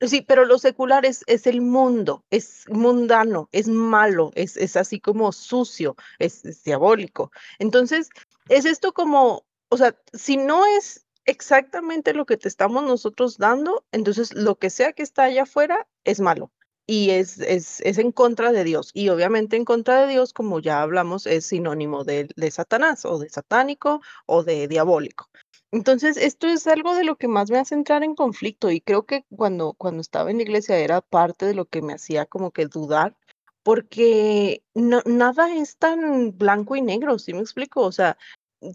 Sí, 0.00 0.22
pero 0.22 0.46
lo 0.46 0.58
secular 0.58 1.04
es, 1.04 1.24
es 1.26 1.46
el 1.46 1.60
mundo, 1.60 2.24
es 2.30 2.64
mundano, 2.70 3.50
es 3.52 3.68
malo, 3.68 4.30
es, 4.34 4.56
es 4.56 4.76
así 4.76 4.98
como 4.98 5.30
sucio, 5.32 5.94
es, 6.18 6.42
es 6.46 6.64
diabólico. 6.64 7.30
Entonces, 7.58 8.08
es 8.48 8.64
esto 8.64 8.94
como, 8.94 9.44
o 9.68 9.76
sea, 9.76 9.94
si 10.14 10.38
no 10.38 10.64
es 10.64 11.04
exactamente 11.26 12.14
lo 12.14 12.24
que 12.24 12.38
te 12.38 12.48
estamos 12.48 12.82
nosotros 12.84 13.36
dando, 13.36 13.84
entonces 13.92 14.32
lo 14.32 14.56
que 14.56 14.70
sea 14.70 14.94
que 14.94 15.02
está 15.02 15.24
allá 15.24 15.42
afuera 15.42 15.86
es 16.04 16.18
malo 16.20 16.50
y 16.90 17.10
es, 17.10 17.38
es, 17.38 17.80
es 17.82 17.98
en 17.98 18.10
contra 18.10 18.50
de 18.50 18.64
Dios. 18.64 18.90
Y 18.94 19.10
obviamente 19.10 19.56
en 19.56 19.64
contra 19.64 20.00
de 20.00 20.12
Dios, 20.12 20.32
como 20.32 20.58
ya 20.58 20.82
hablamos, 20.82 21.24
es 21.26 21.46
sinónimo 21.46 22.02
de, 22.02 22.28
de 22.34 22.50
Satanás 22.50 23.04
o 23.04 23.20
de 23.20 23.28
satánico 23.28 24.00
o 24.26 24.42
de 24.42 24.66
diabólico. 24.66 25.30
Entonces, 25.70 26.16
esto 26.16 26.48
es 26.48 26.66
algo 26.66 26.96
de 26.96 27.04
lo 27.04 27.14
que 27.14 27.28
más 27.28 27.48
me 27.48 27.58
hace 27.58 27.76
entrar 27.76 28.02
en 28.02 28.16
conflicto 28.16 28.72
y 28.72 28.80
creo 28.80 29.06
que 29.06 29.24
cuando, 29.36 29.74
cuando 29.74 30.00
estaba 30.00 30.32
en 30.32 30.38
la 30.38 30.42
iglesia 30.42 30.78
era 30.78 31.00
parte 31.00 31.46
de 31.46 31.54
lo 31.54 31.66
que 31.66 31.80
me 31.80 31.92
hacía 31.92 32.26
como 32.26 32.50
que 32.50 32.66
dudar, 32.66 33.16
porque 33.62 34.64
no, 34.74 35.00
nada 35.06 35.54
es 35.54 35.76
tan 35.76 36.36
blanco 36.36 36.74
y 36.74 36.82
negro, 36.82 37.20
¿sí 37.20 37.34
me 37.34 37.40
explico? 37.40 37.82
O 37.82 37.92
sea, 37.92 38.18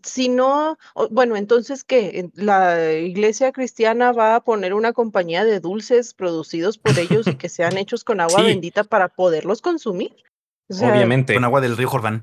si 0.03 0.29
no, 0.29 0.77
bueno, 1.11 1.36
entonces, 1.36 1.83
¿qué? 1.83 2.19
En- 2.19 2.31
¿La 2.36 2.91
iglesia 2.93 3.51
cristiana 3.51 4.11
va 4.11 4.36
a 4.36 4.43
poner 4.43 4.73
una 4.73 4.93
compañía 4.93 5.45
de 5.45 5.59
dulces 5.59 6.13
producidos 6.13 6.77
por 6.77 6.97
ellos 6.97 7.27
y 7.27 7.36
que 7.36 7.49
sean 7.49 7.77
hechos 7.77 8.03
con 8.03 8.19
agua 8.19 8.39
Sí. 8.41 8.45
bendita 8.47 8.83
para 8.83 9.09
poderlos 9.09 9.61
consumir? 9.61 10.15
O 10.69 10.73
sea, 10.73 10.91
Obviamente. 10.91 11.33
Con 11.36 11.43
agua 11.43 11.61
del 11.61 11.77
río 11.77 11.88
Jordán. 11.89 12.21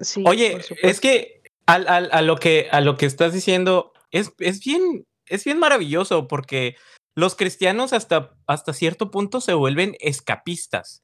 sí, 0.00 0.24
Oye, 0.26 0.58
es 0.82 1.00
que 1.00 1.42
al- 1.66 1.88
al- 1.88 2.10
a, 2.12 2.22
lo 2.22 2.36
que 2.36 2.68
a 2.70 2.80
lo 2.80 2.96
que 2.96 3.06
estás 3.06 3.32
diciendo 3.32 3.92
es, 4.10 4.32
es 4.38 4.60
bien 4.64 5.06
es 5.26 5.44
bien 5.44 5.58
maravilloso 5.58 6.28
porque 6.28 6.76
los 7.14 7.34
cristianos 7.36 7.92
hasta, 7.92 8.34
hasta 8.46 8.72
cierto 8.74 9.10
punto 9.10 9.40
se 9.40 9.54
vuelven 9.54 9.96
escapistas. 10.00 11.02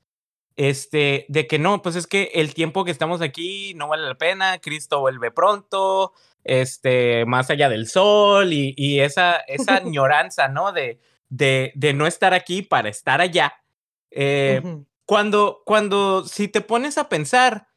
Este, 0.58 1.24
de 1.28 1.46
que 1.46 1.60
no, 1.60 1.82
pues 1.82 1.94
es 1.94 2.08
que 2.08 2.32
el 2.34 2.52
tiempo 2.52 2.84
que 2.84 2.90
estamos 2.90 3.20
aquí 3.20 3.74
no 3.74 3.86
vale 3.86 4.08
la 4.08 4.16
pena, 4.16 4.58
Cristo 4.58 4.98
vuelve 4.98 5.30
pronto, 5.30 6.14
este, 6.42 7.24
más 7.26 7.48
allá 7.48 7.68
del 7.68 7.86
sol 7.86 8.52
y, 8.52 8.74
y 8.76 8.98
esa, 8.98 9.36
esa 9.36 9.76
añoranza, 9.76 10.48
¿no? 10.48 10.72
De, 10.72 10.98
de, 11.28 11.70
de 11.76 11.94
no 11.94 12.08
estar 12.08 12.34
aquí 12.34 12.62
para 12.62 12.88
estar 12.88 13.20
allá. 13.20 13.54
Eh, 14.10 14.82
cuando, 15.04 15.62
cuando, 15.64 16.24
si 16.24 16.48
te 16.48 16.60
pones 16.60 16.98
a 16.98 17.08
pensar, 17.08 17.68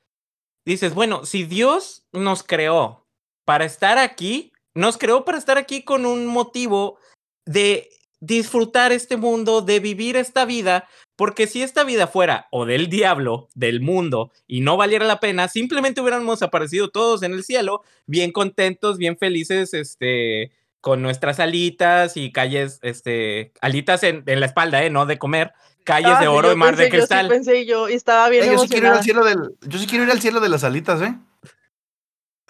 dices, 0.65 0.95
bueno, 0.95 1.23
si 1.23 1.43
Dios 1.43 2.07
nos 2.11 2.41
creó 2.41 3.05
para 3.45 3.65
estar 3.65 3.99
aquí, 3.99 4.53
nos 4.73 4.97
creó 4.97 5.23
para 5.23 5.37
estar 5.37 5.59
aquí 5.59 5.83
con 5.83 6.07
un 6.07 6.25
motivo 6.25 6.97
de 7.45 7.91
disfrutar 8.21 8.91
este 8.93 9.17
mundo, 9.17 9.61
de 9.61 9.79
vivir 9.81 10.15
esta 10.15 10.45
vida, 10.45 10.87
porque 11.17 11.47
si 11.47 11.61
esta 11.63 11.83
vida 11.83 12.07
fuera 12.07 12.47
o 12.51 12.65
del 12.65 12.87
diablo, 12.87 13.49
del 13.55 13.81
mundo, 13.81 14.31
y 14.47 14.61
no 14.61 14.77
valiera 14.77 15.05
la 15.05 15.19
pena, 15.19 15.47
simplemente 15.49 15.99
hubiéramos 16.01 16.41
aparecido 16.41 16.89
todos 16.89 17.23
en 17.23 17.33
el 17.33 17.43
cielo, 17.43 17.81
bien 18.05 18.31
contentos, 18.31 18.97
bien 18.97 19.17
felices, 19.17 19.73
este, 19.73 20.51
con 20.81 21.01
nuestras 21.01 21.39
alitas 21.39 22.15
y 22.15 22.31
calles, 22.31 22.79
este, 22.83 23.51
alitas 23.59 24.03
en, 24.03 24.23
en 24.27 24.39
la 24.39 24.45
espalda, 24.45 24.83
¿eh? 24.83 24.89
No 24.91 25.05
de 25.05 25.17
comer, 25.19 25.51
calles 25.83 26.13
Ah, 26.15 26.21
de 26.21 26.27
oro 26.27 26.51
y 26.51 26.55
mar 26.55 26.75
de 26.75 26.89
cristal. 26.89 27.25
Yo 27.27 27.29
sí 27.33 27.35
pensé 27.35 27.65
yo 27.65 27.89
y 27.89 27.93
estaba 27.93 28.29
bien 28.29 28.43
Eh, 28.43 28.51
yo 28.53 28.59
sí 28.59 28.67
quiero 28.69 28.87
ir 28.87 28.93
al 28.93 29.03
cielo 29.03 29.25
del. 29.25 29.37
Yo 29.61 29.79
sí 29.79 29.87
quiero 29.87 30.05
ir 30.05 30.11
al 30.11 30.21
cielo 30.21 30.39
de 30.39 30.49
las 30.49 30.63
alitas, 30.63 31.01
¿eh? 31.01 31.15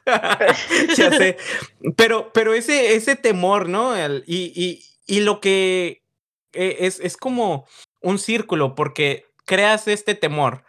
ya 0.98 1.12
sé. 1.12 1.38
Pero, 1.96 2.32
pero 2.34 2.54
ese, 2.54 2.96
ese 2.96 3.16
temor, 3.16 3.70
¿no? 3.70 3.96
El- 3.96 4.24
y, 4.28 4.52
y, 4.56 4.84
y 5.08 5.22
lo 5.22 5.40
que 5.42 6.04
eh, 6.54 6.78
es, 6.82 7.00
es 7.00 7.18
como 7.18 7.66
un 8.02 8.20
círculo, 8.20 8.76
porque 8.76 9.26
creas 9.46 9.88
este 9.88 10.16
temor 10.16 10.64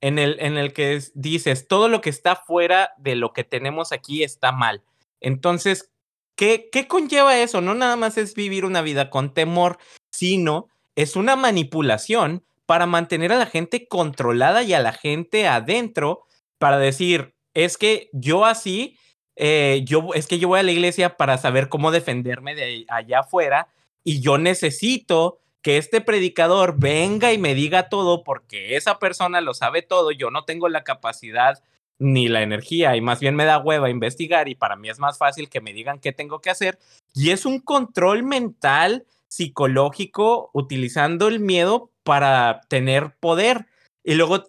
en 0.00 0.18
el, 0.18 0.38
en 0.40 0.56
el 0.56 0.72
que 0.72 0.94
es- 0.94 1.12
dices, 1.14 1.66
todo 1.68 1.88
lo 1.88 2.00
que 2.00 2.10
está 2.10 2.36
fuera 2.36 2.90
de 2.98 3.14
lo 3.16 3.32
que 3.32 3.44
tenemos 3.44 3.92
aquí 3.92 4.22
está 4.22 4.52
mal. 4.52 4.82
Entonces, 5.20 5.90
¿qué, 6.36 6.68
¿qué 6.70 6.86
conlleva 6.88 7.38
eso? 7.38 7.60
No 7.60 7.74
nada 7.74 7.96
más 7.96 8.16
es 8.18 8.34
vivir 8.34 8.64
una 8.64 8.82
vida 8.82 9.10
con 9.10 9.34
temor, 9.34 9.78
sino 10.10 10.68
es 10.96 11.16
una 11.16 11.36
manipulación 11.36 12.44
para 12.66 12.86
mantener 12.86 13.32
a 13.32 13.38
la 13.38 13.46
gente 13.46 13.88
controlada 13.88 14.62
y 14.62 14.72
a 14.74 14.80
la 14.80 14.92
gente 14.92 15.46
adentro 15.48 16.24
para 16.58 16.78
decir, 16.78 17.34
es 17.54 17.78
que 17.78 18.10
yo 18.12 18.44
así, 18.44 18.98
eh, 19.36 19.82
yo, 19.84 20.10
es 20.14 20.26
que 20.26 20.38
yo 20.38 20.48
voy 20.48 20.60
a 20.60 20.64
la 20.64 20.72
iglesia 20.72 21.16
para 21.16 21.38
saber 21.38 21.68
cómo 21.68 21.90
defenderme 21.90 22.54
de 22.54 22.84
allá 22.88 23.20
afuera 23.20 23.68
y 24.08 24.22
yo 24.22 24.38
necesito 24.38 25.38
que 25.60 25.76
este 25.76 26.00
predicador 26.00 26.78
venga 26.78 27.34
y 27.34 27.36
me 27.36 27.54
diga 27.54 27.90
todo 27.90 28.24
porque 28.24 28.74
esa 28.74 28.98
persona 28.98 29.42
lo 29.42 29.52
sabe 29.52 29.82
todo, 29.82 30.12
yo 30.12 30.30
no 30.30 30.46
tengo 30.46 30.70
la 30.70 30.82
capacidad 30.82 31.62
ni 31.98 32.26
la 32.26 32.40
energía 32.40 32.96
y 32.96 33.02
más 33.02 33.20
bien 33.20 33.36
me 33.36 33.44
da 33.44 33.58
hueva 33.58 33.90
investigar 33.90 34.48
y 34.48 34.54
para 34.54 34.76
mí 34.76 34.88
es 34.88 34.98
más 34.98 35.18
fácil 35.18 35.50
que 35.50 35.60
me 35.60 35.74
digan 35.74 35.98
qué 35.98 36.12
tengo 36.12 36.40
que 36.40 36.48
hacer. 36.48 36.78
Y 37.14 37.32
es 37.32 37.44
un 37.44 37.60
control 37.60 38.22
mental 38.22 39.04
psicológico 39.26 40.48
utilizando 40.54 41.28
el 41.28 41.38
miedo 41.38 41.90
para 42.02 42.62
tener 42.68 43.14
poder. 43.20 43.66
Y 44.02 44.14
luego 44.14 44.46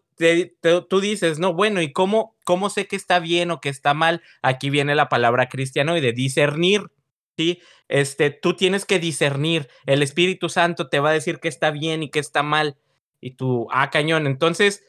tú 0.87 1.01
dices, 1.01 1.37
no, 1.37 1.53
bueno, 1.53 1.81
¿y 1.81 1.91
cómo, 1.91 2.33
cómo 2.45 2.69
sé 2.69 2.87
que 2.87 2.95
está 2.95 3.19
bien 3.19 3.51
o 3.51 3.59
que 3.59 3.67
está 3.67 3.93
mal? 3.93 4.21
Aquí 4.41 4.69
viene 4.69 4.95
la 4.95 5.09
palabra 5.09 5.49
cristiano 5.49 5.97
y 5.97 5.99
de 5.99 6.13
discernir, 6.13 6.89
¿sí? 7.39 7.61
Este, 7.87 8.31
tú 8.31 8.53
tienes 8.53 8.83
que 8.83 8.99
discernir, 8.99 9.69
el 9.85 10.03
Espíritu 10.03 10.49
Santo 10.49 10.89
te 10.89 10.99
va 10.99 11.11
a 11.11 11.13
decir 11.13 11.39
que 11.39 11.47
está 11.47 11.71
bien 11.71 12.03
y 12.03 12.09
que 12.09 12.19
está 12.19 12.43
mal, 12.43 12.75
y 13.21 13.31
tú, 13.31 13.69
ah, 13.71 13.89
cañón, 13.89 14.27
entonces, 14.27 14.83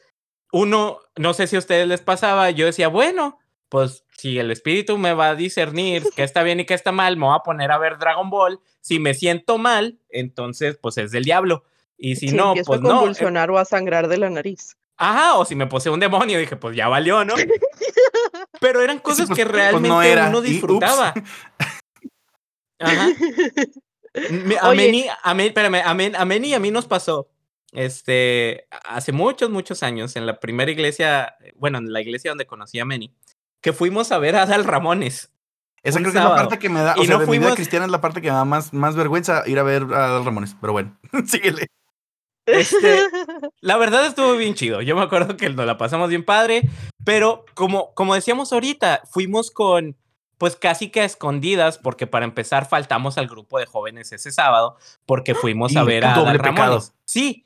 uno, 0.51 0.99
no 1.15 1.33
sé 1.33 1.47
si 1.47 1.55
a 1.55 1.59
ustedes 1.59 1.87
les 1.87 2.01
pasaba, 2.01 2.51
yo 2.51 2.65
decía, 2.65 2.89
bueno, 2.89 3.39
pues 3.69 4.03
si 4.17 4.37
el 4.37 4.51
Espíritu 4.51 4.97
me 4.97 5.13
va 5.13 5.29
a 5.29 5.35
discernir 5.35 6.03
que 6.13 6.23
está 6.23 6.43
bien 6.43 6.59
y 6.59 6.65
que 6.65 6.73
está 6.73 6.91
mal, 6.91 7.15
me 7.15 7.25
voy 7.27 7.37
a 7.37 7.43
poner 7.43 7.71
a 7.71 7.77
ver 7.77 7.97
Dragon 7.97 8.29
Ball, 8.29 8.59
si 8.81 8.99
me 8.99 9.13
siento 9.13 9.57
mal, 9.57 9.97
entonces, 10.09 10.77
pues 10.81 10.97
es 10.97 11.11
del 11.11 11.23
diablo, 11.23 11.63
y 11.97 12.17
si 12.17 12.27
Sí, 12.27 12.35
no, 12.35 12.53
pues 12.65 12.79
a 12.79 12.83
no, 12.83 12.89
eh, 12.89 12.93
convulsionar 12.95 13.49
o 13.49 13.59
a 13.59 13.63
sangrar 13.63 14.09
de 14.09 14.17
la 14.17 14.29
nariz. 14.29 14.75
Ajá, 14.97 15.35
o 15.37 15.45
si 15.45 15.55
me 15.55 15.67
posee 15.67 15.89
un 15.93 16.01
demonio, 16.01 16.37
dije, 16.37 16.57
pues 16.57 16.75
ya 16.75 16.89
valió, 16.89 17.23
¿no? 17.23 17.33
Pero 18.59 18.81
eran 18.81 18.99
cosas 18.99 19.27
pues- 19.27 19.37
que 19.37 19.45
pues 19.45 19.55
realmente 19.55 19.87
no 19.87 20.03
era, 20.03 20.27
uno 20.27 20.41
disfrutaba. 20.41 21.13
Ajá. 22.81 23.09
Me- 24.31 24.57
A. 24.59 24.73
Meni, 24.73 25.05
a 25.23 25.33
Meni- 25.33 25.47
espérame, 25.49 25.75
a 25.85 25.91
a 26.21 26.25
Meni 26.25 26.49
y 26.49 26.53
a 26.53 26.59
mí 26.59 26.71
nos 26.71 26.85
pasó. 26.87 27.29
Este, 27.71 28.67
hace 28.83 29.13
muchos, 29.13 29.49
muchos 29.49 29.81
años, 29.83 30.15
en 30.17 30.25
la 30.25 30.39
primera 30.41 30.69
iglesia, 30.69 31.35
bueno, 31.55 31.77
en 31.77 31.93
la 31.93 32.01
iglesia 32.01 32.31
donde 32.31 32.45
conocí 32.45 32.79
a 32.79 32.85
Meni, 32.85 33.15
que 33.61 33.71
fuimos 33.71 34.11
a 34.11 34.17
ver 34.19 34.35
a 34.35 34.45
Dal 34.45 34.65
Ramones. 34.65 35.31
Esa 35.83 35.99
creo 35.99 36.11
que 36.11 36.17
es 36.19 36.23
la 36.23 36.35
parte 36.35 36.59
que 36.59 36.69
me 36.69 36.81
da, 36.81 36.95
o 36.97 37.01
Y 37.01 37.05
sea, 37.07 37.15
no 37.15 37.21
de 37.21 37.25
mi 37.27 37.31
vida 37.37 37.41
fuimos- 37.47 37.55
cristiana 37.55 37.85
es 37.85 37.91
la 37.91 38.01
parte 38.01 38.21
que 38.21 38.27
me 38.29 38.35
da 38.35 38.43
más, 38.45 38.73
más 38.73 38.95
vergüenza 38.95 39.43
ir 39.47 39.57
a 39.57 39.63
ver 39.63 39.83
a 39.83 40.09
Dal 40.09 40.25
Ramones, 40.25 40.55
pero 40.59 40.73
bueno, 40.73 40.97
síguele. 41.25 41.67
Este, 42.45 42.99
la 43.61 43.77
verdad 43.77 44.05
estuvo 44.05 44.35
bien 44.35 44.53
chido. 44.55 44.81
Yo 44.81 44.95
me 44.95 45.03
acuerdo 45.03 45.37
que 45.37 45.49
nos 45.49 45.65
la 45.65 45.77
pasamos 45.77 46.09
bien 46.09 46.25
padre, 46.25 46.63
pero 47.05 47.45
como, 47.53 47.93
como 47.93 48.13
decíamos 48.13 48.51
ahorita, 48.51 49.01
fuimos 49.09 49.51
con, 49.51 49.95
pues 50.41 50.55
casi 50.55 50.89
que 50.89 51.01
a 51.01 51.05
escondidas, 51.05 51.77
porque 51.77 52.07
para 52.07 52.25
empezar 52.25 52.67
faltamos 52.67 53.19
al 53.19 53.27
grupo 53.27 53.59
de 53.59 53.67
jóvenes 53.67 54.11
ese 54.11 54.31
sábado, 54.31 54.75
porque 55.05 55.35
fuimos 55.35 55.75
a 55.75 55.83
ver 55.83 56.03
a 56.03 56.15
doble 56.15 56.31
Adal 56.31 56.37
pecado. 56.41 56.57
Ramones. 56.57 56.95
Sí, 57.05 57.45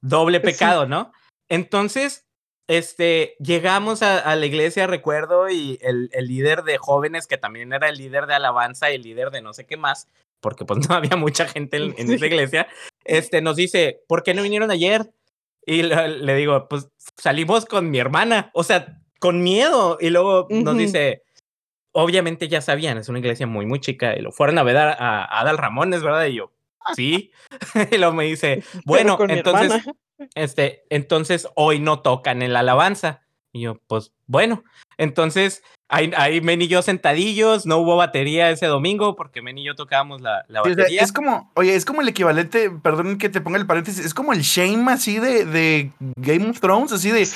doble 0.00 0.38
Sí. 0.38 0.44
pecado, 0.44 0.86
¿no? 0.86 1.10
Entonces, 1.48 2.24
este, 2.68 3.34
llegamos 3.40 4.02
a, 4.04 4.20
a 4.20 4.36
la 4.36 4.46
iglesia, 4.46 4.86
recuerdo, 4.86 5.50
y 5.50 5.80
el, 5.82 6.10
el 6.12 6.28
líder 6.28 6.62
de 6.62 6.78
jóvenes, 6.78 7.26
que 7.26 7.38
también 7.38 7.72
era 7.72 7.88
el 7.88 7.98
líder 7.98 8.26
de 8.26 8.34
alabanza 8.34 8.92
y 8.92 8.94
el 8.94 9.02
líder 9.02 9.32
de 9.32 9.42
no 9.42 9.52
sé 9.52 9.66
qué 9.66 9.76
más, 9.76 10.06
porque 10.40 10.64
pues 10.64 10.78
no 10.88 10.94
había 10.94 11.16
mucha 11.16 11.48
gente 11.48 11.76
en, 11.78 11.92
en 11.98 12.12
esa 12.12 12.26
iglesia, 12.26 12.68
este, 13.02 13.40
nos 13.42 13.56
dice, 13.56 14.04
¿por 14.06 14.22
qué 14.22 14.32
no 14.32 14.44
vinieron 14.44 14.70
ayer? 14.70 15.12
Y 15.66 15.82
le, 15.82 16.08
le 16.08 16.36
digo, 16.36 16.68
pues 16.68 16.88
salimos 17.16 17.64
con 17.64 17.90
mi 17.90 17.98
hermana, 17.98 18.52
o 18.54 18.62
sea, 18.62 19.00
con 19.18 19.42
miedo. 19.42 19.98
Y 20.00 20.10
luego 20.10 20.46
nos 20.50 20.76
dice, 20.76 21.24
obviamente 21.92 22.48
ya 22.48 22.60
sabían, 22.60 22.98
es 22.98 23.08
una 23.08 23.18
iglesia 23.18 23.46
muy, 23.46 23.66
muy 23.66 23.80
chica, 23.80 24.16
y 24.16 24.20
lo 24.22 24.32
fueron 24.32 24.58
a 24.58 24.62
ver 24.62 24.76
a, 24.76 24.92
a- 24.92 25.24
a 25.24 25.40
Adal 25.40 25.58
Ramones, 25.58 26.02
¿verdad? 26.02 26.26
Y 26.26 26.34
yo, 26.36 26.52
sí. 26.94 27.30
y 27.90 27.98
luego 27.98 28.14
me 28.14 28.24
dice, 28.24 28.62
bueno, 28.84 29.16
entonces, 29.28 29.84
este, 30.34 30.84
entonces 30.90 31.48
hoy 31.54 31.78
no 31.78 32.00
tocan 32.00 32.42
en 32.42 32.52
la 32.52 32.60
alabanza. 32.60 33.20
Y 33.54 33.60
yo, 33.62 33.74
pues 33.86 34.12
bueno, 34.26 34.64
entonces 34.96 35.62
ahí, 35.90 36.10
ahí 36.16 36.40
Men 36.40 36.62
y 36.62 36.68
yo 36.68 36.80
sentadillos, 36.80 37.66
no 37.66 37.76
hubo 37.76 37.96
batería 37.96 38.48
ese 38.50 38.64
domingo 38.64 39.14
porque 39.14 39.42
Men 39.42 39.58
y 39.58 39.64
yo 39.64 39.74
tocábamos 39.74 40.22
la, 40.22 40.46
la 40.48 40.62
Sí, 40.62 40.70
o 40.70 40.74
sea, 40.74 40.84
batería. 40.84 41.02
es 41.02 41.12
como, 41.12 41.52
oye, 41.54 41.74
es 41.74 41.84
como 41.84 42.00
el 42.00 42.08
equivalente, 42.08 42.70
perdón 42.70 43.18
que 43.18 43.28
te 43.28 43.42
ponga 43.42 43.58
el 43.58 43.66
paréntesis, 43.66 44.06
es 44.06 44.14
como 44.14 44.32
el 44.32 44.40
shame 44.40 44.90
así 44.90 45.18
de, 45.18 45.44
de 45.44 45.90
Game 46.16 46.48
of 46.48 46.60
Thrones, 46.60 46.92
así 46.92 47.10
de. 47.10 47.28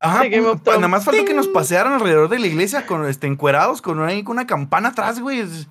Ajá, 0.00 0.22
De 0.22 0.30
Game 0.30 0.46
pu- 0.46 0.52
of 0.52 0.60
pa- 0.62 0.74
nada 0.76 0.88
más 0.88 1.04
faltó 1.04 1.24
que 1.24 1.34
nos 1.34 1.48
pasearan 1.48 1.92
alrededor 1.94 2.28
de 2.28 2.38
la 2.38 2.46
iglesia 2.46 2.86
con 2.86 3.06
este 3.06 3.26
encuerados, 3.26 3.80
con 3.82 4.02
ahí 4.02 4.22
con 4.22 4.36
una 4.36 4.46
campana 4.46 4.90
atrás, 4.90 5.20
güey. 5.20 5.40
es- 5.40 5.66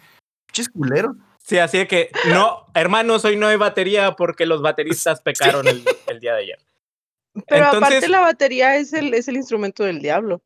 Pinches 0.48 0.70
culeros. 0.70 1.16
Sí, 1.44 1.60
así 1.60 1.78
de 1.78 1.88
que, 1.88 2.10
no, 2.30 2.66
hermanos, 2.74 3.24
hoy 3.24 3.36
no 3.38 3.46
hay 3.48 3.56
batería 3.58 4.14
porque 4.16 4.46
los 4.48 4.62
bateristas 4.64 5.22
pecaron 5.22 5.68
el, 5.68 5.84
el 6.08 6.20
día 6.20 6.34
de 6.34 6.42
ayer. 6.44 6.60
Pero 7.50 7.66
aparte 7.68 8.08
la 8.08 8.22
batería 8.22 8.78
es 8.78 8.94
el, 8.94 9.14
es 9.14 9.28
el 9.28 9.36
instrumento 9.36 9.84
del 9.84 10.00
diablo. 10.02 10.42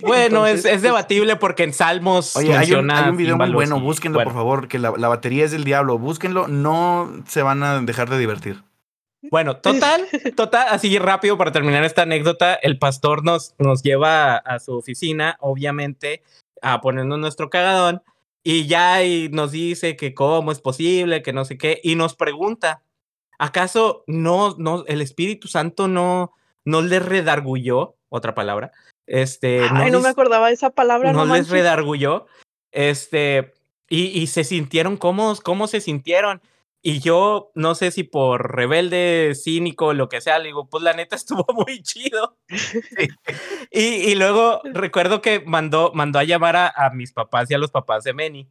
Bueno, 0.00 0.46
es, 0.46 0.52
Entonces, 0.52 0.64
es 0.64 0.70
pues, 0.72 0.82
debatible 0.82 1.36
porque 1.36 1.62
en 1.62 1.74
Salmos 1.74 2.34
Oye, 2.36 2.56
hay 2.56 2.72
un, 2.72 2.90
hay 2.90 3.10
un 3.10 3.16
video 3.18 3.36
muy 3.36 3.50
bueno, 3.52 3.78
búsquenlo, 3.80 4.16
bueno. 4.16 4.30
por 4.30 4.38
favor, 4.38 4.66
que 4.68 4.78
la, 4.78 4.92
la 4.96 5.08
batería 5.08 5.44
es 5.44 5.50
del 5.50 5.64
diablo. 5.64 5.98
Búsquenlo, 5.98 6.48
no 6.48 7.22
se 7.28 7.42
van 7.42 7.62
a 7.62 7.80
dejar 7.82 8.08
de 8.08 8.18
divertir. 8.18 8.62
Bueno, 9.30 9.56
total, 9.56 10.06
total, 10.36 10.66
así 10.70 10.98
rápido 10.98 11.38
para 11.38 11.52
terminar 11.52 11.84
esta 11.84 12.02
anécdota, 12.02 12.54
el 12.54 12.78
pastor 12.78 13.24
nos, 13.24 13.54
nos 13.58 13.82
lleva 13.82 14.34
a, 14.34 14.36
a 14.36 14.58
su 14.58 14.76
oficina, 14.76 15.36
obviamente, 15.40 16.22
a 16.60 16.80
ponernos 16.80 17.18
nuestro 17.18 17.48
cagadón, 17.50 18.02
y 18.44 18.66
ya 18.66 19.04
y 19.04 19.28
nos 19.28 19.52
dice 19.52 19.96
que 19.96 20.14
cómo 20.14 20.50
es 20.50 20.60
posible, 20.60 21.22
que 21.22 21.32
no 21.32 21.44
sé 21.44 21.56
qué, 21.56 21.80
y 21.84 21.94
nos 21.94 22.16
pregunta, 22.16 22.82
¿acaso 23.38 24.02
no, 24.06 24.56
no, 24.58 24.84
el 24.86 25.00
Espíritu 25.00 25.46
Santo 25.48 25.86
no, 25.88 26.32
no 26.64 26.82
les 26.82 27.04
redargulló, 27.04 27.94
otra 28.08 28.34
palabra, 28.34 28.72
este, 29.06 29.60
Ay, 29.62 29.90
no 29.90 29.98
me 29.98 30.02
les- 30.02 30.06
acordaba 30.06 30.48
de 30.48 30.54
esa 30.54 30.70
palabra. 30.70 31.12
no 31.12 31.24
No, 31.26 31.34
les 31.36 31.48
redargulló. 31.48 32.26
Este, 32.70 33.52
y, 33.88 34.06
y 34.18 34.26
se 34.28 34.44
sintieron 34.44 34.96
cómodos, 34.96 35.40
¿cómo 35.40 35.66
se 35.66 35.80
sintieron? 35.80 36.40
Y 36.84 36.98
yo 36.98 37.52
no 37.54 37.76
sé 37.76 37.92
si 37.92 38.02
por 38.02 38.56
rebelde, 38.56 39.34
cínico, 39.36 39.94
lo 39.94 40.08
que 40.08 40.20
sea, 40.20 40.40
le 40.40 40.46
digo, 40.46 40.68
pues 40.68 40.82
la 40.82 40.92
neta 40.92 41.14
estuvo 41.16 41.46
muy 41.54 41.82
chido. 41.82 42.36
y, 43.70 43.80
y 43.80 44.14
luego 44.16 44.60
recuerdo 44.64 45.22
que 45.22 45.40
mandó, 45.46 45.92
mandó 45.94 46.18
a 46.18 46.24
llamar 46.24 46.56
a, 46.56 46.68
a 46.68 46.90
mis 46.90 47.12
papás 47.12 47.50
y 47.50 47.54
a 47.54 47.58
los 47.58 47.70
papás 47.70 48.04
de 48.04 48.12
Meni. 48.12 48.50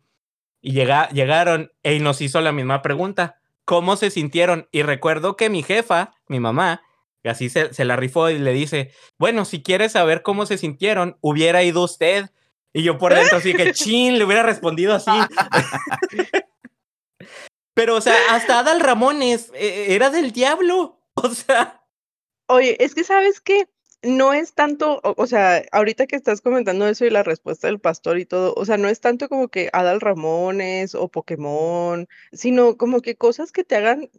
Y 0.61 0.73
llega, 0.73 1.09
llegaron 1.09 1.71
y 1.83 1.99
nos 1.99 2.21
hizo 2.21 2.39
la 2.39 2.51
misma 2.51 2.81
pregunta. 2.81 3.41
¿Cómo 3.65 3.95
se 3.97 4.11
sintieron? 4.11 4.67
Y 4.71 4.83
recuerdo 4.83 5.35
que 5.35 5.49
mi 5.49 5.63
jefa, 5.63 6.13
mi 6.27 6.39
mamá, 6.39 6.81
y 7.23 7.29
así 7.29 7.49
se, 7.49 7.73
se 7.73 7.85
la 7.85 7.95
rifó 7.95 8.29
y 8.29 8.39
le 8.39 8.53
dice, 8.53 8.91
bueno, 9.17 9.45
si 9.45 9.61
quieres 9.61 9.91
saber 9.91 10.23
cómo 10.23 10.45
se 10.45 10.57
sintieron, 10.57 11.17
hubiera 11.21 11.63
ido 11.63 11.83
usted. 11.83 12.29
Y 12.73 12.83
yo 12.83 12.97
por 12.97 13.13
dentro 13.13 13.37
así 13.37 13.53
que, 13.53 13.71
chin, 13.73 14.17
le 14.17 14.23
hubiera 14.23 14.43
respondido 14.43 14.95
así. 14.95 15.11
Pero, 17.73 17.95
o 17.95 18.01
sea, 18.01 18.15
hasta 18.29 18.59
Adal 18.59 18.79
Ramones 18.79 19.51
eh, 19.53 19.87
era 19.89 20.09
del 20.09 20.31
diablo. 20.31 20.97
O 21.23 21.29
sea, 21.29 21.81
Oye, 22.47 22.75
es 22.83 22.95
que 22.95 23.03
sabes 23.03 23.39
que 23.41 23.67
no 24.03 24.33
es 24.33 24.53
tanto, 24.53 24.99
o, 25.03 25.13
o 25.17 25.27
sea, 25.27 25.63
ahorita 25.71 26.07
que 26.07 26.15
estás 26.15 26.41
comentando 26.41 26.87
eso 26.87 27.05
y 27.05 27.09
la 27.09 27.23
respuesta 27.23 27.67
del 27.67 27.79
pastor 27.79 28.19
y 28.19 28.25
todo, 28.25 28.53
o 28.57 28.65
sea, 28.65 28.77
no 28.77 28.89
es 28.89 28.99
tanto 28.99 29.29
como 29.29 29.47
que 29.47 29.69
Adal 29.73 30.01
Ramones 30.01 30.95
o 30.95 31.07
Pokémon, 31.09 32.07
sino 32.33 32.77
como 32.77 33.01
que 33.01 33.15
cosas 33.15 33.51
que 33.51 33.63
te 33.63 33.75
hagan 33.75 34.09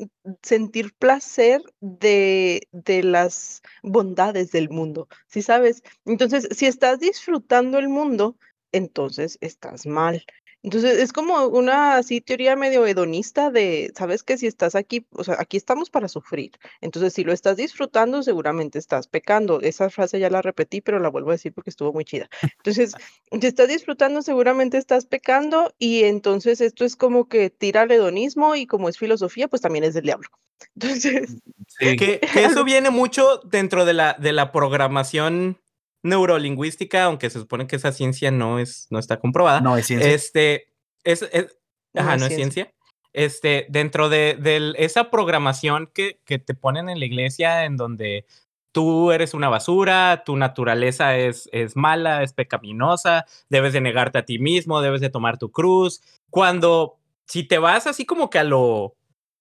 sentir 0.43 0.95
placer 0.95 1.62
de, 1.81 2.69
de 2.73 3.03
las 3.03 3.62
bondades 3.83 4.53
del 4.53 4.70
mundo, 4.70 5.09
¿sí 5.27 5.43
sabes? 5.43 5.83
Entonces, 6.05 6.49
si 6.53 6.66
estás 6.66 7.01
disfrutando 7.01 7.79
el 7.79 7.89
mundo, 7.89 8.37
entonces 8.73 9.37
estás 9.41 9.87
mal. 9.87 10.24
Entonces, 10.63 10.99
es 10.99 11.13
como 11.13 11.47
una 11.47 11.97
así 11.97 12.21
teoría 12.21 12.55
medio 12.55 12.87
hedonista 12.87 13.51
de, 13.51 13.93
sabes 13.97 14.23
que 14.23 14.39
si 14.39 14.47
estás 14.47 14.75
aquí, 14.75 15.07
o 15.11 15.25
sea, 15.25 15.37
aquí 15.39 15.57
estamos 15.57 15.91
para 15.91 16.09
sufrir. 16.09 16.53
Entonces, 16.81 17.13
si 17.15 17.25
lo 17.25 17.33
estás 17.33 17.57
disfrutando, 17.57 18.23
seguramente 18.23 18.79
estás 18.79 19.09
pecando. 19.09 19.61
Esa 19.61 19.91
frase 19.91 20.21
ya 20.21 20.31
la 20.31 20.43
repetí, 20.43 20.81
pero 20.81 21.01
la 21.01 21.09
vuelvo 21.09 21.31
a 21.31 21.35
decir 21.35 21.53
porque 21.53 21.71
estuvo 21.71 21.93
muy 21.93 22.05
chida. 22.05 22.29
Entonces, 22.59 22.95
si 23.31 23.47
estás 23.47 23.69
disfrutando, 23.69 24.23
seguramente 24.23 24.79
estás 24.79 25.07
pecando 25.07 25.75
y 25.79 26.05
entonces 26.05 26.61
esto 26.61 26.85
es 26.85 26.95
como 26.97 27.29
que 27.29 27.51
tira 27.51 27.83
al 27.83 27.91
hedonismo 27.91 28.55
y 28.55 28.67
como 28.67 28.89
es 28.89 28.99
filosofía, 28.99 29.49
pues 29.49 29.63
también 29.63 29.85
es 29.85 29.95
del 29.95 30.05
diablo. 30.05 30.29
Entonces, 30.75 31.37
Sí. 31.79 31.97
que, 31.97 32.21
que 32.21 32.45
eso 32.45 32.65
viene 32.65 32.91
mucho 32.91 33.41
dentro 33.45 33.85
de 33.85 33.95
la, 33.95 34.17
de 34.19 34.33
la 34.33 34.53
programación 34.53 35.59
neurolingüística, 36.03 37.05
aunque 37.05 37.31
se 37.31 37.39
supone 37.41 37.66
que 37.66 37.77
esa 37.77 37.93
ciencia 37.93 38.31
no, 38.31 38.59
es, 38.59 38.87
no 38.91 38.99
está 38.99 39.19
comprobada. 39.19 39.61
No, 39.61 39.77
es 39.77 39.87
ciencia. 39.87 40.11
Este, 40.12 40.66
es, 41.05 41.23
es- 41.33 41.57
No 41.95 42.03
ajá, 42.03 42.15
es 42.15 42.20
no 42.20 42.27
es 42.27 42.35
ciencia. 42.35 42.65
ciencia. 42.65 42.74
Este, 43.12 43.66
dentro 43.69 44.09
de, 44.09 44.37
del- 44.41 44.74
esa 44.79 45.11
programación 45.11 45.91
que, 45.93 46.20
que 46.24 46.39
te 46.39 46.55
ponen 46.55 46.89
en 46.89 46.99
la 46.99 47.05
iglesia 47.05 47.65
en 47.65 47.77
donde 47.77 48.24
tú 48.73 49.12
eres 49.12 49.35
una 49.35 49.51
basura, 49.51 50.23
tu 50.24 50.37
naturaleza 50.37 51.16
es, 51.19 51.47
es 51.53 51.77
mala, 51.77 52.23
es 52.23 52.33
pecaminosa, 52.33 53.27
debes 53.51 53.74
de 53.74 53.83
negarte 53.83 54.19
a 54.19 54.24
ti 54.24 54.39
mismo, 54.39 54.81
debes 54.81 55.03
de 55.03 55.11
tomar 55.11 55.37
tu 55.37 55.51
cruz. 55.53 56.01
Cuando, 56.31 56.97
si 57.27 57.43
te 57.45 57.59
vas 57.59 57.87
así 57.87 58.07
como 58.07 58.31
que 58.31 58.39
a 58.39 58.45
lo, 58.45 58.97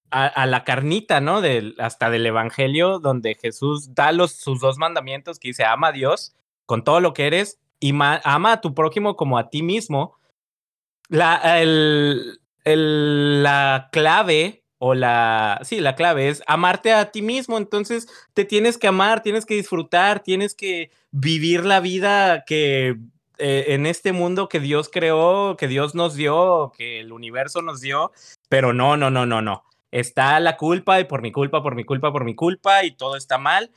a, 0.09 0.27
a 0.27 0.45
la 0.47 0.65
carnita, 0.65 1.21
¿no? 1.21 1.39
Del, 1.39 1.75
hasta 1.79 2.09
del 2.09 2.25
Evangelio, 2.25 2.99
donde 2.99 3.35
Jesús 3.35 3.95
da 3.95 4.11
los, 4.11 4.33
sus 4.33 4.59
dos 4.59 4.77
mandamientos 4.77 5.39
que 5.39 5.47
dice, 5.47 5.63
ama 5.63 5.87
a 5.87 5.91
Dios 5.93 6.35
con 6.71 6.85
todo 6.85 7.01
lo 7.01 7.13
que 7.13 7.27
eres 7.27 7.59
y 7.81 7.91
ma- 7.91 8.21
ama 8.23 8.53
a 8.53 8.61
tu 8.61 8.73
prójimo 8.73 9.17
como 9.17 9.37
a 9.37 9.49
ti 9.49 9.61
mismo. 9.61 10.15
La, 11.09 11.59
el, 11.61 12.39
el- 12.63 13.43
la 13.43 13.89
clave 13.91 14.63
o 14.77 14.93
la, 14.93 15.59
sí, 15.63 15.81
la 15.81 15.95
clave 15.95 16.29
es 16.29 16.41
amarte 16.47 16.93
a 16.93 17.11
ti 17.11 17.21
mismo. 17.21 17.57
Entonces 17.57 18.07
te 18.33 18.45
tienes 18.45 18.77
que 18.77 18.87
amar, 18.87 19.21
tienes 19.21 19.45
que 19.45 19.55
disfrutar, 19.55 20.21
tienes 20.23 20.55
que 20.55 20.91
vivir 21.11 21.65
la 21.65 21.81
vida 21.81 22.45
que 22.45 22.95
eh, 23.37 23.65
en 23.67 23.85
este 23.85 24.13
mundo 24.13 24.47
que 24.47 24.61
Dios 24.61 24.87
creó, 24.89 25.57
que 25.57 25.67
Dios 25.67 25.93
nos 25.93 26.15
dio, 26.15 26.71
que 26.77 27.01
el 27.01 27.11
universo 27.11 27.61
nos 27.61 27.81
dio. 27.81 28.13
Pero 28.47 28.71
no, 28.71 28.95
no, 28.95 29.11
no, 29.11 29.25
no, 29.25 29.41
no. 29.41 29.65
Está 29.91 30.39
la 30.39 30.55
culpa 30.55 31.01
y 31.01 31.03
por 31.03 31.21
mi 31.21 31.33
culpa, 31.33 31.61
por 31.61 31.75
mi 31.75 31.83
culpa, 31.83 32.13
por 32.13 32.23
mi 32.23 32.33
culpa 32.33 32.85
y 32.85 32.91
todo 32.95 33.17
está 33.17 33.37
mal. 33.37 33.71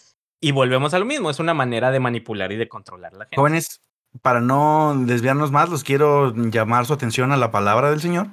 Y 0.44 0.52
volvemos 0.52 0.92
a 0.92 0.98
lo 0.98 1.04
mismo, 1.06 1.30
es 1.30 1.38
una 1.38 1.54
manera 1.54 1.90
de 1.90 2.00
manipular 2.00 2.52
y 2.52 2.56
de 2.56 2.68
controlar 2.68 3.14
a 3.14 3.18
la 3.18 3.24
gente. 3.24 3.36
Jóvenes, 3.36 3.80
para 4.20 4.40
no 4.42 4.94
desviarnos 5.06 5.50
más, 5.50 5.70
los 5.70 5.84
quiero 5.84 6.34
llamar 6.34 6.84
su 6.84 6.92
atención 6.92 7.32
a 7.32 7.36
la 7.38 7.50
palabra 7.50 7.90
del 7.90 8.00
Señor. 8.02 8.26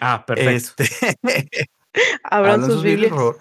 Ah, 0.00 0.24
perfecto. 0.26 0.74
Este, 0.82 1.16
abran 2.22 2.52
Hablan 2.62 2.70
sus 2.70 2.82
Biblias. 2.84 3.10
por 3.10 3.18
favor. 3.18 3.38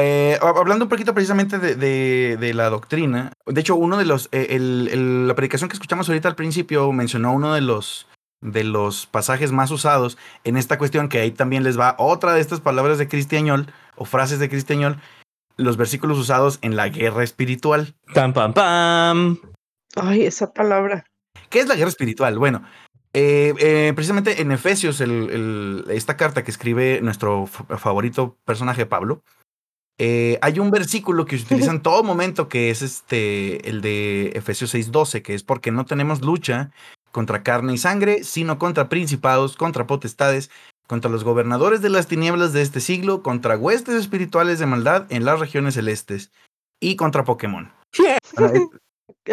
Eh, 0.00 0.38
hab- 0.40 0.58
hablando 0.58 0.84
un 0.84 0.88
poquito 0.88 1.12
precisamente 1.12 1.58
de, 1.58 1.74
de- 1.74 2.36
de 2.40 2.54
la 2.54 2.70
doctrina, 2.70 3.32
de 3.46 3.60
hecho, 3.60 3.76
uno 3.76 3.98
de 3.98 4.04
los, 4.06 4.28
eh, 4.32 4.46
el- 4.50 4.88
el- 4.90 5.28
la 5.28 5.34
predicación 5.34 5.68
que 5.68 5.74
escuchamos 5.74 6.08
ahorita 6.08 6.28
al 6.28 6.36
principio 6.36 6.90
mencionó 6.92 7.32
uno 7.32 7.52
de 7.52 7.60
los, 7.60 8.06
de 8.40 8.64
los 8.64 9.04
pasajes 9.06 9.52
más 9.52 9.70
usados 9.70 10.16
en 10.44 10.56
esta 10.56 10.78
cuestión, 10.78 11.08
que 11.10 11.18
ahí 11.20 11.30
también 11.32 11.62
les 11.62 11.78
va 11.78 11.94
otra 11.98 12.32
de 12.32 12.40
estas 12.40 12.60
palabras 12.60 12.96
de 12.98 13.08
Cristiañol 13.08 13.66
o 13.96 14.04
frases 14.06 14.38
de 14.38 14.48
Cristiañol, 14.48 14.98
los 15.56 15.76
versículos 15.76 16.18
usados 16.18 16.58
en 16.62 16.76
la 16.76 16.88
guerra 16.88 17.24
espiritual. 17.24 17.94
Pam, 18.14 18.32
pam, 18.32 18.52
pam. 18.52 19.38
Ay, 19.96 20.24
esa 20.24 20.52
palabra. 20.52 21.04
¿Qué 21.50 21.60
es 21.60 21.68
la 21.68 21.76
guerra 21.76 21.90
espiritual? 21.90 22.38
Bueno, 22.38 22.62
eh, 23.14 23.54
eh, 23.58 23.92
precisamente 23.94 24.40
en 24.40 24.52
Efesios, 24.52 25.00
el, 25.00 25.30
el, 25.30 25.84
esta 25.90 26.16
carta 26.16 26.42
que 26.42 26.50
escribe 26.50 27.00
nuestro 27.02 27.46
favorito 27.46 28.38
personaje 28.44 28.86
Pablo, 28.86 29.22
eh, 29.98 30.38
hay 30.40 30.58
un 30.58 30.70
versículo 30.70 31.26
que 31.26 31.36
se 31.36 31.44
utiliza 31.44 31.70
en 31.70 31.80
todo 31.82 32.02
momento 32.02 32.48
que 32.48 32.70
es 32.70 32.82
este, 32.82 33.68
el 33.68 33.82
de 33.82 34.32
Efesios 34.34 34.74
6:12, 34.74 35.22
que 35.22 35.34
es 35.34 35.42
porque 35.42 35.70
no 35.70 35.84
tenemos 35.84 36.22
lucha 36.22 36.70
contra 37.10 37.42
carne 37.42 37.74
y 37.74 37.78
sangre, 37.78 38.24
sino 38.24 38.58
contra 38.58 38.88
principados, 38.88 39.56
contra 39.56 39.86
potestades, 39.86 40.50
contra 40.86 41.10
los 41.10 41.24
gobernadores 41.24 41.82
de 41.82 41.88
las 41.88 42.06
tinieblas 42.06 42.52
de 42.52 42.62
este 42.62 42.80
siglo, 42.80 43.22
contra 43.22 43.56
huestes 43.56 43.94
espirituales 43.94 44.58
de 44.58 44.66
maldad 44.66 45.06
en 45.10 45.24
las 45.24 45.40
regiones 45.40 45.74
celestes 45.74 46.30
y 46.80 46.96
contra 46.96 47.24
Pokémon. 47.24 47.72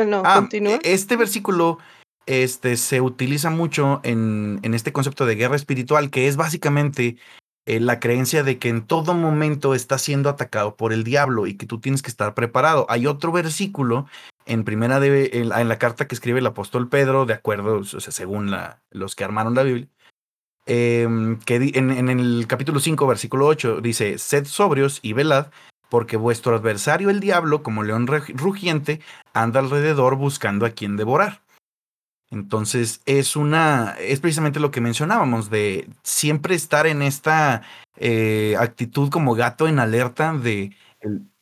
no, 0.06 0.22
ah, 0.26 0.36
continúa. 0.36 0.80
Este 0.84 1.16
versículo 1.16 1.80
este, 2.26 2.78
se 2.78 3.02
utiliza 3.02 3.50
mucho 3.50 4.02
en, 4.04 4.60
en, 4.64 4.74
este 4.74 4.94
concepto 4.94 5.26
de 5.26 5.36
guerra 5.36 5.56
espiritual, 5.56 6.12
que 6.12 6.28
es 6.28 6.38
básicamente 6.38 7.18
eh, 7.70 7.80
la 7.80 8.00
creencia 8.00 8.42
de 8.42 8.58
que 8.58 8.70
en 8.70 8.82
todo 8.82 9.14
momento 9.14 9.76
está 9.76 10.00
siendo 10.00 10.30
atacado 10.30 10.76
por 10.76 10.92
el 10.92 11.04
diablo 11.04 11.46
y 11.46 11.56
que 11.56 11.68
tú 11.68 11.80
tienes 11.80 12.02
que 12.02 12.10
estar 12.10 12.34
preparado. 12.34 12.88
Hay 12.90 13.06
otro 13.06 13.32
versículo 13.32 14.08
en 14.48 14.64
primera 14.64 15.00
de, 15.00 15.30
en, 15.34 15.50
la, 15.50 15.78
carta 15.78 16.08
que 16.08 16.16
escribe 16.16 16.40
el 16.40 16.48
apóstol 16.48 16.90
Pedro, 16.90 17.28
de 17.28 17.36
acuerdo, 17.36 17.78
o 17.78 17.84
sea, 17.84 18.12
según 18.12 18.50
la, 18.50 18.82
los 18.90 19.14
que 19.14 19.24
armaron 19.24 19.54
la 19.54 19.62
Biblia, 19.62 19.88
em, 20.70 21.40
que 21.40 21.72
en, 21.74 22.10
el 22.10 22.46
capítulo 22.48 22.80
5, 22.80 23.08
versículo 23.08 23.48
8, 23.48 23.82
dice, 23.82 24.18
sed 24.20 24.46
sobrios 24.46 25.00
y 25.02 25.14
velad, 25.14 25.48
porque 25.90 26.16
vuestro 26.16 26.56
adversario 26.56 27.10
el 27.10 27.20
diablo, 27.20 27.64
como 27.64 27.84
león 27.84 28.08
rugiente, 28.08 29.02
anda 29.34 29.60
alrededor 29.60 30.16
buscando 30.16 30.66
a 30.66 30.70
quien 30.70 30.96
devorar. 30.96 31.41
Entonces 32.32 33.02
es 33.08 33.36
una, 33.36 33.96
es 34.00 34.20
precisamente 34.20 34.60
lo 34.60 34.70
que 34.70 34.82
mencionábamos, 34.82 35.50
de 35.50 35.90
siempre 36.04 36.54
estar 36.54 36.86
en 36.86 37.02
esta 37.02 37.64
eh, 37.98 38.56
actitud 38.60 39.10
como 39.10 39.34
gato 39.34 39.68
en 39.68 39.80
alerta 39.80 40.34
de 40.34 40.76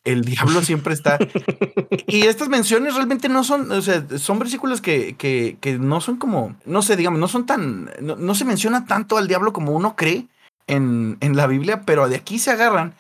el 0.08 0.24
diablo 0.24 0.62
siempre 0.62 0.94
está. 0.94 1.18
y 2.08 2.24
estas 2.28 2.50
menciones 2.50 2.96
realmente 2.96 3.30
no 3.30 3.44
son, 3.44 3.72
o 3.72 3.82
sea, 3.82 4.06
son 4.18 4.40
versículos 4.40 4.82
que, 4.82 5.16
que, 5.18 5.58
que 5.60 5.78
no 5.78 6.02
son 6.02 6.18
como, 6.18 6.56
no 6.66 6.82
sé, 6.82 6.96
digamos, 6.96 7.20
no 7.20 7.28
son 7.28 7.46
tan, 7.46 7.92
no, 8.02 8.16
no, 8.16 8.36
se 8.36 8.46
menciona 8.46 8.86
tanto 8.86 9.18
al 9.18 9.28
diablo 9.28 9.54
como 9.54 9.74
uno 9.74 9.96
cree 9.96 10.28
en, 10.68 11.18
en 11.20 11.36
la 11.36 11.48
Biblia, 11.48 11.84
pero 11.86 12.08
de 12.08 12.16
aquí 12.16 12.40
se 12.40 12.52
agarran 12.52 12.96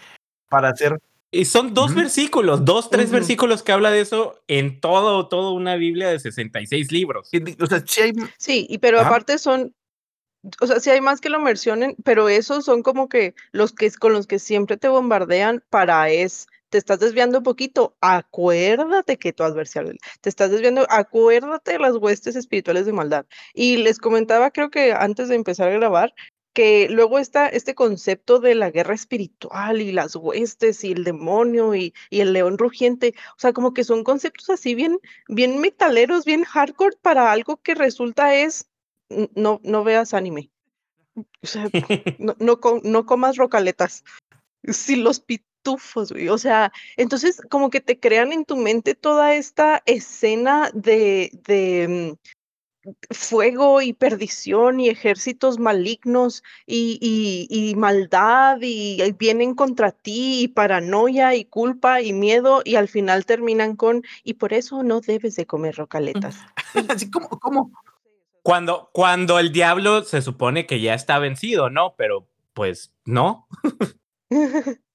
para 0.50 0.70
hacer 0.70 1.00
y 1.30 1.46
son 1.46 1.74
dos 1.74 1.94
versículos, 1.94 2.64
dos, 2.64 2.90
tres 2.90 3.12
versículos 3.12 3.62
que 3.62 3.74
habla 3.74 3.92
de 3.92 4.00
eso 4.00 4.42
en 4.48 4.80
todo, 4.80 5.28
toda 5.28 5.52
una 5.52 5.76
Biblia 5.76 6.08
de 6.08 6.20
66 6.20 6.92
libros. 6.92 7.30
O 7.60 7.66
sea, 7.68 7.84
sí, 7.86 8.02
hay... 8.02 8.14
sí 8.38 8.66
y 8.70 8.78
pero 8.78 9.02
aparte 9.02 9.38
son, 9.38 9.76
o 10.62 10.68
sea, 10.68 10.80
sí 10.80 10.90
hay 10.90 11.02
más 11.02 11.20
que 11.20 11.30
lo 11.30 11.40
mencionen, 11.42 11.98
pero 12.06 12.30
esos 12.30 12.64
son 12.64 12.82
como 12.82 13.10
que 13.10 13.36
los 13.52 13.74
que 13.74 13.92
con 13.92 14.14
los 14.14 14.26
que 14.26 14.40
siempre 14.40 14.78
te 14.78 14.88
bombardean 14.88 15.64
para 15.70 16.10
es 16.10 16.48
te 16.69 16.77
estás 16.77 16.99
desviando 16.99 17.39
un 17.39 17.44
poquito, 17.44 17.95
acuérdate 18.02 19.18
que 19.18 19.34
tu 19.34 19.44
adversario, 19.44 19.94
te 20.22 20.30
estás 20.30 20.52
desviando, 20.52 20.85
acuérdate 20.89 21.73
de 21.73 21.80
las 21.80 21.95
huestes 21.95 22.35
espirituales 22.35 22.85
de 22.85 22.94
maldad. 22.94 23.26
Y 23.53 23.77
les 23.77 23.99
comentaba, 23.99 24.52
creo 24.52 24.69
que 24.69 24.94
antes 24.94 25.30
de 25.30 25.35
empezar 25.35 25.69
a 25.69 25.73
grabar, 25.73 26.14
que 26.53 26.89
luego 26.89 27.19
está 27.19 27.48
este 27.48 27.76
concepto 27.76 28.39
de 28.39 28.56
la 28.56 28.72
guerra 28.72 28.95
espiritual 28.95 29.80
y 29.80 29.91
las 29.91 30.15
huestes 30.15 30.84
y 30.84 30.91
el 30.91 31.03
demonio 31.03 31.76
y, 31.76 31.94
y, 32.10 32.22
el 32.22 32.34
león 32.34 32.57
rugiente, 32.57 33.14
o 33.35 33.39
sea, 33.39 33.53
como 33.53 33.76
que 33.76 33.84
son 33.84 34.03
conceptos 34.03 34.49
así 34.49 34.73
bien, 34.73 34.99
bien 35.27 35.60
metaleros, 35.60 36.26
bien 36.26 36.44
hardcore 36.44 36.98
para 36.99 37.31
algo 37.31 37.57
que 37.57 37.76
resulta 37.76 38.34
es, 38.34 38.69
no, 39.35 39.61
no 39.64 39.84
veas 39.84 40.15
anime. 40.15 40.49
O 41.15 41.48
sea, 41.48 41.69
no, 42.19 42.35
no, 42.39 42.60
no 42.84 43.06
comas 43.06 43.38
rocaletas. 43.38 44.03
Si 44.64 44.95
los 44.95 45.19
pitufos, 45.68 46.11
güey. 46.11 46.30
O 46.30 46.38
sea, 46.38 46.72
entonces 46.95 47.41
como 47.49 47.69
que 47.69 47.81
te 47.81 47.99
crean 47.99 48.31
en 48.31 48.45
tu 48.45 48.56
mente 48.57 48.95
toda 48.95 49.35
esta 49.35 49.81
escena 49.85 50.69
de, 50.73 51.31
de 51.48 52.15
mm, 52.15 52.94
fuego 53.11 53.81
y 53.81 53.94
perdición 53.94 54.80
y 54.80 54.89
ejércitos 54.89 55.60
malignos 55.60 56.44
y, 56.65 56.98
y, 57.49 57.76
maldad 57.76 58.57
y, 58.61 59.02
vienen 59.18 59.56
contra 59.56 59.91
ti 59.91 60.44
y 60.44 60.48
paranoia 60.48 61.35
y 61.35 61.45
culpa 61.45 62.02
y 62.02 62.14
miedo 62.14 62.61
y 62.64 62.76
al 62.76 62.88
final 62.88 63.26
terminan 63.26 63.76
con 63.76 64.03
y 64.23 64.35
por 64.35 64.53
eso 64.53 64.84
no 64.84 65.02
debes 65.02 65.35
de 65.35 65.45
comer 65.45 65.76
rocaletas. 65.76 66.38
Así 66.89 67.10
como, 67.10 67.30
como 67.30 67.72
cuando, 68.41 68.89
cuando 68.94 69.39
el 69.39 69.52
diablo 69.52 70.03
se 70.03 70.22
supone 70.22 70.65
que 70.65 70.80
ya 70.80 70.94
está 70.94 71.19
vencido, 71.19 71.69
¿no? 71.69 71.95
Pero 71.98 72.27
pues 72.53 72.94
no. 73.03 73.48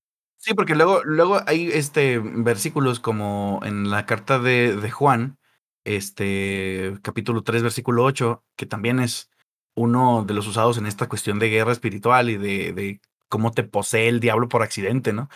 sí, 0.43 0.55
porque 0.55 0.74
luego, 0.74 1.02
luego 1.05 1.40
hay 1.47 1.69
este 1.73 2.19
versículos 2.19 3.01
como 3.01 3.60
en 3.64 3.90
la 3.90 4.06
carta 4.06 4.39
de, 4.39 4.77
de 4.77 4.90
Juan, 4.90 5.39
este 5.85 6.98
capítulo 7.02 7.43
3, 7.43 7.62
versículo 7.62 8.05
8, 8.05 8.44
que 8.56 8.66
también 8.66 9.01
es 9.01 9.31
uno 9.74 10.24
de 10.24 10.35
los 10.35 10.47
usados 10.47 10.78
en 10.78 10.86
esta 10.86 11.09
cuestión 11.09 11.39
de 11.39 11.48
guerra 11.48 11.73
espiritual 11.73 12.28
y 12.28 12.36
de, 12.36 12.73
de 12.73 13.01
cómo 13.28 13.52
te 13.52 13.62
posee 13.62 14.09
el 14.09 14.20
diablo 14.20 14.48
por 14.48 14.62
accidente, 14.62 15.12
¿no? 15.12 15.28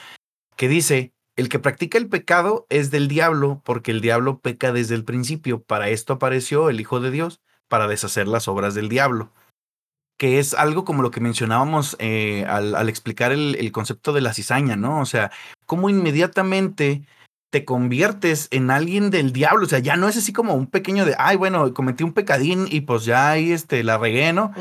Que 0.57 0.69
dice, 0.69 1.15
el 1.37 1.49
que 1.49 1.59
practica 1.59 1.99
el 1.99 2.09
pecado 2.09 2.66
es 2.70 2.91
del 2.91 3.09
diablo, 3.09 3.62
porque 3.65 3.93
el 3.93 4.01
diablo 4.01 4.41
peca 4.41 4.73
desde 4.73 4.95
el 4.97 5.05
principio. 5.05 5.62
Para 5.62 5.91
esto 5.91 6.15
apareció 6.15 6.70
el 6.70 6.81
Hijo 6.81 7.01
de 7.01 7.11
Dios, 7.11 7.41
para 7.69 7.89
deshacer 7.89 8.28
las 8.28 8.49
obras 8.49 8.74
del 8.74 8.89
diablo. 8.89 9.33
Que 10.18 10.38
es 10.38 10.55
algo 10.55 10.84
como 10.84 11.02
lo 11.02 11.10
que 11.10 11.20
mencionábamos 11.20 11.97
eh, 11.98 12.44
al, 12.48 12.74
al, 12.74 12.88
explicar 12.88 13.32
el, 13.32 13.56
el, 13.56 13.70
concepto 13.72 14.12
de 14.12 14.22
la 14.22 14.32
cizaña, 14.32 14.76
¿no? 14.76 15.01
O 15.01 15.06
sea, 15.06 15.30
cómo 15.66 15.90
inmediatamente 15.90 17.05
te 17.51 17.64
conviertes 17.64 18.48
en 18.51 18.70
alguien 18.70 19.10
del 19.10 19.32
diablo. 19.32 19.64
O 19.64 19.68
sea, 19.68 19.78
ya 19.78 19.97
no 19.97 20.09
es 20.09 20.16
así 20.16 20.32
como 20.32 20.55
un 20.55 20.66
pequeño 20.66 21.05
de, 21.05 21.14
ay, 21.18 21.36
bueno, 21.36 21.72
cometí 21.74 22.05
un 22.05 22.12
pecadín 22.12 22.66
y 22.70 22.82
pues 22.82 23.05
ya 23.05 23.30
ahí 23.30 23.52
este, 23.52 23.82
la 23.84 23.98
regué, 23.98 24.32
¿no? 24.32 24.52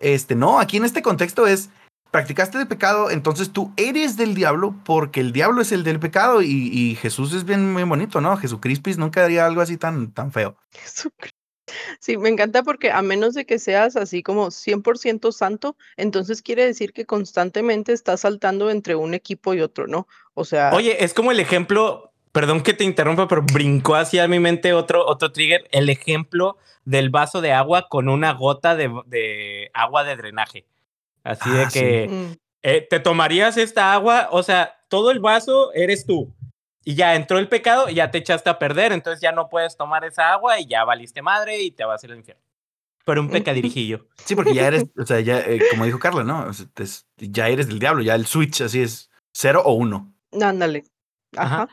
Este, 0.00 0.34
no, 0.34 0.60
aquí 0.60 0.76
en 0.76 0.84
este 0.84 1.02
contexto 1.02 1.46
es, 1.46 1.70
practicaste 2.10 2.58
de 2.58 2.66
pecado, 2.66 3.10
entonces 3.10 3.50
tú 3.50 3.72
eres 3.76 4.16
del 4.16 4.34
diablo 4.34 4.74
porque 4.84 5.20
el 5.20 5.32
diablo 5.32 5.62
es 5.62 5.72
el 5.72 5.84
del 5.84 5.98
pecado 5.98 6.42
y, 6.42 6.68
y 6.72 6.94
Jesús 6.96 7.32
es 7.32 7.44
bien 7.44 7.72
muy 7.72 7.82
bonito, 7.84 8.20
¿no? 8.20 8.36
Jesucristo 8.36 8.90
nunca 8.98 9.24
haría 9.24 9.46
algo 9.46 9.60
así 9.60 9.76
tan, 9.76 10.12
tan 10.12 10.30
feo. 10.30 10.56
Sí, 11.98 12.16
me 12.16 12.28
encanta 12.28 12.62
porque 12.62 12.90
a 12.90 13.02
menos 13.02 13.34
de 13.34 13.46
que 13.46 13.58
seas 13.58 13.96
así 13.96 14.22
como 14.22 14.48
100% 14.48 15.32
santo, 15.32 15.76
entonces 15.96 16.42
quiere 16.42 16.64
decir 16.64 16.92
que 16.92 17.06
constantemente 17.06 17.92
estás 17.92 18.20
saltando 18.20 18.70
entre 18.70 18.94
un 18.94 19.14
equipo 19.14 19.54
y 19.54 19.60
otro, 19.60 19.86
¿no? 19.86 20.06
O 20.34 20.44
sea... 20.44 20.72
Oye, 20.74 21.02
es 21.04 21.14
como 21.14 21.32
el 21.32 21.40
ejemplo 21.40 22.12
perdón 22.34 22.62
que 22.64 22.74
te 22.74 22.82
interrumpa, 22.82 23.28
pero 23.28 23.42
brincó 23.42 23.94
hacia 23.94 24.26
mi 24.26 24.40
mente 24.40 24.72
otro, 24.72 25.06
otro 25.06 25.30
trigger, 25.30 25.68
el 25.70 25.88
ejemplo 25.88 26.58
del 26.84 27.08
vaso 27.08 27.40
de 27.40 27.52
agua 27.52 27.88
con 27.88 28.08
una 28.08 28.32
gota 28.32 28.74
de, 28.74 28.90
de 29.06 29.70
agua 29.72 30.02
de 30.02 30.16
drenaje. 30.16 30.66
Así 31.22 31.48
de 31.48 31.62
ah, 31.62 31.68
que 31.72 32.08
mm. 32.08 32.32
eh, 32.64 32.86
te 32.90 32.98
tomarías 32.98 33.56
esta 33.56 33.92
agua, 33.94 34.28
o 34.32 34.42
sea, 34.42 34.80
todo 34.88 35.12
el 35.12 35.20
vaso 35.20 35.72
eres 35.74 36.06
tú. 36.06 36.34
Y 36.84 36.94
ya 36.94 37.14
entró 37.14 37.38
el 37.38 37.48
pecado 37.48 37.88
y 37.88 37.94
ya 37.94 38.10
te 38.10 38.18
echaste 38.18 38.50
a 38.50 38.58
perder, 38.58 38.92
entonces 38.92 39.20
ya 39.20 39.32
no 39.32 39.48
puedes 39.48 39.76
tomar 39.76 40.04
esa 40.04 40.32
agua 40.32 40.60
y 40.60 40.66
ya 40.66 40.84
valiste 40.84 41.22
madre 41.22 41.62
y 41.62 41.70
te 41.70 41.84
vas 41.84 42.02
a 42.02 42.06
ir 42.06 42.12
al 42.12 42.18
infierno. 42.18 42.42
Pero 43.04 43.20
un 43.20 43.30
pecadirijillo. 43.30 44.06
Sí, 44.24 44.34
porque 44.34 44.54
ya 44.54 44.66
eres, 44.66 44.86
o 44.96 45.04
sea, 45.04 45.20
ya, 45.20 45.40
eh, 45.40 45.60
como 45.70 45.84
dijo 45.84 45.98
Carla, 45.98 46.24
¿no? 46.24 46.50
ya 47.18 47.48
eres 47.48 47.68
del 47.68 47.78
diablo, 47.78 48.02
ya 48.02 48.14
el 48.14 48.26
switch 48.26 48.62
así 48.62 48.80
es 48.80 49.10
cero 49.34 49.62
o 49.64 49.74
uno. 49.74 50.14
Ándale. 50.40 50.84
Ajá. 51.36 51.68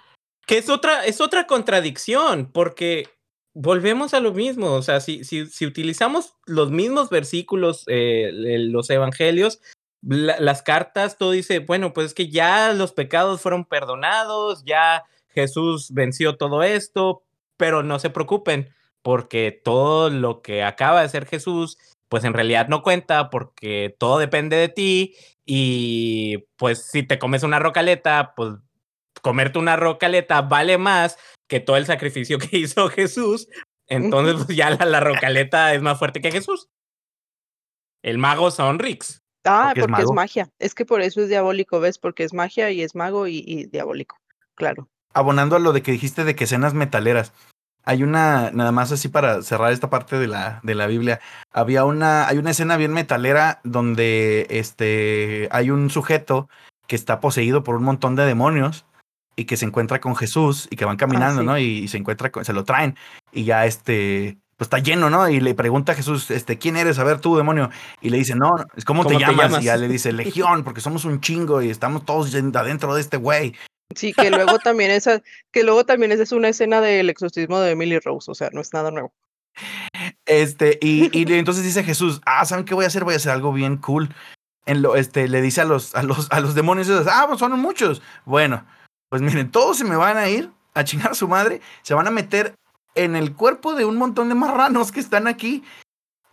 Que 0.45 0.57
es 0.57 0.69
otra, 0.69 1.05
es 1.05 1.21
otra 1.21 1.47
contradicción, 1.47 2.51
porque 2.51 3.07
volvemos 3.53 4.13
a 4.13 4.19
lo 4.19 4.33
mismo. 4.33 4.73
O 4.73 4.81
sea, 4.81 4.99
si, 4.99 5.23
si, 5.23 5.45
si 5.47 5.65
utilizamos 5.65 6.35
los 6.45 6.71
mismos 6.71 7.09
versículos, 7.09 7.85
eh, 7.88 8.31
los 8.33 8.89
evangelios, 8.89 9.61
las 10.01 10.61
cartas, 10.63 11.17
todo 11.17 11.31
dice, 11.31 11.59
bueno, 11.59 11.93
pues 11.93 12.07
es 12.07 12.13
que 12.13 12.29
ya 12.29 12.73
los 12.73 12.93
pecados 12.93 13.41
fueron 13.41 13.65
perdonados, 13.65 14.63
ya 14.65 15.03
Jesús 15.29 15.91
venció 15.93 16.37
todo 16.37 16.63
esto, 16.63 17.23
pero 17.57 17.83
no 17.83 17.99
se 17.99 18.09
preocupen, 18.09 18.73
porque 19.01 19.51
todo 19.63 20.09
lo 20.09 20.41
que 20.41 20.63
acaba 20.63 21.01
de 21.01 21.09
ser 21.09 21.25
Jesús, 21.25 21.77
pues 22.09 22.23
en 22.23 22.33
realidad 22.33 22.67
no 22.67 22.81
cuenta, 22.81 23.29
porque 23.29 23.95
todo 23.99 24.17
depende 24.17 24.57
de 24.57 24.69
ti, 24.69 25.15
y 25.45 26.39
pues 26.57 26.85
si 26.89 27.03
te 27.03 27.19
comes 27.19 27.43
una 27.43 27.59
rocaleta, 27.59 28.33
pues 28.35 28.55
comerte 29.21 29.59
una 29.59 29.75
rocaleta 29.75 30.41
vale 30.41 30.77
más 30.77 31.17
que 31.47 31.59
todo 31.59 31.77
el 31.77 31.85
sacrificio 31.85 32.39
que 32.39 32.57
hizo 32.57 32.89
Jesús, 32.89 33.47
entonces 33.87 34.45
pues 34.45 34.57
ya 34.57 34.69
la, 34.71 34.99
rocaleta 34.99 35.73
es 35.73 35.81
más 35.81 35.99
fuerte 35.99 36.21
que 36.21 36.31
Jesús. 36.31 36.69
el 38.03 38.17
mago 38.17 38.49
Sonrix. 38.49 39.20
Ah, 39.43 39.72
Porque 39.73 39.80
es 39.81 39.88
porque 39.88 40.01
es, 40.01 40.05
mago. 40.05 40.13
magia. 40.13 40.49
Es 40.59 40.76
que 40.76 40.85
por 40.85 41.01
eso 41.01 41.22
es 41.22 41.30
diabólico, 41.30 41.80
¿ves? 41.80 41.97
Porque 41.97 42.23
es 42.23 42.34
magia 42.34 42.69
y 42.72 42.81
es 42.81 42.95
mago 42.95 43.27
y, 43.27 43.43
y 43.45 43.65
diabólico. 43.65 44.18
Claro. 44.55 44.88
Abonando 45.13 45.55
a 45.55 45.59
lo 45.59 45.73
de 45.73 45.81
que 45.81 45.91
dijiste 45.91 46.23
de 46.23 46.35
que 46.35 46.43
escenas 46.43 46.73
metaleras. 46.73 47.34
Hay 47.84 48.03
una, 48.03 48.51
nada 48.51 48.72
más 48.72 48.91
así 48.91 49.07
para 49.07 49.41
cerrar 49.41 49.72
esta 49.72 49.89
parte 49.89 50.19
de 50.19 50.27
la, 50.27 50.59
de 50.63 50.76
la 50.76 50.85
Biblia. 50.85 51.19
Había 51.51 51.84
una, 51.84 52.27
hay 52.27 52.38
una 52.38 52.51
escena 52.51 52.77
bien 52.77 52.93
metalera 52.93 53.59
donde 53.63 54.45
este 54.49 55.49
hay 55.51 55.72
un 55.72 55.89
sujeto 55.89 56.47
que 56.88 56.95
está 56.95 57.19
poseído 57.19 57.63
por 57.63 57.76
un 57.76 57.84
montón 57.84 58.15
de 58.15 58.26
demonios 58.26 58.85
y 59.35 59.45
que 59.45 59.57
se 59.57 59.65
encuentra 59.65 59.99
con 59.99 60.15
Jesús 60.15 60.68
y 60.69 60.76
que 60.76 60.85
van 60.85 60.97
caminando, 60.97 61.41
sí. 61.41 61.47
¿no? 61.47 61.57
Y, 61.57 61.88
se 61.88 61.97
encuentra 61.97 62.31
con, 62.31 62.45
se 62.45 62.53
lo 62.53 62.63
traen 62.65 62.95
y 63.31 63.45
ya 63.45 63.65
este 63.65 64.38
pues 64.61 64.67
está 64.67 64.77
lleno, 64.77 65.09
¿no? 65.09 65.27
Y 65.27 65.39
le 65.39 65.55
pregunta 65.55 65.93
a 65.93 65.95
Jesús, 65.95 66.29
este, 66.29 66.59
¿quién 66.59 66.77
eres? 66.77 66.99
A 66.99 67.03
ver 67.03 67.19
tú, 67.19 67.35
demonio. 67.35 67.71
Y 67.99 68.11
le 68.11 68.17
dice, 68.17 68.35
no, 68.35 68.51
¿cómo, 68.85 69.07
te, 69.07 69.15
¿Cómo 69.15 69.17
te 69.17 69.17
llamas? 69.17 69.45
llamas? 69.45 69.63
Y 69.63 69.65
ya 69.65 69.75
le 69.75 69.88
dice, 69.88 70.11
Legión, 70.13 70.63
porque 70.63 70.81
somos 70.81 71.03
un 71.03 71.19
chingo 71.19 71.63
y 71.63 71.71
estamos 71.71 72.05
todos 72.05 72.35
adentro 72.35 72.93
de 72.93 73.01
este 73.01 73.17
güey. 73.17 73.55
Sí, 73.95 74.13
que 74.13 74.29
luego 74.29 74.59
también 74.59 74.91
esa, 74.91 75.23
que 75.51 75.63
luego 75.63 75.83
también 75.83 76.11
esa 76.11 76.21
es 76.21 76.31
una 76.31 76.49
escena 76.49 76.79
del 76.79 77.09
exorcismo 77.09 77.59
de 77.59 77.71
Emily 77.71 77.97
Rose, 77.97 78.29
o 78.29 78.35
sea, 78.35 78.51
no 78.53 78.61
es 78.61 78.71
nada 78.71 78.91
nuevo. 78.91 79.11
Este, 80.27 80.77
y, 80.79 81.09
y 81.11 81.33
entonces 81.33 81.63
dice 81.63 81.83
Jesús, 81.83 82.21
ah, 82.27 82.45
¿saben 82.45 82.63
qué 82.63 82.75
voy 82.75 82.83
a 82.85 82.89
hacer? 82.89 83.03
Voy 83.03 83.15
a 83.15 83.17
hacer 83.17 83.31
algo 83.31 83.53
bien 83.53 83.77
cool. 83.77 84.13
En 84.67 84.83
lo, 84.83 84.95
este, 84.95 85.27
le 85.27 85.41
dice 85.41 85.61
a 85.61 85.65
los, 85.65 85.95
a 85.95 86.03
los, 86.03 86.31
a 86.31 86.39
los 86.39 86.53
demonios, 86.53 86.88
esos, 86.88 87.07
ah, 87.07 87.25
pues 87.27 87.39
son 87.39 87.59
muchos. 87.59 88.03
Bueno, 88.25 88.63
pues 89.09 89.23
miren, 89.23 89.49
todos 89.49 89.79
se 89.79 89.85
me 89.85 89.95
van 89.95 90.17
a 90.17 90.29
ir 90.29 90.51
a 90.75 90.83
chingar 90.83 91.13
a 91.13 91.15
su 91.15 91.27
madre, 91.27 91.61
se 91.81 91.95
van 91.95 92.05
a 92.05 92.11
meter 92.11 92.53
en 92.95 93.15
el 93.15 93.34
cuerpo 93.34 93.73
de 93.76 93.85
un 93.85 93.97
montón 93.97 94.30
de 94.30 94.35
marranos 94.35 94.91
que 94.91 94.99
están 94.99 95.27
aquí. 95.27 95.63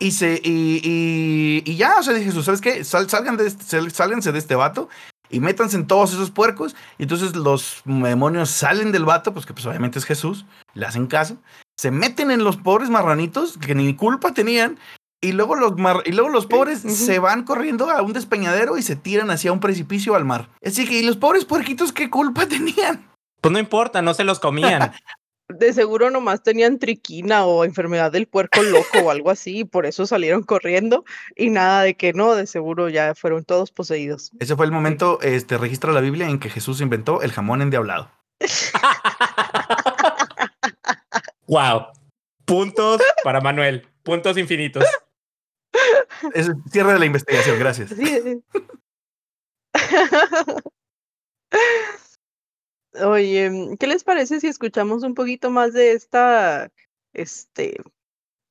Y 0.01 0.11
se, 0.11 0.39
y, 0.43 0.79
y, 0.83 1.61
y 1.69 1.75
ya, 1.75 1.97
o 1.99 2.03
sea, 2.03 2.13
dije 2.13 2.27
Jesús, 2.27 2.45
¿sabes 2.45 2.61
qué? 2.61 2.83
Sal- 2.85 3.09
salgan 3.09 3.35
de 3.35 3.47
este, 3.47 3.63
sal- 3.65 3.91
sálganse 3.91 4.31
de 4.31 4.39
este 4.39 4.55
vato 4.55 4.87
y 5.29 5.41
métanse 5.41 5.75
en 5.75 5.87
todos 5.87 6.13
esos 6.13 6.31
puercos. 6.31 6.73
Y 6.97 7.03
entonces 7.03 7.35
los 7.35 7.81
demonios 7.85 8.49
salen 8.49 8.93
del 8.93 9.03
vato, 9.03 9.33
pues 9.33 9.45
que 9.45 9.53
pues 9.53 9.65
obviamente 9.65 9.99
es 9.99 10.05
Jesús, 10.05 10.45
le 10.73 10.85
hacen 10.85 11.07
caso 11.07 11.37
se 11.77 11.91
meten 11.91 12.29
en 12.29 12.43
los 12.43 12.57
pobres 12.57 12.89
marranitos 12.89 13.57
que 13.57 13.73
ni 13.73 13.95
culpa 13.95 14.33
tenían 14.33 14.77
y 15.21 15.31
luego 15.31 15.55
los 15.55 15.77
mar- 15.77 16.03
y 16.05 16.11
luego 16.11 16.27
los 16.29 16.45
pobres 16.45 16.79
se 16.81 17.19
van 17.19 17.43
corriendo 17.45 17.89
a 17.89 18.01
un 18.01 18.11
despeñadero 18.11 18.77
y 18.77 18.81
se 18.83 18.97
tiran 18.97 19.31
hacia 19.31 19.53
un 19.53 19.61
precipicio 19.61 20.15
al 20.15 20.25
mar. 20.25 20.49
Así 20.65 20.85
que 20.85 20.99
y 20.99 21.03
los 21.03 21.15
pobres 21.15 21.45
puerquitos 21.45 21.93
qué 21.93 22.09
culpa 22.09 22.45
tenían. 22.47 23.09
Pues 23.39 23.53
no 23.53 23.59
importa, 23.59 24.01
no 24.01 24.13
se 24.13 24.25
los 24.25 24.39
comían. 24.39 24.91
De 25.49 25.73
seguro 25.73 26.11
nomás 26.11 26.43
tenían 26.43 26.77
triquina 26.77 27.43
o 27.43 27.65
enfermedad 27.65 28.11
del 28.11 28.27
puerco 28.27 28.61
loco 28.61 28.99
o 29.03 29.09
algo 29.09 29.31
así, 29.31 29.59
y 29.59 29.63
por 29.63 29.87
eso 29.87 30.05
salieron 30.05 30.43
corriendo 30.43 31.05
y 31.35 31.49
nada 31.49 31.81
de 31.81 31.95
que 31.95 32.13
no, 32.13 32.35
de 32.35 32.45
seguro 32.45 32.87
ya 32.87 33.15
fueron 33.15 33.43
todos 33.43 33.71
poseídos. 33.71 34.29
Ese 34.39 34.55
fue 34.55 34.67
el 34.67 34.71
momento 34.71 35.19
este 35.21 35.57
registra 35.57 35.91
la 35.91 36.01
Biblia 36.01 36.29
en 36.29 36.39
que 36.39 36.51
Jesús 36.51 36.81
inventó 36.81 37.23
el 37.23 37.31
jamón 37.31 37.63
endiablado. 37.63 38.11
wow. 41.47 41.87
Puntos 42.45 43.01
para 43.23 43.41
Manuel. 43.41 43.87
Puntos 44.03 44.37
infinitos. 44.37 44.85
Es 46.33 46.47
el 46.47 46.55
cierre 46.71 46.93
de 46.93 46.99
la 46.99 47.05
investigación, 47.05 47.57
gracias. 47.57 47.89
Sí. 47.89 48.43
Oye, 53.05 53.75
¿qué 53.79 53.87
les 53.87 54.03
parece 54.03 54.39
si 54.39 54.47
escuchamos 54.47 55.03
un 55.03 55.13
poquito 55.13 55.49
más 55.49 55.73
de 55.73 55.93
esta, 55.93 56.71
este, 57.13 57.77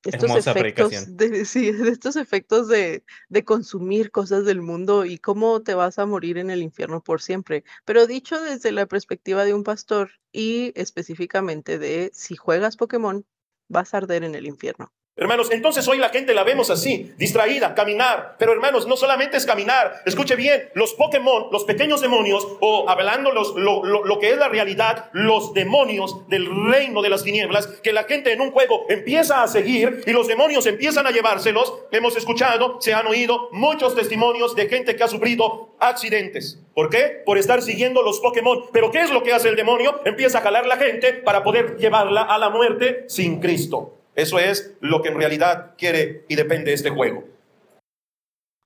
estos 0.05 0.31
Hermosa 0.31 0.51
efectos, 0.53 0.89
predicación. 0.89 1.17
de, 1.17 1.45
sí, 1.45 1.73
de 1.73 1.91
estos 1.91 2.17
efectos 2.17 2.69
de, 2.69 3.05
de 3.29 3.45
consumir 3.45 4.11
cosas 4.11 4.45
del 4.45 4.63
mundo 4.63 5.05
y 5.05 5.19
cómo 5.19 5.63
te 5.63 5.75
vas 5.75 5.99
a 5.99 6.07
morir 6.07 6.39
en 6.39 6.51
el 6.51 6.63
infierno 6.63 7.03
por 7.03 7.21
siempre? 7.21 7.65
Pero 7.85 8.07
dicho 8.07 8.41
desde 8.41 8.73
la 8.73 8.87
perspectiva 8.87 9.45
de 9.45 9.55
un 9.55 9.65
pastor 9.65 10.13
y 10.33 10.73
específicamente 10.75 11.79
de 11.79 12.11
si 12.15 12.37
juegas 12.37 12.77
Pokémon, 12.77 13.27
vas 13.69 13.95
a 13.95 13.99
arder 13.99 14.25
en 14.25 14.35
el 14.35 14.47
infierno. 14.47 14.93
Hermanos, 15.19 15.49
entonces 15.51 15.87
hoy 15.89 15.99
la 15.99 16.11
gente 16.11 16.33
la 16.33 16.45
vemos 16.45 16.71
así, 16.71 17.13
distraída, 17.19 17.75
caminar. 17.75 18.37
Pero 18.39 18.53
hermanos, 18.53 18.87
no 18.87 18.97
solamente 18.97 19.37
es 19.37 19.45
caminar. 19.47 20.03
Escuche 20.07 20.37
bien, 20.37 20.71
los 20.75 20.95
Pokémon, 20.95 21.49
los 21.51 21.65
pequeños 21.65 22.01
demonios, 22.01 22.47
o 22.61 22.89
hablando 22.89 23.33
los, 23.33 23.55
lo, 23.57 23.85
lo- 23.85 24.05
lo 24.05 24.19
que 24.21 24.31
es 24.31 24.39
la 24.39 24.49
realidad, 24.49 25.11
los 25.13 25.53
demonios 25.55 26.29
del 26.29 26.47
reino 26.71 27.03
de 27.03 27.09
las 27.11 27.25
tinieblas, 27.25 27.67
que 27.83 27.93
la 27.93 28.05
gente 28.05 28.33
en 28.33 28.41
un 28.41 28.53
juego 28.53 28.85
empieza 28.89 29.43
a 29.43 29.49
seguir 29.49 30.03
y 30.07 30.13
los 30.13 30.29
demonios 30.29 30.67
empiezan 30.67 31.07
a 31.07 31.11
llevárselos. 31.11 31.75
Hemos 31.91 32.17
escuchado, 32.17 32.81
se 32.81 32.95
han 32.95 33.07
oído 33.09 33.49
muchos 33.53 33.97
testimonios 33.97 34.55
de 34.55 34.69
gente 34.69 34.95
que 34.95 35.03
ha 35.03 35.09
sufrido 35.09 35.75
accidentes. 35.81 36.61
¿Por 36.75 36.91
qué? 36.91 37.23
Por 37.27 37.39
estar 37.39 37.61
siguiendo 37.63 38.03
los 38.03 38.21
Pokémon. 38.21 38.67
Pero 38.73 38.93
¿qué 38.93 39.01
es 39.01 39.11
lo 39.11 39.25
que 39.25 39.33
hace 39.33 39.49
el 39.49 39.57
demonio? 39.57 40.01
Empieza 40.05 40.39
a 40.39 40.43
jalar 40.43 40.65
la 40.67 40.77
gente 40.77 41.13
para 41.13 41.43
poder 41.43 41.77
llevarla 41.77 42.23
a 42.23 42.39
la 42.39 42.51
muerte 42.51 43.05
sin 43.09 43.41
Cristo. 43.41 43.98
Eso 44.19 44.41
es 44.41 44.75
lo 44.81 45.01
que 45.01 45.11
en 45.11 45.17
realidad 45.17 45.75
quiere 45.79 46.25
y 46.27 46.35
depende 46.35 46.73
de 46.73 46.75
este 46.75 46.91
juego. 46.91 47.25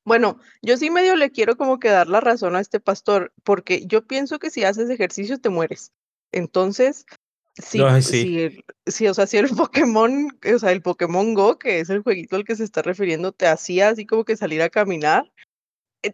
Bueno, 0.06 0.38
yo 0.62 0.78
sí 0.78 0.88
medio 0.88 1.14
le 1.14 1.30
quiero 1.30 1.58
como 1.58 1.78
que 1.78 1.90
dar 1.90 2.08
la 2.08 2.20
razón 2.20 2.56
a 2.56 2.60
este 2.60 2.80
pastor, 2.80 3.34
porque 3.44 3.84
yo 3.86 4.06
pienso 4.06 4.38
que 4.38 4.48
si 4.48 4.64
haces 4.64 4.88
ejercicio 4.88 5.38
te 5.38 5.50
mueres. 5.50 5.92
Entonces, 6.32 7.04
si, 7.54 7.82
Ay, 7.82 8.00
sí. 8.00 8.22
si, 8.22 8.40
el- 8.40 8.64
si, 8.86 9.06
o 9.08 9.12
sea, 9.12 9.26
si 9.26 9.36
el 9.36 9.50
Pokémon, 9.50 10.28
o 10.54 10.58
sea, 10.58 10.72
el 10.72 10.80
Pokémon 10.80 11.34
Go, 11.34 11.58
que 11.58 11.80
es 11.80 11.90
el 11.90 12.00
jueguito 12.00 12.36
al 12.36 12.44
que 12.44 12.56
se 12.56 12.64
está 12.64 12.80
refiriendo, 12.80 13.32
te 13.32 13.46
hacía 13.46 13.90
así 13.90 14.06
como 14.06 14.24
que 14.24 14.38
salir 14.38 14.62
a 14.62 14.70
caminar, 14.70 15.30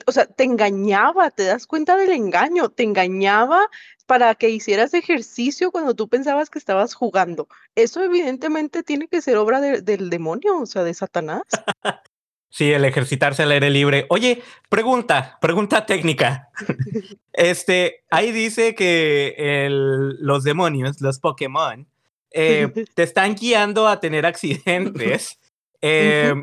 o 0.06 0.12
sea, 0.12 0.26
te 0.26 0.44
engañaba, 0.44 1.30
te 1.30 1.44
das 1.44 1.66
cuenta 1.66 1.96
del 1.96 2.10
engaño, 2.10 2.68
te 2.68 2.82
engañaba 2.82 3.66
para 4.06 4.34
que 4.34 4.48
hicieras 4.50 4.94
ejercicio 4.94 5.70
cuando 5.70 5.94
tú 5.94 6.08
pensabas 6.08 6.50
que 6.50 6.58
estabas 6.58 6.94
jugando. 6.94 7.48
Eso 7.74 8.02
evidentemente 8.02 8.82
tiene 8.82 9.08
que 9.08 9.20
ser 9.22 9.36
obra 9.36 9.60
de- 9.60 9.82
del 9.82 10.08
demonio, 10.10 10.58
o 10.58 10.66
sea, 10.66 10.84
de 10.84 10.94
Satanás. 10.94 11.42
Sí, 12.50 12.72
el 12.72 12.86
ejercitarse 12.86 13.42
al 13.42 13.50
aire 13.50 13.68
libre. 13.68 14.06
Oye, 14.08 14.42
pregunta, 14.70 15.36
pregunta 15.40 15.84
técnica. 15.84 16.48
Este, 17.34 18.04
ahí 18.10 18.32
dice 18.32 18.74
que 18.74 19.34
el- 19.38 20.16
los 20.18 20.44
demonios, 20.44 21.00
los 21.02 21.20
Pokémon, 21.20 21.86
eh, 22.32 22.72
te 22.94 23.02
están 23.02 23.34
guiando 23.34 23.86
a 23.86 24.00
tener 24.00 24.24
accidentes. 24.24 25.38
Eh, 25.82 26.34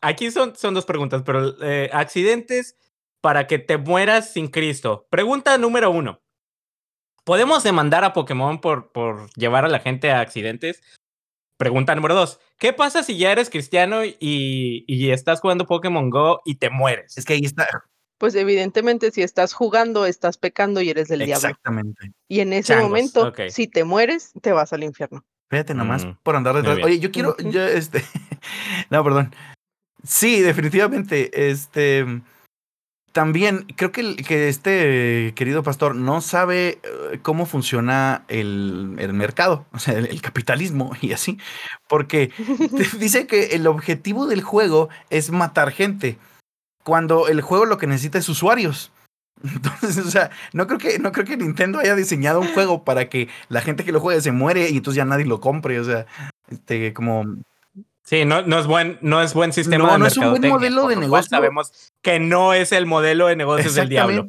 Aquí 0.00 0.30
son, 0.30 0.54
son 0.56 0.74
dos 0.74 0.84
preguntas, 0.86 1.22
pero 1.24 1.54
eh, 1.62 1.90
accidentes 1.92 2.76
para 3.20 3.46
que 3.46 3.58
te 3.58 3.78
mueras 3.78 4.32
sin 4.32 4.48
Cristo. 4.48 5.06
Pregunta 5.10 5.58
número 5.58 5.90
uno. 5.90 6.20
¿Podemos 7.24 7.62
demandar 7.62 8.04
a 8.04 8.12
Pokémon 8.12 8.60
por, 8.60 8.92
por 8.92 9.30
llevar 9.34 9.64
a 9.64 9.68
la 9.68 9.80
gente 9.80 10.10
a 10.10 10.20
accidentes? 10.20 10.82
Pregunta 11.58 11.94
número 11.94 12.14
dos. 12.14 12.40
¿Qué 12.58 12.72
pasa 12.72 13.02
si 13.02 13.18
ya 13.18 13.32
eres 13.32 13.50
cristiano 13.50 14.04
y, 14.04 14.14
y 14.86 15.10
estás 15.10 15.40
jugando 15.40 15.66
Pokémon 15.66 16.08
Go 16.08 16.40
y 16.44 16.54
te 16.54 16.70
mueres? 16.70 17.18
Es 17.18 17.24
que 17.24 17.34
ahí 17.34 17.44
está. 17.44 17.66
Pues 18.16 18.34
evidentemente 18.34 19.10
si 19.10 19.22
estás 19.22 19.52
jugando, 19.52 20.06
estás 20.06 20.38
pecando 20.38 20.80
y 20.80 20.90
eres 20.90 21.08
del 21.08 21.20
diablo. 21.20 21.48
Exactamente. 21.48 22.12
Y 22.28 22.40
en 22.40 22.52
ese 22.52 22.74
Changos, 22.74 22.88
momento, 22.88 23.32
si 23.48 23.68
te 23.68 23.84
mueres, 23.84 24.32
te 24.40 24.52
vas 24.52 24.72
al 24.72 24.84
infierno. 24.84 25.24
Fíjate 25.50 25.74
nomás 25.74 26.04
Mm, 26.04 26.18
por 26.22 26.36
andar 26.36 26.56
detrás. 26.56 26.78
Oye, 26.82 26.98
yo 26.98 27.10
quiero, 27.10 27.36
yo, 27.38 27.62
este, 27.62 28.04
no, 28.90 29.02
perdón. 29.02 29.34
Sí, 30.04 30.40
definitivamente, 30.40 31.50
este, 31.50 32.06
también 33.12 33.66
creo 33.76 33.90
que, 33.90 34.16
que 34.16 34.48
este 34.48 35.32
querido 35.34 35.62
pastor 35.62 35.96
no 35.96 36.20
sabe 36.20 36.78
eh, 36.82 37.18
cómo 37.22 37.46
funciona 37.46 38.24
el, 38.28 38.94
el 38.98 39.12
mercado, 39.12 39.66
o 39.72 39.78
sea, 39.78 39.94
el, 39.94 40.06
el 40.06 40.22
capitalismo 40.22 40.92
y 41.00 41.12
así, 41.12 41.38
porque 41.88 42.30
dice 42.98 43.26
que 43.26 43.56
el 43.56 43.66
objetivo 43.66 44.26
del 44.26 44.42
juego 44.42 44.88
es 45.10 45.30
matar 45.30 45.72
gente, 45.72 46.18
cuando 46.84 47.28
el 47.28 47.40
juego 47.40 47.66
lo 47.66 47.78
que 47.78 47.86
necesita 47.86 48.18
es 48.18 48.28
usuarios. 48.28 48.92
Entonces, 49.42 49.98
o 49.98 50.10
sea, 50.10 50.30
no 50.52 50.66
creo 50.66 50.78
que 50.78 50.98
no 50.98 51.12
creo 51.12 51.24
que 51.24 51.36
Nintendo 51.36 51.78
haya 51.78 51.94
diseñado 51.94 52.40
un 52.40 52.52
juego 52.54 52.82
para 52.84 53.08
que 53.08 53.28
la 53.48 53.60
gente 53.60 53.84
que 53.84 53.92
lo 53.92 54.00
juegue 54.00 54.20
se 54.20 54.32
muere 54.32 54.70
y 54.70 54.76
entonces 54.78 54.96
ya 54.96 55.04
nadie 55.04 55.26
lo 55.26 55.40
compre, 55.40 55.78
o 55.78 55.84
sea, 55.84 56.06
este 56.50 56.92
como 56.92 57.24
Sí, 58.08 58.24
no, 58.24 58.40
no, 58.40 58.58
es, 58.58 58.66
buen, 58.66 58.96
no 59.02 59.20
es 59.20 59.34
buen 59.34 59.52
sistema 59.52 59.84
No, 59.84 59.92
de 59.92 59.98
no 59.98 60.06
es 60.06 60.16
un 60.16 60.30
buen 60.30 60.48
modelo 60.48 60.88
de 60.88 60.96
negocio. 60.96 61.28
Sabemos 61.28 61.92
que 62.00 62.18
no 62.18 62.54
es 62.54 62.72
el 62.72 62.86
modelo 62.86 63.26
de 63.26 63.36
negocios 63.36 63.74
del 63.74 63.90
diablo. 63.90 64.26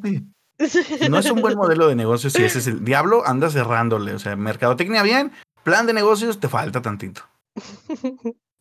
No 1.09 1.17
es 1.17 1.31
un 1.31 1.39
buen 1.39 1.55
modelo 1.55 1.87
de 1.87 1.95
negocio 1.95 2.29
si 2.29 2.43
ese 2.43 2.59
es 2.59 2.67
el 2.67 2.83
diablo, 2.83 3.25
anda 3.25 3.49
cerrándole, 3.49 4.13
o 4.13 4.19
sea, 4.19 4.35
mercadotecnia 4.35 5.01
bien, 5.01 5.31
plan 5.63 5.87
de 5.87 5.93
negocios 5.93 6.41
te 6.41 6.49
falta 6.49 6.81
tantito. 6.81 7.21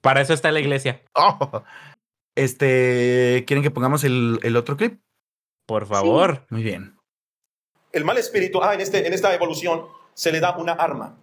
Para 0.03 0.21
eso 0.21 0.35
está 0.35 0.53
la 0.53 0.61
iglesia. 0.61 1.03
Oh. 1.15 1.65
Este, 2.37 3.43
¿quieren 3.49 3.65
que 3.65 3.73
pongamos 3.73 4.05
el, 4.05 4.39
el 4.45 4.55
otro 4.55 4.77
clip? 4.77 5.01
Por 5.67 5.87
favor. 5.87 6.47
Muy 6.51 6.63
bien. 6.63 6.97
El 7.91 8.05
mal 8.05 8.19
espíritu, 8.19 8.63
ah, 8.63 8.75
en, 8.75 8.83
este, 8.83 9.05
en 9.05 9.13
esta 9.13 9.35
evolución 9.35 9.83
se 10.15 10.31
le 10.31 10.39
da 10.39 10.57
una 10.57 10.75
arma. 10.75 11.17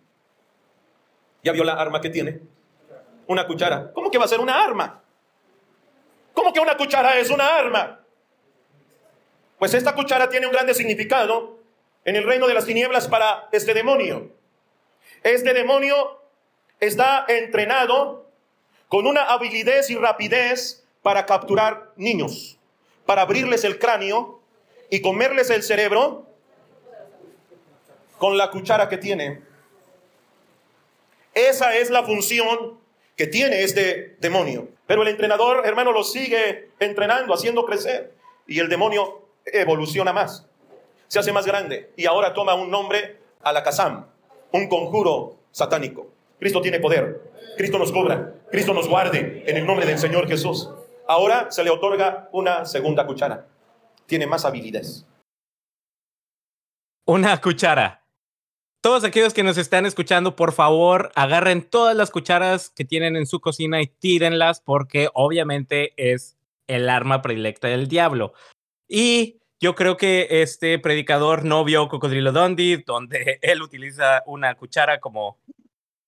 ¿Ya 1.45 1.53
vio 1.53 1.63
la 1.63 1.75
arma 1.75 2.01
que 2.01 2.09
tiene? 2.09 2.41
Una 3.27 3.47
cuchara. 3.47 3.91
¿Cómo 3.93 4.11
que 4.11 4.17
va 4.17 4.25
a 4.25 4.29
ser 4.29 4.39
una 4.39 4.63
arma? 4.63 5.01
¿Cómo 6.33 6.53
que 6.53 6.59
una 6.59 6.77
cuchara 6.77 7.17
es 7.17 7.29
una 7.29 7.55
arma? 7.55 8.01
Pues 9.57 9.73
esta 9.73 9.95
cuchara 9.95 10.29
tiene 10.29 10.47
un 10.47 10.51
grande 10.51 10.73
significado 10.73 11.57
en 12.03 12.15
el 12.15 12.23
reino 12.23 12.47
de 12.47 12.53
las 12.53 12.65
tinieblas 12.65 13.07
para 13.07 13.47
este 13.51 13.73
demonio. 13.73 14.31
Este 15.23 15.53
demonio 15.53 16.21
está 16.79 17.25
entrenado 17.27 18.29
con 18.89 19.07
una 19.07 19.23
habilidad 19.23 19.81
y 19.89 19.95
rapidez 19.95 20.85
para 21.01 21.25
capturar 21.25 21.91
niños, 21.95 22.57
para 23.05 23.23
abrirles 23.23 23.63
el 23.63 23.79
cráneo 23.79 24.41
y 24.89 25.01
comerles 25.01 25.49
el 25.49 25.63
cerebro 25.63 26.27
con 28.17 28.37
la 28.37 28.51
cuchara 28.51 28.87
que 28.89 28.97
tiene. 28.97 29.41
Esa 31.33 31.75
es 31.75 31.89
la 31.89 32.03
función 32.03 32.79
que 33.15 33.27
tiene 33.27 33.63
este 33.63 34.17
demonio. 34.19 34.69
Pero 34.87 35.01
el 35.01 35.07
entrenador, 35.07 35.65
hermano, 35.65 35.91
lo 35.91 36.03
sigue 36.03 36.69
entrenando, 36.79 37.33
haciendo 37.33 37.65
crecer. 37.65 38.13
Y 38.47 38.59
el 38.59 38.69
demonio 38.69 39.21
evoluciona 39.45 40.13
más, 40.13 40.47
se 41.07 41.19
hace 41.19 41.31
más 41.31 41.45
grande. 41.45 41.91
Y 41.95 42.05
ahora 42.05 42.33
toma 42.33 42.53
un 42.55 42.69
nombre, 42.69 43.19
Alakazam, 43.41 44.05
un 44.51 44.67
conjuro 44.69 45.37
satánico. 45.51 46.07
Cristo 46.39 46.61
tiene 46.61 46.79
poder. 46.79 47.31
Cristo 47.57 47.79
nos 47.79 47.91
cobra. 47.91 48.33
Cristo 48.51 48.73
nos 48.73 48.87
guarde 48.87 49.43
en 49.47 49.57
el 49.57 49.65
nombre 49.65 49.85
del 49.85 49.97
Señor 49.97 50.27
Jesús. 50.27 50.69
Ahora 51.07 51.51
se 51.51 51.63
le 51.63 51.69
otorga 51.69 52.29
una 52.31 52.65
segunda 52.65 53.05
cuchara. 53.07 53.47
Tiene 54.05 54.27
más 54.27 54.45
habilidades. 54.45 55.05
Una 57.05 57.39
cuchara. 57.39 58.04
Todos 58.85 59.03
aquellos 59.03 59.33
que 59.33 59.41
nos 59.41 59.57
están 59.57 59.87
escuchando, 59.87 60.35
por 60.35 60.51
favor, 60.51 61.11
agarren 61.15 61.63
todas 61.63 61.95
las 61.95 62.11
cucharas 62.11 62.69
que 62.69 62.85
tienen 62.85 63.15
en 63.15 63.25
su 63.25 63.39
cocina 63.39 63.81
y 63.81 63.87
tírenlas 63.87 64.61
porque 64.61 65.09
obviamente 65.15 65.93
es 65.97 66.37
el 66.67 66.87
arma 66.87 67.23
predilecta 67.23 67.67
del 67.67 67.87
diablo. 67.87 68.33
Y 68.87 69.39
yo 69.59 69.73
creo 69.73 69.97
que 69.97 70.27
este 70.29 70.77
predicador 70.77 71.45
no 71.45 71.63
vio 71.63 71.87
Cocodrilo 71.87 72.31
Dundee, 72.31 72.83
donde 72.85 73.39
él 73.41 73.63
utiliza 73.63 74.21
una 74.27 74.53
cuchara 74.53 74.99
como 74.99 75.39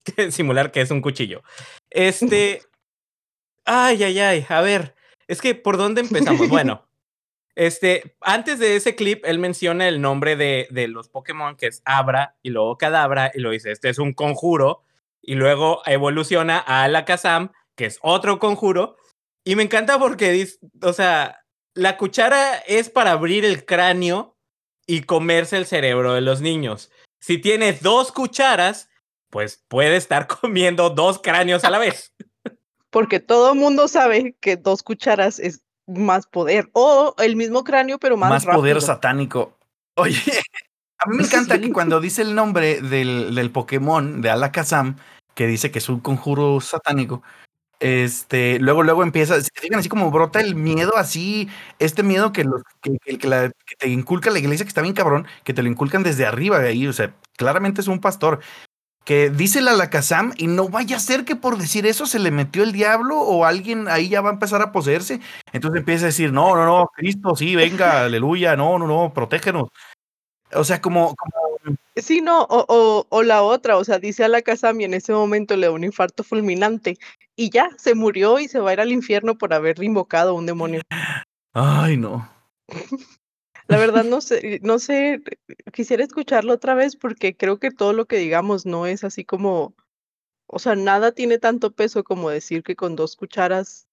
simular 0.29 0.71
que 0.71 0.81
es 0.81 0.91
un 0.91 1.01
cuchillo. 1.01 1.41
Este. 1.89 2.61
Ay, 3.65 4.03
ay, 4.03 4.19
ay. 4.19 4.45
A 4.49 4.61
ver, 4.61 4.93
es 5.27 5.41
que 5.41 5.55
¿por 5.55 5.77
dónde 5.77 6.01
empezamos? 6.01 6.47
Bueno, 6.47 6.86
este, 7.57 8.15
antes 8.21 8.59
de 8.59 8.75
ese 8.75 8.93
clip, 8.93 9.25
él 9.25 9.39
menciona 9.39 9.87
el 9.87 9.99
nombre 9.99 10.35
de, 10.35 10.67
de 10.69 10.87
los 10.87 11.09
Pokémon, 11.09 11.55
que 11.57 11.65
es 11.65 11.81
Abra, 11.85 12.35
y 12.43 12.51
luego 12.51 12.77
Cadabra, 12.77 13.31
y 13.33 13.39
lo 13.39 13.49
dice, 13.49 13.71
este 13.71 13.89
es 13.89 13.97
un 13.97 14.13
conjuro, 14.13 14.83
y 15.23 15.33
luego 15.33 15.81
evoluciona 15.87 16.63
a 16.67 16.83
Alakazam, 16.83 17.51
que 17.75 17.87
es 17.87 17.97
otro 18.03 18.37
conjuro, 18.37 18.95
y 19.43 19.55
me 19.55 19.63
encanta 19.63 19.97
porque 19.97 20.31
dice, 20.31 20.59
o 20.83 20.93
sea, 20.93 21.39
la 21.73 21.97
cuchara 21.97 22.57
es 22.67 22.91
para 22.91 23.13
abrir 23.13 23.43
el 23.43 23.65
cráneo 23.65 24.37
y 24.85 25.01
comerse 25.01 25.57
el 25.57 25.65
cerebro 25.65 26.13
de 26.13 26.21
los 26.21 26.41
niños. 26.41 26.91
Si 27.19 27.39
tienes 27.39 27.81
dos 27.81 28.11
cucharas, 28.11 28.87
pues 29.31 29.65
puede 29.67 29.95
estar 29.95 30.27
comiendo 30.41 30.91
dos 30.91 31.17
cráneos 31.17 31.63
a 31.63 31.71
la 31.71 31.79
vez. 31.79 32.13
Porque 32.91 33.19
todo 33.19 33.55
mundo 33.55 33.87
sabe 33.87 34.37
que 34.39 34.57
dos 34.57 34.83
cucharas 34.83 35.39
es 35.39 35.63
más 35.87 36.27
poder. 36.27 36.69
O 36.73 37.15
el 37.17 37.35
mismo 37.35 37.63
cráneo, 37.63 37.97
pero 37.97 38.17
más, 38.17 38.29
Más 38.29 38.43
rápido. 38.45 38.61
poder 38.61 38.81
satánico. 38.81 39.57
Oye, 39.95 40.15
a 40.99 41.09
mí 41.09 41.17
me 41.17 41.23
encanta 41.23 41.59
que 41.59 41.71
cuando 41.71 41.99
dice 41.99 42.21
el 42.21 42.35
nombre 42.35 42.81
del, 42.81 43.33
del 43.33 43.51
Pokémon 43.51 44.21
de 44.21 44.29
Alakazam, 44.29 44.97
que 45.33 45.47
dice 45.47 45.71
que 45.71 45.79
es 45.79 45.89
un 45.89 45.99
conjuro 45.99 46.59
satánico, 46.61 47.23
este, 47.79 48.57
luego, 48.59 48.81
luego 48.83 49.03
empieza, 49.03 49.39
se 49.39 49.49
fijan 49.53 49.79
así 49.79 49.87
como 49.89 50.09
brota 50.09 50.39
el 50.39 50.55
miedo, 50.55 50.97
así, 50.97 51.47
este 51.77 52.01
miedo 52.01 52.31
que, 52.33 52.43
los, 52.43 52.63
que, 52.81 52.97
que- 53.03 53.17
que 53.19 53.27
la- 53.27 53.49
que 53.65 53.75
te 53.77 53.87
inculca 53.89 54.31
la 54.31 54.39
iglesia, 54.39 54.65
que 54.65 54.69
está 54.69 54.81
bien 54.81 54.95
cabrón, 54.95 55.27
que 55.43 55.53
te 55.53 55.61
lo 55.61 55.69
inculcan 55.69 56.01
desde 56.01 56.25
arriba 56.25 56.57
de 56.59 56.69
ahí, 56.69 56.87
o 56.87 56.93
sea, 56.93 57.13
claramente 57.37 57.81
es 57.81 57.87
un 57.87 57.99
pastor. 57.99 58.39
Que 59.07 59.29
dice 59.29 59.59
el 59.59 59.69
Alakazam 59.69 60.33
y 60.35 60.47
no 60.47 60.67
vaya 60.67 60.97
a 60.97 60.99
ser 60.99 61.23
que 61.23 61.37
por 61.37 61.57
decir 61.57 61.85
eso 61.85 62.05
se 62.05 62.19
le 62.19 62.29
metió 62.29 62.61
el 62.63 62.73
diablo 62.73 63.17
o 63.17 63.45
alguien 63.45 63.87
ahí 63.87 64.09
ya 64.09 64.19
va 64.19 64.31
a 64.31 64.33
empezar 64.33 64.61
a 64.61 64.73
poseerse. 64.73 65.21
Entonces 65.53 65.79
empieza 65.79 66.03
a 66.03 66.07
decir, 66.07 66.33
no, 66.33 66.57
no, 66.57 66.65
no, 66.65 66.91
Cristo, 66.93 67.33
sí, 67.37 67.55
venga, 67.55 68.03
aleluya, 68.03 68.57
no, 68.57 68.77
no, 68.77 68.85
no, 68.85 69.13
protégenos. 69.13 69.69
O 70.53 70.65
sea, 70.65 70.81
como, 70.81 71.15
como 71.15 71.77
Sí, 71.95 72.21
no, 72.21 72.41
o, 72.43 72.65
o, 72.67 73.07
o 73.09 73.23
la 73.23 73.41
otra, 73.43 73.77
o 73.77 73.83
sea, 73.83 73.97
dice 73.97 74.23
a 74.23 74.27
la 74.27 74.41
Kazami 74.41 74.83
en 74.83 74.93
ese 74.93 75.13
momento 75.13 75.55
le 75.55 75.67
da 75.67 75.71
un 75.71 75.83
infarto 75.83 76.23
fulminante 76.23 76.97
y 77.35 77.49
ya, 77.49 77.69
se 77.77 77.95
murió 77.95 78.39
y 78.39 78.47
se 78.47 78.59
va 78.59 78.71
a 78.71 78.73
ir 78.73 78.81
al 78.81 78.91
infierno 78.91 79.37
por 79.37 79.53
haber 79.53 79.81
invocado 79.81 80.31
a 80.31 80.33
un 80.33 80.45
demonio. 80.45 80.81
ay, 81.53 81.97
no. 81.97 82.29
La 83.67 83.77
verdad 83.77 84.05
no 84.05 84.21
sé, 84.21 84.59
no 84.63 84.79
sé, 84.79 85.21
quisiera 85.73 86.03
escucharlo 86.03 86.53
otra 86.53 86.73
vez 86.73 86.95
porque 86.95 87.35
creo 87.35 87.59
que 87.59 87.71
todo 87.71 87.93
lo 87.93 88.05
que 88.05 88.17
digamos 88.17 88.65
no 88.65 88.85
es 88.85 89.03
así 89.03 89.25
como, 89.25 89.75
o 90.47 90.59
sea, 90.59 90.75
nada 90.75 91.11
tiene 91.11 91.37
tanto 91.37 91.71
peso 91.71 92.03
como 92.03 92.29
decir 92.29 92.63
que 92.63 92.75
con 92.75 92.95
dos 92.95 93.15
cucharas 93.15 93.87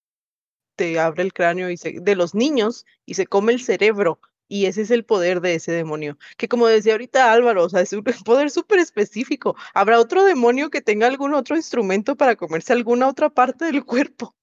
te 0.77 0.99
abre 0.99 1.23
el 1.23 1.33
cráneo 1.33 1.71
y 1.71 1.77
se, 1.77 2.01
de 2.01 2.17
los 2.17 2.35
niños 2.35 2.87
y 3.07 3.15
se 3.15 3.27
come 3.27 3.53
el 3.53 3.61
cerebro. 3.61 4.21
Y 4.47 4.67
ese 4.67 4.83
es 4.83 4.91
el 4.91 5.05
poder 5.05 5.41
de 5.41 5.55
ese 5.55 5.73
demonio. 5.73 6.19
Que 6.37 6.49
como 6.49 6.67
decía 6.67 6.93
ahorita 6.93 7.33
Álvaro, 7.33 7.65
o 7.65 7.69
sea, 7.69 7.81
es 7.81 7.93
un 7.93 8.05
poder 8.25 8.51
súper 8.51 8.79
específico. 8.79 9.57
¿Habrá 9.73 9.99
otro 9.99 10.25
demonio 10.25 10.71
que 10.71 10.83
tenga 10.83 11.07
algún 11.07 11.35
otro 11.35 11.57
instrumento 11.57 12.17
para 12.17 12.37
comerse 12.37 12.73
alguna 12.73 13.09
otra 13.09 13.31
parte 13.31 13.65
del 13.65 13.85
cuerpo? 13.85 14.35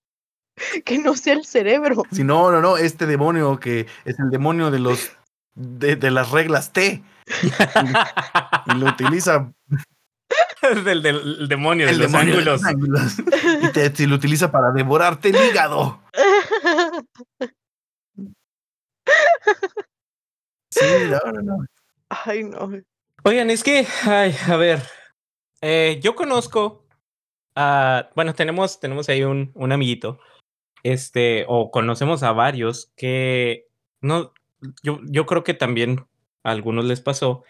Que 0.86 1.00
no 1.00 1.16
sea 1.16 1.34
el 1.34 1.46
cerebro. 1.46 2.04
Si 2.12 2.24
no, 2.24 2.52
no, 2.52 2.62
no, 2.62 2.78
este 2.78 3.06
demonio 3.06 3.60
que 3.60 3.88
es 4.06 4.20
el 4.20 4.30
demonio 4.30 4.70
de 4.70 4.80
los 4.80 5.12
de, 5.56 5.96
de 5.96 6.12
las 6.12 6.32
reglas 6.32 6.72
T 6.74 7.04
y 8.68 8.72
lo 8.78 8.88
utiliza 8.88 9.52
del, 10.84 11.02
del- 11.02 11.38
el 11.42 11.48
demonio 11.48 11.86
de 11.88 11.92
el 11.94 11.98
los 12.00 12.12
demonio 12.12 12.34
ángulos. 12.38 12.62
los 12.62 12.66
ángulos 12.70 13.20
y 13.64 13.72
te, 13.72 13.90
te 13.90 14.08
lo 14.08 14.16
utiliza 14.16 14.52
para 14.52 14.72
devorarte 14.72 15.30
el 15.30 15.36
hígado. 15.36 16.02
Sí, 20.70 20.86
no, 21.10 21.32
no, 21.32 21.42
no. 21.42 21.66
Ay, 22.10 22.44
no. 22.44 22.70
Oigan, 23.24 23.50
es 23.50 23.64
que, 23.64 23.86
ay, 24.06 24.36
a 24.48 24.56
ver, 24.56 24.82
eh, 25.62 26.00
yo 26.02 26.16
conozco, 26.16 26.86
a, 27.56 28.10
bueno, 28.16 28.34
tenemos, 28.34 28.80
tenemos 28.80 29.10
ahí 29.10 29.24
un, 29.24 29.52
un 29.54 29.72
amiguito, 29.72 30.20
este, 30.84 31.46
o 31.48 31.72
conocemos 31.72 32.24
a 32.24 32.32
varios 32.32 32.92
que, 32.96 33.68
no, 34.02 34.34
yo, 34.84 35.00
yo 35.06 35.26
creo 35.26 35.44
que 35.44 35.54
también 35.54 36.06
a 36.44 36.52
algunos 36.52 36.86
les 36.86 37.02
pasó, 37.02 37.44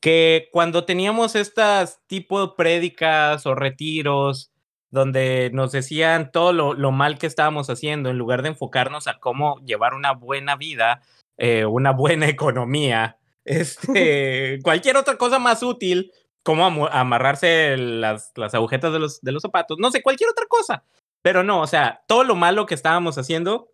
que 0.00 0.48
cuando 0.52 0.84
teníamos 0.84 1.34
estas 1.34 2.00
tipo 2.06 2.40
de 2.40 2.52
prédicas 2.56 3.46
o 3.46 3.54
retiros, 3.54 4.52
donde 4.90 5.50
nos 5.52 5.72
decían 5.72 6.30
todo 6.32 6.52
lo, 6.52 6.74
lo 6.74 6.92
mal 6.92 7.18
que 7.18 7.26
estábamos 7.26 7.68
haciendo, 7.68 8.08
en 8.10 8.18
lugar 8.18 8.42
de 8.42 8.50
enfocarnos 8.50 9.06
a 9.06 9.18
cómo 9.18 9.58
llevar 9.64 9.94
una 9.94 10.12
buena 10.12 10.56
vida, 10.56 11.02
eh, 11.36 11.64
una 11.66 11.92
buena 11.92 12.28
economía, 12.28 13.18
este, 13.44 14.60
cualquier 14.62 14.96
otra 14.96 15.16
cosa 15.16 15.38
más 15.38 15.62
útil, 15.62 16.12
como 16.42 16.86
amarrarse 16.86 17.76
las, 17.76 18.32
las 18.36 18.54
agujetas 18.54 18.92
de 18.92 18.98
los, 18.98 19.20
de 19.20 19.32
los 19.32 19.42
zapatos, 19.42 19.76
no 19.78 19.90
sé, 19.90 20.02
cualquier 20.02 20.30
otra 20.30 20.46
cosa. 20.48 20.84
Pero 21.20 21.42
no, 21.42 21.60
o 21.60 21.66
sea, 21.66 22.04
todo 22.06 22.24
lo 22.24 22.36
malo 22.36 22.64
que 22.64 22.74
estábamos 22.74 23.18
haciendo, 23.18 23.70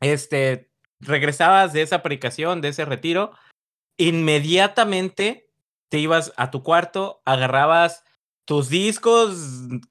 este, 0.00 0.71
regresabas 1.02 1.72
de 1.72 1.82
esa 1.82 2.02
predicación, 2.02 2.60
de 2.60 2.68
ese 2.68 2.84
retiro, 2.84 3.32
inmediatamente 3.98 5.50
te 5.88 5.98
ibas 5.98 6.32
a 6.36 6.50
tu 6.50 6.62
cuarto, 6.62 7.20
agarrabas 7.24 8.04
tus 8.44 8.68
discos 8.68 9.36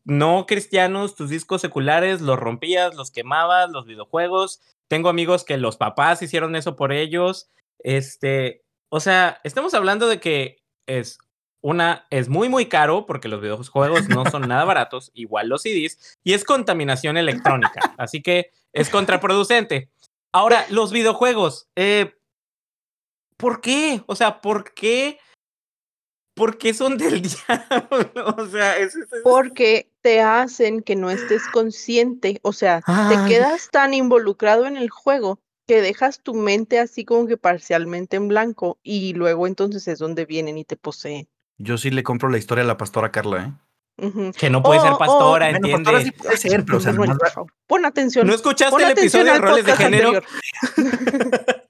no 0.03 0.45
cristianos, 0.47 1.15
tus 1.15 1.29
discos 1.29 1.61
seculares, 1.61 2.21
los 2.21 2.39
rompías, 2.39 2.95
los 2.95 3.11
quemabas, 3.11 3.69
los 3.69 3.85
videojuegos. 3.85 4.61
Tengo 4.87 5.09
amigos 5.09 5.43
que 5.43 5.57
los 5.57 5.77
papás 5.77 6.21
hicieron 6.21 6.55
eso 6.55 6.75
por 6.75 6.91
ellos. 6.91 7.49
Este, 7.79 8.63
o 8.89 8.99
sea, 8.99 9.39
estamos 9.43 9.73
hablando 9.73 10.07
de 10.07 10.19
que 10.19 10.63
es 10.85 11.17
una, 11.61 12.07
es 12.09 12.27
muy, 12.27 12.49
muy 12.49 12.65
caro 12.65 13.05
porque 13.05 13.27
los 13.27 13.41
videojuegos 13.41 14.09
no 14.09 14.25
son 14.29 14.47
nada 14.47 14.65
baratos, 14.65 15.11
igual 15.13 15.47
los 15.47 15.61
CDs, 15.61 16.19
y 16.23 16.33
es 16.33 16.43
contaminación 16.43 17.17
electrónica, 17.17 17.93
así 17.97 18.21
que 18.21 18.51
es 18.73 18.89
contraproducente. 18.89 19.89
Ahora, 20.33 20.65
los 20.69 20.91
videojuegos, 20.91 21.67
eh, 21.75 22.13
¿por 23.37 23.61
qué? 23.61 24.01
O 24.07 24.15
sea, 24.15 24.41
¿por 24.41 24.73
qué? 24.73 25.19
¿Por 26.35 26.57
qué 26.57 26.73
son 26.73 26.97
del 26.97 27.21
diablo? 27.47 28.35
O 28.37 28.45
sea, 28.47 28.77
es, 28.77 28.95
es- 28.95 29.11
es- 29.11 29.21
Porque 29.23 29.91
te 30.01 30.21
hacen 30.21 30.81
que 30.81 30.95
no 30.95 31.09
estés 31.09 31.43
consciente, 31.49 32.39
o 32.43 32.53
sea, 32.53 32.81
Ay. 32.85 33.17
te 33.17 33.33
quedas 33.33 33.69
tan 33.69 33.93
involucrado 33.93 34.65
en 34.65 34.77
el 34.77 34.89
juego 34.89 35.39
que 35.67 35.81
dejas 35.81 36.21
tu 36.21 36.33
mente 36.33 36.79
así 36.79 37.05
como 37.05 37.27
que 37.27 37.37
parcialmente 37.37 38.17
en 38.17 38.27
blanco 38.29 38.79
y 38.83 39.13
luego 39.13 39.47
entonces 39.47 39.87
es 39.87 39.99
donde 39.99 40.25
vienen 40.25 40.57
y 40.57 40.65
te 40.65 40.75
poseen. 40.77 41.27
Yo 41.57 41.77
sí 41.77 41.91
le 41.91 42.03
compro 42.03 42.29
la 42.29 42.37
historia 42.39 42.63
a 42.63 42.67
la 42.67 42.77
pastora 42.77 43.11
Carla, 43.11 43.45
¿eh? 43.45 43.53
Que 44.37 44.49
no 44.49 44.63
puede 44.63 44.79
Oh, 44.79 44.83
ser 44.83 44.91
oh, 44.93 44.97
pastora, 44.97 45.45
Bueno, 45.51 45.57
entiende. 45.57 45.83
pastora 45.83 46.03
sí 46.03 46.11
puede 46.11 46.37
ser, 46.37 46.65
pero 46.65 46.77
o 46.77 46.81
sea, 46.81 46.91
Manuel, 46.91 47.09
nomás 47.09 47.19
por 47.19 47.27
va- 47.27 47.31
favor, 47.33 47.51
Pon 47.67 47.85
atención. 47.85 48.27
¿No 48.27 48.33
escuchaste 48.33 48.71
Pon 48.71 48.81
el 48.81 48.91
episodio 48.91 49.33
de 49.33 49.39
roles 49.39 49.65
de 49.65 49.75
género? 49.75 50.11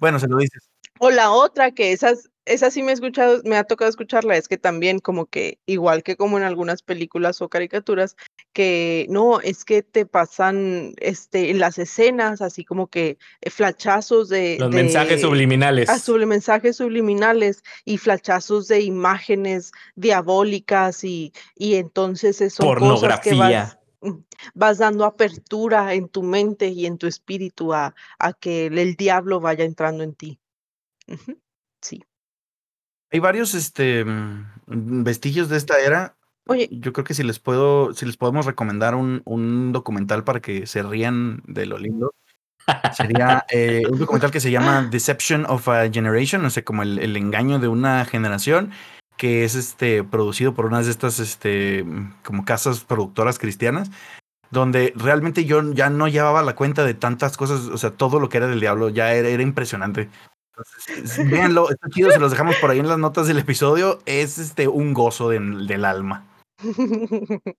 bueno, 0.00 0.18
se 0.18 0.28
lo 0.28 0.38
dices. 0.38 0.68
O 0.98 1.10
la 1.10 1.30
otra, 1.30 1.72
que 1.72 1.92
esas, 1.92 2.28
esa 2.46 2.70
sí 2.70 2.82
me 2.82 2.92
he 2.92 2.94
escuchado, 2.94 3.42
me 3.44 3.56
ha 3.56 3.64
tocado 3.64 3.90
escucharla, 3.90 4.36
es 4.36 4.46
que 4.48 4.56
también 4.56 5.00
como 5.00 5.26
que, 5.26 5.58
igual 5.66 6.02
que 6.04 6.16
como 6.16 6.38
en 6.38 6.44
algunas 6.44 6.82
películas 6.82 7.42
o 7.42 7.48
caricaturas, 7.48 8.16
que 8.52 9.06
no, 9.10 9.40
es 9.40 9.64
que 9.64 9.82
te 9.82 10.06
pasan 10.06 10.94
este, 10.98 11.50
en 11.50 11.58
las 11.58 11.76
escenas, 11.78 12.40
así 12.40 12.64
como 12.64 12.86
que 12.86 13.18
eh, 13.40 13.50
flachazos 13.50 14.28
de, 14.28 14.56
Los 14.60 14.70
de- 14.70 14.76
mensajes 14.76 15.20
subliminales. 15.20 15.90
a 15.90 16.26
mensajes 16.26 16.76
subliminales 16.76 17.62
y 17.84 17.98
flachazos 17.98 18.68
de 18.68 18.80
imágenes 18.80 19.72
diabólicas 19.96 21.02
y, 21.04 21.32
y 21.56 21.74
entonces 21.74 22.40
eh, 22.40 22.50
son 22.50 22.66
cosas 22.74 23.20
que 23.20 23.30
Pornografía. 23.30 23.60
vas, 23.60 23.78
mm, 24.02 24.18
vas 24.54 24.78
dando 24.78 25.04
apertura 25.04 25.94
en 25.94 26.08
tu 26.08 26.22
mente 26.22 26.68
y 26.68 26.86
en 26.86 26.96
tu 26.96 27.08
espíritu 27.08 27.74
a, 27.74 27.94
a 28.20 28.32
que 28.32 28.66
el, 28.66 28.78
el 28.78 28.94
diablo 28.94 29.40
vaya 29.40 29.64
entrando 29.64 30.04
en 30.04 30.14
ti. 30.14 30.38
Sí. 31.80 32.02
Hay 33.16 33.20
varios 33.20 33.54
este 33.54 34.04
mm, 34.04 35.02
vestigios 35.02 35.48
de 35.48 35.56
esta 35.56 35.80
era. 35.80 36.18
Oye, 36.48 36.68
Yo 36.70 36.92
creo 36.92 37.02
que 37.02 37.14
si 37.14 37.22
les 37.22 37.38
puedo, 37.38 37.94
si 37.94 38.04
les 38.04 38.18
podemos 38.18 38.44
recomendar 38.44 38.94
un, 38.94 39.22
un 39.24 39.72
documental 39.72 40.22
para 40.22 40.40
que 40.40 40.66
se 40.66 40.82
rían 40.82 41.42
de 41.46 41.64
lo 41.64 41.78
lindo, 41.78 42.12
sería 42.92 43.46
eh, 43.50 43.84
un 43.88 43.98
documental 43.98 44.30
que 44.30 44.40
se 44.40 44.50
llama 44.50 44.86
Deception 44.90 45.46
of 45.46 45.66
a 45.66 45.90
Generation, 45.90 46.44
o 46.44 46.50
sea, 46.50 46.62
como 46.62 46.82
el, 46.82 46.98
el 46.98 47.16
engaño 47.16 47.58
de 47.58 47.68
una 47.68 48.04
generación, 48.04 48.70
que 49.16 49.44
es 49.44 49.54
este 49.54 50.04
producido 50.04 50.52
por 50.52 50.66
unas 50.66 50.84
de 50.84 50.90
estas 50.90 51.18
este 51.18 51.84
mm, 51.84 52.16
como 52.22 52.44
casas 52.44 52.84
productoras 52.84 53.38
cristianas, 53.38 53.90
donde 54.50 54.92
realmente 54.94 55.46
yo 55.46 55.72
ya 55.72 55.88
no 55.88 56.06
llevaba 56.06 56.42
la 56.42 56.54
cuenta 56.54 56.84
de 56.84 56.92
tantas 56.92 57.38
cosas, 57.38 57.60
o 57.68 57.78
sea, 57.78 57.92
todo 57.92 58.20
lo 58.20 58.28
que 58.28 58.36
era 58.36 58.46
del 58.46 58.60
diablo 58.60 58.90
ya 58.90 59.14
era, 59.14 59.30
era 59.30 59.42
impresionante. 59.42 60.10
Entonces, 60.56 61.30
véanlo, 61.30 61.70
está 61.70 61.88
chido, 61.90 62.10
se 62.10 62.18
los 62.18 62.30
dejamos 62.30 62.56
por 62.56 62.70
ahí 62.70 62.78
en 62.78 62.88
las 62.88 62.98
notas 62.98 63.26
del 63.26 63.38
episodio, 63.38 63.98
es 64.06 64.38
este 64.38 64.68
un 64.68 64.94
gozo 64.94 65.28
del- 65.28 65.84
alma. 65.84 66.26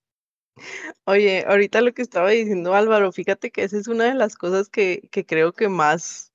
oye, 1.05 1.45
ahorita 1.47 1.81
lo 1.81 1.93
que 1.93 2.01
estaba 2.01 2.31
diciendo 2.31 2.73
Álvaro, 2.73 3.11
fíjate 3.11 3.51
que 3.51 3.63
esa 3.63 3.77
es 3.77 3.87
una 3.87 4.05
de 4.05 4.15
las 4.15 4.35
cosas 4.35 4.69
que, 4.69 5.07
que 5.11 5.25
creo 5.25 5.53
que 5.53 5.69
más 5.69 6.31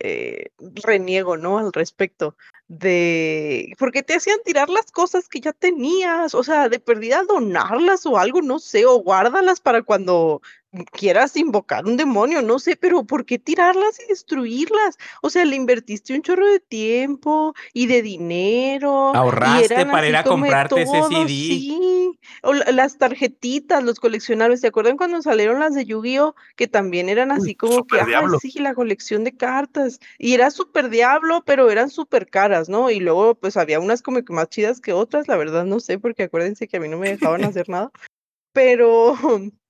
eh, 0.00 0.50
reniego, 0.58 1.36
¿no? 1.36 1.58
Al 1.58 1.72
respecto 1.72 2.36
de, 2.68 3.72
porque 3.78 4.02
te 4.02 4.14
hacían 4.14 4.38
tirar 4.44 4.68
las 4.68 4.90
cosas 4.90 5.28
que 5.28 5.40
ya 5.40 5.52
tenías, 5.52 6.34
o 6.34 6.42
sea, 6.42 6.68
de 6.68 6.80
perdida 6.80 7.22
donarlas 7.24 8.06
o 8.06 8.18
algo, 8.18 8.42
no 8.42 8.58
sé, 8.58 8.86
o 8.86 8.96
guárdalas 8.96 9.60
para 9.60 9.82
cuando 9.82 10.40
quieras 10.90 11.36
invocar 11.36 11.84
un 11.84 11.96
demonio, 11.96 12.40
no 12.42 12.58
sé, 12.58 12.76
pero 12.76 13.04
¿por 13.04 13.26
qué 13.26 13.38
tirarlas 13.38 14.00
y 14.00 14.08
destruirlas? 14.08 14.96
O 15.20 15.30
sea, 15.30 15.44
le 15.44 15.56
invertiste 15.56 16.14
un 16.14 16.22
chorro 16.22 16.46
de 16.46 16.60
tiempo 16.60 17.54
y 17.72 17.86
de 17.86 18.02
dinero. 18.02 19.14
Ahorraste 19.14 19.86
para 19.86 20.08
ir 20.08 20.16
a 20.16 20.24
comprarte 20.24 20.82
ese 20.82 21.02
CD. 21.02 21.28
Sí, 21.28 22.18
o 22.42 22.54
la- 22.54 22.72
las 22.72 22.96
tarjetitas, 22.98 23.82
los 23.82 24.00
coleccionables, 24.00 24.60
¿se 24.60 24.68
acuerdan 24.68 24.96
cuando 24.96 25.20
salieron 25.20 25.60
las 25.60 25.74
de 25.74 25.84
Yu-Gi-Oh? 25.84 26.34
Que 26.56 26.68
también 26.68 27.08
eran 27.08 27.30
Uy, 27.30 27.38
así 27.38 27.54
como 27.54 27.86
que, 27.86 28.00
ah, 28.00 28.26
sí, 28.40 28.58
la 28.58 28.74
colección 28.74 29.24
de 29.24 29.36
cartas. 29.36 30.00
Y 30.18 30.34
era 30.34 30.50
súper 30.50 30.88
diablo, 30.88 31.42
pero 31.44 31.70
eran 31.70 31.90
súper 31.90 32.28
caras, 32.28 32.68
¿no? 32.68 32.90
Y 32.90 33.00
luego, 33.00 33.34
pues 33.34 33.56
había 33.56 33.78
unas 33.80 34.02
como 34.02 34.22
que 34.24 34.32
más 34.32 34.48
chidas 34.48 34.80
que 34.80 34.92
otras, 34.92 35.28
la 35.28 35.36
verdad 35.36 35.64
no 35.64 35.80
sé, 35.80 35.98
porque 35.98 36.24
acuérdense 36.24 36.66
que 36.66 36.78
a 36.78 36.80
mí 36.80 36.88
no 36.88 36.98
me 36.98 37.10
dejaban 37.10 37.42
hacer 37.54 37.68
nada. 37.68 37.90
Pero, 38.52 39.14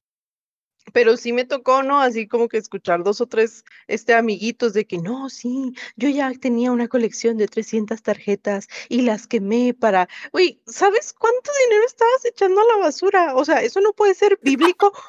pero 0.92 1.16
sí 1.16 1.32
me 1.32 1.44
tocó, 1.44 1.82
¿no? 1.82 2.00
Así 2.00 2.26
como 2.26 2.48
que 2.48 2.59
escuchar 2.59 3.04
dos 3.04 3.20
o 3.20 3.26
tres 3.26 3.64
este, 3.86 4.14
amiguitos 4.14 4.72
de 4.72 4.86
que 4.86 4.98
no, 4.98 5.30
sí, 5.30 5.72
yo 5.96 6.09
ya 6.09 6.32
tenía 6.32 6.72
una 6.72 6.88
colección 6.88 7.36
de 7.36 7.48
300 7.48 8.02
tarjetas 8.02 8.68
y 8.88 9.02
las 9.02 9.26
quemé 9.26 9.74
para... 9.74 10.09
Uy, 10.32 10.60
¿sabes 10.66 11.12
cuánto 11.12 11.50
dinero 11.66 11.86
estabas 11.86 12.24
echando 12.24 12.60
a 12.60 12.76
la 12.76 12.84
basura? 12.84 13.34
O 13.34 13.44
sea, 13.44 13.62
eso 13.62 13.80
no 13.80 13.92
puede 13.92 14.14
ser 14.14 14.38
bíblico. 14.42 14.92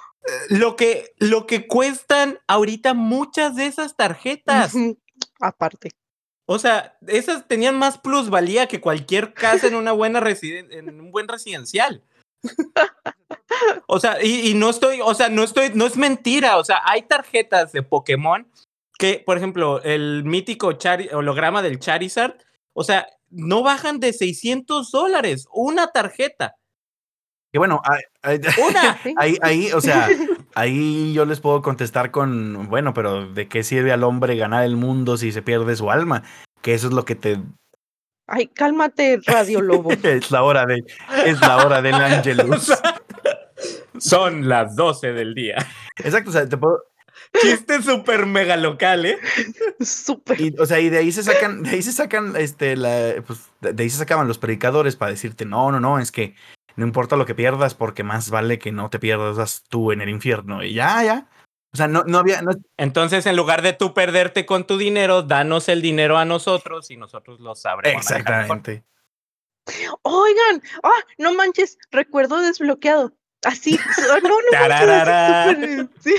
Lo 0.47 0.77
que, 0.77 1.13
lo 1.17 1.45
que 1.47 1.67
cuestan 1.67 2.39
ahorita 2.47 2.93
muchas 2.93 3.57
de 3.57 3.65
esas 3.65 3.97
tarjetas. 3.97 4.73
Aparte. 5.41 5.91
O 6.45 6.59
sea, 6.59 6.97
esas 7.07 7.45
tenían 7.45 7.77
más 7.77 7.97
plusvalía 7.97 8.67
que 8.67 8.79
cualquier 8.79 9.33
casa 9.33 9.67
en 9.67 9.75
una 9.75 9.91
buena 9.91 10.23
en 10.41 11.01
un 11.01 11.11
buen 11.11 11.27
residencial. 11.27 12.05
O 13.87 13.99
sea, 13.99 14.17
y, 14.23 14.49
y 14.49 14.53
no 14.53 14.69
estoy, 14.69 14.99
o 15.01 15.13
sea, 15.13 15.29
no 15.29 15.43
estoy, 15.43 15.71
no 15.73 15.85
es 15.85 15.97
mentira. 15.97 16.57
O 16.57 16.63
sea, 16.63 16.81
hay 16.85 17.03
tarjetas 17.03 17.71
de 17.71 17.83
Pokémon 17.83 18.47
que, 18.97 19.21
por 19.25 19.37
ejemplo, 19.37 19.81
el 19.83 20.23
mítico 20.23 20.71
Chari- 20.73 21.11
holograma 21.13 21.61
del 21.61 21.79
Charizard, 21.79 22.35
o 22.73 22.83
sea, 22.83 23.07
no 23.29 23.63
bajan 23.63 23.99
de 23.99 24.13
600 24.13 24.91
dólares. 24.91 25.45
Una 25.51 25.87
tarjeta. 25.87 26.55
Que 27.51 27.59
bueno, 27.59 27.81
ahí- 27.83 28.01
ahí- 28.23 28.39
Una. 28.69 28.99
Ahí, 29.17 29.37
ahí, 29.41 29.71
o 29.73 29.81
sea, 29.81 30.07
ahí 30.55 31.13
yo 31.13 31.25
les 31.25 31.39
puedo 31.39 31.61
contestar 31.61 32.09
con, 32.11 32.67
bueno, 32.69 32.93
pero 32.93 33.31
¿de 33.31 33.47
qué 33.47 33.63
sirve 33.63 33.91
al 33.91 34.03
hombre 34.03 34.35
ganar 34.37 34.63
el 34.63 34.75
mundo 34.75 35.17
si 35.17 35.31
se 35.31 35.41
pierde 35.41 35.75
su 35.75 35.91
alma? 35.91 36.23
Que 36.61 36.73
eso 36.73 36.87
es 36.87 36.93
lo 36.93 37.05
que 37.05 37.15
te... 37.15 37.39
Ay, 38.25 38.47
cálmate, 38.47 39.19
Radio 39.25 39.61
Lobo. 39.61 39.91
Es 40.03 40.31
la 40.31 40.43
hora 40.43 40.65
de... 40.65 40.83
Es 41.25 41.41
la 41.41 41.57
hora 41.65 41.81
del 41.81 41.93
Angelus. 42.01 42.71
Son 44.03 44.49
las 44.49 44.75
12 44.75 45.13
del 45.13 45.33
día. 45.33 45.55
Exacto, 45.97 46.29
o 46.29 46.33
sea, 46.33 46.47
te 46.47 46.57
puedo... 46.57 46.83
Chiste 47.41 47.81
súper 47.81 48.25
mega 48.25 48.57
local, 48.57 49.05
¿eh? 49.05 49.17
Súper. 49.79 50.37
O 50.59 50.65
sea, 50.65 50.79
y 50.79 50.89
de 50.89 50.99
ahí 50.99 51.11
se 51.11 51.23
sacan, 51.23 51.63
de 51.63 51.71
ahí 51.71 51.81
se 51.81 51.91
sacan, 51.91 52.35
este, 52.35 52.75
la, 52.75 53.15
pues, 53.25 53.49
de 53.61 53.81
ahí 53.81 53.89
se 53.89 53.97
sacaban 53.97 54.27
los 54.27 54.37
predicadores 54.37 54.95
para 54.95 55.11
decirte, 55.11 55.45
no, 55.45 55.71
no, 55.71 55.79
no, 55.79 55.99
es 55.99 56.11
que 56.11 56.35
no 56.75 56.85
importa 56.85 57.15
lo 57.15 57.25
que 57.25 57.35
pierdas, 57.35 57.75
porque 57.75 58.03
más 58.03 58.29
vale 58.29 58.59
que 58.59 58.71
no 58.71 58.89
te 58.89 58.99
pierdas 58.99 59.63
tú 59.67 59.91
en 59.91 60.01
el 60.01 60.09
infierno. 60.09 60.63
Y 60.63 60.73
ya, 60.73 61.03
ya. 61.03 61.29
O 61.73 61.77
sea, 61.77 61.87
no, 61.87 62.03
no 62.03 62.19
había, 62.19 62.41
no, 62.41 62.51
Entonces, 62.77 63.25
en 63.25 63.35
lugar 63.35 63.63
de 63.63 63.73
tú 63.73 63.93
perderte 63.93 64.45
con 64.45 64.67
tu 64.67 64.77
dinero, 64.77 65.23
danos 65.23 65.69
el 65.69 65.81
dinero 65.81 66.17
a 66.17 66.25
nosotros 66.25 66.91
y 66.91 66.97
nosotros 66.97 67.39
lo 67.39 67.55
sabremos. 67.55 68.03
exactamente. 68.03 68.83
Oigan, 70.01 70.61
ah, 70.83 71.03
no 71.17 71.33
manches, 71.33 71.77
recuerdo 71.89 72.41
desbloqueado. 72.41 73.13
Así, 73.43 73.79
no, 74.07 74.19
no 74.19 74.29
sí. 75.99 76.15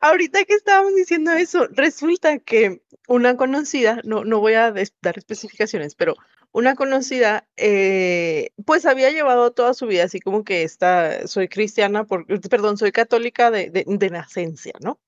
Ahorita 0.00 0.44
que 0.44 0.54
estábamos 0.54 0.94
diciendo 0.94 1.32
eso, 1.32 1.68
resulta 1.70 2.38
que 2.38 2.82
una 3.08 3.36
conocida, 3.36 4.00
no, 4.04 4.24
no 4.24 4.40
voy 4.40 4.54
a 4.54 4.72
dar 4.72 5.18
especificaciones, 5.18 5.94
pero 5.94 6.16
una 6.52 6.74
conocida, 6.74 7.46
eh, 7.56 8.50
pues 8.66 8.86
había 8.86 9.10
llevado 9.10 9.52
toda 9.52 9.74
su 9.74 9.86
vida 9.86 10.04
así 10.04 10.20
como 10.20 10.44
que 10.44 10.62
esta, 10.62 11.26
soy 11.26 11.48
cristiana, 11.48 12.04
por, 12.04 12.26
perdón, 12.48 12.76
soy 12.76 12.92
católica 12.92 13.50
de, 13.50 13.70
de, 13.70 13.84
de 13.86 14.10
nacencia, 14.10 14.74
¿no? 14.80 14.98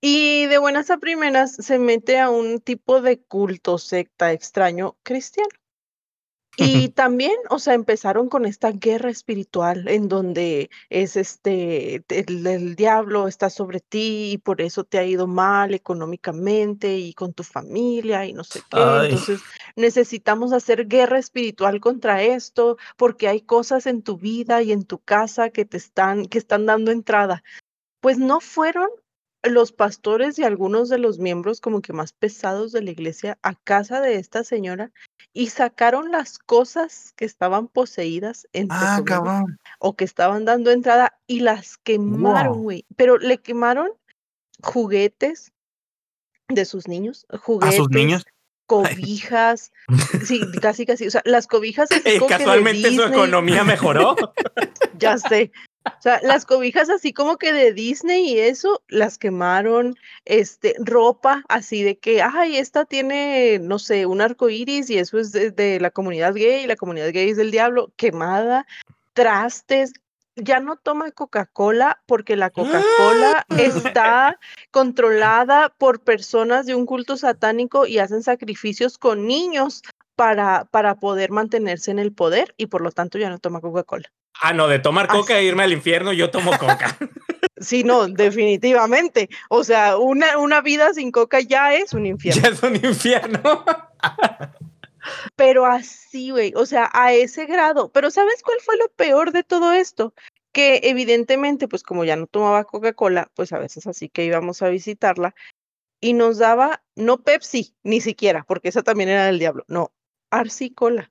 Y 0.00 0.46
de 0.46 0.58
buenas 0.58 0.90
a 0.90 0.98
primeras 0.98 1.54
se 1.54 1.78
mete 1.78 2.20
a 2.20 2.28
un 2.30 2.60
tipo 2.60 3.00
de 3.00 3.22
culto, 3.22 3.78
secta 3.78 4.32
extraño 4.32 4.96
cristiano. 5.02 5.48
Y 6.56 6.88
también, 6.90 7.34
o 7.50 7.58
sea, 7.58 7.74
empezaron 7.74 8.28
con 8.28 8.46
esta 8.46 8.70
guerra 8.70 9.10
espiritual 9.10 9.88
en 9.88 10.08
donde 10.08 10.70
es 10.88 11.16
este, 11.16 12.04
el, 12.08 12.46
el 12.46 12.76
diablo 12.76 13.26
está 13.28 13.50
sobre 13.50 13.80
ti 13.80 14.32
y 14.32 14.38
por 14.38 14.60
eso 14.60 14.84
te 14.84 14.98
ha 14.98 15.04
ido 15.04 15.26
mal 15.26 15.74
económicamente 15.74 16.96
y 16.96 17.12
con 17.14 17.32
tu 17.32 17.42
familia 17.42 18.26
y 18.26 18.32
no 18.32 18.44
sé 18.44 18.60
qué. 18.70 18.78
Ay. 18.78 19.10
Entonces 19.10 19.40
necesitamos 19.76 20.52
hacer 20.52 20.86
guerra 20.86 21.18
espiritual 21.18 21.80
contra 21.80 22.22
esto 22.22 22.76
porque 22.96 23.28
hay 23.28 23.40
cosas 23.40 23.86
en 23.86 24.02
tu 24.02 24.16
vida 24.16 24.62
y 24.62 24.72
en 24.72 24.84
tu 24.84 24.98
casa 24.98 25.50
que 25.50 25.64
te 25.64 25.76
están, 25.76 26.26
que 26.26 26.38
están 26.38 26.66
dando 26.66 26.90
entrada. 26.90 27.42
Pues 28.00 28.18
no 28.18 28.40
fueron 28.40 28.88
los 29.44 29.72
pastores 29.72 30.38
y 30.38 30.44
algunos 30.44 30.88
de 30.88 30.98
los 30.98 31.18
miembros 31.18 31.60
como 31.60 31.80
que 31.80 31.92
más 31.92 32.12
pesados 32.12 32.72
de 32.72 32.82
la 32.82 32.90
iglesia 32.90 33.38
a 33.42 33.54
casa 33.54 34.00
de 34.00 34.16
esta 34.16 34.44
señora 34.44 34.90
y 35.32 35.48
sacaron 35.48 36.10
las 36.10 36.38
cosas 36.38 37.12
que 37.16 37.24
estaban 37.24 37.68
poseídas 37.68 38.48
entre 38.52 38.76
Ah, 38.80 39.02
comillas, 39.06 39.58
o 39.78 39.96
que 39.96 40.04
estaban 40.04 40.44
dando 40.44 40.70
entrada 40.70 41.18
y 41.26 41.40
las 41.40 41.76
quemaron, 41.78 42.54
Wow. 42.54 42.62
güey. 42.62 42.86
Pero 42.96 43.18
le 43.18 43.38
quemaron 43.38 43.90
juguetes 44.62 45.52
de 46.48 46.64
sus 46.64 46.88
niños, 46.88 47.26
¿A 47.30 47.38
juguetes, 47.38 47.76
sus 47.76 47.90
niños? 47.90 48.24
cobijas, 48.66 49.72
sí, 50.24 50.40
casi 50.62 50.86
casi, 50.86 51.06
o 51.06 51.10
sea, 51.10 51.22
las 51.24 51.46
cobijas 51.46 51.90
así 51.92 52.02
Eh, 52.04 52.18
que 52.18 52.26
casualmente 52.26 52.94
su 52.94 53.02
economía 53.02 53.64
mejoró. 53.64 54.16
ya 54.98 55.18
sé, 55.18 55.52
O 55.86 56.02
sea, 56.04 56.20
las 56.22 56.46
cobijas 56.46 56.88
así 56.90 57.12
como 57.12 57.36
que 57.36 57.52
de 57.52 57.72
Disney 57.72 58.30
y 58.30 58.38
eso, 58.38 58.82
las 58.88 59.18
quemaron, 59.18 59.96
este, 60.24 60.74
ropa 60.78 61.44
así 61.48 61.82
de 61.82 61.98
que, 61.98 62.22
ay, 62.22 62.56
esta 62.56 62.84
tiene, 62.84 63.58
no 63.60 63.78
sé, 63.78 64.06
un 64.06 64.20
arco 64.20 64.48
iris 64.48 64.88
y 64.90 64.98
eso 64.98 65.18
es 65.18 65.32
de, 65.32 65.50
de 65.50 65.80
la 65.80 65.90
comunidad 65.90 66.34
gay, 66.34 66.64
y 66.64 66.66
la 66.66 66.76
comunidad 66.76 67.12
gay 67.12 67.30
es 67.30 67.36
del 67.36 67.50
diablo, 67.50 67.92
quemada, 67.96 68.66
trastes, 69.12 69.92
ya 70.36 70.60
no 70.60 70.76
toma 70.76 71.10
Coca-Cola 71.12 72.02
porque 72.06 72.36
la 72.36 72.50
Coca-Cola 72.50 73.46
está 73.58 74.38
controlada 74.70 75.70
por 75.78 76.00
personas 76.00 76.66
de 76.66 76.74
un 76.74 76.86
culto 76.86 77.16
satánico 77.16 77.86
y 77.86 77.98
hacen 77.98 78.22
sacrificios 78.22 78.98
con 78.98 79.26
niños 79.26 79.82
para, 80.16 80.64
para 80.66 80.96
poder 80.96 81.30
mantenerse 81.30 81.90
en 81.90 81.98
el 81.98 82.12
poder 82.12 82.54
y 82.56 82.66
por 82.66 82.80
lo 82.80 82.90
tanto 82.90 83.18
ya 83.18 83.30
no 83.30 83.38
toma 83.38 83.60
Coca-Cola. 83.60 84.10
Ah, 84.40 84.52
no, 84.52 84.68
de 84.68 84.78
tomar 84.78 85.08
coca 85.08 85.38
e 85.38 85.44
irme 85.44 85.62
al 85.62 85.72
infierno, 85.72 86.12
yo 86.12 86.30
tomo 86.30 86.56
coca. 86.58 86.96
Sí, 87.56 87.82
no, 87.84 88.08
definitivamente. 88.08 89.30
O 89.48 89.64
sea, 89.64 89.96
una, 89.96 90.38
una 90.38 90.60
vida 90.60 90.92
sin 90.92 91.10
coca 91.10 91.40
ya 91.40 91.74
es 91.74 91.94
un 91.94 92.04
infierno. 92.04 92.42
ya 92.42 92.48
es 92.48 92.62
un 92.62 92.76
infierno. 92.76 93.64
Pero 95.36 95.64
así, 95.64 96.30
güey, 96.30 96.52
o 96.56 96.66
sea, 96.66 96.90
a 96.92 97.12
ese 97.12 97.46
grado. 97.46 97.90
Pero 97.92 98.10
¿sabes 98.10 98.42
cuál 98.42 98.58
fue 98.60 98.76
lo 98.76 98.88
peor 98.88 99.32
de 99.32 99.44
todo 99.44 99.72
esto? 99.72 100.14
Que 100.52 100.80
evidentemente, 100.84 101.68
pues 101.68 101.82
como 101.82 102.04
ya 102.04 102.16
no 102.16 102.26
tomaba 102.26 102.64
Coca-Cola, 102.64 103.30
pues 103.34 103.52
a 103.52 103.58
veces 103.58 103.86
así 103.86 104.08
que 104.08 104.24
íbamos 104.24 104.60
a 104.60 104.68
visitarla 104.68 105.34
y 106.00 106.12
nos 106.12 106.38
daba, 106.38 106.82
no 106.96 107.22
Pepsi, 107.22 107.74
ni 107.82 108.00
siquiera, 108.00 108.44
porque 108.46 108.68
esa 108.68 108.82
también 108.82 109.08
era 109.08 109.24
del 109.24 109.38
diablo, 109.38 109.64
no, 109.68 109.92
Arsi 110.30 110.70
Cola. 110.70 111.10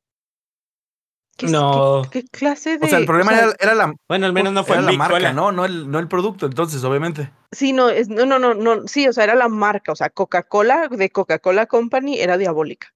¿Qué, 1.38 1.46
es- 1.48 1.52
qué- 1.52 1.58
No. 1.58 2.02
¿Qué, 2.12 2.24
clase 2.26 2.78
de...? 2.78 2.86
O 2.86 2.90
sea, 2.90 3.00
el 3.00 3.06
problema 3.06 3.32
sea, 3.32 3.44
era, 3.44 3.56
era 3.60 3.74
la, 3.76 3.94
Bueno, 4.08 4.26
al 4.26 4.34
menos 4.34 4.54
no 4.54 4.64
fue 4.64 4.76
era 4.76 4.84
la 4.84 4.90
Big 4.92 5.00
marca, 5.00 5.16
Cola. 5.16 5.34
¿no? 5.34 5.52
No 5.52 5.66
el, 5.66 5.90
no 5.90 6.00
el 6.00 6.08
producto, 6.08 6.46
entonces, 6.46 6.84
obviamente. 6.84 7.32
Sí, 7.52 7.74
no, 7.74 7.90
es, 7.90 8.08
no, 8.10 8.26
no, 8.26 8.40
no, 8.40 8.54
no, 8.54 8.88
sí, 8.88 9.08
o 9.08 9.14
sea, 9.14 9.24
era 9.24 9.36
la 9.36 9.50
marca, 9.50 9.92
o 9.92 9.96
sea, 9.96 10.10
Coca-Cola 10.10 10.88
de 10.90 11.10
Coca-Cola 11.10 11.66
Company 11.66 12.20
era 12.20 12.38
diabólica. 12.38 12.94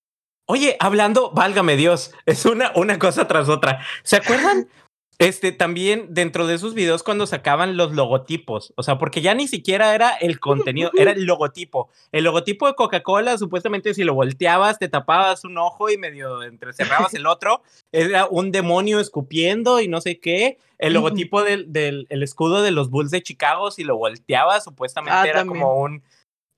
Oye, 0.50 0.78
hablando, 0.80 1.32
válgame 1.32 1.76
Dios, 1.76 2.12
es 2.26 2.46
una, 2.46 2.72
una 2.76 2.98
cosa 3.00 3.28
tras 3.28 3.50
otra. 3.50 3.82
¿Se 4.04 4.16
acuerdan? 4.18 4.68
Este 5.20 5.52
también 5.52 6.14
dentro 6.14 6.46
de 6.46 6.54
esos 6.54 6.76
videos 6.76 7.02
cuando 7.02 7.26
sacaban 7.26 7.76
los 7.76 7.92
logotipos, 7.94 8.72
o 8.78 8.84
sea, 8.84 9.00
porque 9.00 9.22
ya 9.22 9.34
ni 9.34 9.48
siquiera 9.48 9.96
era 9.96 10.12
el 10.12 10.40
contenido, 10.40 10.92
era 10.96 11.10
el 11.10 11.24
logotipo. 11.26 11.90
El 12.12 12.24
logotipo 12.26 12.68
de 12.68 12.76
Coca-Cola, 12.76 13.36
supuestamente 13.40 13.96
si 13.96 14.04
lo 14.04 14.14
volteabas, 14.14 14.78
te 14.78 14.90
tapabas 14.90 15.44
un 15.44 15.58
ojo 15.58 15.90
y 15.90 15.98
medio 15.98 16.44
entrecerrabas 16.44 17.16
el 17.16 17.26
otro, 17.26 17.64
era 17.92 18.28
un 18.28 18.52
demonio 18.52 19.00
escupiendo 19.00 19.80
y 19.82 19.88
no 19.88 20.02
sé 20.02 20.20
qué. 20.20 20.60
El 20.78 20.94
logotipo 20.94 21.42
del, 21.44 21.74
del 21.74 22.06
el 22.10 22.22
escudo 22.22 22.62
de 22.62 22.70
los 22.70 22.92
Bulls 22.92 23.10
de 23.10 23.24
Chicago, 23.24 23.72
si 23.72 23.84
lo 23.84 23.98
volteabas, 23.98 24.66
supuestamente 24.66 25.18
Ah, 25.18 25.26
era 25.28 25.40
también. 25.40 25.64
como 25.64 25.82
un 25.82 26.04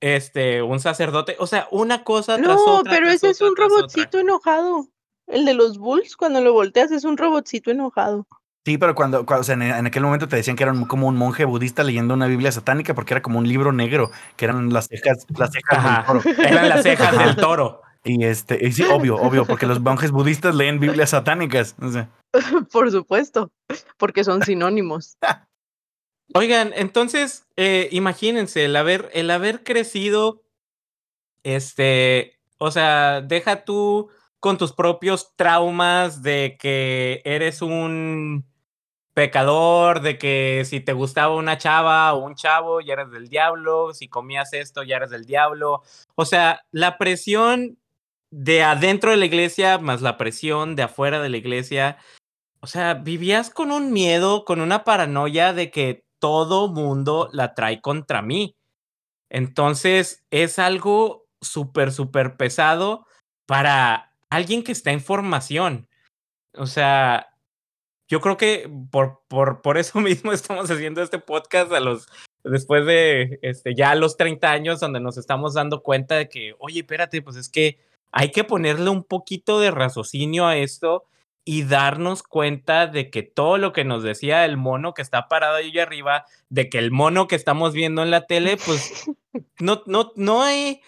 este 0.02 0.60
un 0.60 0.80
sacerdote, 0.80 1.36
o 1.38 1.46
sea, 1.46 1.66
una 1.70 2.04
cosa 2.04 2.36
tras 2.36 2.56
No, 2.58 2.78
otra. 2.80 2.92
pero 2.92 3.06
tras 3.06 3.16
ese 3.16 3.30
es 3.30 3.40
un 3.40 3.54
tras 3.54 3.68
otra. 3.72 3.78
robotcito 3.78 4.18
enojado. 4.18 4.86
El 5.26 5.46
de 5.46 5.54
los 5.54 5.78
Bulls, 5.78 6.16
cuando 6.16 6.42
lo 6.42 6.52
volteas, 6.52 6.90
es 6.90 7.04
un 7.04 7.16
robotcito 7.16 7.70
enojado. 7.70 8.26
Sí, 8.64 8.76
pero 8.76 8.94
cuando, 8.94 9.24
cuando 9.24 9.40
o 9.40 9.44
sea, 9.44 9.54
en, 9.54 9.62
en 9.62 9.86
aquel 9.86 10.02
momento 10.02 10.28
te 10.28 10.36
decían 10.36 10.54
que 10.54 10.64
era 10.64 10.74
como 10.86 11.06
un 11.08 11.16
monje 11.16 11.46
budista 11.46 11.82
leyendo 11.82 12.12
una 12.12 12.26
Biblia 12.26 12.52
satánica 12.52 12.94
porque 12.94 13.14
era 13.14 13.22
como 13.22 13.38
un 13.38 13.48
libro 13.48 13.72
negro, 13.72 14.10
que 14.36 14.44
eran 14.44 14.72
las 14.72 14.86
cejas, 14.86 15.26
las 15.36 15.50
cejas 15.50 15.82
del 15.84 16.04
toro. 16.04 16.22
eran 16.46 16.68
las 16.68 16.82
cejas 16.82 17.18
del 17.18 17.36
toro. 17.36 17.82
Y 18.04 18.24
este, 18.24 18.58
y 18.66 18.72
sí, 18.72 18.84
obvio, 18.84 19.16
obvio, 19.16 19.44
porque 19.46 19.66
los 19.66 19.80
monjes 19.80 20.10
budistas 20.10 20.54
leen 20.54 20.80
Biblias 20.80 21.10
satánicas. 21.10 21.74
o 21.80 21.90
sea. 21.90 22.10
Por 22.72 22.90
supuesto, 22.90 23.50
porque 23.96 24.24
son 24.24 24.42
sinónimos. 24.42 25.16
Oigan, 26.34 26.72
entonces, 26.76 27.46
eh, 27.56 27.88
imagínense, 27.90 28.64
el 28.64 28.76
haber, 28.76 29.10
el 29.14 29.30
haber 29.30 29.64
crecido, 29.64 30.42
este, 31.42 32.38
o 32.58 32.70
sea, 32.70 33.20
deja 33.20 33.64
tú 33.64 34.10
con 34.38 34.56
tus 34.56 34.72
propios 34.72 35.34
traumas 35.36 36.22
de 36.22 36.56
que 36.58 37.20
eres 37.24 37.62
un 37.62 38.49
pecador, 39.14 40.00
de 40.00 40.18
que 40.18 40.62
si 40.64 40.80
te 40.80 40.92
gustaba 40.92 41.34
una 41.34 41.58
chava 41.58 42.12
o 42.14 42.24
un 42.24 42.34
chavo, 42.34 42.80
ya 42.80 42.94
eres 42.94 43.10
del 43.10 43.28
diablo, 43.28 43.92
si 43.94 44.08
comías 44.08 44.52
esto, 44.52 44.82
ya 44.82 44.96
eres 44.96 45.10
del 45.10 45.24
diablo. 45.24 45.82
O 46.14 46.24
sea, 46.24 46.62
la 46.70 46.98
presión 46.98 47.78
de 48.30 48.62
adentro 48.62 49.10
de 49.10 49.16
la 49.16 49.26
iglesia 49.26 49.78
más 49.78 50.02
la 50.02 50.16
presión 50.16 50.76
de 50.76 50.84
afuera 50.84 51.20
de 51.20 51.28
la 51.28 51.36
iglesia. 51.36 51.98
O 52.60 52.66
sea, 52.66 52.94
vivías 52.94 53.50
con 53.50 53.72
un 53.72 53.92
miedo, 53.92 54.44
con 54.44 54.60
una 54.60 54.84
paranoia 54.84 55.52
de 55.52 55.70
que 55.70 56.04
todo 56.18 56.68
mundo 56.68 57.28
la 57.32 57.54
trae 57.54 57.80
contra 57.80 58.22
mí. 58.22 58.56
Entonces, 59.30 60.24
es 60.30 60.58
algo 60.58 61.26
súper, 61.40 61.92
súper 61.92 62.36
pesado 62.36 63.06
para 63.46 64.12
alguien 64.28 64.62
que 64.62 64.72
está 64.72 64.92
en 64.92 65.00
formación. 65.00 65.88
O 66.54 66.66
sea, 66.66 67.29
yo 68.10 68.20
creo 68.20 68.36
que 68.36 68.68
por, 68.90 69.22
por, 69.28 69.62
por 69.62 69.78
eso 69.78 70.00
mismo 70.00 70.32
estamos 70.32 70.70
haciendo 70.70 71.00
este 71.00 71.20
podcast 71.20 71.72
a 71.72 71.80
los, 71.80 72.08
después 72.44 72.84
de 72.84 73.38
este, 73.40 73.74
ya 73.74 73.94
los 73.94 74.16
30 74.16 74.50
años, 74.50 74.80
donde 74.80 75.00
nos 75.00 75.16
estamos 75.16 75.54
dando 75.54 75.82
cuenta 75.82 76.16
de 76.16 76.28
que, 76.28 76.54
oye, 76.58 76.80
espérate, 76.80 77.22
pues 77.22 77.36
es 77.36 77.48
que 77.48 77.78
hay 78.12 78.32
que 78.32 78.42
ponerle 78.42 78.90
un 78.90 79.04
poquito 79.04 79.60
de 79.60 79.70
raciocinio 79.70 80.46
a 80.46 80.56
esto 80.56 81.04
y 81.44 81.62
darnos 81.62 82.24
cuenta 82.24 82.88
de 82.88 83.10
que 83.10 83.22
todo 83.22 83.56
lo 83.58 83.72
que 83.72 83.84
nos 83.84 84.02
decía 84.02 84.44
el 84.44 84.56
mono 84.56 84.92
que 84.92 85.02
está 85.02 85.28
parado 85.28 85.54
ahí 85.54 85.78
arriba, 85.78 86.26
de 86.48 86.68
que 86.68 86.78
el 86.78 86.90
mono 86.90 87.28
que 87.28 87.36
estamos 87.36 87.72
viendo 87.72 88.02
en 88.02 88.10
la 88.10 88.26
tele, 88.26 88.56
pues 88.56 89.04
no, 89.60 89.82
no, 89.86 90.12
no 90.16 90.42
hay, 90.42 90.82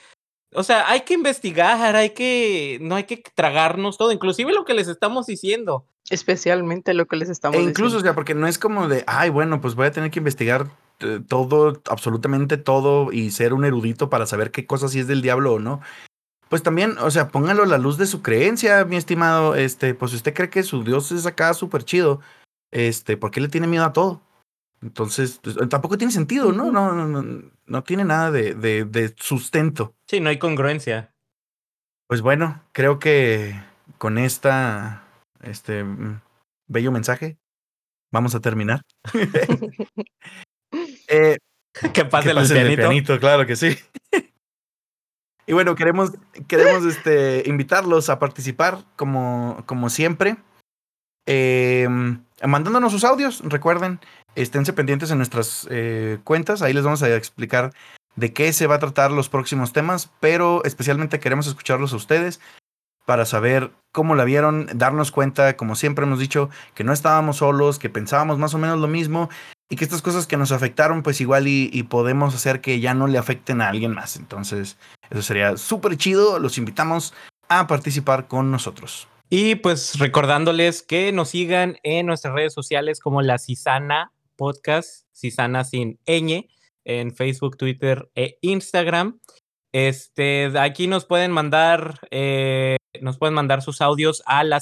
o 0.54 0.64
sea, 0.64 0.90
hay 0.90 1.02
que 1.02 1.14
investigar, 1.14 1.94
hay 1.94 2.10
que, 2.10 2.78
no 2.80 2.96
hay 2.96 3.04
que 3.04 3.22
tragarnos 3.34 3.96
todo, 3.96 4.10
inclusive 4.10 4.52
lo 4.52 4.64
que 4.64 4.74
les 4.74 4.88
estamos 4.88 5.26
diciendo. 5.26 5.86
Especialmente 6.12 6.94
lo 6.94 7.06
que 7.06 7.16
les 7.16 7.28
estamos 7.30 7.58
E 7.58 7.62
incluso, 7.62 7.96
o 7.96 7.98
diciendo. 7.98 8.02
sea, 8.02 8.14
porque 8.14 8.34
no 8.34 8.46
es 8.46 8.58
como 8.58 8.86
de, 8.86 9.02
ay, 9.06 9.30
bueno, 9.30 9.60
pues 9.60 9.74
voy 9.74 9.86
a 9.86 9.92
tener 9.92 10.10
que 10.10 10.18
investigar 10.20 10.68
eh, 11.00 11.20
todo, 11.26 11.80
absolutamente 11.88 12.58
todo, 12.58 13.12
y 13.12 13.30
ser 13.30 13.54
un 13.54 13.64
erudito 13.64 14.10
para 14.10 14.26
saber 14.26 14.50
qué 14.50 14.66
cosa 14.66 14.88
sí 14.88 15.00
es 15.00 15.06
del 15.06 15.22
diablo 15.22 15.54
o 15.54 15.58
no. 15.58 15.80
Pues 16.48 16.62
también, 16.62 16.98
o 16.98 17.10
sea, 17.10 17.28
póngalo 17.28 17.62
a 17.62 17.66
la 17.66 17.78
luz 17.78 17.96
de 17.96 18.06
su 18.06 18.20
creencia, 18.20 18.84
mi 18.84 18.96
estimado. 18.96 19.54
Este, 19.56 19.94
pues 19.94 20.10
si 20.10 20.18
usted 20.18 20.34
cree 20.34 20.50
que 20.50 20.62
su 20.62 20.84
Dios 20.84 21.10
es 21.10 21.24
acá 21.24 21.54
súper 21.54 21.82
chido, 21.82 22.20
este, 22.70 23.16
¿por 23.16 23.30
qué 23.30 23.40
le 23.40 23.48
tiene 23.48 23.66
miedo 23.66 23.84
a 23.86 23.94
todo? 23.94 24.20
Entonces, 24.82 25.40
pues, 25.42 25.56
tampoco 25.70 25.96
tiene 25.96 26.12
sentido, 26.12 26.52
¿no? 26.52 26.70
No, 26.70 26.92
no, 26.92 27.06
no, 27.06 27.42
no 27.64 27.82
tiene 27.84 28.04
nada 28.04 28.30
de, 28.30 28.54
de, 28.54 28.84
de 28.84 29.14
sustento. 29.16 29.94
Sí, 30.06 30.20
no 30.20 30.28
hay 30.28 30.38
congruencia. 30.38 31.14
Pues 32.06 32.20
bueno, 32.20 32.60
creo 32.72 32.98
que 32.98 33.58
con 33.96 34.18
esta, 34.18 35.04
este 35.42 35.84
bello 36.66 36.92
mensaje, 36.92 37.38
vamos 38.12 38.34
a 38.34 38.40
terminar. 38.40 38.82
Eh, 41.08 41.36
que 41.92 42.04
pase 42.06 42.24
que 42.24 42.30
el 42.30 42.36
pase 42.36 42.54
el 42.54 42.60
de 42.60 42.76
pianito. 42.76 42.82
pianito, 42.82 43.20
claro 43.20 43.46
que 43.46 43.56
sí. 43.56 43.76
y 45.46 45.52
bueno, 45.52 45.74
queremos, 45.74 46.12
queremos 46.48 46.84
este, 46.86 47.42
invitarlos 47.46 48.08
a 48.08 48.18
participar 48.18 48.78
como, 48.96 49.62
como 49.66 49.90
siempre. 49.90 50.36
eh, 51.26 51.86
mandándonos 52.42 52.92
sus 52.92 53.04
audios, 53.04 53.42
recuerden, 53.44 54.00
esténse 54.34 54.72
pendientes 54.72 55.10
en 55.10 55.18
nuestras 55.18 55.68
eh, 55.70 56.18
cuentas, 56.24 56.62
ahí 56.62 56.72
les 56.72 56.84
vamos 56.84 57.02
a 57.02 57.14
explicar 57.14 57.72
de 58.16 58.32
qué 58.32 58.52
se 58.52 58.66
va 58.66 58.76
a 58.76 58.80
tratar 58.80 59.10
los 59.10 59.28
próximos 59.28 59.72
temas, 59.72 60.10
pero 60.20 60.64
especialmente 60.64 61.20
queremos 61.20 61.46
escucharlos 61.46 61.92
a 61.92 61.96
ustedes 61.96 62.40
para 63.06 63.24
saber 63.24 63.70
cómo 63.92 64.14
la 64.14 64.24
vieron, 64.24 64.68
darnos 64.74 65.10
cuenta, 65.12 65.56
como 65.56 65.76
siempre 65.76 66.04
hemos 66.04 66.18
dicho, 66.18 66.48
que 66.74 66.84
no 66.84 66.92
estábamos 66.92 67.38
solos, 67.38 67.78
que 67.78 67.90
pensábamos 67.90 68.38
más 68.38 68.54
o 68.54 68.58
menos 68.58 68.78
lo 68.78 68.88
mismo 68.88 69.28
y 69.72 69.76
que 69.76 69.84
estas 69.84 70.02
cosas 70.02 70.26
que 70.26 70.36
nos 70.36 70.52
afectaron, 70.52 71.02
pues 71.02 71.20
igual 71.20 71.48
y, 71.48 71.82
podemos 71.84 72.34
hacer 72.34 72.60
que 72.60 72.78
ya 72.80 72.92
no 72.92 73.06
le 73.06 73.16
afecten 73.16 73.62
a 73.62 73.68
alguien 73.68 73.94
más. 73.94 74.16
Entonces, 74.16 74.76
eso 75.08 75.22
sería 75.22 75.56
súper 75.56 75.96
chido. 75.96 76.38
Los 76.38 76.58
invitamos 76.58 77.14
a 77.48 77.66
participar 77.66 78.28
con 78.28 78.50
nosotros. 78.50 79.08
Y 79.30 79.54
pues 79.54 79.98
recordándoles 79.98 80.82
que 80.82 81.10
nos 81.12 81.30
sigan 81.30 81.78
en 81.84 82.04
nuestras 82.04 82.34
redes 82.34 82.52
sociales 82.52 83.00
como 83.00 83.22
la 83.22 83.38
Cisana 83.38 84.12
Podcast, 84.36 85.06
Cisana 85.12 85.64
sin 85.64 85.98
ñ, 86.06 86.48
en 86.84 87.14
Facebook, 87.14 87.56
Twitter 87.56 88.10
e 88.14 88.36
Instagram. 88.42 89.20
Este, 89.72 90.52
aquí 90.58 90.86
nos 90.86 91.04
pueden 91.06 91.30
mandar, 91.32 91.98
eh, 92.10 92.76
nos 93.00 93.18
pueden 93.18 93.34
mandar 93.34 93.62
sus 93.62 93.80
audios 93.80 94.22
a 94.26 94.44
la 94.44 94.60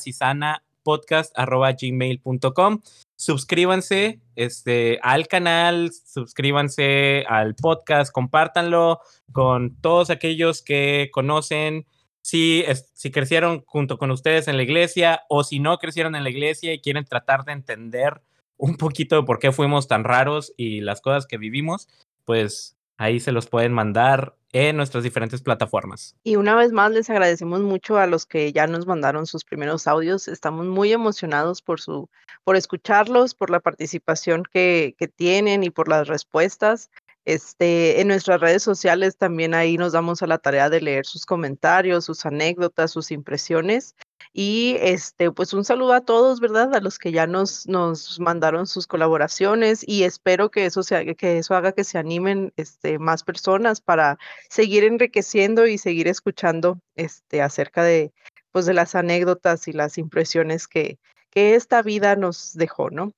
gmail.com. 1.80 2.80
Suscríbanse 3.16 4.20
este, 4.34 4.98
al 5.02 5.26
canal, 5.28 5.90
suscríbanse 5.92 7.24
al 7.28 7.54
podcast, 7.54 8.12
compártanlo 8.12 9.00
con 9.32 9.76
todos 9.80 10.10
aquellos 10.10 10.62
que 10.62 11.10
conocen, 11.12 11.86
si, 12.22 12.60
es- 12.66 12.90
si 12.94 13.10
crecieron 13.10 13.62
junto 13.66 13.98
con 13.98 14.10
ustedes 14.10 14.48
en 14.48 14.56
la 14.56 14.62
iglesia 14.62 15.22
o 15.28 15.44
si 15.44 15.58
no 15.58 15.78
crecieron 15.78 16.14
en 16.14 16.24
la 16.24 16.30
iglesia 16.30 16.72
y 16.72 16.80
quieren 16.80 17.04
tratar 17.04 17.44
de 17.44 17.52
entender 17.52 18.22
un 18.56 18.76
poquito 18.76 19.16
de 19.16 19.22
por 19.22 19.38
qué 19.38 19.52
fuimos 19.52 19.88
tan 19.88 20.04
raros 20.04 20.52
y 20.56 20.80
las 20.80 21.00
cosas 21.00 21.26
que 21.26 21.38
vivimos, 21.38 21.88
pues 22.24 22.76
ahí 22.98 23.20
se 23.20 23.32
los 23.32 23.46
pueden 23.48 23.72
mandar 23.72 24.34
en 24.52 24.76
nuestras 24.76 25.04
diferentes 25.04 25.42
plataformas. 25.42 26.16
Y 26.24 26.36
una 26.36 26.56
vez 26.56 26.72
más 26.72 26.90
les 26.90 27.08
agradecemos 27.10 27.60
mucho 27.60 27.98
a 27.98 28.06
los 28.06 28.26
que 28.26 28.52
ya 28.52 28.66
nos 28.66 28.86
mandaron 28.86 29.26
sus 29.26 29.44
primeros 29.44 29.86
audios. 29.86 30.28
Estamos 30.28 30.66
muy 30.66 30.92
emocionados 30.92 31.62
por 31.62 31.80
su, 31.80 32.08
por 32.44 32.56
escucharlos, 32.56 33.34
por 33.34 33.50
la 33.50 33.60
participación 33.60 34.42
que, 34.50 34.94
que 34.98 35.08
tienen 35.08 35.62
y 35.62 35.70
por 35.70 35.88
las 35.88 36.08
respuestas. 36.08 36.90
Este, 37.24 38.00
en 38.00 38.08
nuestras 38.08 38.40
redes 38.40 38.62
sociales 38.62 39.16
también 39.16 39.54
ahí 39.54 39.76
nos 39.76 39.92
damos 39.92 40.22
a 40.22 40.26
la 40.26 40.38
tarea 40.38 40.70
de 40.70 40.80
leer 40.80 41.06
sus 41.06 41.26
comentarios, 41.26 42.06
sus 42.06 42.24
anécdotas, 42.24 42.90
sus 42.90 43.10
impresiones. 43.10 43.94
Y 44.32 44.76
este, 44.80 45.32
pues 45.32 45.52
un 45.54 45.64
saludo 45.64 45.92
a 45.92 46.02
todos, 46.02 46.38
¿verdad? 46.38 46.72
A 46.74 46.80
los 46.80 46.98
que 46.98 47.10
ya 47.10 47.26
nos, 47.26 47.66
nos 47.66 48.20
mandaron 48.20 48.66
sus 48.68 48.86
colaboraciones 48.86 49.82
y 49.86 50.04
espero 50.04 50.50
que 50.50 50.66
eso, 50.66 50.84
sea, 50.84 51.04
que 51.14 51.38
eso 51.38 51.54
haga 51.56 51.72
que 51.72 51.82
se 51.82 51.98
animen 51.98 52.52
este, 52.56 53.00
más 53.00 53.24
personas 53.24 53.80
para 53.80 54.18
seguir 54.48 54.84
enriqueciendo 54.84 55.66
y 55.66 55.78
seguir 55.78 56.06
escuchando 56.06 56.80
este, 56.94 57.42
acerca 57.42 57.82
de, 57.82 58.12
pues, 58.52 58.66
de 58.66 58.74
las 58.74 58.94
anécdotas 58.94 59.66
y 59.66 59.72
las 59.72 59.98
impresiones 59.98 60.68
que, 60.68 61.00
que 61.30 61.56
esta 61.56 61.82
vida 61.82 62.14
nos 62.14 62.54
dejó, 62.54 62.90
¿no? 62.90 63.12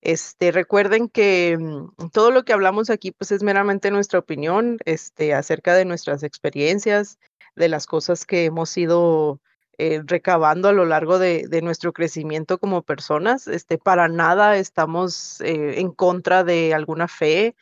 Este, 0.00 0.52
recuerden 0.52 1.08
que 1.08 1.56
mm, 1.58 2.10
todo 2.12 2.30
lo 2.30 2.44
que 2.44 2.52
hablamos 2.52 2.90
aquí 2.90 3.10
pues 3.10 3.32
es 3.32 3.42
meramente 3.42 3.90
nuestra 3.90 4.18
opinión 4.18 4.78
este, 4.84 5.32
acerca 5.34 5.74
de 5.74 5.86
nuestras 5.86 6.22
experiencias, 6.22 7.18
de 7.56 7.68
las 7.68 7.86
cosas 7.86 8.26
que 8.26 8.44
hemos 8.44 8.76
ido 8.76 9.40
eh, 9.78 10.02
recabando 10.04 10.68
a 10.68 10.72
lo 10.72 10.84
largo 10.84 11.18
de, 11.18 11.46
de, 11.48 11.62
nuestro 11.62 11.92
crecimiento 11.92 12.58
como 12.58 12.82
personas. 12.82 13.48
Este, 13.48 13.78
para 13.78 14.08
nada 14.08 14.56
estamos 14.56 15.40
eh, 15.40 15.80
en 15.80 15.90
contra 15.90 16.44
de 16.44 16.74
alguna 16.74 17.08
fe, 17.08 17.56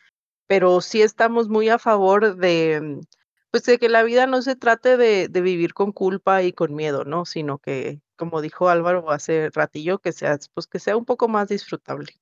pero 0.47 0.81
sí 0.81 1.03
estamos 1.03 1.49
muy 1.49 1.69
a 1.69 1.79
favor 1.79 2.37
de, 2.37 2.81
mm, 2.83 3.01
pues, 3.51 3.65
de 3.65 3.79
que 3.79 3.89
la 3.89 4.03
vida 4.03 4.27
no 4.27 4.43
se 4.43 4.57
trate 4.57 4.97
de, 4.97 5.29
de 5.29 5.41
vivir 5.41 5.75
con 5.75 5.93
culpa 5.93 6.43
y 6.43 6.53
con 6.53 6.75
miedo, 6.75 7.05
¿no? 7.05 7.25
Sino 7.27 7.59
que, 7.59 8.01
como 8.17 8.41
dijo 8.41 8.69
Álvaro 8.69 9.11
hace 9.11 9.51
ratillo, 9.51 9.99
que 9.99 10.13
sea, 10.13 10.39
pues, 10.55 10.67
que 10.67 10.79
sea 10.79 10.97
un 10.97 11.05
poco 11.05 11.29
más 11.29 11.49
disfrutable. 11.49 12.22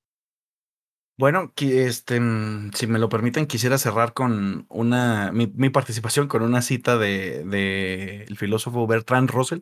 Bueno, 1.21 1.53
este, 1.55 2.19
mm, 2.19 2.71
si 2.73 2.87
me 2.87 2.97
lo 2.97 3.07
permiten, 3.07 3.45
quisiera 3.45 3.77
cerrar 3.77 4.13
con 4.13 4.65
una 4.69 5.31
mi, 5.31 5.69
participación 5.69 6.27
con 6.27 6.41
una 6.41 6.63
cita 6.63 6.97
de, 6.97 7.43
de, 7.45 8.23
el 8.23 8.37
filósofo 8.37 8.87
Bertrand 8.87 9.29
Russell 9.29 9.59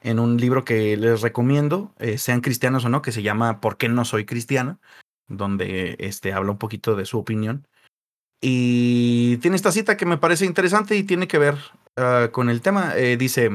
en 0.00 0.18
un 0.18 0.38
libro 0.38 0.64
que 0.64 0.96
les 0.96 1.20
recomiendo, 1.20 1.92
eh, 1.98 2.16
sean 2.16 2.40
cristianos 2.40 2.86
o 2.86 2.88
no, 2.88 3.02
que 3.02 3.12
se 3.12 3.22
llama 3.22 3.60
¿Por 3.60 3.76
qué 3.76 3.90
no 3.90 4.06
soy 4.06 4.24
cristiano? 4.24 4.80
donde 5.28 5.96
este, 5.98 6.32
habla 6.32 6.52
un 6.52 6.58
poquito 6.58 6.96
de 6.96 7.04
su 7.04 7.18
opinión. 7.18 7.68
Y 8.40 9.36
tiene 9.42 9.56
esta 9.56 9.72
cita 9.72 9.98
que 9.98 10.06
me 10.06 10.16
parece 10.16 10.46
interesante 10.46 10.96
y 10.96 11.02
tiene 11.02 11.28
que 11.28 11.36
ver 11.36 11.56
uh, 11.98 12.30
con 12.30 12.48
el 12.48 12.62
tema. 12.62 12.96
Eh, 12.96 13.18
dice, 13.18 13.50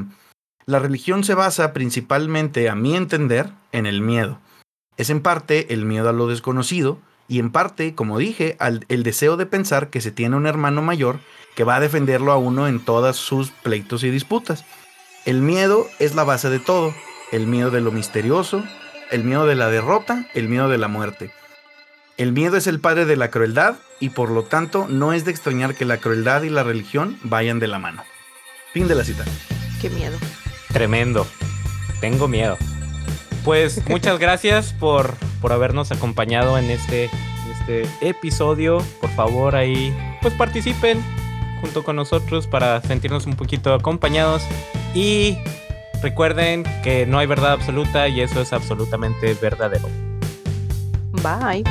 la 0.67 0.77
religión 0.77 1.23
se 1.23 1.33
basa 1.33 1.73
principalmente, 1.73 2.69
a 2.69 2.75
mi 2.75 2.95
entender, 2.95 3.49
en 3.71 3.87
el 3.87 4.01
miedo. 4.01 4.39
Es 4.95 5.09
en 5.09 5.23
parte 5.23 5.73
el 5.73 5.85
miedo 5.85 6.07
a 6.07 6.13
lo 6.13 6.27
desconocido, 6.27 7.01
y 7.31 7.39
en 7.39 7.49
parte, 7.49 7.95
como 7.95 8.17
dije, 8.17 8.57
al, 8.59 8.85
el 8.89 9.03
deseo 9.03 9.37
de 9.37 9.45
pensar 9.45 9.89
que 9.89 10.01
se 10.01 10.11
tiene 10.11 10.35
un 10.35 10.47
hermano 10.47 10.81
mayor 10.81 11.21
que 11.55 11.63
va 11.63 11.77
a 11.77 11.79
defenderlo 11.79 12.33
a 12.33 12.37
uno 12.37 12.67
en 12.67 12.83
todas 12.83 13.15
sus 13.15 13.51
pleitos 13.51 14.03
y 14.03 14.09
disputas. 14.09 14.65
El 15.23 15.41
miedo 15.41 15.87
es 15.99 16.13
la 16.13 16.25
base 16.25 16.49
de 16.49 16.59
todo, 16.59 16.93
el 17.31 17.47
miedo 17.47 17.71
de 17.71 17.79
lo 17.79 17.93
misterioso, 17.93 18.65
el 19.11 19.23
miedo 19.23 19.45
de 19.45 19.55
la 19.55 19.69
derrota, 19.69 20.27
el 20.33 20.49
miedo 20.49 20.67
de 20.67 20.77
la 20.77 20.89
muerte. 20.89 21.31
El 22.17 22.33
miedo 22.33 22.57
es 22.57 22.67
el 22.67 22.81
padre 22.81 23.05
de 23.05 23.15
la 23.15 23.31
crueldad 23.31 23.75
y 24.01 24.09
por 24.09 24.29
lo 24.29 24.43
tanto 24.43 24.87
no 24.89 25.13
es 25.13 25.23
de 25.23 25.31
extrañar 25.31 25.73
que 25.73 25.85
la 25.85 25.99
crueldad 25.99 26.43
y 26.43 26.49
la 26.49 26.63
religión 26.63 27.17
vayan 27.23 27.59
de 27.59 27.69
la 27.69 27.79
mano. 27.79 28.03
Fin 28.73 28.89
de 28.89 28.95
la 28.95 29.05
cita. 29.05 29.23
Qué 29.79 29.89
miedo. 29.89 30.17
Tremendo. 30.73 31.25
Tengo 32.01 32.27
miedo. 32.27 32.57
Pues 33.43 33.87
muchas 33.89 34.19
gracias 34.19 34.73
por, 34.73 35.15
por 35.41 35.51
habernos 35.51 35.91
acompañado 35.91 36.57
en 36.57 36.69
este, 36.69 37.09
este 37.51 37.87
episodio. 38.01 38.83
Por 38.99 39.09
favor, 39.11 39.55
ahí 39.55 39.95
pues 40.21 40.33
participen 40.33 41.03
junto 41.61 41.83
con 41.83 41.95
nosotros 41.95 42.47
para 42.47 42.81
sentirnos 42.81 43.25
un 43.25 43.35
poquito 43.35 43.73
acompañados. 43.73 44.43
Y 44.93 45.37
recuerden 46.01 46.63
que 46.83 47.05
no 47.05 47.19
hay 47.19 47.27
verdad 47.27 47.53
absoluta 47.53 48.07
y 48.07 48.21
eso 48.21 48.41
es 48.41 48.53
absolutamente 48.53 49.33
verdadero. 49.35 49.87
Bye. 51.23 51.63